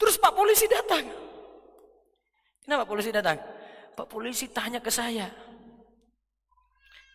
Terus 0.00 0.16
Pak 0.16 0.32
polisi 0.32 0.64
datang. 0.64 1.04
Kenapa 2.64 2.88
polisi 2.88 3.12
datang? 3.12 3.36
Pak 3.92 4.06
polisi 4.08 4.48
tanya 4.48 4.80
ke 4.80 4.88
saya, 4.88 5.28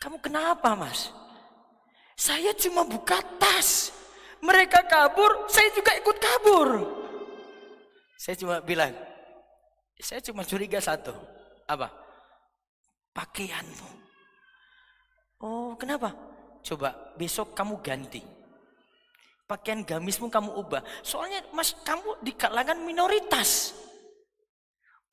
kamu 0.06 0.22
kenapa 0.22 0.78
mas? 0.78 1.10
Saya 2.14 2.54
cuma 2.54 2.86
buka 2.86 3.18
tas. 3.42 3.90
Mereka 4.38 4.86
kabur, 4.86 5.50
saya 5.50 5.74
juga 5.74 5.98
ikut 5.98 6.18
kabur. 6.22 6.70
Saya 8.14 8.38
cuma 8.38 8.62
bilang, 8.62 8.94
saya 9.98 10.22
cuma 10.22 10.46
curiga 10.46 10.78
satu. 10.78 11.10
Apa? 11.66 11.90
Pakaianmu. 13.18 14.05
Oh, 15.44 15.76
kenapa? 15.76 16.16
Coba 16.66 17.14
besok 17.20 17.54
kamu 17.54 17.78
ganti. 17.84 18.24
Pakaian 19.46 19.86
gamismu 19.86 20.32
kamu 20.34 20.58
ubah. 20.58 20.82
Soalnya 21.06 21.46
mas, 21.54 21.78
kamu 21.86 22.18
di 22.26 22.34
kalangan 22.34 22.82
minoritas. 22.82 23.78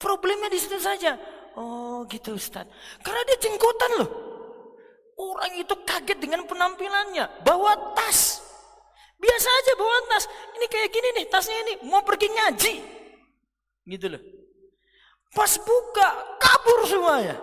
Problemnya 0.00 0.48
di 0.48 0.58
situ 0.58 0.80
saja. 0.80 1.14
Oh 1.52 2.02
gitu 2.08 2.34
Ustaz. 2.34 2.64
Karena 3.04 3.20
dia 3.28 3.38
jenggotan 3.44 3.92
loh. 4.00 4.10
Orang 5.20 5.52
itu 5.54 5.76
kaget 5.84 6.18
dengan 6.18 6.48
penampilannya. 6.48 7.44
Bawa 7.44 7.92
tas. 7.92 8.40
Biasa 9.20 9.48
aja 9.52 9.72
bawa 9.76 9.96
tas. 10.08 10.24
Ini 10.56 10.66
kayak 10.66 10.88
gini 10.90 11.08
nih 11.20 11.26
tasnya 11.28 11.58
ini. 11.68 11.74
Mau 11.86 12.00
pergi 12.02 12.26
ngaji. 12.32 12.74
Gitu 13.84 14.06
loh. 14.08 14.22
Pas 15.36 15.52
buka 15.60 16.08
kabur 16.40 16.80
semuanya. 16.88 17.36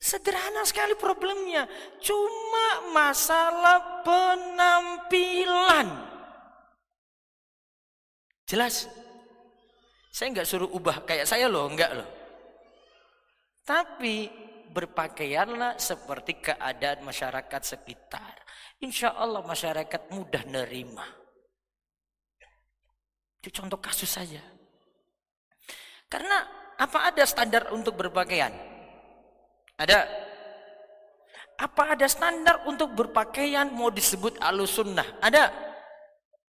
Sederhana 0.00 0.64
sekali 0.64 0.96
problemnya. 0.96 1.68
Cuma 2.00 2.88
masalah 2.88 4.00
penampilan. 4.00 5.88
Jelas? 8.48 8.88
Saya 10.08 10.32
nggak 10.32 10.48
suruh 10.48 10.72
ubah 10.72 11.04
kayak 11.04 11.28
saya 11.28 11.46
loh, 11.52 11.68
enggak 11.68 11.92
loh. 12.00 12.08
Tapi 13.60 14.26
berpakaianlah 14.72 15.76
seperti 15.76 16.40
keadaan 16.48 17.04
masyarakat 17.04 17.62
sekitar. 17.62 18.40
Insya 18.80 19.12
Allah 19.12 19.44
masyarakat 19.44 20.16
mudah 20.16 20.48
nerima. 20.48 21.04
Itu 23.44 23.52
contoh 23.52 23.76
kasus 23.76 24.08
saja. 24.08 24.40
Karena 26.08 26.42
apa 26.80 27.12
ada 27.12 27.22
standar 27.28 27.68
untuk 27.70 28.00
berpakaian? 28.00 28.69
Ada. 29.80 30.04
Apa 31.56 31.96
ada 31.96 32.04
standar 32.08 32.68
untuk 32.68 32.92
berpakaian 32.92 33.72
mau 33.72 33.88
disebut 33.88 34.36
alusunnah? 34.36 35.08
Ada. 35.24 35.48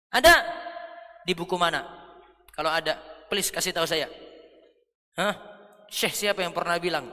Ada. 0.10 0.34
Di 1.26 1.38
buku 1.38 1.54
mana? 1.54 1.86
Kalau 2.54 2.74
ada, 2.74 2.98
please 3.30 3.54
kasih 3.54 3.70
tahu 3.70 3.86
saya. 3.86 4.10
Hah? 5.14 5.38
Syekh 5.90 6.14
siapa 6.18 6.42
yang 6.42 6.54
pernah 6.54 6.82
bilang? 6.82 7.06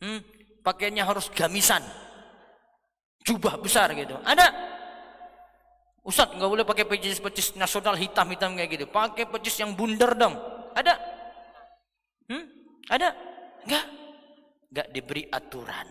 Hmm, 0.00 0.20
pakaiannya 0.64 1.04
harus 1.04 1.28
gamisan. 1.32 1.84
Jubah 3.24 3.60
besar 3.60 3.92
gitu. 3.92 4.16
Ada. 4.24 4.48
Ustadz 6.00 6.32
nggak 6.32 6.48
boleh 6.48 6.64
pakai 6.64 6.88
pecis-pecis 6.88 7.60
nasional 7.60 7.92
hitam-hitam 7.92 8.56
kayak 8.56 8.70
gitu. 8.72 8.84
Pakai 8.88 9.28
pecis 9.28 9.60
yang 9.60 9.76
bundar 9.76 10.16
dong. 10.16 10.32
Ada? 10.72 10.96
Hmm? 12.32 12.44
Ada? 12.88 13.08
Enggak. 13.68 13.99
Enggak 14.70 14.88
diberi 14.94 15.26
aturan. 15.26 15.88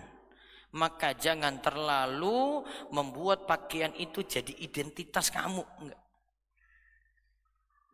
Maka 0.70 1.18
jangan 1.18 1.60
terlalu 1.60 2.64
membuat 2.96 3.44
pakaian 3.50 3.92
itu 4.00 4.24
jadi 4.24 4.54
identitas 4.64 5.28
kamu. 5.28 5.64
Enggak. 5.84 6.02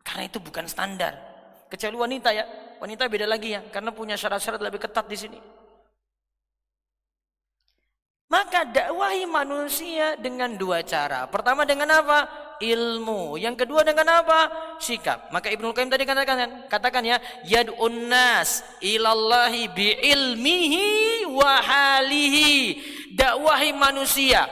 Karena 0.06 0.22
itu 0.30 0.38
bukan 0.38 0.70
standar. 0.70 1.18
Kecuali 1.66 1.96
wanita 1.98 2.30
ya. 2.30 2.44
Wanita 2.78 3.10
beda 3.10 3.26
lagi 3.26 3.58
ya. 3.58 3.66
Karena 3.74 3.90
punya 3.90 4.14
syarat-syarat 4.14 4.62
lebih 4.62 4.78
ketat 4.78 5.10
di 5.10 5.18
sini. 5.18 5.40
Maka 8.26 8.66
dakwahi 8.66 9.26
manusia 9.26 10.14
dengan 10.18 10.54
dua 10.54 10.82
cara. 10.86 11.26
Pertama 11.26 11.66
dengan 11.66 11.90
apa? 11.90 12.45
Ilmu. 12.60 13.40
Yang 13.40 13.64
kedua 13.64 13.82
dengan 13.82 14.22
apa? 14.22 14.52
Sikap. 14.80 15.32
Maka 15.32 15.52
Ibnu 15.52 15.72
Qayyim 15.72 15.90
tadi 15.90 16.04
katakan 16.04 16.68
katakan 16.68 17.02
ya, 17.04 17.16
yad'un 17.44 18.08
nas 18.10 18.64
ilallahi 18.84 19.68
bi 19.72 19.96
ilmihi 19.96 21.26
wa 21.30 21.60
halihi. 21.60 22.78
Dakwahi 23.16 23.72
manusia 23.72 24.44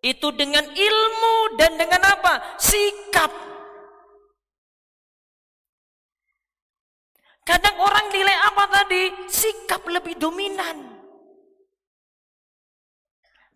itu 0.00 0.32
dengan 0.36 0.64
ilmu 0.64 1.36
dan 1.60 1.76
dengan 1.76 2.00
apa? 2.04 2.56
Sikap. 2.60 3.32
Kadang 7.44 7.76
orang 7.80 8.06
nilai 8.12 8.36
apa 8.52 8.64
tadi? 8.68 9.02
Sikap 9.26 9.82
lebih 9.88 10.16
dominan. 10.20 10.99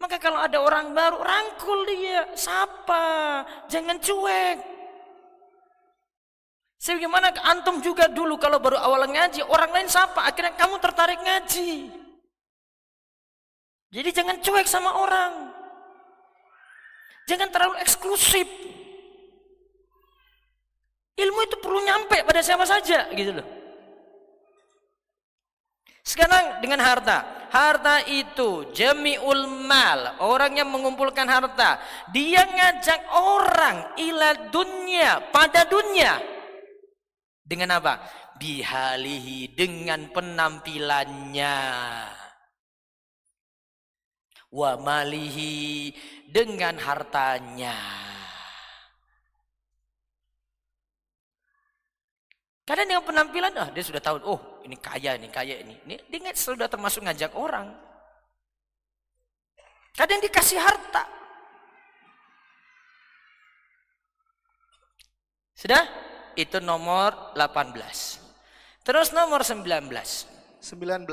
Maka 0.03 0.19
kalau 0.19 0.37
ada 0.43 0.59
orang 0.61 0.93
baru, 0.93 1.23
rangkul 1.23 1.87
dia, 1.87 2.29
sapa, 2.35 3.43
jangan 3.71 3.97
cuek. 4.03 4.59
Sebagaimana 6.85 7.33
antum 7.49 7.81
juga 7.81 8.13
dulu 8.13 8.37
kalau 8.37 8.61
baru 8.61 8.77
awal 8.77 9.09
ngaji, 9.09 9.41
orang 9.49 9.73
lain 9.73 9.89
sapa, 9.89 10.29
akhirnya 10.29 10.53
kamu 10.59 10.77
tertarik 10.83 11.17
ngaji. 11.17 11.89
Jadi 13.95 14.09
jangan 14.13 14.37
cuek 14.43 14.67
sama 14.69 14.93
orang. 14.93 15.33
Jangan 17.25 17.49
terlalu 17.49 17.81
eksklusif. 17.81 18.45
Ilmu 21.15 21.41
itu 21.47 21.57
perlu 21.63 21.81
nyampe 21.81 22.27
pada 22.27 22.43
siapa 22.43 22.67
saja 22.67 23.09
gitu 23.15 23.41
loh. 23.41 23.64
Sekarang 26.05 26.61
dengan 26.61 26.85
harta. 26.85 27.49
Harta 27.49 28.05
itu 28.05 28.69
jami'ul 28.77 29.49
mal. 29.49 30.21
Orang 30.21 30.61
yang 30.61 30.69
mengumpulkan 30.69 31.25
harta. 31.25 31.81
Dia 32.13 32.45
ngajak 32.45 33.01
orang 33.17 33.97
ila 33.97 34.53
dunia. 34.53 35.33
Pada 35.33 35.65
dunia. 35.65 36.21
Dengan 37.41 37.81
apa? 37.81 38.05
Bihalihi. 38.37 39.57
Dengan 39.57 40.13
penampilannya. 40.13 41.57
Wa 44.53 44.77
malihi. 44.77 45.89
Dengan 46.29 46.77
hartanya. 46.85 47.81
Kadang 52.65 52.89
dengan 52.89 53.05
penampilan, 53.05 53.53
ah 53.61 53.69
dia 53.69 53.85
sudah 53.85 54.01
tahu, 54.01 54.25
oh 54.25 54.54
ini 54.65 54.77
kaya, 54.81 55.21
ini 55.21 55.29
kaya, 55.29 55.61
ini. 55.61 55.77
ini 55.85 56.01
dia 56.09 56.33
sudah 56.33 56.67
termasuk 56.67 57.05
ngajak 57.05 57.37
orang. 57.37 57.71
Kadang 59.95 60.19
dikasih 60.25 60.59
harta. 60.59 61.05
Sudah? 65.55 65.87
Itu 66.35 66.59
nomor 66.59 67.37
18. 67.39 68.19
Terus 68.83 69.15
nomor 69.15 69.47
19. 69.47 69.87
19. 70.59 71.07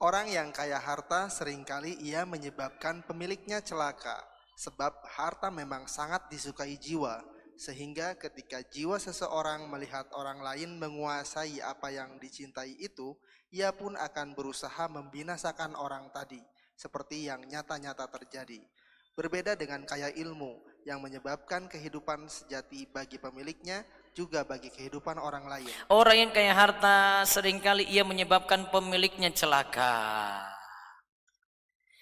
Orang 0.00 0.32
yang 0.32 0.48
kaya 0.54 0.78
harta 0.78 1.28
sering 1.28 1.66
kali 1.66 1.98
ia 2.00 2.22
menyebabkan 2.24 3.02
pemiliknya 3.04 3.60
celaka. 3.60 4.22
Sebab 4.54 4.92
harta 5.16 5.50
memang 5.50 5.90
sangat 5.90 6.30
disukai 6.30 6.78
jiwa 6.78 7.20
sehingga 7.60 8.16
ketika 8.16 8.64
jiwa 8.64 8.96
seseorang 8.96 9.68
melihat 9.68 10.08
orang 10.16 10.40
lain 10.40 10.80
menguasai 10.80 11.60
apa 11.60 11.92
yang 11.92 12.16
dicintai 12.16 12.72
itu, 12.80 13.12
ia 13.52 13.68
pun 13.68 14.00
akan 14.00 14.32
berusaha 14.32 14.88
membinasakan 14.88 15.76
orang 15.76 16.08
tadi, 16.08 16.40
seperti 16.72 17.28
yang 17.28 17.44
nyata-nyata 17.44 18.08
terjadi. 18.08 18.64
Berbeda 19.12 19.60
dengan 19.60 19.84
kaya 19.84 20.08
ilmu 20.08 20.64
yang 20.88 21.04
menyebabkan 21.04 21.68
kehidupan 21.68 22.32
sejati 22.32 22.88
bagi 22.88 23.20
pemiliknya, 23.20 23.84
juga 24.16 24.40
bagi 24.40 24.72
kehidupan 24.72 25.20
orang 25.20 25.44
lain. 25.44 25.68
Orang 25.92 26.16
yang 26.16 26.32
kaya 26.32 26.56
harta 26.56 27.28
sering 27.28 27.60
kali 27.60 27.84
ia 27.92 28.08
menyebabkan 28.08 28.72
pemiliknya 28.72 29.28
celaka. 29.36 30.48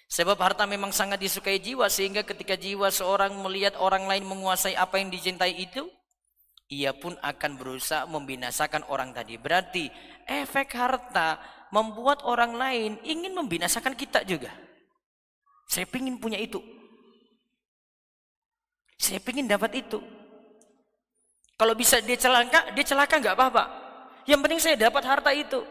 Sebab 0.09 0.41
harta 0.41 0.65
memang 0.65 0.89
sangat 0.89 1.21
disukai 1.21 1.61
jiwa 1.61 1.85
sehingga 1.85 2.25
ketika 2.25 2.57
jiwa 2.57 2.89
seorang 2.89 3.29
melihat 3.45 3.77
orang 3.77 4.09
lain 4.09 4.25
menguasai 4.25 4.73
apa 4.73 4.97
yang 4.97 5.13
dicintai 5.13 5.53
itu, 5.53 5.85
ia 6.65 6.97
pun 6.97 7.13
akan 7.21 7.51
berusaha 7.61 8.09
membinasakan 8.09 8.89
orang 8.89 9.13
tadi. 9.13 9.37
Berarti 9.37 9.85
efek 10.25 10.73
harta 10.73 11.37
membuat 11.69 12.25
orang 12.25 12.57
lain 12.57 12.91
ingin 13.05 13.37
membinasakan 13.37 13.93
kita 13.93 14.25
juga. 14.25 14.49
Saya 15.69 15.85
ingin 15.85 16.17
punya 16.17 16.41
itu. 16.41 16.57
Saya 18.97 19.21
ingin 19.21 19.45
dapat 19.45 19.77
itu. 19.77 20.01
Kalau 21.53 21.77
bisa 21.77 22.01
dia 22.01 22.17
celaka, 22.17 22.73
dia 22.73 22.81
celaka 22.81 23.21
nggak 23.21 23.37
apa-apa. 23.37 23.63
Yang 24.25 24.39
penting 24.41 24.59
saya 24.61 24.75
dapat 24.89 25.03
harta 25.05 25.29
itu. 25.37 25.61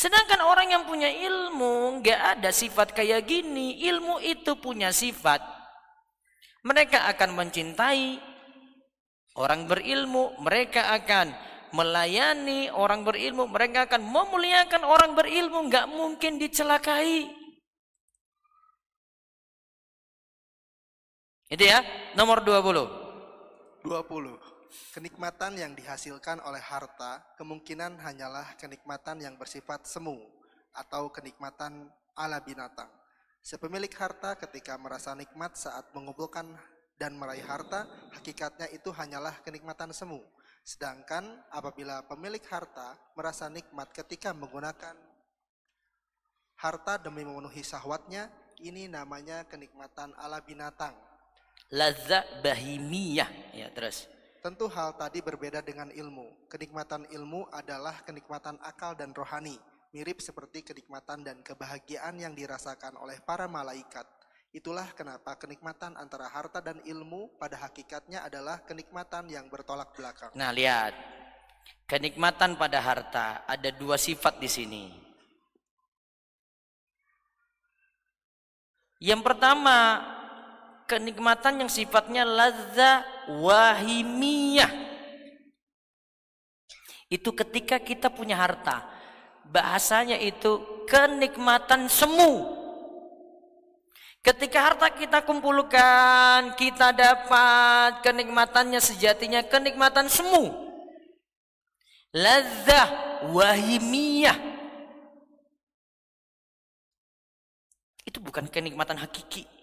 Sedangkan 0.00 0.40
orang 0.40 0.72
yang 0.72 0.88
punya 0.88 1.12
ilmu 1.12 2.00
nggak 2.00 2.40
ada 2.40 2.48
sifat 2.48 2.96
kayak 2.96 3.20
gini. 3.28 3.84
Ilmu 3.84 4.24
itu 4.24 4.56
punya 4.56 4.96
sifat. 4.96 5.44
Mereka 6.64 7.04
akan 7.12 7.36
mencintai 7.36 8.16
orang 9.36 9.68
berilmu. 9.68 10.40
Mereka 10.40 10.96
akan 10.96 11.36
melayani 11.76 12.72
orang 12.72 13.04
berilmu. 13.04 13.44
Mereka 13.52 13.92
akan 13.92 14.00
memuliakan 14.00 14.88
orang 14.88 15.12
berilmu. 15.12 15.68
Nggak 15.68 15.92
mungkin 15.92 16.40
dicelakai. 16.40 17.28
Itu 21.52 21.60
ya, 21.60 21.84
nomor 22.16 22.40
20. 22.40 22.88
20. 23.84 24.49
Kenikmatan 24.70 25.58
yang 25.58 25.74
dihasilkan 25.74 26.38
oleh 26.46 26.62
harta 26.62 27.18
kemungkinan 27.34 27.98
hanyalah 27.98 28.54
kenikmatan 28.54 29.18
yang 29.18 29.34
bersifat 29.34 29.82
semu 29.82 30.14
atau 30.70 31.10
kenikmatan 31.10 31.90
ala 32.14 32.38
binatang. 32.38 32.86
Sepemilik 33.42 33.90
harta 33.98 34.38
ketika 34.38 34.78
merasa 34.78 35.10
nikmat 35.18 35.58
saat 35.58 35.90
mengumpulkan 35.90 36.54
dan 37.00 37.16
meraih 37.16 37.42
harta, 37.42 37.88
hakikatnya 38.14 38.70
itu 38.70 38.92
hanyalah 38.94 39.34
kenikmatan 39.42 39.90
semu. 39.90 40.22
Sedangkan 40.62 41.24
apabila 41.50 42.04
pemilik 42.04 42.44
harta 42.46 42.94
merasa 43.16 43.48
nikmat 43.48 43.90
ketika 43.90 44.30
menggunakan 44.36 44.94
harta 46.60 47.00
demi 47.00 47.24
memenuhi 47.24 47.64
syahwatnya, 47.64 48.28
ini 48.60 48.86
namanya 48.86 49.48
kenikmatan 49.48 50.12
ala 50.20 50.44
binatang. 50.44 50.92
Lazza 51.72 52.22
bahimiyah. 52.44 53.56
Ya, 53.56 53.72
terus. 53.72 54.19
Tentu 54.40 54.72
hal 54.72 54.96
tadi 54.96 55.20
berbeda 55.20 55.60
dengan 55.60 55.92
ilmu. 55.92 56.48
Kenikmatan 56.48 57.04
ilmu 57.12 57.52
adalah 57.52 58.00
kenikmatan 58.08 58.56
akal 58.64 58.96
dan 58.96 59.12
rohani, 59.12 59.60
mirip 59.92 60.24
seperti 60.24 60.64
kenikmatan 60.64 61.20
dan 61.20 61.44
kebahagiaan 61.44 62.16
yang 62.16 62.32
dirasakan 62.32 62.96
oleh 62.96 63.20
para 63.20 63.44
malaikat. 63.44 64.08
Itulah 64.56 64.96
kenapa 64.96 65.36
kenikmatan 65.36 65.92
antara 66.00 66.24
harta 66.32 66.64
dan 66.64 66.80
ilmu 66.88 67.36
pada 67.36 67.60
hakikatnya 67.60 68.24
adalah 68.24 68.64
kenikmatan 68.64 69.28
yang 69.28 69.44
bertolak 69.52 69.92
belakang. 69.92 70.32
Nah, 70.32 70.50
lihat. 70.56 70.96
Kenikmatan 71.84 72.56
pada 72.56 72.80
harta 72.80 73.44
ada 73.44 73.68
dua 73.76 74.00
sifat 74.00 74.40
di 74.40 74.48
sini. 74.48 74.84
Yang 79.04 79.20
pertama, 79.20 80.00
kenikmatan 80.88 81.62
yang 81.62 81.70
sifatnya 81.70 82.26
lazza 82.26 83.06
wahimiyah. 83.38 84.72
Itu 87.10 87.34
ketika 87.34 87.78
kita 87.82 88.10
punya 88.10 88.38
harta. 88.38 88.86
Bahasanya 89.50 90.18
itu 90.18 90.62
kenikmatan 90.86 91.90
semu. 91.90 92.58
Ketika 94.20 94.58
harta 94.62 94.92
kita 94.94 95.24
kumpulkan, 95.26 96.54
kita 96.54 96.92
dapat 96.92 98.04
kenikmatannya 98.04 98.78
sejatinya 98.78 99.42
kenikmatan 99.42 100.06
semu. 100.06 100.54
Lazah 102.14 102.88
wahimiyah. 103.32 104.38
Itu 108.06 108.22
bukan 108.22 108.46
kenikmatan 108.46 108.98
hakiki. 109.02 109.59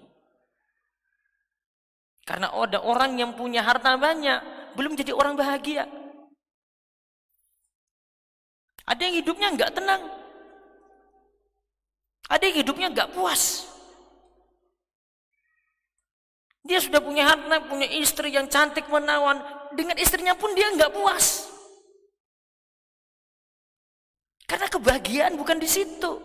Karena 2.27 2.51
ada 2.51 2.83
orang 2.83 3.15
yang 3.15 3.31
punya 3.39 3.63
harta 3.63 3.95
banyak, 3.95 4.43
belum 4.75 4.99
jadi 4.99 5.15
orang 5.15 5.39
bahagia. 5.39 5.87
Ada 8.83 8.99
yang 9.07 9.15
hidupnya 9.23 9.47
nggak 9.55 9.71
tenang. 9.71 10.03
Ada 12.27 12.43
yang 12.51 12.57
hidupnya 12.67 12.87
nggak 12.91 13.15
puas. 13.15 13.63
Dia 16.67 16.83
sudah 16.83 16.99
punya 16.99 17.23
harta, 17.23 17.63
punya 17.63 17.87
istri 17.95 18.35
yang 18.35 18.51
cantik 18.51 18.91
menawan. 18.91 19.39
Dengan 19.71 19.95
istrinya 19.95 20.35
pun 20.35 20.51
dia 20.51 20.67
nggak 20.75 20.91
puas. 20.91 21.47
Karena 24.43 24.67
kebahagiaan 24.67 25.39
bukan 25.39 25.63
di 25.63 25.67
situ. 25.67 26.19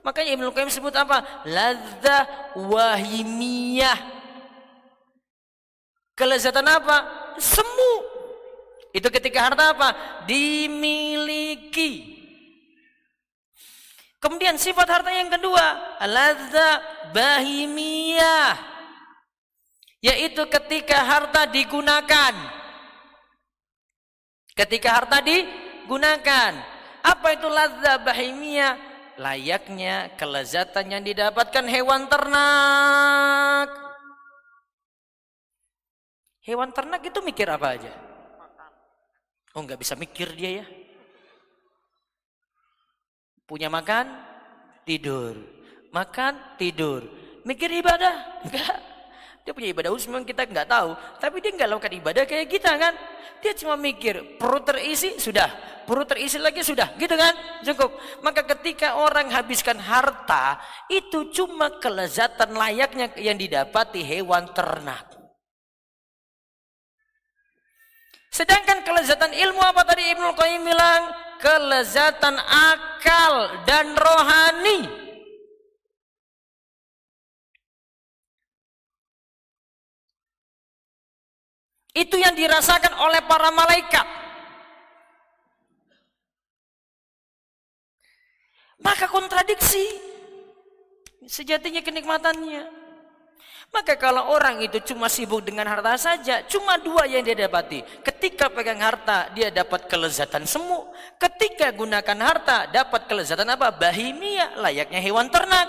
Makanya 0.00 0.40
Ibnu 0.40 0.48
Qayyim 0.56 0.72
sebut 0.72 0.92
apa? 0.96 1.44
Ladza 1.48 2.24
wahimiyah 2.56 4.13
Kelezatan 6.14 6.66
apa? 6.70 6.96
Semu. 7.42 7.94
Itu 8.94 9.10
ketika 9.10 9.50
harta 9.50 9.74
apa? 9.74 9.88
Dimiliki. 10.30 12.14
Kemudian 14.22 14.56
sifat 14.56 14.88
harta 14.88 15.10
yang 15.12 15.28
kedua, 15.28 15.98
ladza 16.06 16.80
bahimiyah. 17.12 18.56
Yaitu 20.00 20.46
ketika 20.48 21.02
harta 21.02 21.44
digunakan. 21.50 22.32
Ketika 24.54 24.88
harta 24.96 25.18
digunakan. 25.20 26.52
Apa 27.04 27.36
itu 27.36 27.50
ladza 27.50 28.00
bahimiyah? 28.00 28.78
Layaknya 29.20 30.14
kelezatan 30.16 30.88
yang 30.88 31.02
didapatkan 31.04 31.66
hewan 31.68 32.08
ternak. 32.08 33.83
Hewan 36.44 36.76
ternak 36.76 37.00
itu 37.00 37.24
mikir 37.24 37.48
apa 37.48 37.72
aja? 37.72 37.92
Oh 39.56 39.64
nggak 39.64 39.80
bisa 39.80 39.96
mikir 39.96 40.28
dia 40.36 40.60
ya. 40.60 40.66
Punya 43.48 43.72
makan, 43.72 44.08
tidur. 44.84 45.36
Makan, 45.88 46.60
tidur. 46.60 47.08
Mikir 47.48 47.72
ibadah? 47.80 48.44
Enggak. 48.44 48.76
Dia 49.44 49.52
punya 49.52 49.68
ibadah 49.72 49.92
khusus 49.92 50.08
memang 50.08 50.24
kita 50.24 50.48
nggak 50.48 50.68
tahu. 50.68 50.96
Tapi 51.20 51.36
dia 51.44 51.52
nggak 51.52 51.68
lakukan 51.68 51.94
ibadah 52.00 52.24
kayak 52.24 52.48
kita 52.48 52.72
kan. 52.76 52.96
Dia 53.44 53.52
cuma 53.60 53.76
mikir, 53.76 54.40
perut 54.40 54.64
terisi, 54.64 55.20
sudah. 55.20 55.48
Perut 55.84 56.08
terisi 56.08 56.40
lagi, 56.40 56.64
sudah. 56.64 56.96
Gitu 56.96 57.12
kan? 57.12 57.60
Cukup. 57.60 57.92
Maka 58.24 58.48
ketika 58.56 58.96
orang 58.96 59.28
habiskan 59.28 59.76
harta, 59.76 60.56
itu 60.88 61.28
cuma 61.28 61.76
kelezatan 61.76 62.56
layaknya 62.56 63.12
yang 63.20 63.36
didapati 63.36 64.00
hewan 64.00 64.48
ternak. 64.56 65.13
Sedangkan 68.34 68.82
kelezatan 68.82 69.30
ilmu 69.30 69.62
apa 69.62 69.86
tadi 69.86 70.10
Ibnu 70.10 70.34
Qayyim 70.34 70.66
bilang? 70.66 71.24
kelezatan 71.44 72.40
akal 72.40 73.32
dan 73.68 73.92
rohani. 73.92 74.88
Itu 81.94 82.16
yang 82.18 82.34
dirasakan 82.34 82.96
oleh 82.96 83.22
para 83.28 83.52
malaikat. 83.54 84.08
Maka 88.82 89.06
kontradiksi 89.06 89.84
sejatinya 91.28 91.84
kenikmatannya. 91.84 92.83
Maka 93.74 93.98
kalau 93.98 94.30
orang 94.30 94.62
itu 94.62 94.78
cuma 94.94 95.10
sibuk 95.10 95.42
dengan 95.42 95.66
harta 95.66 95.98
saja, 95.98 96.46
cuma 96.46 96.78
dua 96.78 97.10
yang 97.10 97.26
dia 97.26 97.34
dapati. 97.34 97.82
Ketika 98.06 98.46
pegang 98.46 98.78
harta, 98.78 99.34
dia 99.34 99.50
dapat 99.50 99.90
kelezatan 99.90 100.46
semu. 100.46 100.86
Ketika 101.18 101.74
gunakan 101.74 102.18
harta, 102.22 102.70
dapat 102.70 103.10
kelezatan 103.10 103.50
apa? 103.50 103.74
Bahimia, 103.74 104.54
layaknya 104.62 105.02
hewan 105.02 105.26
ternak. 105.26 105.66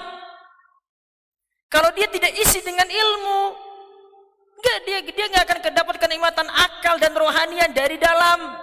Kalau 1.66 1.90
dia 1.98 2.06
tidak 2.06 2.30
isi 2.38 2.62
dengan 2.62 2.86
ilmu, 2.86 3.42
enggak 4.62 4.78
dia 4.86 4.98
dia 5.10 5.26
nggak 5.34 5.44
akan 5.50 5.74
dapat 5.74 5.96
kenikmatan 5.98 6.48
akal 6.48 6.96
dan 7.02 7.12
rohanian 7.18 7.74
dari 7.74 7.98
dalam. 7.98 8.54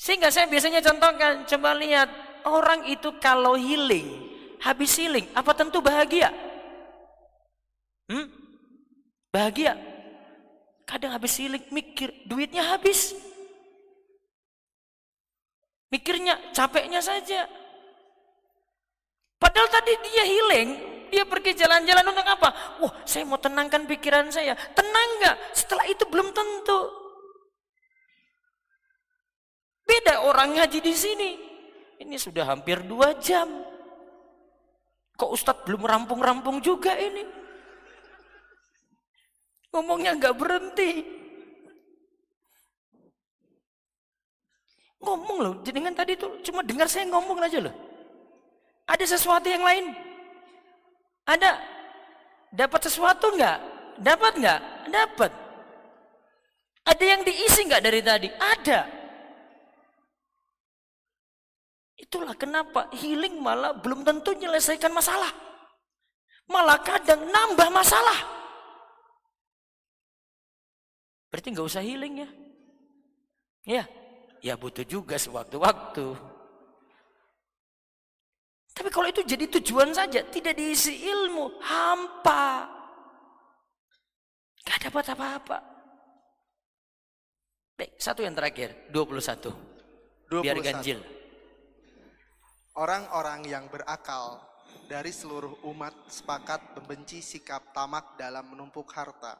Sehingga 0.00 0.32
saya 0.32 0.48
biasanya 0.48 0.80
contohkan, 0.80 1.44
coba 1.44 1.76
lihat 1.76 2.08
orang 2.48 2.88
itu 2.88 3.12
kalau 3.20 3.52
healing, 3.52 4.29
habis 4.60 4.92
siling, 4.92 5.26
apa 5.32 5.52
tentu 5.56 5.80
bahagia? 5.80 6.28
Hmm? 8.08 8.28
Bahagia. 9.32 9.78
Kadang 10.84 11.14
habis 11.14 11.36
siling 11.36 11.62
mikir, 11.70 12.10
duitnya 12.26 12.66
habis. 12.66 13.14
Mikirnya, 15.90 16.38
capeknya 16.54 17.02
saja. 17.02 17.46
Padahal 19.40 19.68
tadi 19.72 19.96
dia 20.06 20.24
healing, 20.26 20.68
dia 21.10 21.26
pergi 21.26 21.56
jalan-jalan 21.58 22.06
untuk 22.06 22.26
apa? 22.26 22.48
Wah, 22.84 22.92
saya 23.02 23.26
mau 23.26 23.40
tenangkan 23.40 23.88
pikiran 23.88 24.30
saya. 24.30 24.54
Tenang 24.76 25.08
nggak? 25.18 25.36
Setelah 25.56 25.84
itu 25.90 26.04
belum 26.06 26.30
tentu. 26.30 26.80
Beda 29.82 30.22
orang 30.22 30.54
ngaji 30.54 30.78
di 30.78 30.94
sini. 30.94 31.30
Ini 31.98 32.16
sudah 32.16 32.46
hampir 32.46 32.86
dua 32.86 33.18
jam. 33.18 33.69
Kok 35.20 35.36
Ustadz 35.36 35.68
belum 35.68 35.84
rampung-rampung 35.84 36.64
juga 36.64 36.96
ini? 36.96 37.20
Ngomongnya 39.68 40.16
nggak 40.16 40.32
berhenti. 40.40 41.04
Ngomong 45.04 45.36
loh, 45.44 45.54
jenengan 45.60 45.92
tadi 45.92 46.16
tuh 46.16 46.40
cuma 46.40 46.64
dengar 46.64 46.88
saya 46.88 47.04
ngomong 47.12 47.36
aja 47.44 47.60
loh. 47.60 47.76
Ada 48.88 49.16
sesuatu 49.16 49.44
yang 49.44 49.60
lain? 49.60 49.92
Ada? 51.28 51.60
Dapat 52.56 52.80
sesuatu 52.88 53.36
nggak? 53.36 53.58
Dapat 54.00 54.32
nggak? 54.40 54.60
Dapat. 54.88 55.30
Ada 56.88 57.04
yang 57.04 57.20
diisi 57.28 57.60
nggak 57.68 57.84
dari 57.84 58.00
tadi? 58.00 58.28
Ada. 58.32 58.99
Itulah 62.00 62.32
kenapa 62.32 62.88
healing 62.96 63.36
malah 63.44 63.76
belum 63.76 64.00
tentu 64.00 64.32
menyelesaikan 64.32 64.88
masalah. 64.88 65.28
Malah 66.48 66.80
kadang 66.80 67.28
nambah 67.28 67.68
masalah. 67.68 68.18
Berarti 71.28 71.52
nggak 71.52 71.68
usah 71.68 71.84
healing 71.84 72.24
ya. 72.24 72.28
Ya, 73.68 73.84
ya 74.40 74.54
butuh 74.56 74.82
juga 74.88 75.20
sewaktu-waktu. 75.20 76.16
Tapi 78.72 78.88
kalau 78.88 79.12
itu 79.12 79.20
jadi 79.20 79.44
tujuan 79.60 79.92
saja, 79.92 80.24
tidak 80.24 80.56
diisi 80.56 81.04
ilmu, 81.04 81.60
hampa. 81.60 82.64
Gak 84.64 84.88
dapat 84.88 85.04
apa-apa. 85.12 85.58
Baik, 87.76 87.92
satu 88.00 88.24
yang 88.24 88.32
terakhir, 88.32 88.88
21. 88.88 89.52
21. 90.32 90.40
Biar 90.40 90.58
ganjil. 90.64 91.19
Orang-orang 92.78 93.42
yang 93.50 93.66
berakal 93.66 94.38
dari 94.86 95.10
seluruh 95.10 95.58
umat 95.74 95.90
sepakat 96.06 96.78
membenci 96.78 97.18
sikap 97.18 97.74
tamak 97.74 98.14
dalam 98.14 98.46
menumpuk 98.46 98.86
harta. 98.94 99.34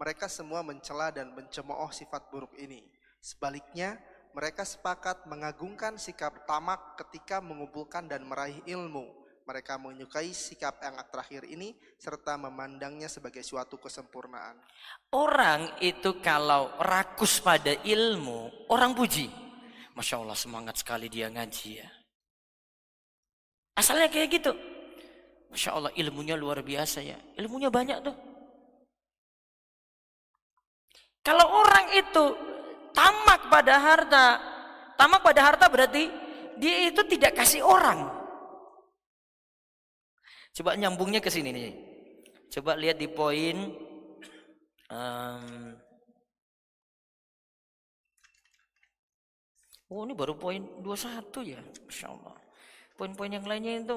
Mereka 0.00 0.32
semua 0.32 0.64
mencela 0.64 1.12
dan 1.12 1.36
mencemooh 1.36 1.92
sifat 1.92 2.32
buruk 2.32 2.56
ini. 2.56 2.80
Sebaliknya, 3.20 4.00
mereka 4.32 4.64
sepakat 4.64 5.28
mengagungkan 5.28 6.00
sikap 6.00 6.48
tamak 6.48 6.96
ketika 7.04 7.44
mengumpulkan 7.44 8.08
dan 8.08 8.24
meraih 8.24 8.64
ilmu. 8.64 9.12
Mereka 9.44 9.76
menyukai 9.76 10.32
sikap 10.32 10.80
yang 10.80 10.96
terakhir 11.12 11.44
ini 11.44 11.76
serta 12.00 12.40
memandangnya 12.40 13.12
sebagai 13.12 13.44
suatu 13.44 13.76
kesempurnaan. 13.76 14.56
Orang 15.12 15.76
itu 15.84 16.16
kalau 16.24 16.72
rakus 16.80 17.44
pada 17.44 17.76
ilmu, 17.84 18.70
orang 18.72 18.96
puji. 18.96 19.28
Masya 19.92 20.16
Allah 20.22 20.38
semangat 20.38 20.80
sekali 20.80 21.12
dia 21.12 21.28
ngaji 21.28 21.70
ya. 21.76 21.99
Asalnya 23.76 24.08
kayak 24.10 24.28
gitu. 24.40 24.52
Masya 25.50 25.70
Allah 25.74 25.92
ilmunya 25.98 26.38
luar 26.38 26.62
biasa 26.62 27.02
ya. 27.02 27.18
Ilmunya 27.38 27.68
banyak 27.68 27.98
tuh. 28.06 28.16
Kalau 31.20 31.46
orang 31.46 31.86
itu 32.00 32.24
tamak 32.96 33.50
pada 33.52 33.74
harta, 33.76 34.26
tamak 34.96 35.20
pada 35.20 35.40
harta 35.44 35.66
berarti 35.68 36.08
dia 36.56 36.88
itu 36.88 37.02
tidak 37.06 37.36
kasih 37.36 37.66
orang. 37.66 38.08
Coba 40.54 40.74
nyambungnya 40.74 41.22
ke 41.22 41.30
sini 41.30 41.50
nih. 41.52 41.70
Coba 42.50 42.74
lihat 42.74 42.98
di 42.98 43.06
poin 43.06 43.70
um, 44.90 45.78
Oh 49.90 50.06
ini 50.06 50.14
baru 50.14 50.38
poin 50.38 50.62
21 50.86 51.50
ya. 51.50 51.58
Masya 51.90 52.06
Allah. 52.14 52.39
Poin-poin 53.00 53.32
yang 53.32 53.48
lainnya 53.48 53.80
itu 53.80 53.96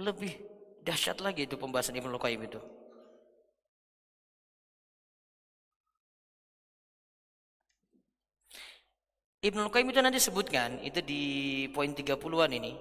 lebih 0.00 0.32
dahsyat 0.80 1.20
lagi 1.20 1.44
itu 1.44 1.60
pembahasan 1.60 1.92
Ibnu 2.00 2.16
Qayyim 2.16 2.48
itu. 2.48 2.56
Ibnu 9.44 9.68
Qayyim 9.68 9.92
itu 9.92 10.00
nanti 10.00 10.16
sebutkan 10.24 10.80
itu 10.80 11.04
di 11.04 11.22
poin 11.76 11.92
30-an 11.92 12.48
ini. 12.48 12.72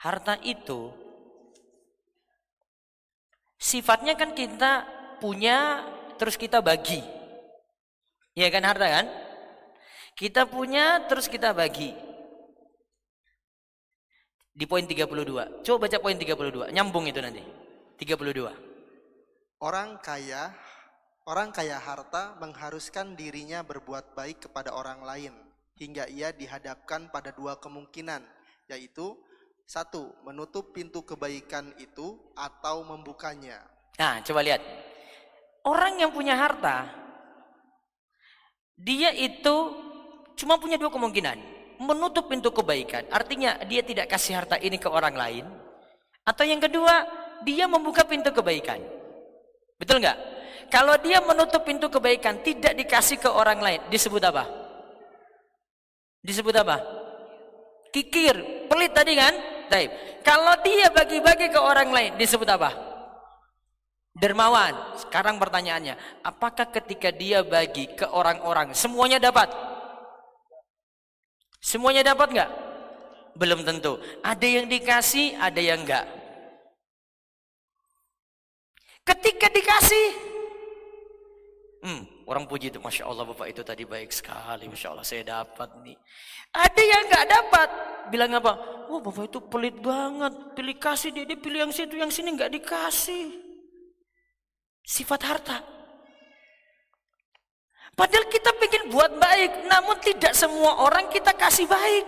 Harta 0.00 0.40
itu 0.40 0.96
sifatnya 3.60 4.16
kan 4.16 4.32
kita 4.32 4.88
punya 5.20 5.84
terus 6.16 6.40
kita 6.40 6.64
bagi. 6.64 7.04
Ya 8.32 8.48
kan 8.48 8.64
harta 8.64 8.88
kan? 8.88 9.06
Kita 10.16 10.48
punya 10.48 11.04
terus 11.04 11.28
kita 11.28 11.52
bagi. 11.52 12.05
Di 14.56 14.64
poin 14.64 14.88
32. 14.88 15.60
Coba 15.60 15.76
baca 15.84 15.96
poin 16.00 16.16
32. 16.16 16.72
Nyambung 16.72 17.04
itu 17.04 17.20
nanti. 17.20 17.44
32. 18.00 18.48
Orang 19.60 20.00
kaya, 20.00 20.52
orang 21.28 21.52
kaya 21.52 21.76
harta 21.76 22.40
mengharuskan 22.40 23.12
dirinya 23.12 23.60
berbuat 23.60 24.16
baik 24.16 24.48
kepada 24.48 24.72
orang 24.72 25.04
lain 25.04 25.32
hingga 25.76 26.08
ia 26.08 26.32
dihadapkan 26.32 27.12
pada 27.12 27.36
dua 27.36 27.60
kemungkinan, 27.60 28.24
yaitu 28.72 29.16
satu, 29.68 30.16
menutup 30.24 30.72
pintu 30.72 31.04
kebaikan 31.04 31.76
itu 31.76 32.16
atau 32.32 32.80
membukanya. 32.80 33.60
Nah, 34.00 34.24
coba 34.24 34.40
lihat. 34.40 34.60
Orang 35.66 35.98
yang 35.98 36.14
punya 36.14 36.38
harta, 36.38 36.86
dia 38.78 39.10
itu 39.10 39.56
cuma 40.38 40.60
punya 40.62 40.78
dua 40.78 40.94
kemungkinan. 40.94 41.55
Menutup 41.76 42.32
pintu 42.32 42.48
kebaikan, 42.48 43.04
artinya 43.12 43.60
dia 43.68 43.84
tidak 43.84 44.08
kasih 44.08 44.40
harta 44.40 44.56
ini 44.56 44.80
ke 44.80 44.88
orang 44.88 45.12
lain. 45.12 45.44
Atau 46.24 46.48
yang 46.48 46.58
kedua, 46.58 47.04
dia 47.44 47.68
membuka 47.68 48.02
pintu 48.08 48.32
kebaikan. 48.32 48.80
Betul 49.76 50.00
nggak? 50.00 50.18
Kalau 50.72 50.96
dia 50.98 51.22
menutup 51.22 51.62
pintu 51.62 51.86
kebaikan 51.92 52.42
tidak 52.42 52.74
dikasih 52.74 53.20
ke 53.20 53.30
orang 53.30 53.60
lain, 53.60 53.80
disebut 53.92 54.22
apa? 54.24 54.44
Disebut 56.24 56.54
apa? 56.58 56.82
Kikir, 57.94 58.66
pelit 58.66 58.90
tadi 58.90 59.14
kan? 59.14 59.34
Taib. 59.70 59.90
Kalau 60.26 60.58
dia 60.66 60.90
bagi-bagi 60.90 61.54
ke 61.54 61.60
orang 61.60 61.94
lain, 61.94 62.10
disebut 62.18 62.48
apa? 62.50 62.74
Dermawan. 64.16 64.98
Sekarang 64.98 65.38
pertanyaannya, 65.38 66.24
apakah 66.26 66.72
ketika 66.72 67.14
dia 67.14 67.46
bagi 67.46 67.86
ke 67.94 68.08
orang-orang, 68.10 68.74
semuanya 68.74 69.22
dapat? 69.22 69.46
Semuanya 71.60 72.02
dapat 72.14 72.28
nggak? 72.32 72.50
Belum 73.36 73.60
tentu. 73.62 74.00
Ada 74.24 74.46
yang 74.48 74.66
dikasih, 74.66 75.36
ada 75.36 75.60
yang 75.60 75.84
enggak. 75.84 76.08
Ketika 79.06 79.46
dikasih, 79.52 80.06
hmm, 81.86 82.26
orang 82.26 82.48
puji 82.50 82.74
itu, 82.74 82.82
masya 82.82 83.06
Allah 83.06 83.22
bapak 83.22 83.54
itu 83.54 83.62
tadi 83.62 83.86
baik 83.86 84.10
sekali, 84.10 84.66
masya 84.66 84.90
Allah 84.90 85.06
saya 85.06 85.22
dapat 85.22 85.70
nih. 85.86 85.94
Ada 86.50 86.82
yang 86.82 87.02
nggak 87.06 87.26
dapat, 87.30 87.68
bilang 88.10 88.34
apa? 88.34 88.52
Oh 88.90 88.98
bapak 88.98 89.30
itu 89.30 89.38
pelit 89.46 89.78
banget, 89.78 90.34
pilih 90.58 90.76
kasih 90.82 91.14
dia, 91.14 91.22
dia 91.22 91.38
pilih 91.38 91.68
yang 91.68 91.72
situ, 91.76 91.94
yang 91.94 92.10
sini 92.10 92.34
nggak 92.34 92.50
dikasih. 92.58 93.30
Sifat 94.82 95.22
harta. 95.22 95.75
Padahal 97.96 98.28
kita 98.28 98.52
ingin 98.60 98.92
buat 98.92 99.08
baik, 99.16 99.64
namun 99.72 99.96
tidak 100.04 100.36
semua 100.36 100.84
orang 100.84 101.08
kita 101.08 101.32
kasih 101.32 101.64
baik. 101.64 102.04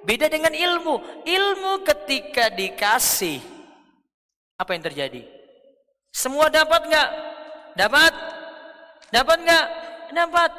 Beda 0.00 0.24
dengan 0.32 0.56
ilmu. 0.56 1.22
Ilmu 1.28 1.84
ketika 1.84 2.48
dikasih, 2.48 3.36
apa 4.56 4.72
yang 4.72 4.82
terjadi? 4.88 5.22
Semua 6.08 6.48
dapat 6.48 6.80
nggak? 6.88 7.10
Dapat? 7.76 8.12
Dapat 9.12 9.36
nggak? 9.44 9.66
Dapat. 10.16 10.50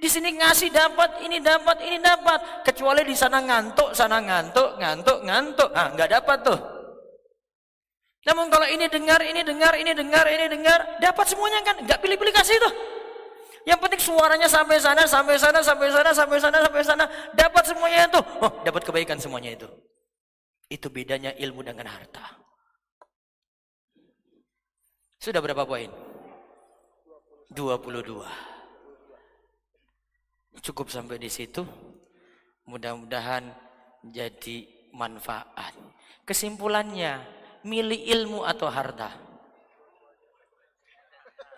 Di 0.00 0.08
sini 0.08 0.38
ngasih 0.38 0.70
dapat, 0.70 1.26
ini 1.26 1.42
dapat, 1.42 1.82
ini 1.82 1.98
dapat. 1.98 2.62
Kecuali 2.62 3.02
di 3.02 3.18
sana 3.18 3.42
ngantuk, 3.42 3.90
sana 3.90 4.22
ngantuk, 4.22 4.78
ngantuk, 4.78 5.18
ngantuk. 5.26 5.70
Ah, 5.74 5.90
nggak 5.92 6.14
dapat 6.14 6.38
tuh. 6.46 6.58
Namun 8.22 8.54
kalau 8.54 8.70
ini 8.70 8.86
dengar, 8.86 9.18
ini 9.18 9.42
dengar, 9.42 9.74
ini 9.74 9.92
dengar, 9.98 10.24
ini 10.30 10.46
dengar, 10.46 10.78
dapat 11.02 11.26
semuanya 11.26 11.60
kan? 11.66 11.82
Nggak 11.82 11.98
pilih-pilih 11.98 12.32
kasih 12.38 12.54
tuh. 12.62 12.99
Yang 13.68 13.78
penting 13.84 14.00
suaranya 14.00 14.48
sampai 14.48 14.80
sana, 14.80 15.04
sampai 15.04 15.36
sana, 15.36 15.60
sampai 15.60 15.88
sana, 15.92 16.10
sampai 16.16 16.38
sana, 16.40 16.58
sampai 16.64 16.82
sana, 16.84 17.04
dapat 17.36 17.64
semuanya 17.68 18.08
itu. 18.08 18.20
Oh, 18.40 18.52
dapat 18.64 18.82
kebaikan 18.88 19.20
semuanya 19.20 19.52
itu. 19.52 19.68
Itu 20.70 20.88
bedanya 20.88 21.36
ilmu 21.36 21.60
dengan 21.60 21.92
harta. 21.92 22.40
Sudah 25.20 25.44
berapa 25.44 25.68
poin? 25.68 25.92
22. 27.52 28.24
Cukup 30.64 30.88
sampai 30.88 31.20
di 31.20 31.28
situ. 31.28 31.60
Mudah-mudahan 32.64 33.44
jadi 34.08 34.64
manfaat. 34.96 35.76
Kesimpulannya, 36.24 37.20
milih 37.66 38.00
ilmu 38.16 38.48
atau 38.48 38.72
harta? 38.72 39.29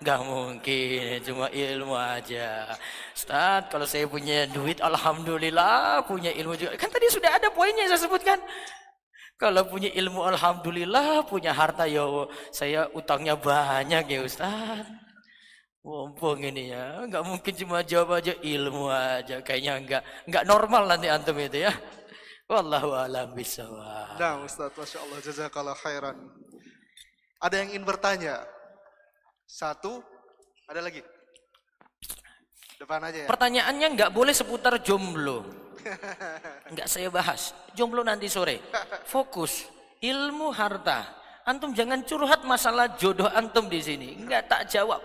Gak 0.03 0.21
mungkin, 0.27 1.23
cuma 1.23 1.47
ilmu 1.47 1.95
aja. 1.95 2.75
Ustaz, 3.15 3.71
kalau 3.71 3.87
saya 3.87 4.11
punya 4.11 4.51
duit, 4.51 4.83
Alhamdulillah, 4.83 6.03
punya 6.03 6.35
ilmu 6.35 6.59
juga. 6.59 6.75
Kan 6.75 6.91
tadi 6.91 7.07
sudah 7.07 7.39
ada 7.39 7.49
poinnya 7.55 7.87
saya 7.87 8.03
sebutkan. 8.03 8.43
Kalau 9.43 9.67
punya 9.67 9.91
ilmu 9.99 10.23
alhamdulillah, 10.23 11.27
punya 11.27 11.51
harta 11.51 11.83
ya 11.83 12.07
saya 12.55 12.87
utangnya 12.95 13.35
banyak 13.35 14.07
ya 14.07 14.21
Ustaz. 14.23 14.87
Mumpung 15.83 16.39
ini 16.47 16.71
ya, 16.71 17.03
nggak 17.11 17.27
mungkin 17.27 17.51
cuma 17.59 17.83
jawab 17.83 18.23
aja 18.23 18.39
ilmu 18.39 18.87
aja, 18.87 19.43
kayaknya 19.43 19.83
nggak 19.83 20.03
nggak 20.31 20.45
normal 20.47 20.87
nanti 20.87 21.11
antum 21.11 21.35
itu 21.43 21.67
ya. 21.67 21.75
Wallahu 22.47 22.95
a'lam 22.95 23.35
bishawab. 23.35 24.15
Nah, 24.15 24.47
Ustaz, 24.47 24.71
masya 24.79 25.03
Allah, 25.03 25.19
jazakallah 25.27 25.75
khairan. 25.75 26.15
Ada 27.43 27.67
yang 27.67 27.75
ingin 27.75 27.83
bertanya? 27.83 28.47
Satu, 29.53 30.01
ada 30.65 30.81
lagi? 30.81 31.05
Depan 32.81 33.05
aja 33.05 33.19
ya. 33.21 33.29
Pertanyaannya 33.29 33.89
nggak 33.93 34.11
boleh 34.17 34.33
seputar 34.33 34.81
jomblo. 34.81 35.45
Enggak 36.73 36.89
saya 36.89 37.13
bahas. 37.13 37.53
Jomblo 37.77 38.01
nanti 38.01 38.33
sore. 38.33 38.65
Fokus 39.05 39.69
ilmu 40.01 40.57
harta. 40.57 41.05
Antum 41.45 41.77
jangan 41.77 42.01
curhat 42.09 42.49
masalah 42.49 42.97
jodoh 42.97 43.29
antum 43.29 43.69
di 43.69 43.85
sini. 43.85 44.17
Enggak 44.17 44.49
tak 44.49 44.73
jawab. 44.73 45.05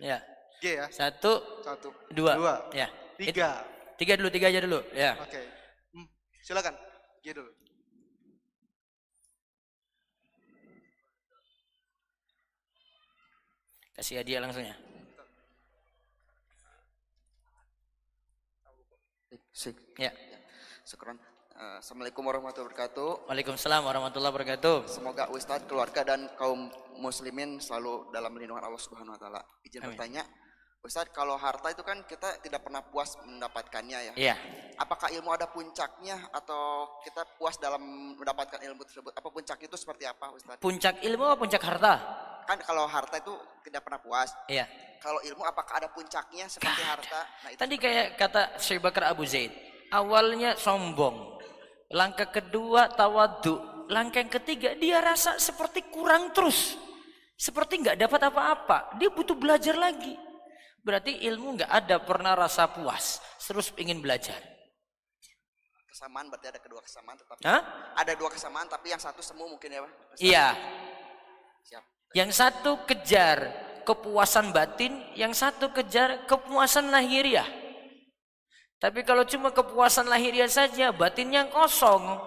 Ya. 0.00 0.24
G 0.64 0.80
ya. 0.80 0.88
Satu. 0.88 1.60
Satu. 1.60 1.92
Dua. 2.16 2.32
Dua. 2.32 2.54
Ya. 2.72 2.88
Tiga. 3.20 3.60
Tiga 4.00 4.16
dulu, 4.16 4.32
tiga 4.32 4.48
aja 4.48 4.64
dulu. 4.64 4.80
Ya. 4.96 5.20
Oke. 5.20 5.36
Okay. 5.36 5.44
Silakan. 6.40 6.72
G 7.20 7.36
dulu. 7.36 7.52
Kasih 13.96 14.20
hadiah 14.20 14.44
langsung 14.44 14.60
ya. 14.60 14.76
Sik. 19.56 19.72
Ya. 19.96 20.12
Syukran. 20.84 21.16
Uh, 21.56 21.80
Assalamualaikum 21.80 22.20
warahmatullahi 22.20 22.76
wabarakatuh. 22.76 23.24
Waalaikumsalam 23.24 23.80
warahmatullahi 23.88 24.32
wabarakatuh. 24.36 24.84
Semoga 24.84 25.32
Ustadz, 25.32 25.64
keluarga 25.64 26.04
dan 26.04 26.28
kaum 26.36 26.68
muslimin 27.00 27.56
selalu 27.56 28.12
dalam 28.12 28.36
lindungan 28.36 28.68
Allah 28.68 28.76
Subhanahu 28.76 29.16
wa 29.16 29.20
taala. 29.20 29.40
Izin 29.64 29.80
Amin. 29.80 29.96
bertanya, 29.96 30.28
Ustadz, 30.84 31.16
kalau 31.16 31.40
harta 31.40 31.72
itu 31.72 31.80
kan 31.80 32.04
kita 32.04 32.36
tidak 32.44 32.68
pernah 32.68 32.84
puas 32.84 33.16
mendapatkannya 33.24 34.12
ya. 34.12 34.12
Iya. 34.12 34.36
Apakah 34.76 35.08
ilmu 35.08 35.32
ada 35.32 35.48
puncaknya 35.48 36.20
atau 36.36 37.00
kita 37.00 37.24
puas 37.40 37.56
dalam 37.56 37.80
mendapatkan 38.12 38.60
ilmu 38.60 38.84
tersebut? 38.84 39.16
Apa 39.16 39.32
puncak 39.32 39.56
itu 39.64 39.72
seperti 39.80 40.04
apa, 40.04 40.36
Ustadz? 40.36 40.60
Puncak 40.60 41.00
ilmu 41.00 41.32
atau 41.32 41.40
puncak 41.40 41.64
harta? 41.64 42.25
Kan 42.46 42.62
kalau 42.62 42.86
harta 42.86 43.18
itu 43.18 43.34
tidak 43.66 43.82
pernah 43.82 43.98
puas. 43.98 44.30
Iya. 44.46 44.70
Kalau 45.02 45.20
ilmu 45.22 45.42
apakah 45.44 45.82
ada 45.82 45.88
puncaknya 45.90 46.46
seperti 46.46 46.82
Gak 46.82 46.88
harta? 46.88 47.20
Nah, 47.44 47.48
itu 47.52 47.58
Tadi 47.60 47.74
kayak 47.76 48.06
kata 48.16 48.42
Syekh 48.56 48.80
Bakar 48.80 49.12
Abu 49.12 49.26
Zaid, 49.28 49.52
awalnya 49.92 50.56
sombong, 50.56 51.38
langkah 51.92 52.26
kedua 52.30 52.90
tawadu, 52.90 53.86
langkah 53.92 54.22
yang 54.22 54.32
ketiga 54.32 54.74
dia 54.74 54.98
rasa 54.98 55.36
seperti 55.38 55.86
kurang 55.92 56.32
terus, 56.32 56.74
seperti 57.36 57.82
nggak 57.82 57.98
dapat 58.00 58.20
apa-apa, 58.32 58.96
dia 58.96 59.12
butuh 59.12 59.36
belajar 59.36 59.76
lagi. 59.76 60.16
Berarti 60.80 61.18
ilmu 61.26 61.60
nggak 61.60 61.70
ada 61.70 61.98
pernah 61.98 62.38
rasa 62.38 62.70
puas, 62.70 63.18
terus 63.42 63.74
ingin 63.76 63.98
belajar. 63.98 64.38
Kesamaan 65.90 66.28
berarti 66.28 66.46
ada 66.52 66.60
kedua 66.60 66.80
kesamaan, 66.84 67.16
tetapi 67.16 67.40
Hah? 67.42 67.62
ada 67.96 68.12
dua 68.14 68.30
kesamaan, 68.30 68.68
tapi 68.68 68.92
yang 68.92 69.00
satu 69.00 69.24
semu 69.24 69.48
mungkin 69.48 69.70
ya, 69.72 69.80
Pak? 69.82 69.92
Iya. 70.20 70.46
Siap. 71.66 71.95
Yang 72.14 72.30
satu 72.38 72.84
kejar 72.86 73.50
kepuasan 73.86 74.50
batin, 74.50 74.98
yang 75.14 75.32
satu 75.32 75.70
kejar 75.70 76.26
kepuasan 76.26 76.90
lahiriah. 76.90 77.46
Tapi 78.76 79.06
kalau 79.06 79.24
cuma 79.24 79.54
kepuasan 79.54 80.10
lahiriah 80.10 80.50
saja, 80.50 80.92
batinnya 80.92 81.48
kosong, 81.48 82.20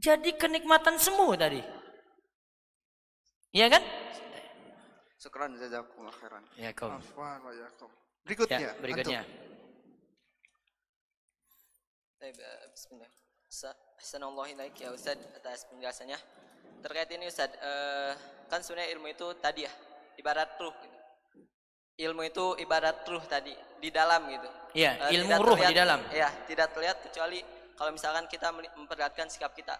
jadi 0.00 0.32
kenikmatan 0.36 0.96
semu 0.96 1.36
tadi. 1.36 1.60
Iya 3.52 3.72
kan? 3.72 3.82
Syukran 5.16 5.56
jazakumullah 5.56 6.12
khairan. 6.12 6.44
Ya, 6.60 6.70
kau. 6.76 6.92
Berikutnya. 8.24 8.58
Ya, 8.58 8.72
berikutnya. 8.78 9.22
Baik, 12.20 12.36
eh, 12.40 12.60
bismillah. 12.72 13.10
Assalamualaikum 13.96 14.82
ya 14.82 14.90
Ustaz 14.92 15.16
atas 15.40 15.64
penjelasannya. 15.72 16.18
Terkait 16.84 17.08
ini 17.16 17.30
Ustaz, 17.30 17.48
uh, 17.56 18.12
kan 18.46 18.62
sebenarnya 18.62 18.94
ilmu 18.96 19.06
itu 19.10 19.26
tadi 19.38 19.66
ya, 19.66 19.72
ibarat 20.18 20.56
ruh 20.58 20.74
gitu. 20.82 20.98
Ilmu 21.96 22.22
itu 22.28 22.44
ibarat 22.60 23.04
ruh 23.08 23.24
tadi 23.24 23.56
di 23.80 23.88
dalam 23.88 24.28
gitu. 24.28 24.48
Iya, 24.76 24.92
uh, 25.00 25.10
ilmu 25.12 25.40
ruh 25.40 25.56
terlihat, 25.56 25.70
di 25.72 25.76
dalam. 25.76 26.00
Iya, 26.12 26.28
tidak 26.44 26.68
terlihat 26.76 26.96
kecuali 27.04 27.40
kalau 27.76 27.90
misalkan 27.92 28.24
kita 28.28 28.52
memperlihatkan 28.52 29.28
sikap 29.28 29.52
kita. 29.52 29.76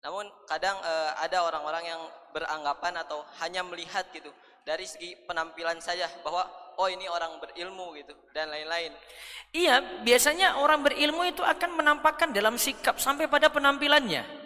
Namun 0.00 0.24
kadang 0.48 0.80
eh, 0.80 1.12
ada 1.20 1.44
orang-orang 1.44 1.84
yang 1.84 2.00
beranggapan 2.32 3.04
atau 3.04 3.20
hanya 3.44 3.60
melihat 3.60 4.08
gitu 4.16 4.32
dari 4.64 4.88
segi 4.88 5.12
penampilan 5.28 5.76
saja 5.80 6.08
bahwa 6.24 6.48
oh 6.80 6.88
ini 6.88 7.04
orang 7.04 7.36
berilmu 7.36 7.92
gitu 8.00 8.16
dan 8.32 8.48
lain-lain. 8.48 8.96
Iya, 9.52 10.00
biasanya 10.00 10.56
orang 10.56 10.80
berilmu 10.80 11.28
itu 11.28 11.44
akan 11.44 11.76
menampakkan 11.76 12.32
dalam 12.32 12.56
sikap 12.56 12.96
sampai 12.96 13.28
pada 13.28 13.52
penampilannya. 13.52 14.39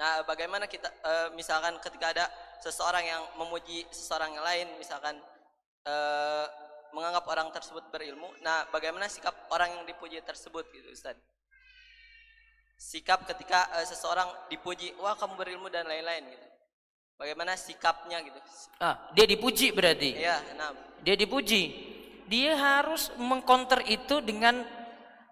Nah, 0.00 0.24
bagaimana 0.24 0.64
kita 0.64 0.88
eh, 0.88 1.28
misalkan 1.36 1.76
ketika 1.84 2.16
ada 2.16 2.24
seseorang 2.64 3.04
yang 3.04 3.20
memuji 3.36 3.84
seseorang 3.92 4.32
yang 4.32 4.40
lain, 4.40 4.66
misalkan 4.80 5.12
eh, 5.84 6.46
menganggap 6.96 7.28
orang 7.28 7.52
tersebut 7.52 7.84
berilmu, 7.92 8.32
nah 8.40 8.64
bagaimana 8.72 9.12
sikap 9.12 9.36
orang 9.52 9.76
yang 9.76 9.84
dipuji 9.84 10.16
tersebut 10.24 10.64
gitu, 10.72 10.88
Ustaz? 10.88 11.20
Sikap 12.80 13.28
ketika 13.28 13.68
eh, 13.76 13.84
seseorang 13.84 14.48
dipuji, 14.48 14.96
wah 15.04 15.12
kamu 15.20 15.36
berilmu 15.36 15.68
dan 15.68 15.84
lain-lain 15.84 16.32
gitu. 16.32 16.48
Bagaimana 17.20 17.52
sikapnya 17.52 18.24
gitu? 18.24 18.40
Ah, 18.80 18.96
dia 19.12 19.28
dipuji 19.28 19.76
berarti. 19.76 20.16
Iya, 20.16 20.40
nah. 20.56 20.72
Dia 21.04 21.12
dipuji. 21.12 21.92
Dia 22.24 22.56
harus 22.56 23.12
mengkonter 23.20 23.84
itu 23.84 24.24
dengan 24.24 24.64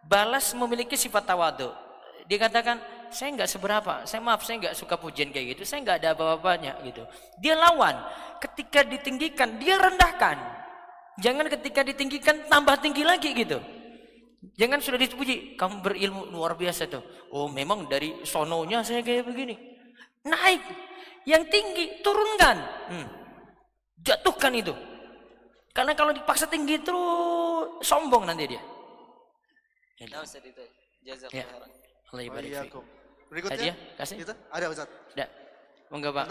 balas 0.05 0.53
memiliki 0.53 1.01
sifat 1.01 1.25
tawadu. 1.25 1.73
Dia 2.29 2.37
katakan, 2.37 2.77
saya 3.11 3.35
nggak 3.35 3.51
seberapa, 3.51 3.95
saya 4.05 4.21
maaf, 4.21 4.45
saya 4.45 4.61
nggak 4.61 4.75
suka 4.77 4.97
pujian 5.01 5.33
kayak 5.33 5.57
gitu, 5.57 5.63
saya 5.65 5.85
nggak 5.85 5.97
ada 6.05 6.09
apa-apanya 6.15 6.81
gitu. 6.85 7.03
Dia 7.41 7.57
lawan. 7.57 7.97
Ketika 8.39 8.87
ditinggikan, 8.87 9.59
dia 9.59 9.77
rendahkan. 9.77 10.39
Jangan 11.19 11.51
ketika 11.51 11.83
ditinggikan 11.83 12.47
tambah 12.47 12.79
tinggi 12.79 13.03
lagi 13.03 13.35
gitu. 13.35 13.59
Jangan 14.55 14.79
sudah 14.79 14.99
dipuji, 15.03 15.59
kamu 15.59 15.83
berilmu 15.83 16.31
luar 16.31 16.55
biasa 16.55 16.87
tuh. 16.87 17.03
Oh 17.35 17.51
memang 17.51 17.91
dari 17.91 18.23
sononya 18.23 18.87
saya 18.87 19.03
kayak 19.03 19.27
begini. 19.27 19.59
Naik, 20.23 20.63
yang 21.27 21.43
tinggi 21.51 21.99
turunkan. 22.07 22.57
Hmm. 22.91 23.07
Jatuhkan 23.99 24.55
itu. 24.55 24.75
Karena 25.75 25.95
kalau 25.99 26.15
dipaksa 26.15 26.47
tinggi 26.47 26.79
terus 26.83 27.83
sombong 27.83 28.27
nanti 28.27 28.55
dia. 28.55 28.63
Ya. 31.31 31.45
khairan. 31.47 31.71
Allah 32.15 32.25
ibarik. 32.25 32.98
Berikutnya. 33.29 33.61
Hadiah, 33.61 33.77
kasih. 34.01 34.17
Itu 34.25 34.33
ada 34.33 34.67
Ustaz. 34.73 34.89
Ada. 35.13 35.27
Monggo 35.93 36.11
Pak. 36.17 36.27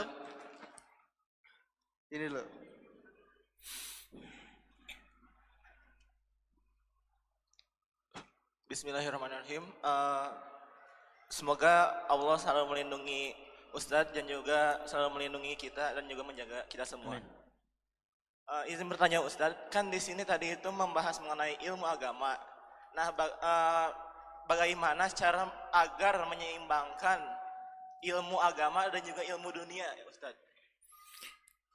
Ini 2.09 2.27
loh. 2.33 2.47
Bismillahirrahmanirrahim. 8.67 9.63
Eh, 9.63 10.27
semoga 11.29 12.03
Allah 12.09 12.35
selalu 12.41 12.75
melindungi 12.75 13.31
Ustadz 13.77 14.11
dan 14.11 14.25
juga 14.25 14.81
selalu 14.89 15.21
melindungi 15.21 15.53
kita 15.55 15.93
dan 15.93 16.03
juga 16.09 16.25
menjaga 16.25 16.65
kita 16.65 16.83
semua. 16.83 17.21
Eh, 18.47 18.73
izin 18.73 18.89
bertanya 18.89 19.21
Ustadz, 19.21 19.69
kan 19.69 19.87
di 19.93 20.01
sini 20.01 20.25
tadi 20.25 20.57
itu 20.57 20.69
membahas 20.73 21.21
mengenai 21.21 21.61
ilmu 21.61 21.85
agama. 21.85 22.33
Nah, 22.97 23.13
eh, 23.13 23.89
bagaimana 24.47 25.11
cara 25.11 25.45
agar 25.75 26.25
menyeimbangkan 26.31 27.19
ilmu 28.01 28.39
agama 28.39 28.87
dan 28.89 29.03
juga 29.03 29.21
ilmu 29.27 29.51
dunia, 29.53 29.85
ya 29.85 30.03
Ustadz? 30.07 30.39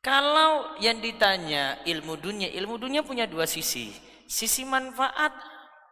Kalau 0.02 0.74
yang 0.82 0.98
ditanya 0.98 1.78
ilmu 1.86 2.18
dunia, 2.18 2.50
ilmu 2.50 2.74
dunia 2.74 3.06
punya 3.06 3.30
dua 3.30 3.46
sisi. 3.46 3.94
Sisi 4.26 4.66
manfaat 4.66 5.30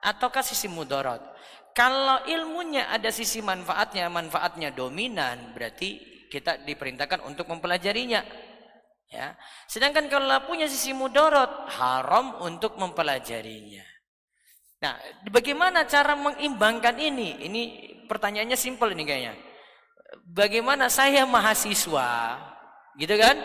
ataukah 0.03 0.43
sisi 0.43 0.67
mudarat. 0.67 1.23
Kalau 1.71 2.27
ilmunya 2.27 2.91
ada 2.91 3.15
sisi 3.15 3.39
manfaatnya, 3.39 4.11
manfaatnya 4.11 4.75
dominan, 4.75 5.55
berarti 5.55 6.27
kita 6.27 6.67
diperintahkan 6.67 7.23
untuk 7.23 7.47
mempelajarinya. 7.47 8.27
Ya. 9.11 9.39
Sedangkan 9.71 10.11
kalau 10.11 10.43
punya 10.47 10.67
sisi 10.67 10.91
mudarat, 10.91 11.71
haram 11.79 12.43
untuk 12.43 12.75
mempelajarinya. 12.79 13.90
Nah, 14.81 14.97
bagaimana 15.29 15.85
cara 15.85 16.17
mengimbangkan 16.17 16.97
ini? 16.97 17.45
Ini 17.45 17.63
pertanyaannya 18.09 18.57
simpel 18.57 18.97
ini 18.97 19.05
kayaknya. 19.05 19.35
Bagaimana 20.25 20.89
saya 20.89 21.29
mahasiswa, 21.29 22.41
gitu 22.97 23.15
kan? 23.21 23.37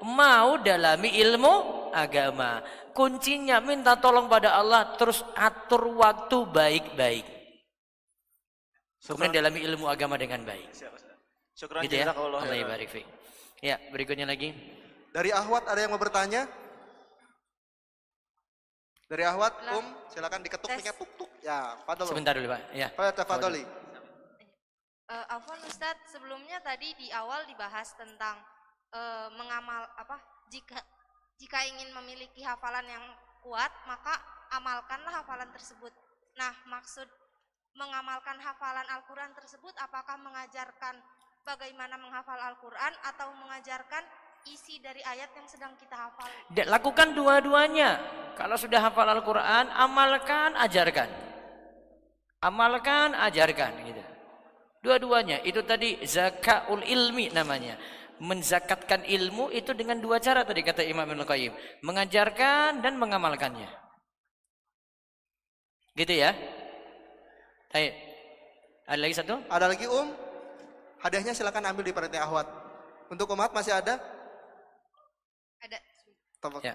Mau 0.00 0.62
dalami 0.62 1.12
ilmu 1.18 1.90
agama. 1.92 2.62
Kuncinya 2.94 3.58
minta 3.58 3.98
tolong 3.98 4.30
pada 4.30 4.54
Allah, 4.56 4.94
terus 4.94 5.26
atur 5.34 5.90
waktu 5.98 6.38
baik-baik. 6.48 7.26
Kemudian 9.00 9.42
dalami 9.42 9.60
ilmu 9.64 9.90
agama 9.90 10.14
dengan 10.14 10.44
baik. 10.46 10.70
Syukran 11.56 11.84
Gitu 11.84 12.00
ya. 12.00 12.14
Allah. 12.14 12.40
Ya, 13.60 13.76
berikutnya 13.92 14.24
lagi. 14.24 14.56
Dari 15.10 15.34
Ahwat 15.34 15.68
ada 15.68 15.82
yang 15.82 15.92
mau 15.92 16.00
bertanya? 16.00 16.48
Dari 19.10 19.26
Ahwat, 19.26 19.58
Um, 19.74 19.86
silakan 20.06 20.38
diketuk 20.46 20.70
mic-nya 20.70 20.94
tuk 20.94 21.10
tuk. 21.18 21.30
Ya, 21.42 21.74
Fadol. 21.82 22.06
Sebentar 22.06 22.30
dulu, 22.38 22.54
Pak. 22.54 22.62
Ya. 22.78 22.94
Fadol 22.94 23.10
tafadholi. 23.18 23.66
Eh, 25.10 25.34
Afwan 25.34 25.58
Ustadz, 25.66 26.14
sebelumnya 26.14 26.62
tadi 26.62 26.94
di 26.94 27.10
awal 27.10 27.42
dibahas 27.50 27.90
tentang 27.98 28.38
eh, 28.94 29.28
mengamal 29.34 29.82
apa 29.98 30.22
jika 30.54 30.78
jika 31.42 31.58
ingin 31.66 31.90
memiliki 31.90 32.46
hafalan 32.46 32.86
yang 32.86 33.02
kuat 33.42 33.72
maka 33.90 34.14
amalkanlah 34.54 35.10
hafalan 35.10 35.50
tersebut. 35.50 35.90
Nah 36.38 36.54
maksud 36.70 37.10
mengamalkan 37.74 38.38
hafalan 38.38 38.86
Al-Quran 38.86 39.34
tersebut 39.34 39.74
apakah 39.82 40.14
mengajarkan 40.22 41.02
bagaimana 41.42 41.98
menghafal 41.98 42.38
Al-Quran 42.38 42.94
atau 43.10 43.34
mengajarkan 43.34 44.06
isi 44.48 44.80
dari 44.80 45.02
ayat 45.04 45.34
yang 45.36 45.44
sedang 45.44 45.72
kita 45.76 45.96
hafal? 45.96 46.28
Lakukan 46.54 47.12
dua-duanya. 47.12 48.00
Kalau 48.38 48.56
sudah 48.56 48.80
hafal 48.80 49.08
Al-Quran, 49.08 49.68
amalkan, 49.74 50.56
ajarkan. 50.56 51.08
Amalkan, 52.40 53.12
ajarkan. 53.12 53.72
Gitu. 53.84 54.02
Dua-duanya. 54.80 55.44
Itu 55.44 55.60
tadi 55.66 56.00
zakaul 56.06 56.80
ilmi 56.80 57.28
namanya. 57.36 57.76
Menzakatkan 58.20 59.04
ilmu 59.04 59.48
itu 59.52 59.72
dengan 59.72 59.96
dua 60.00 60.20
cara 60.20 60.44
tadi 60.44 60.60
kata 60.60 60.84
Imam 60.84 61.08
Ibn 61.08 61.24
Qayyim. 61.24 61.52
Mengajarkan 61.84 62.80
dan 62.80 62.96
mengamalkannya. 62.96 63.68
Gitu 65.96 66.14
ya. 66.16 66.32
Baik. 67.72 67.92
Ada 68.88 69.00
lagi 69.00 69.14
satu? 69.16 69.34
Ada 69.46 69.66
lagi 69.68 69.86
Um? 69.86 70.10
Hadiahnya 71.00 71.32
silakan 71.32 71.64
ambil 71.72 71.84
di 71.86 71.92
panitia 71.96 72.28
Ahwat. 72.28 72.44
Untuk 73.08 73.32
umat 73.32 73.50
masih 73.56 73.72
ada? 73.72 73.96
Ada. 75.60 75.76
Ya. 76.64 76.72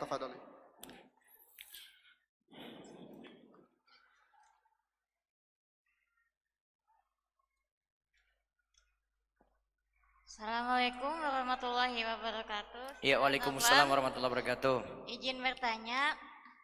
Assalamualaikum 10.25 11.09
warahmatullahi 11.17 11.97
wabarakatuh. 12.05 13.01
Ya, 13.01 13.17
Waalaikumsalam 13.17 13.89
warahmatullahi 13.89 14.31
wabarakatuh. 14.37 15.09
Izin 15.09 15.41
bertanya, 15.41 16.13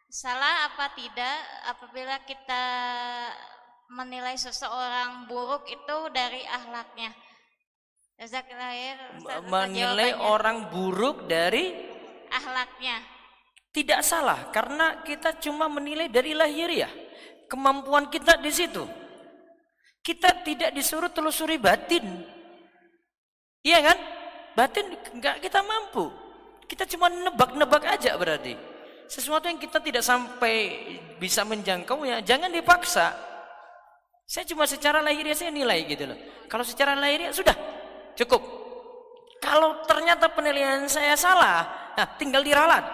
salah 0.06 0.70
apa 0.70 0.94
tidak 0.94 1.36
apabila 1.74 2.22
kita 2.22 2.64
menilai 3.90 4.38
seseorang 4.38 5.26
buruk 5.26 5.66
itu 5.66 5.96
dari 6.14 6.46
ahlaknya? 6.46 7.10
Menilai 9.50 10.14
orang 10.22 10.70
buruk 10.70 11.26
dari 11.26 11.91
ahlaknya. 12.32 12.96
Tidak 13.72 14.00
salah 14.04 14.52
karena 14.52 15.00
kita 15.00 15.40
cuma 15.40 15.68
menilai 15.68 16.08
dari 16.12 16.36
lahiriah. 16.36 16.92
Kemampuan 17.48 18.08
kita 18.08 18.40
di 18.40 18.52
situ. 18.52 18.84
Kita 20.02 20.44
tidak 20.44 20.74
disuruh 20.76 21.08
telusuri 21.08 21.56
batin. 21.56 22.04
Iya 23.62 23.78
kan? 23.92 23.98
Batin 24.52 24.86
enggak 25.16 25.40
kita 25.40 25.60
mampu. 25.64 26.10
Kita 26.68 26.84
cuma 26.88 27.08
nebak-nebak 27.12 27.84
aja 27.86 28.16
berarti. 28.16 28.56
Sesuatu 29.08 29.44
yang 29.44 29.60
kita 29.60 29.76
tidak 29.80 30.00
sampai 30.00 30.88
bisa 31.20 31.44
menjangkaunya, 31.44 32.24
jangan 32.24 32.48
dipaksa. 32.48 33.12
Saya 34.24 34.48
cuma 34.48 34.64
secara 34.64 35.04
lahiriah 35.04 35.36
saya 35.36 35.52
nilai 35.52 35.84
gitu 35.84 36.08
loh. 36.08 36.16
Kalau 36.48 36.64
secara 36.64 36.96
lahiriah 36.96 37.32
sudah 37.32 37.52
cukup. 38.16 38.40
Kalau 39.42 39.84
ternyata 39.84 40.32
penilaian 40.32 40.88
saya 40.88 41.18
salah, 41.18 41.81
nah 41.96 42.06
tinggal 42.16 42.42
diralat. 42.44 42.84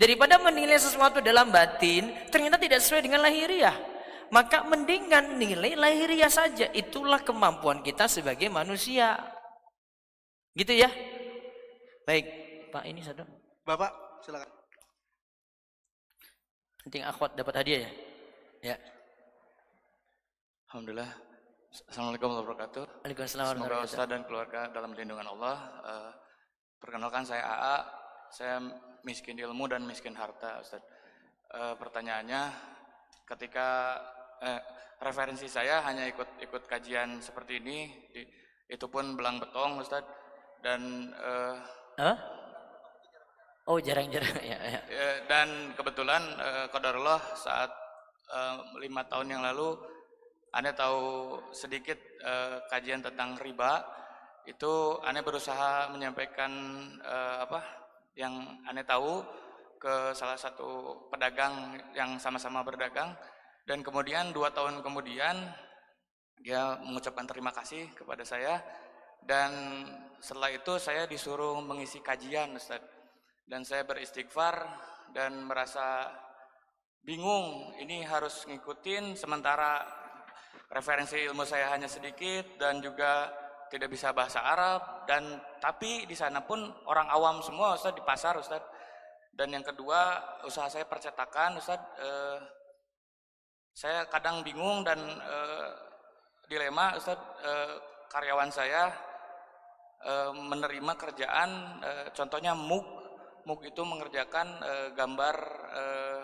Daripada 0.00 0.40
menilai 0.40 0.80
sesuatu 0.80 1.20
dalam 1.20 1.52
batin, 1.52 2.08
ternyata 2.32 2.56
tidak 2.56 2.80
sesuai 2.80 3.04
dengan 3.04 3.20
lahiriah. 3.20 3.76
Maka 4.32 4.64
mendingan 4.64 5.36
nilai 5.36 5.76
lahiriah 5.76 6.32
saja. 6.32 6.72
Itulah 6.72 7.20
kemampuan 7.20 7.84
kita 7.84 8.08
sebagai 8.08 8.48
manusia. 8.48 9.20
Gitu 10.56 10.72
ya. 10.72 10.88
Baik, 12.08 12.24
Pak 12.72 12.84
ini 12.88 13.04
satu. 13.04 13.28
Bapak, 13.68 13.92
silakan. 14.24 14.48
Penting 16.80 17.04
akhwat 17.04 17.36
dapat 17.36 17.54
hadiah 17.60 17.80
ya. 17.84 17.90
Ya. 18.72 18.76
Alhamdulillah 20.72 21.10
Assalamualaikum 21.70 22.34
warahmatullahi 22.34 22.66
wabarakatuh. 22.66 22.84
Waalaikumsalam 23.06 23.46
Semoga 23.54 23.86
Ustaz 23.86 24.06
dan 24.10 24.26
keluarga 24.26 24.60
dalam 24.74 24.90
lindungan 24.90 25.22
Allah. 25.22 25.56
Eh, 25.86 26.10
perkenalkan 26.80 27.28
saya 27.28 27.44
AA. 27.44 27.76
Saya 28.32 28.56
miskin 29.04 29.36
ilmu 29.36 29.68
dan 29.68 29.84
miskin 29.84 30.16
harta, 30.16 30.58
Ustaz. 30.58 30.82
Eh, 31.50 31.74
pertanyaannya, 31.76 32.42
ketika 33.28 33.98
eh, 34.40 34.60
referensi 35.02 35.46
saya 35.46 35.84
hanya 35.84 36.08
ikut 36.08 36.40
ikut 36.40 36.62
kajian 36.64 37.20
seperti 37.20 37.60
ini, 37.60 37.78
di, 38.10 38.22
itu 38.70 38.86
pun 38.88 39.14
belang 39.14 39.38
betong, 39.38 39.78
Ustaz. 39.82 40.02
Dan 40.64 41.12
eh, 41.12 41.56
Hah? 42.00 42.16
Oh 43.68 43.78
jarang-jarang 43.78 44.34
ya, 44.50 44.58
ya. 44.58 44.80
eh, 44.88 45.16
dan 45.28 45.76
kebetulan 45.76 46.22
eh, 46.40 46.66
Qadarullah 46.72 47.20
saat 47.36 47.70
eh, 48.32 48.56
lima 48.80 49.04
tahun 49.06 49.36
yang 49.36 49.42
lalu 49.44 49.76
Anda 50.50 50.74
tahu 50.74 51.38
sedikit 51.54 51.98
eh, 52.24 52.56
kajian 52.66 53.04
tentang 53.04 53.38
riba 53.38 53.99
itu 54.50 54.98
Anda 55.06 55.22
berusaha 55.22 55.94
menyampaikan 55.94 56.50
eh, 56.98 57.38
apa 57.46 57.60
yang 58.18 58.60
Anda 58.66 58.82
tahu 58.82 59.22
ke 59.80 60.12
salah 60.12 60.36
satu 60.36 61.02
pedagang 61.08 61.78
yang 61.94 62.18
sama-sama 62.18 62.60
berdagang. 62.66 63.14
Dan 63.64 63.86
kemudian 63.86 64.34
dua 64.34 64.50
tahun 64.50 64.82
kemudian 64.82 65.46
dia 66.42 66.76
mengucapkan 66.82 67.24
terima 67.24 67.54
kasih 67.54 67.88
kepada 67.94 68.26
saya. 68.26 68.58
Dan 69.22 69.86
setelah 70.18 70.50
itu 70.50 70.76
saya 70.76 71.06
disuruh 71.06 71.62
mengisi 71.62 72.02
kajian 72.02 72.58
Ustaz. 72.58 72.82
Dan 73.46 73.62
saya 73.62 73.86
beristighfar 73.86 74.62
dan 75.14 75.46
merasa 75.46 76.10
bingung 77.00 77.72
ini 77.80 78.04
harus 78.04 78.46
ngikutin 78.46 79.16
sementara 79.16 79.80
referensi 80.70 81.18
ilmu 81.18 81.42
saya 81.42 81.72
hanya 81.74 81.90
sedikit 81.90 82.60
dan 82.60 82.78
juga 82.78 83.32
tidak 83.70 83.88
bisa 83.88 84.10
bahasa 84.10 84.42
Arab 84.42 85.06
dan 85.06 85.38
tapi 85.62 86.04
di 86.04 86.18
sana 86.18 86.42
pun 86.42 86.58
orang 86.90 87.06
awam 87.06 87.38
semua 87.40 87.78
Ustaz 87.78 87.94
di 87.94 88.02
pasar 88.02 88.36
Ustaz. 88.36 88.60
Dan 89.30 89.54
yang 89.54 89.62
kedua 89.62 90.18
usaha 90.44 90.66
saya 90.66 90.84
percetakan 90.84 91.56
Ustaz 91.62 91.78
eh, 92.02 92.38
saya 93.72 94.04
kadang 94.10 94.42
bingung 94.42 94.82
dan 94.82 94.98
eh, 94.98 95.70
dilema 96.50 96.98
Ustaz 96.98 97.16
eh, 97.46 97.78
karyawan 98.10 98.50
saya 98.50 98.90
eh, 100.02 100.30
menerima 100.34 100.92
kerjaan 100.98 101.50
eh, 101.80 102.06
contohnya 102.10 102.52
MUG. 102.58 102.98
MUG 103.46 103.72
itu 103.72 103.82
mengerjakan 103.86 104.46
eh, 104.60 104.88
gambar 104.98 105.36
eh, 105.72 106.22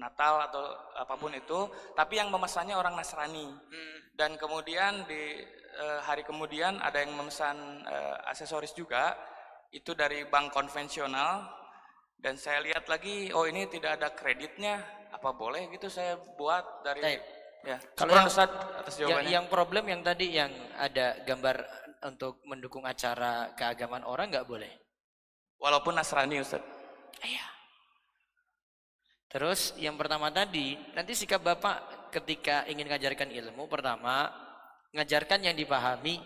Natal 0.00 0.48
atau 0.48 0.64
apa 0.96 1.12
pun 1.18 1.34
itu, 1.34 1.68
tapi 1.92 2.16
yang 2.16 2.32
memesannya 2.32 2.72
orang 2.72 2.96
Nasrani. 2.96 3.52
Dan 4.16 4.40
kemudian 4.40 5.04
di 5.04 5.44
eh, 5.80 6.00
hari 6.04 6.20
kemudian 6.22 6.76
ada 6.84 7.00
yang 7.00 7.16
memesan 7.16 7.56
eh, 7.88 8.28
aksesoris 8.28 8.76
juga, 8.76 9.16
itu 9.72 9.96
dari 9.96 10.28
bank 10.28 10.52
konvensional. 10.52 11.48
Dan 12.20 12.36
saya 12.36 12.60
lihat 12.60 12.84
lagi, 12.84 13.32
oh 13.32 13.48
ini 13.48 13.64
tidak 13.64 13.96
ada 13.96 14.12
kreditnya, 14.12 14.76
apa 15.08 15.32
boleh 15.32 15.72
gitu 15.72 15.88
saya 15.88 16.20
buat 16.36 16.84
dari 16.84 17.00
Baik. 17.00 17.22
ya. 17.64 17.76
Kalau 17.96 18.12
yang, 18.12 18.28
Ustaz 18.28 18.50
atas 18.52 18.94
yang, 19.00 19.08
jawabannya. 19.08 19.32
yang 19.32 19.46
problem 19.48 19.84
yang 19.88 20.00
tadi 20.04 20.26
yang 20.36 20.52
ada 20.76 21.16
gambar 21.24 21.56
untuk 22.12 22.44
mendukung 22.44 22.84
acara 22.84 23.56
keagamaan 23.56 24.04
orang 24.04 24.28
nggak 24.28 24.44
boleh. 24.44 24.68
Walaupun 25.56 25.96
Nasrani 25.96 26.44
Ustaz. 26.44 26.60
Terus 29.30 29.78
yang 29.78 29.94
pertama 29.94 30.26
tadi, 30.34 30.74
nanti 30.90 31.14
sikap 31.14 31.38
Bapak 31.38 32.10
ketika 32.10 32.66
ingin 32.66 32.90
mengajarkan 32.90 33.30
ilmu, 33.30 33.70
pertama, 33.70 34.26
ngajarkan 34.94 35.46
yang 35.46 35.56
dipahami. 35.56 36.18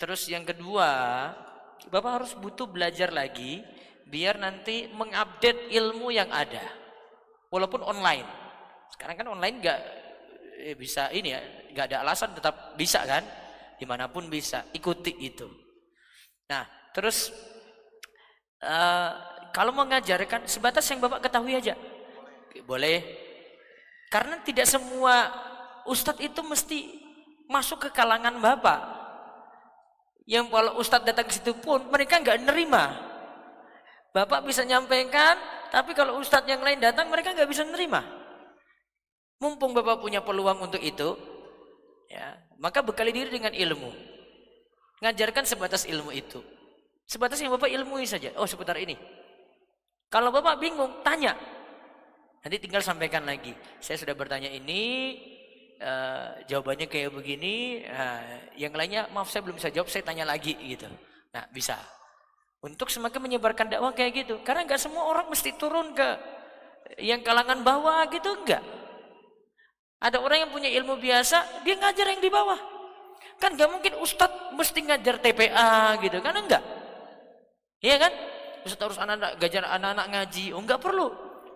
Terus 0.00 0.28
yang 0.32 0.48
kedua, 0.48 0.88
Bapak 1.88 2.12
harus 2.20 2.32
butuh 2.36 2.68
belajar 2.68 3.12
lagi, 3.12 3.60
biar 4.08 4.36
nanti 4.40 4.88
mengupdate 4.92 5.72
ilmu 5.72 6.12
yang 6.12 6.28
ada. 6.32 6.64
Walaupun 7.52 7.84
online. 7.84 8.28
Sekarang 8.92 9.16
kan 9.16 9.28
online 9.32 9.56
nggak 9.60 9.80
eh, 10.60 10.76
bisa 10.76 11.08
ini 11.12 11.32
ya, 11.32 11.40
nggak 11.72 11.86
ada 11.92 11.96
alasan 12.04 12.36
tetap 12.36 12.76
bisa 12.76 13.00
kan? 13.04 13.24
Di 13.80 13.88
mana 13.88 14.12
pun 14.12 14.28
bisa, 14.28 14.68
ikuti 14.76 15.16
itu. 15.24 15.48
Nah, 16.52 16.64
terus 16.92 17.32
eh, 18.60 19.12
kalau 19.50 19.72
mengajarkan 19.74 20.46
sebatas 20.46 20.86
yang 20.88 21.00
Bapak 21.00 21.26
ketahui 21.26 21.56
aja. 21.56 21.74
Boleh. 22.64 23.02
Karena 24.10 24.42
tidak 24.42 24.66
semua 24.66 25.30
ustadz 25.86 26.22
itu 26.22 26.40
mesti 26.42 26.99
masuk 27.50 27.82
ke 27.82 27.88
kalangan 27.90 28.38
Bapak. 28.38 29.02
Yang 30.30 30.46
kalau 30.54 30.78
ustadz 30.78 31.02
datang 31.02 31.26
ke 31.26 31.34
situ 31.34 31.50
pun 31.58 31.90
mereka 31.90 32.22
nggak 32.22 32.46
nerima. 32.46 32.94
Bapak 34.14 34.46
bisa 34.46 34.62
nyampaikan, 34.62 35.34
tapi 35.74 35.90
kalau 35.98 36.22
ustadz 36.22 36.46
yang 36.46 36.62
lain 36.62 36.78
datang 36.78 37.10
mereka 37.10 37.34
nggak 37.34 37.50
bisa 37.50 37.66
nerima. 37.66 38.06
Mumpung 39.42 39.74
Bapak 39.74 39.98
punya 39.98 40.22
peluang 40.22 40.62
untuk 40.62 40.78
itu, 40.78 41.18
ya, 42.06 42.38
maka 42.62 42.86
bekali 42.86 43.10
diri 43.10 43.34
dengan 43.34 43.50
ilmu. 43.50 43.90
Ngajarkan 45.02 45.48
sebatas 45.48 45.88
ilmu 45.88 46.14
itu. 46.14 46.38
Sebatas 47.10 47.42
yang 47.42 47.50
Bapak 47.50 47.72
ilmui 47.72 48.06
saja. 48.06 48.30
Oh, 48.38 48.46
seputar 48.46 48.78
ini. 48.78 48.94
Kalau 50.06 50.30
Bapak 50.30 50.62
bingung, 50.62 51.02
tanya. 51.02 51.34
Nanti 52.44 52.56
tinggal 52.60 52.84
sampaikan 52.84 53.26
lagi. 53.26 53.56
Saya 53.80 53.96
sudah 53.98 54.14
bertanya 54.14 54.52
ini, 54.52 55.16
eh, 55.80 56.28
jawabannya 56.46 56.86
kayak 56.86 57.10
begini. 57.10 57.82
Nah, 57.88 58.20
yang 58.54 58.76
lainnya, 58.76 59.08
maaf 59.10 59.32
saya 59.32 59.40
belum 59.40 59.56
bisa 59.56 59.72
jawab, 59.72 59.88
saya 59.88 60.04
tanya 60.04 60.28
lagi 60.28 60.52
gitu. 60.60 60.86
Nah, 61.32 61.48
bisa. 61.50 61.80
Untuk 62.60 62.92
semakin 62.92 63.24
menyebarkan 63.24 63.72
dakwah 63.72 63.96
kayak 63.96 64.24
gitu. 64.24 64.44
Karena 64.44 64.68
nggak 64.68 64.80
semua 64.80 65.08
orang 65.08 65.26
mesti 65.32 65.56
turun 65.56 65.96
ke 65.96 66.08
yang 67.00 67.24
kalangan 67.24 67.64
bawah 67.64 68.04
gitu, 68.12 68.36
enggak. 68.44 68.60
Ada 70.00 70.20
orang 70.20 70.48
yang 70.48 70.50
punya 70.52 70.68
ilmu 70.68 71.00
biasa, 71.00 71.64
dia 71.64 71.76
ngajar 71.76 72.06
yang 72.12 72.20
di 72.20 72.28
bawah. 72.28 72.60
Kan 73.40 73.56
nggak 73.56 73.70
mungkin 73.72 73.92
ustadz 74.04 74.52
mesti 74.52 74.84
ngajar 74.84 75.16
TPA 75.16 75.96
gitu, 76.04 76.20
kan 76.20 76.36
enggak. 76.36 76.64
Iya 77.80 77.96
kan? 77.96 78.12
Ustadz 78.60 78.84
harus 78.92 78.98
anak-anak 79.00 79.40
ngajar 79.40 79.64
anak-anak 79.64 80.06
ngaji. 80.12 80.44
Oh 80.52 80.60
enggak 80.60 80.80
perlu. 80.84 81.08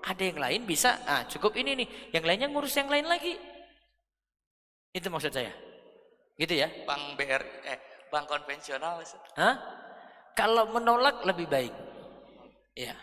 Ada 0.04 0.22
yang 0.24 0.38
lain 0.40 0.60
bisa. 0.64 1.00
Ah 1.04 1.28
cukup 1.28 1.56
ini 1.60 1.84
nih. 1.84 1.88
Yang 2.16 2.24
lainnya 2.24 2.48
ngurus 2.48 2.72
yang 2.76 2.88
lain 2.88 3.04
lagi. 3.04 3.36
Itu 4.94 5.10
maksud 5.10 5.34
saya. 5.34 5.50
Gitu 6.38 6.54
ya. 6.54 6.70
Bank 6.86 7.18
BR 7.18 7.42
eh 7.66 7.78
bank 8.14 8.30
konvensional 8.30 9.02
Ustaz. 9.02 9.18
Hah? 9.34 9.58
Kalau 10.38 10.70
menolak 10.70 11.26
lebih 11.26 11.50
baik. 11.50 11.74
Ya. 12.78 12.94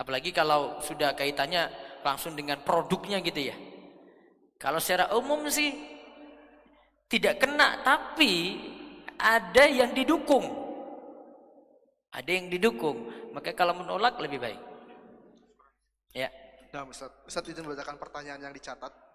Apalagi 0.00 0.32
kalau 0.32 0.80
sudah 0.80 1.12
kaitannya 1.12 1.68
langsung 2.00 2.32
dengan 2.32 2.64
produknya 2.64 3.20
gitu 3.20 3.52
ya. 3.52 3.56
Kalau 4.56 4.80
secara 4.80 5.12
umum 5.16 5.48
sih 5.52 5.72
tidak 7.08 7.44
kena, 7.44 7.84
tapi 7.84 8.60
ada 9.20 9.64
yang 9.68 9.92
didukung. 9.92 10.48
Ada 12.12 12.30
yang 12.32 12.48
didukung. 12.48 13.08
Maka 13.36 13.52
kalau 13.52 13.76
menolak 13.76 14.16
lebih 14.20 14.40
baik. 14.40 14.60
Ya. 16.16 16.32
Nah, 16.72 16.86
Ustaz, 16.86 17.10
Ustaz 17.26 17.44
izin 17.50 17.66
membacakan 17.66 17.98
pertanyaan 17.98 18.40
yang 18.40 18.54
dicatat. 18.54 19.09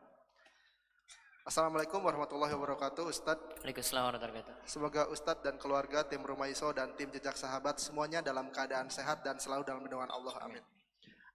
Assalamualaikum 1.45 2.01
warahmatullahi 2.01 2.57
wabarakatuh, 2.57 3.05
Ustaz. 3.05 3.38
Waalaikumsalam 3.61 4.09
warahmatullahi 4.09 4.41
wabarakatuh. 4.41 4.65
Semoga 4.65 5.05
Ustadz 5.13 5.45
dan 5.45 5.61
keluarga 5.61 6.01
tim 6.01 6.26
Rumah 6.26 6.49
Iso 6.49 6.73
dan 6.73 6.97
tim 6.97 7.13
Jejak 7.13 7.38
Sahabat 7.38 7.77
semuanya 7.77 8.26
dalam 8.26 8.49
keadaan 8.49 8.89
sehat 8.89 9.22
dan 9.22 9.38
selalu 9.38 9.61
dalam 9.61 9.85
lindungan 9.85 10.09
Allah. 10.09 10.34
Amin. 10.41 10.65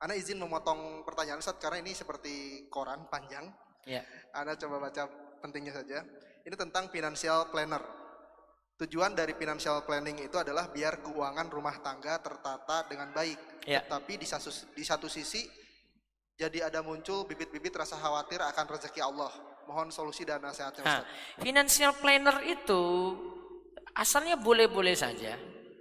Ana 0.02 0.18
izin 0.18 0.42
memotong 0.42 1.06
pertanyaan 1.06 1.38
Ustadz 1.38 1.62
karena 1.62 1.78
ini 1.78 1.94
seperti 1.94 2.66
koran 2.66 3.06
panjang. 3.06 3.54
Ya. 3.86 4.02
Ana 4.34 4.58
coba 4.58 4.90
baca 4.90 5.06
pentingnya 5.46 5.78
saja. 5.78 6.02
Ini 6.42 6.58
tentang 6.58 6.90
financial 6.90 7.46
planner. 7.54 7.86
Tujuan 8.82 9.14
dari 9.14 9.38
financial 9.38 9.86
planning 9.86 10.26
itu 10.26 10.34
adalah 10.34 10.74
biar 10.74 11.06
keuangan 11.06 11.46
rumah 11.46 11.78
tangga 11.86 12.18
tertata 12.18 12.82
dengan 12.90 13.14
baik. 13.14 13.62
Ya. 13.62 13.86
Tetapi 13.86 14.18
di 14.18 14.26
satu, 14.26 14.50
di 14.74 14.82
satu 14.82 15.06
sisi 15.06 15.46
jadi 16.34 16.66
ada 16.66 16.82
muncul 16.82 17.30
bibit-bibit 17.30 17.78
rasa 17.78 17.94
khawatir 17.94 18.42
akan 18.42 18.66
rezeki 18.74 19.06
Allah. 19.06 19.49
Mohon 19.70 19.94
solusi 19.94 20.26
dan 20.26 20.42
nasihatnya 20.42 20.82
Nah, 20.82 21.06
Ustadz. 21.06 21.46
financial 21.46 21.92
planner 22.02 22.42
itu 22.42 22.82
asalnya 23.94 24.34
boleh-boleh 24.34 24.98
saja. 24.98 25.38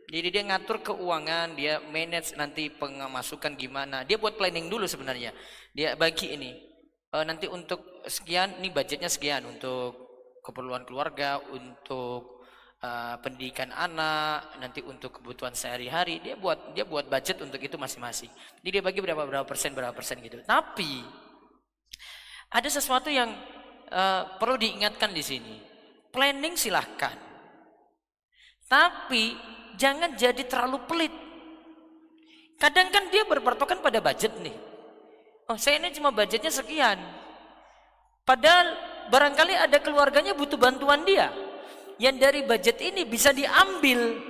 Jadi 0.10 0.28
dia 0.30 0.46
ngatur 0.46 0.86
keuangan, 0.86 1.58
dia 1.58 1.82
manage 1.90 2.38
nanti 2.38 2.70
pemasukan 2.70 3.58
gimana. 3.58 4.06
Dia 4.06 4.22
buat 4.22 4.38
planning 4.38 4.70
dulu 4.70 4.86
sebenarnya. 4.86 5.34
Dia 5.74 5.98
bagi 5.98 6.38
ini. 6.38 6.54
Eh, 7.10 7.26
nanti 7.26 7.50
untuk 7.50 8.06
sekian, 8.06 8.62
ini 8.62 8.70
budgetnya 8.70 9.10
sekian 9.10 9.42
untuk 9.50 9.98
keperluan 10.46 10.86
keluarga, 10.86 11.42
untuk 11.50 12.46
eh, 12.82 13.16
pendidikan 13.26 13.74
anak, 13.74 14.54
nanti 14.62 14.86
untuk 14.86 15.18
kebutuhan 15.18 15.58
sehari-hari. 15.58 16.22
Dia 16.22 16.38
buat 16.38 16.78
dia 16.78 16.86
buat 16.86 17.10
budget 17.10 17.42
untuk 17.42 17.58
itu 17.58 17.74
masing-masing. 17.74 18.30
Jadi 18.62 18.70
dia 18.70 18.84
bagi 18.86 19.02
berapa 19.02 19.26
berapa 19.26 19.46
persen 19.50 19.74
berapa 19.74 19.94
persen 19.98 20.22
gitu. 20.22 20.42
Tapi 20.46 21.02
ada 22.50 22.70
sesuatu 22.70 23.14
yang 23.14 23.30
uh, 23.90 24.38
perlu 24.38 24.56
diingatkan 24.58 25.12
di 25.14 25.24
sini. 25.26 25.56
Planning 26.10 26.56
silahkan. 26.58 27.14
Tapi 28.70 29.34
jangan 29.78 30.14
jadi 30.14 30.46
terlalu 30.46 30.86
pelit. 30.86 31.14
Kadang 32.60 32.92
kan 32.92 33.08
dia 33.10 33.24
berpatokan 33.26 33.80
pada 33.80 34.04
budget 34.04 34.36
nih. 34.42 34.54
Oh, 35.50 35.58
saya 35.58 35.82
ini 35.82 35.90
cuma 35.96 36.14
budgetnya 36.14 36.54
sekian. 36.54 37.02
Padahal 38.22 38.78
barangkali 39.10 39.58
ada 39.58 39.82
keluarganya 39.82 40.38
butuh 40.38 40.60
bantuan 40.62 41.02
dia. 41.02 41.34
Yang 41.98 42.16
dari 42.22 42.42
budget 42.46 42.78
ini 42.86 43.08
bisa 43.10 43.34
diambil, 43.34 44.22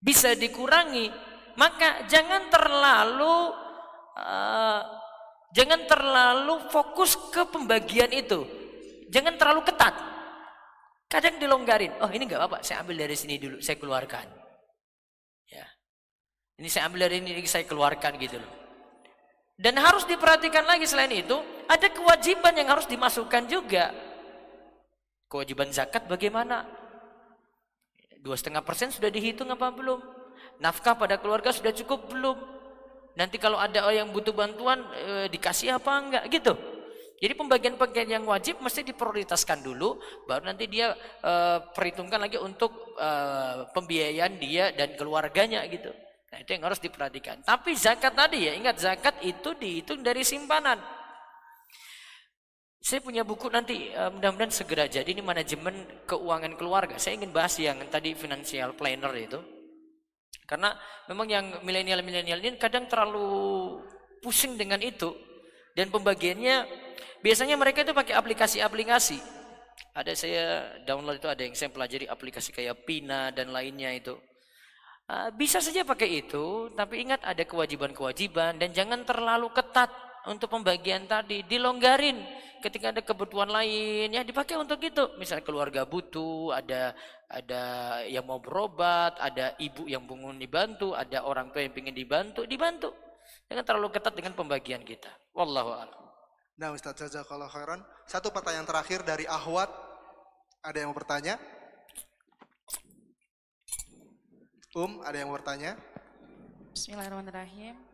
bisa 0.00 0.32
dikurangi. 0.32 1.12
Maka 1.60 2.08
jangan 2.08 2.48
terlalu 2.48 3.52
uh, 4.16 4.95
jangan 5.56 5.88
terlalu 5.88 6.68
fokus 6.68 7.16
ke 7.32 7.48
pembagian 7.48 8.12
itu. 8.12 8.44
Jangan 9.08 9.40
terlalu 9.40 9.64
ketat. 9.64 9.96
Kadang 11.08 11.40
dilonggarin. 11.40 11.96
Oh 12.04 12.10
ini 12.12 12.28
nggak 12.28 12.36
apa-apa, 12.36 12.58
saya 12.60 12.84
ambil 12.84 13.00
dari 13.00 13.16
sini 13.16 13.40
dulu, 13.40 13.62
saya 13.64 13.80
keluarkan. 13.80 14.26
Ya. 15.48 15.64
Ini 16.60 16.68
saya 16.68 16.92
ambil 16.92 17.08
dari 17.08 17.24
ini, 17.24 17.46
saya 17.48 17.64
keluarkan 17.64 18.20
gitu 18.20 18.36
loh. 18.36 18.52
Dan 19.56 19.80
harus 19.80 20.04
diperhatikan 20.04 20.68
lagi 20.68 20.84
selain 20.84 21.14
itu, 21.16 21.40
ada 21.64 21.88
kewajiban 21.88 22.52
yang 22.52 22.68
harus 22.68 22.84
dimasukkan 22.84 23.48
juga. 23.48 23.88
Kewajiban 25.32 25.72
zakat 25.72 26.04
bagaimana? 26.04 26.68
Dua 28.20 28.36
setengah 28.36 28.60
persen 28.60 28.92
sudah 28.92 29.08
dihitung 29.08 29.48
apa 29.48 29.72
belum? 29.72 30.02
Nafkah 30.60 30.98
pada 30.98 31.16
keluarga 31.16 31.54
sudah 31.54 31.70
cukup 31.72 32.10
belum? 32.10 32.55
Nanti 33.16 33.40
kalau 33.40 33.56
ada 33.56 33.88
orang 33.88 34.06
yang 34.06 34.10
butuh 34.12 34.36
bantuan 34.36 34.84
e, 34.92 35.32
dikasih 35.32 35.80
apa 35.80 35.92
enggak 35.96 36.24
gitu. 36.28 36.52
Jadi 37.16 37.32
pembagian-pembagian 37.32 38.08
yang 38.12 38.24
wajib 38.28 38.60
mesti 38.60 38.84
diprioritaskan 38.84 39.64
dulu, 39.64 39.96
baru 40.28 40.52
nanti 40.52 40.68
dia 40.68 40.92
e, 41.24 41.32
perhitungkan 41.72 42.20
lagi 42.20 42.36
untuk 42.36 42.92
e, 43.00 43.10
pembiayaan 43.72 44.36
dia 44.36 44.68
dan 44.76 44.92
keluarganya 45.00 45.64
gitu. 45.64 45.88
Nah, 46.28 46.44
itu 46.44 46.50
yang 46.52 46.68
harus 46.68 46.76
diperhatikan. 46.76 47.40
Tapi 47.40 47.72
zakat 47.72 48.12
tadi 48.12 48.44
ya, 48.44 48.52
ingat 48.52 48.76
zakat 48.76 49.16
itu 49.24 49.56
dihitung 49.56 50.04
dari 50.04 50.20
simpanan. 50.20 50.76
Saya 52.84 53.00
punya 53.00 53.24
buku 53.24 53.48
nanti 53.50 53.90
mudah-mudahan 53.90 54.52
segera 54.52 54.86
jadi 54.86 55.10
ini 55.10 55.18
manajemen 55.18 56.04
keuangan 56.06 56.54
keluarga. 56.54 56.94
Saya 57.02 57.18
ingin 57.18 57.34
bahas 57.34 57.56
yang 57.58 57.80
tadi 57.90 58.14
financial 58.14 58.78
planner 58.78 59.10
itu. 59.16 59.55
Karena 60.46 60.70
memang 61.10 61.26
yang 61.26 61.44
milenial-milenial 61.66 62.38
ini 62.38 62.54
kadang 62.54 62.86
terlalu 62.86 63.82
pusing 64.22 64.54
dengan 64.54 64.78
itu 64.78 65.10
dan 65.74 65.90
pembagiannya 65.90 66.64
biasanya 67.20 67.58
mereka 67.58 67.82
itu 67.82 67.90
pakai 67.90 68.14
aplikasi-aplikasi. 68.14 69.18
Ada 69.96 70.12
saya 70.14 70.44
download 70.86 71.18
itu 71.18 71.28
ada 71.28 71.42
yang 71.42 71.56
saya 71.58 71.72
pelajari 71.72 72.06
aplikasi 72.06 72.54
kayak 72.54 72.86
Pina 72.86 73.34
dan 73.34 73.50
lainnya 73.50 73.90
itu. 73.90 74.14
Ah, 75.06 75.30
bisa 75.30 75.62
saja 75.62 75.86
pakai 75.86 76.26
itu, 76.26 76.70
tapi 76.74 77.06
ingat 77.06 77.22
ada 77.22 77.46
kewajiban-kewajiban 77.46 78.58
dan 78.58 78.70
jangan 78.74 79.06
terlalu 79.06 79.50
ketat 79.54 79.88
untuk 80.26 80.50
pembagian 80.50 81.06
tadi. 81.06 81.46
Dilonggarin 81.46 82.18
ketika 82.66 82.90
ada 82.90 83.02
kebutuhan 83.02 83.46
lain 83.46 84.10
ya 84.10 84.26
dipakai 84.26 84.58
untuk 84.58 84.82
itu. 84.82 85.14
Misal 85.22 85.46
keluarga 85.46 85.86
butuh, 85.86 86.50
ada 86.50 86.92
ada 87.30 87.62
yang 88.10 88.26
mau 88.26 88.42
berobat, 88.42 89.14
ada 89.22 89.54
ibu 89.62 89.86
yang 89.86 90.02
bangun 90.02 90.38
dibantu, 90.38 90.92
ada 90.98 91.22
orang 91.22 91.54
tua 91.54 91.62
yang 91.62 91.74
ingin 91.78 91.94
dibantu, 91.94 92.42
dibantu. 92.42 92.90
Jangan 93.46 93.62
terlalu 93.62 93.88
ketat 93.94 94.14
dengan 94.18 94.34
pembagian 94.34 94.82
kita. 94.82 95.10
Wallahu 95.30 95.70
a'lam. 95.78 96.02
Nah 96.58 96.74
Ustaz 96.74 96.98
Jazakallah 96.98 97.46
khairan. 97.46 97.80
Satu 98.10 98.34
pertanyaan 98.34 98.66
terakhir 98.66 99.06
dari 99.06 99.28
Ahwat. 99.30 99.70
Ada 100.66 100.82
yang 100.82 100.90
mau 100.90 100.98
bertanya? 100.98 101.38
Um, 104.76 105.00
ada 105.06 105.16
yang 105.16 105.32
mau 105.32 105.38
bertanya? 105.38 105.78
Bismillahirrahmanirrahim. 106.76 107.85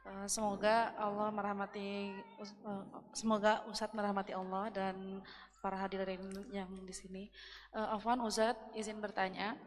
Eh, 0.00 0.26
semoga 0.32 0.96
Allah 0.96 1.28
merahmati, 1.28 2.16
eh, 2.40 2.84
semoga 3.12 3.60
Ustadz 3.68 3.92
merahmati 3.92 4.32
Allah 4.32 4.72
dan 4.72 5.20
para 5.60 5.76
hadirin 5.76 6.24
yang 6.48 6.72
di 6.88 6.94
sini. 6.96 7.28
Uh, 7.76 7.92
Afwan 7.92 8.24
Ustadz 8.24 8.72
izin 8.72 8.96
bertanya, 8.96 9.60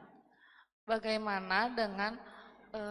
bagaimana 0.89 1.69
dengan 1.69 2.17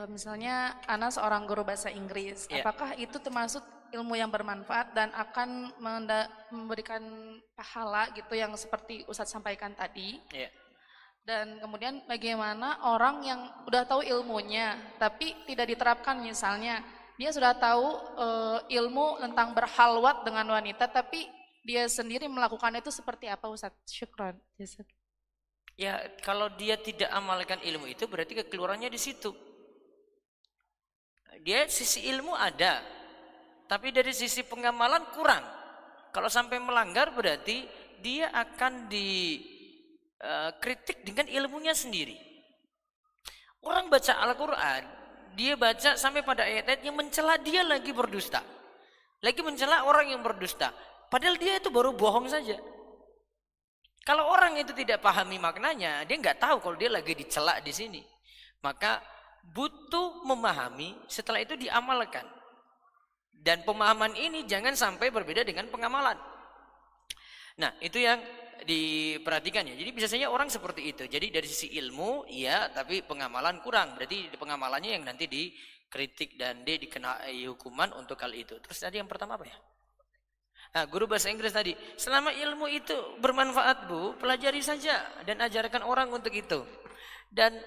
misalnya 0.07 0.79
Ana 0.87 1.11
seorang 1.11 1.43
guru 1.43 1.67
bahasa 1.67 1.91
Inggris, 1.91 2.47
yeah. 2.47 2.63
apakah 2.63 2.95
itu 2.95 3.19
termasuk 3.19 3.67
ilmu 3.91 4.15
yang 4.15 4.31
bermanfaat 4.31 4.95
dan 4.95 5.11
akan 5.11 5.75
memberikan 6.55 7.03
pahala 7.59 8.07
gitu 8.15 8.39
yang 8.39 8.55
seperti 8.55 9.03
Ustadz 9.11 9.35
sampaikan 9.35 9.75
tadi? 9.75 10.23
Yeah 10.31 10.55
dan 11.23 11.63
kemudian 11.63 12.03
bagaimana 12.11 12.83
orang 12.83 13.23
yang 13.23 13.41
udah 13.71 13.87
tahu 13.87 14.03
ilmunya 14.03 14.75
tapi 14.99 15.39
tidak 15.47 15.71
diterapkan 15.71 16.19
misalnya 16.19 16.83
dia 17.21 17.31
sudah 17.31 17.53
tahu 17.57 17.87
e, 18.17 18.27
ilmu 18.77 19.21
tentang 19.21 19.53
berhalwat 19.53 20.25
dengan 20.25 20.49
wanita 20.57 20.89
tapi 20.89 21.29
dia 21.63 21.87
sendiri 21.87 22.27
melakukan 22.27 22.75
itu 22.79 22.91
seperti 22.91 23.31
apa 23.31 23.47
Ustaz? 23.47 23.73
Syukran. 23.87 24.35
Ya, 25.79 26.03
kalau 26.21 26.51
dia 26.53 26.75
tidak 26.77 27.09
amalkan 27.15 27.63
ilmu 27.63 27.87
itu 27.89 28.05
berarti 28.11 28.43
kekeluarannya 28.43 28.91
di 28.91 29.01
situ. 29.01 29.31
Dia 31.43 31.65
sisi 31.67 32.07
ilmu 32.13 32.37
ada, 32.37 32.83
tapi 33.67 33.89
dari 33.91 34.13
sisi 34.13 34.45
pengamalan 34.45 35.07
kurang. 35.17 35.43
Kalau 36.13 36.29
sampai 36.29 36.61
melanggar 36.61 37.15
berarti 37.17 37.65
dia 38.05 38.29
akan 38.35 38.91
di 38.93 39.41
Eh, 40.23 40.51
kritik 40.63 41.03
dengan 41.03 41.27
ilmunya 41.27 41.75
sendiri. 41.75 42.15
Orang 43.59 43.91
baca 43.91 44.23
Al-Quran, 44.23 44.87
dia 45.37 45.57
baca 45.57 45.97
sampai 45.97 46.21
pada 46.25 46.45
ayat-ayat 46.45 46.81
yang 46.85 46.97
mencela 46.97 47.37
dia 47.41 47.65
lagi 47.65 47.91
berdusta. 47.91 48.45
Lagi 49.23 49.41
mencela 49.41 49.87
orang 49.87 50.13
yang 50.13 50.21
berdusta. 50.21 50.75
Padahal 51.09 51.37
dia 51.37 51.61
itu 51.61 51.69
baru 51.69 51.95
bohong 51.95 52.27
saja. 52.27 52.59
Kalau 54.03 54.27
orang 54.27 54.59
itu 54.59 54.75
tidak 54.75 54.99
pahami 54.99 55.39
maknanya, 55.39 56.03
dia 56.03 56.17
nggak 56.19 56.43
tahu 56.43 56.59
kalau 56.59 56.75
dia 56.75 56.91
lagi 56.91 57.15
dicela 57.15 57.63
di 57.63 57.71
sini. 57.71 58.03
Maka 58.65 58.99
butuh 59.47 60.27
memahami, 60.27 60.99
setelah 61.07 61.39
itu 61.39 61.55
diamalkan. 61.55 62.27
Dan 63.31 63.63
pemahaman 63.63 64.15
ini 64.19 64.43
jangan 64.47 64.75
sampai 64.75 65.11
berbeda 65.15 65.47
dengan 65.47 65.71
pengamalan. 65.71 66.19
Nah, 67.59 67.75
itu 67.79 68.03
yang 68.03 68.19
diperhatikan 68.63 69.67
ya. 69.69 69.75
Jadi 69.75 69.91
bisa 69.95 70.09
saja 70.09 70.31
orang 70.31 70.49
seperti 70.49 70.95
itu. 70.95 71.05
Jadi 71.07 71.31
dari 71.31 71.47
sisi 71.47 71.75
ilmu 71.79 72.27
iya, 72.31 72.71
tapi 72.71 73.03
pengamalan 73.03 73.63
kurang. 73.63 73.95
Berarti 73.99 74.33
pengamalannya 74.35 74.99
yang 74.99 75.05
nanti 75.07 75.27
dikritik 75.27 76.41
dan 76.41 76.63
dia 76.63 76.79
dikenai 76.79 77.47
hukuman 77.51 77.93
untuk 77.99 78.19
hal 78.23 78.33
itu. 78.35 78.59
Terus 78.63 78.79
tadi 78.79 78.99
yang 79.03 79.11
pertama 79.11 79.37
apa 79.37 79.47
ya? 79.47 79.57
Nah, 80.73 80.89
guru 80.89 81.05
bahasa 81.05 81.29
Inggris 81.29 81.53
tadi, 81.53 81.77
selama 82.01 82.33
ilmu 82.33 82.65
itu 82.65 82.97
bermanfaat 83.21 83.93
bu, 83.93 84.17
pelajari 84.17 84.65
saja 84.65 85.05
dan 85.29 85.37
ajarkan 85.45 85.85
orang 85.85 86.09
untuk 86.09 86.33
itu. 86.33 86.65
Dan 87.29 87.61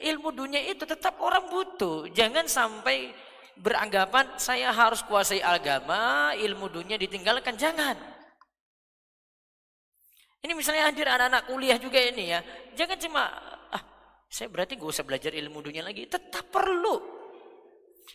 ilmu 0.00 0.32
dunia 0.32 0.60
itu 0.60 0.84
tetap 0.84 1.20
orang 1.24 1.48
butuh. 1.48 2.08
Jangan 2.12 2.44
sampai 2.44 3.12
beranggapan 3.56 4.36
saya 4.36 4.72
harus 4.72 5.00
kuasai 5.04 5.40
agama, 5.40 6.32
ilmu 6.36 6.68
dunia 6.68 7.00
ditinggalkan. 7.00 7.56
Jangan. 7.56 8.13
Ini 10.44 10.52
misalnya 10.52 10.92
hadir 10.92 11.08
anak-anak 11.08 11.48
kuliah 11.48 11.80
juga 11.80 11.96
ini 11.96 12.36
ya. 12.36 12.44
Jangan 12.76 13.00
cuma, 13.00 13.32
ah 13.72 13.82
saya 14.28 14.52
berarti 14.52 14.76
gak 14.76 14.92
usah 14.92 15.04
belajar 15.08 15.32
ilmu 15.32 15.64
dunia 15.64 15.80
lagi. 15.80 16.04
Tetap 16.04 16.52
perlu. 16.52 17.00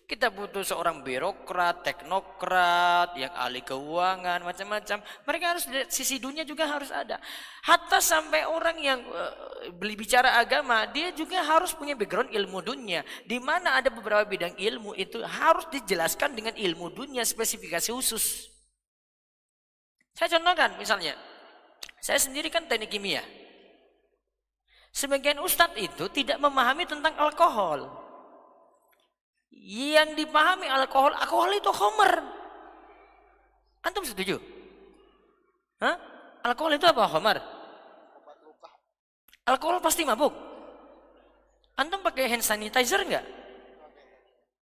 Kita 0.06 0.30
butuh 0.30 0.62
seorang 0.62 1.02
birokrat, 1.02 1.82
teknokrat, 1.82 3.18
yang 3.18 3.34
ahli 3.34 3.66
keuangan, 3.66 4.46
macam-macam. 4.46 5.02
Mereka 5.02 5.46
harus 5.50 5.66
sisi 5.90 6.22
dunia 6.22 6.46
juga 6.46 6.70
harus 6.70 6.94
ada. 6.94 7.18
Hatta 7.66 7.98
sampai 7.98 8.46
orang 8.46 8.78
yang 8.78 9.02
uh, 9.02 9.34
beli 9.74 9.98
bicara 9.98 10.38
agama, 10.38 10.86
dia 10.94 11.10
juga 11.10 11.42
harus 11.42 11.74
punya 11.74 11.98
background 11.98 12.30
ilmu 12.30 12.62
dunia. 12.62 13.02
Di 13.26 13.42
mana 13.42 13.82
ada 13.82 13.90
beberapa 13.90 14.22
bidang 14.30 14.54
ilmu 14.58 14.94
itu 14.94 15.26
harus 15.26 15.66
dijelaskan 15.74 16.38
dengan 16.38 16.54
ilmu 16.54 16.94
dunia 16.94 17.26
spesifikasi 17.26 17.90
khusus. 17.90 18.50
Saya 20.14 20.38
contohkan 20.38 20.78
misalnya, 20.78 21.18
saya 22.00 22.20
sendiri 22.20 22.48
kan 22.48 22.66
teknik 22.66 22.92
kimia. 22.92 23.24
Sebagian 24.90 25.38
ustadz 25.44 25.78
itu 25.78 26.10
tidak 26.10 26.42
memahami 26.42 26.88
tentang 26.90 27.14
alkohol. 27.20 27.88
Yang 29.54 30.26
dipahami 30.26 30.66
alkohol, 30.66 31.14
alkohol 31.14 31.52
itu 31.54 31.70
homer. 31.70 32.12
Antum 33.86 34.04
setuju? 34.04 34.42
Hah? 35.80 35.96
Alkohol 36.44 36.80
itu 36.80 36.88
apa 36.88 37.06
homer? 37.06 37.38
Alkohol 39.46 39.82
pasti 39.82 40.04
mabuk. 40.06 40.32
Antum 41.80 42.04
pakai 42.04 42.28
hand 42.28 42.44
sanitizer 42.44 43.02
enggak? 43.06 43.26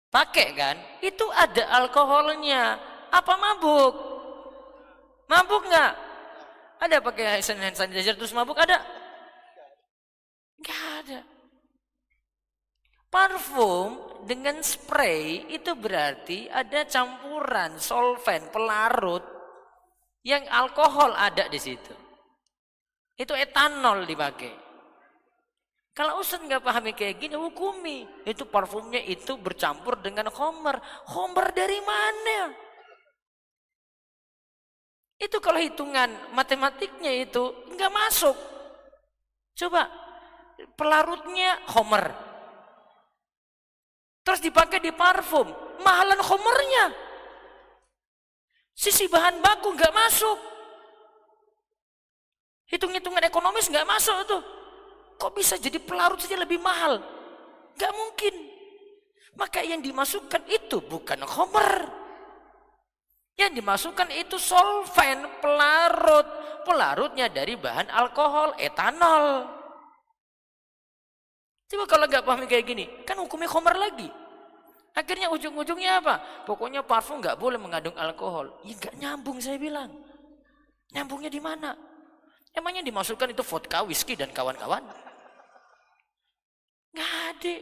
Pakai 0.07 0.47
kan? 0.53 0.75
Itu 1.03 1.27
ada 1.33 1.81
alkoholnya. 1.81 2.77
Apa 3.11 3.33
mabuk? 3.35 3.93
Mabuk 5.27 5.65
enggak? 5.67 6.06
Ada 6.77 7.01
pakai 7.01 7.41
hand 7.41 7.77
sanitizer 7.77 8.13
terus 8.13 8.33
mabuk 8.33 8.57
ada? 8.57 8.81
Enggak 10.61 10.83
ada. 11.01 11.19
Parfum 13.07 13.97
dengan 14.27 14.59
spray 14.61 15.47
itu 15.49 15.73
berarti 15.73 16.51
ada 16.51 16.83
campuran 16.85 17.79
solvent, 17.79 18.51
pelarut 18.51 19.23
yang 20.27 20.43
alkohol 20.51 21.15
ada 21.15 21.47
di 21.47 21.57
situ. 21.57 21.95
Itu 23.17 23.33
etanol 23.33 24.05
dipakai. 24.05 24.67
Kalau 25.97 26.21
Ustaz 26.21 26.45
nggak 26.45 26.61
pahami 26.61 26.93
kayak 26.93 27.17
gini, 27.17 27.33
hukumi. 27.33 28.05
Itu 28.21 28.45
parfumnya 28.45 29.01
itu 29.01 29.33
bercampur 29.33 29.97
dengan 29.97 30.29
homer. 30.29 30.77
Homer 31.09 31.49
dari 31.57 31.81
mana? 31.81 32.53
Itu 35.27 35.43
kalau 35.43 35.59
hitungan 35.59 36.07
matematiknya 36.31 37.11
itu 37.27 37.51
nggak 37.75 37.91
masuk. 37.91 38.31
Coba 39.59 39.91
pelarutnya 40.79 41.59
homer. 41.75 42.15
Terus 44.23 44.39
dipakai 44.39 44.79
di 44.79 44.95
parfum. 44.95 45.51
Mahalan 45.83 46.23
homernya. 46.23 46.95
Sisi 48.71 49.11
bahan 49.11 49.43
baku 49.43 49.75
nggak 49.75 49.91
masuk. 49.91 50.39
Hitung-hitungan 52.71 53.27
ekonomis 53.27 53.67
nggak 53.67 53.83
masuk 53.83 54.15
tuh. 54.31 54.43
Kok 55.19 55.35
bisa 55.35 55.59
jadi 55.59 55.75
pelarut 55.83 56.23
saja 56.23 56.39
lebih 56.39 56.63
mahal? 56.63 57.03
Nggak 57.75 57.93
mungkin. 57.99 58.35
Maka 59.35 59.59
yang 59.59 59.83
dimasukkan 59.83 60.47
itu 60.47 60.79
bukan 60.87 61.19
homer. 61.27 61.96
Yang 63.37 63.61
dimasukkan 63.61 64.09
itu 64.17 64.41
solvent, 64.41 65.29
pelarut. 65.39 66.27
Pelarutnya 66.65 67.29
dari 67.29 67.53
bahan 67.55 67.87
alkohol, 67.87 68.57
etanol. 68.57 69.45
Coba 71.69 71.83
kalau 71.85 72.05
nggak 72.09 72.25
paham 72.25 72.43
kayak 72.49 72.65
gini, 72.65 72.85
kan 73.05 73.15
hukumnya 73.21 73.47
khomer 73.47 73.77
lagi. 73.77 74.09
Akhirnya 74.97 75.29
ujung-ujungnya 75.29 76.01
apa? 76.01 76.43
Pokoknya 76.49 76.81
parfum 76.81 77.21
nggak 77.21 77.37
boleh 77.37 77.61
mengandung 77.61 77.93
alkohol. 77.93 78.57
Ya 78.65 78.73
nggak 78.73 78.97
nyambung 78.97 79.37
saya 79.37 79.61
bilang. 79.61 79.93
Nyambungnya 80.91 81.29
di 81.29 81.37
mana? 81.37 81.77
Emangnya 82.57 82.81
dimasukkan 82.81 83.29
itu 83.29 83.45
vodka, 83.45 83.85
whisky 83.85 84.17
dan 84.17 84.33
kawan-kawan? 84.33 84.81
Nggak 86.97 87.11
ada. 87.29 87.55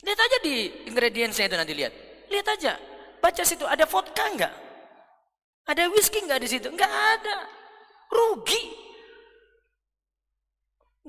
Lihat 0.00 0.20
aja 0.24 0.36
di 0.40 0.54
ingredientsnya 0.88 1.44
itu 1.52 1.56
nanti 1.60 1.74
lihat. 1.76 1.92
Lihat 2.32 2.46
aja. 2.56 2.95
Baca 3.26 3.42
situ 3.42 3.66
ada 3.66 3.82
vodka 3.90 4.22
nggak? 4.22 4.54
Ada 5.66 5.90
whisky 5.90 6.22
nggak 6.22 6.46
di 6.46 6.46
situ? 6.46 6.70
Nggak 6.70 6.92
ada. 7.18 7.42
Rugi. 8.06 8.62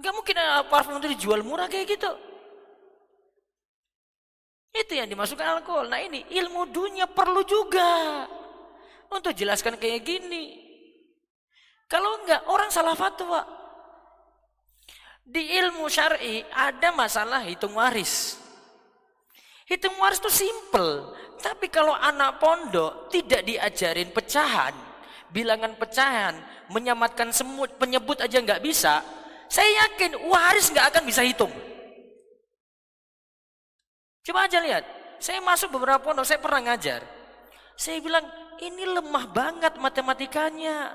Gak 0.01 0.13
mungkin 0.17 0.33
parfum 0.65 0.97
itu 0.97 1.13
dijual 1.13 1.45
murah 1.45 1.69
kayak 1.69 1.93
gitu. 1.93 2.09
Itu 4.73 4.97
yang 4.97 5.13
dimasukkan 5.13 5.61
alkohol. 5.61 5.93
Nah 5.93 6.01
ini 6.01 6.25
ilmu 6.41 6.73
dunia 6.73 7.05
perlu 7.05 7.45
juga. 7.45 8.25
Untuk 9.13 9.37
jelaskan 9.37 9.77
kayak 9.77 10.01
gini. 10.01 10.57
Kalau 11.85 12.25
enggak 12.25 12.49
orang 12.49 12.73
salah 12.73 12.97
fatwa. 12.97 13.45
Di 15.21 15.53
ilmu 15.53 15.85
syar'i 15.85 16.41
ada 16.49 16.89
masalah 16.97 17.45
hitung 17.45 17.77
waris. 17.77 18.41
Hitung 19.67 19.99
waris 19.99 20.23
itu 20.23 20.47
simple. 20.47 21.11
Tapi 21.43 21.67
kalau 21.67 21.93
anak 21.93 22.39
pondok 22.39 23.11
tidak 23.11 23.43
diajarin 23.43 24.09
pecahan, 24.15 24.73
bilangan 25.29 25.75
pecahan, 25.75 26.33
menyamatkan 26.71 27.29
semut, 27.35 27.75
penyebut 27.77 28.23
aja 28.23 28.39
nggak 28.39 28.63
bisa, 28.63 29.03
saya 29.51 29.85
yakin 29.85 30.17
waris 30.31 30.71
nggak 30.71 30.87
akan 30.95 31.03
bisa 31.03 31.21
hitung. 31.21 31.51
Coba 34.23 34.47
aja 34.47 34.59
lihat. 34.63 34.83
Saya 35.17 35.43
masuk 35.43 35.75
beberapa 35.75 35.99
pondok, 35.99 36.25
saya 36.25 36.39
pernah 36.39 36.71
ngajar. 36.71 37.01
Saya 37.77 38.01
bilang, 38.01 38.25
ini 38.61 38.85
lemah 38.87 39.25
banget 39.29 39.73
matematikanya. 39.77 40.93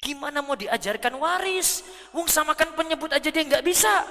Gimana 0.00 0.40
mau 0.40 0.56
diajarkan 0.56 1.12
waris? 1.20 1.84
Wong 2.16 2.24
samakan 2.24 2.72
penyebut 2.72 3.12
aja 3.12 3.28
dia 3.28 3.44
nggak 3.44 3.66
bisa. 3.66 4.06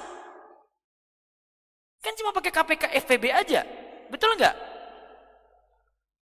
Kan 2.00 2.16
cuma 2.16 2.32
pakai 2.32 2.52
KPK 2.52 2.84
FPB 3.04 3.26
aja. 3.32 3.62
Betul 4.08 4.40
nggak? 4.40 4.56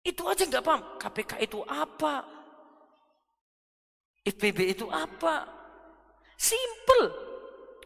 Itu 0.06 0.24
aja 0.30 0.44
nggak 0.46 0.64
paham. 0.64 0.82
KPK 1.02 1.32
itu 1.42 1.60
apa? 1.66 2.24
FPB 4.24 4.60
itu 4.78 4.86
apa? 4.88 5.50
Simple. 6.38 7.06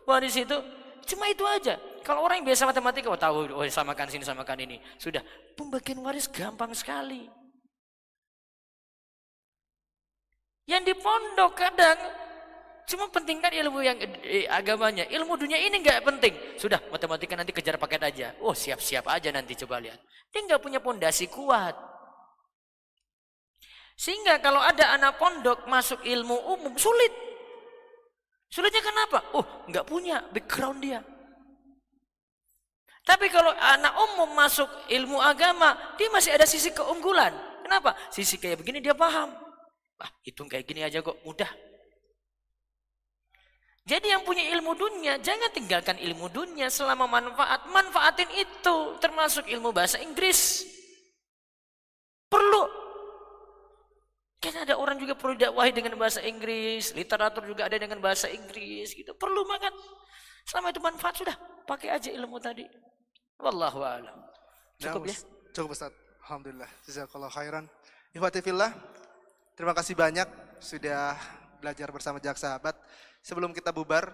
Waris 0.06 0.36
itu 0.36 0.58
cuma 1.08 1.32
itu 1.32 1.44
aja. 1.48 1.80
Kalau 2.04 2.24
orang 2.24 2.40
yang 2.40 2.48
biasa 2.48 2.64
matematika, 2.64 3.12
oh 3.12 3.20
tahu, 3.20 3.52
oh 3.52 3.68
samakan 3.68 4.08
sini, 4.08 4.24
samakan 4.24 4.64
ini. 4.64 4.80
Sudah, 4.96 5.20
pembagian 5.60 6.00
waris 6.00 6.32
gampang 6.32 6.72
sekali. 6.72 7.28
Yang 10.68 10.84
di 10.92 10.96
pondok 11.00 11.52
kadang 11.56 12.00
cuma 12.88 13.12
pentingkan 13.12 13.52
ilmu 13.52 13.84
yang 13.84 14.00
eh, 14.24 14.48
agamanya. 14.48 15.04
Ilmu 15.12 15.36
dunia 15.36 15.60
ini 15.60 15.84
nggak 15.84 16.08
penting. 16.08 16.34
Sudah, 16.56 16.80
matematika 16.88 17.36
nanti 17.36 17.52
kejar 17.52 17.76
paket 17.76 18.02
aja. 18.02 18.28
Oh, 18.40 18.56
siap-siap 18.56 19.06
aja 19.12 19.30
nanti 19.30 19.54
coba 19.60 19.84
lihat. 19.84 20.00
Dia 20.32 20.48
nggak 20.48 20.64
punya 20.64 20.80
pondasi 20.80 21.28
kuat. 21.28 21.76
Sehingga 24.00 24.40
kalau 24.40 24.64
ada 24.64 24.96
anak 24.96 25.20
pondok 25.20 25.68
masuk 25.68 26.00
ilmu 26.08 26.38
umum 26.56 26.74
sulit. 26.80 27.12
Sulitnya 28.48 28.80
kenapa? 28.80 29.20
Oh, 29.36 29.46
nggak 29.68 29.84
punya 29.84 30.24
background 30.32 30.80
dia. 30.80 31.04
Tapi 33.04 33.28
kalau 33.32 33.52
anak 33.56 33.94
umum 34.04 34.36
masuk 34.36 34.68
ilmu 34.92 35.20
agama, 35.20 35.96
dia 35.96 36.12
masih 36.12 36.32
ada 36.36 36.44
sisi 36.44 36.72
keunggulan. 36.72 37.32
Kenapa? 37.64 37.96
Sisi 38.12 38.40
kayak 38.40 38.64
begini 38.64 38.80
dia 38.80 38.96
paham. 38.96 39.32
Wah, 39.98 40.12
hitung 40.24 40.48
kayak 40.48 40.68
gini 40.68 40.84
aja 40.84 41.00
kok 41.00 41.16
mudah. 41.24 41.67
Jadi 43.88 44.12
yang 44.12 44.28
punya 44.28 44.44
ilmu 44.52 44.76
dunia, 44.76 45.16
jangan 45.24 45.48
tinggalkan 45.56 45.96
ilmu 45.96 46.28
dunia 46.28 46.68
selama 46.68 47.08
manfaat. 47.08 47.72
Manfaatin 47.72 48.28
itu, 48.36 48.78
termasuk 49.00 49.48
ilmu 49.48 49.72
bahasa 49.72 49.96
Inggris. 50.04 50.68
Perlu 52.28 52.88
Kan 54.38 54.54
ada 54.54 54.78
orang 54.78 55.02
juga 55.02 55.18
perlu 55.18 55.34
dakwahi 55.34 55.74
dengan 55.74 55.98
bahasa 55.98 56.22
Inggris, 56.22 56.94
literatur 56.94 57.42
juga 57.50 57.66
ada 57.66 57.74
dengan 57.74 57.98
bahasa 57.98 58.30
Inggris 58.30 58.94
gitu. 58.94 59.18
Perlu 59.18 59.42
banget. 59.50 59.74
Selama 60.46 60.70
itu 60.70 60.80
manfaat 60.80 61.16
sudah, 61.18 61.36
pakai 61.66 61.90
aja 61.90 62.14
ilmu 62.14 62.38
tadi. 62.38 62.64
Wallahu 63.42 63.82
a'lam. 63.82 64.14
Cukup 64.78 65.10
ya? 65.10 65.18
Cukup 65.58 65.74
Ustaz. 65.74 65.92
Alhamdulillah. 66.22 66.70
Jazakallah 66.86 67.34
khairan. 67.34 67.66
Ikhwatifillah, 68.14 68.72
terima 69.58 69.74
kasih 69.74 69.98
banyak 69.98 70.30
sudah 70.62 71.18
belajar 71.58 71.90
bersama 71.90 72.22
Jak 72.22 72.38
Sahabat. 72.38 72.78
Sebelum 73.28 73.52
kita 73.52 73.76
bubar, 73.76 74.08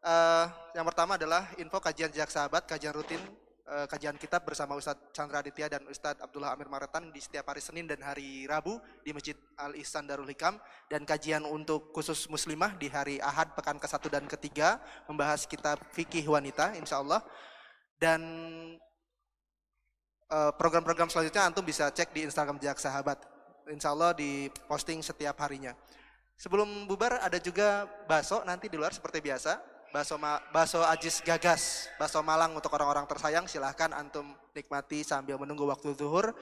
uh, 0.00 0.48
yang 0.72 0.88
pertama 0.88 1.20
adalah 1.20 1.52
info 1.60 1.76
kajian 1.84 2.08
Jak 2.08 2.32
Sahabat, 2.32 2.64
kajian 2.64 2.96
rutin 2.96 3.20
uh, 3.68 3.84
kajian 3.84 4.16
kitab 4.16 4.40
bersama 4.40 4.72
Ustadz 4.72 5.12
Chandra 5.12 5.44
Aditya 5.44 5.68
dan 5.68 5.84
Ustadz 5.84 6.24
Abdullah 6.24 6.56
Amir 6.56 6.72
Maretan 6.72 7.12
di 7.12 7.20
setiap 7.20 7.52
hari 7.52 7.60
Senin 7.60 7.84
dan 7.84 8.00
hari 8.00 8.48
Rabu 8.48 8.80
di 9.04 9.12
Masjid 9.12 9.36
Al 9.60 9.76
Ihsan 9.76 10.08
Darul 10.08 10.32
Hikam. 10.32 10.56
Dan 10.88 11.04
kajian 11.04 11.44
untuk 11.44 11.92
khusus 11.92 12.24
muslimah 12.32 12.72
di 12.80 12.88
hari 12.88 13.20
Ahad 13.20 13.52
pekan 13.52 13.76
ke-1 13.76 14.00
dan 14.08 14.24
ketiga 14.24 14.80
membahas 15.12 15.44
kitab 15.44 15.76
fikih 15.92 16.24
wanita 16.24 16.72
insya 16.72 17.04
Allah. 17.04 17.20
Dan 18.00 18.24
eh, 20.32 20.52
program-program 20.56 21.12
selanjutnya 21.12 21.52
antum 21.52 21.68
bisa 21.68 21.92
cek 21.92 22.16
di 22.16 22.24
Instagram 22.24 22.56
Jak 22.64 22.80
Sahabat. 22.80 23.20
Insya 23.68 23.92
Allah 23.92 24.16
di 24.16 24.48
posting 24.64 25.04
setiap 25.04 25.36
harinya 25.44 25.76
sebelum 26.34 26.90
bubar 26.90 27.22
ada 27.22 27.38
juga 27.38 27.86
bakso 28.06 28.42
nanti 28.42 28.66
di 28.66 28.76
luar 28.76 28.90
seperti 28.90 29.22
biasa 29.22 29.74
bakso 29.94 30.18
bakso 30.50 30.82
Ajis 30.82 31.22
Gagas, 31.22 31.86
bakso 31.94 32.18
Malang 32.18 32.50
untuk 32.58 32.66
orang-orang 32.74 33.06
tersayang 33.06 33.46
silahkan 33.46 33.94
antum 33.94 34.26
nikmati 34.50 35.06
sambil 35.06 35.38
menunggu 35.38 35.62
waktu 35.70 35.94
zuhur. 35.94 36.34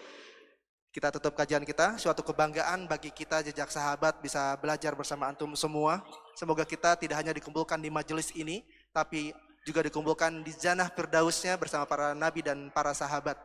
Kita 0.92 1.08
tutup 1.12 1.36
kajian 1.36 1.64
kita, 1.64 2.00
suatu 2.00 2.20
kebanggaan 2.20 2.84
bagi 2.84 3.12
kita 3.12 3.44
jejak 3.44 3.68
sahabat 3.68 4.20
bisa 4.24 4.56
belajar 4.60 4.96
bersama 4.96 5.28
antum 5.28 5.52
semua. 5.52 6.00
Semoga 6.36 6.64
kita 6.64 6.96
tidak 6.96 7.16
hanya 7.20 7.32
dikumpulkan 7.32 7.80
di 7.80 7.88
majelis 7.88 8.32
ini, 8.36 8.64
tapi 8.92 9.32
juga 9.64 9.84
dikumpulkan 9.84 10.44
di 10.44 10.52
janah 10.52 10.88
firdausnya 10.92 11.56
bersama 11.56 11.84
para 11.84 12.12
nabi 12.16 12.40
dan 12.44 12.72
para 12.72 12.92
sahabat. 12.96 13.36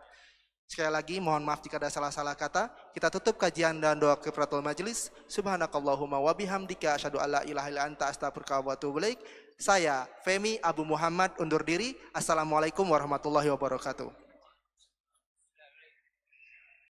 Sekali 0.68 0.92
lagi 0.92 1.16
mohon 1.24 1.48
maaf 1.48 1.64
jika 1.64 1.80
ada 1.80 1.88
salah-salah 1.88 2.36
kata. 2.36 2.68
Kita 2.92 3.08
tutup 3.08 3.40
kajian 3.40 3.80
dan 3.80 3.96
doa 3.96 4.20
kifratul 4.20 4.60
majelis. 4.60 5.16
Subhanakallahumma 5.32 6.20
wa 6.20 6.36
bihamdika 6.36 7.00
asyhadu 7.00 7.24
alla 7.24 7.40
ilaha 7.48 7.72
illa 7.72 7.88
anta 7.88 8.12
astaghfiruka 8.12 8.60
wa 8.60 8.76
atubu. 8.76 9.00
Saya 9.56 10.04
Femi 10.28 10.60
Abu 10.60 10.84
Muhammad 10.84 11.32
undur 11.40 11.64
diri. 11.64 11.96
Assalamualaikum 12.12 12.84
warahmatullahi 12.84 13.48
wabarakatuh. 13.48 14.27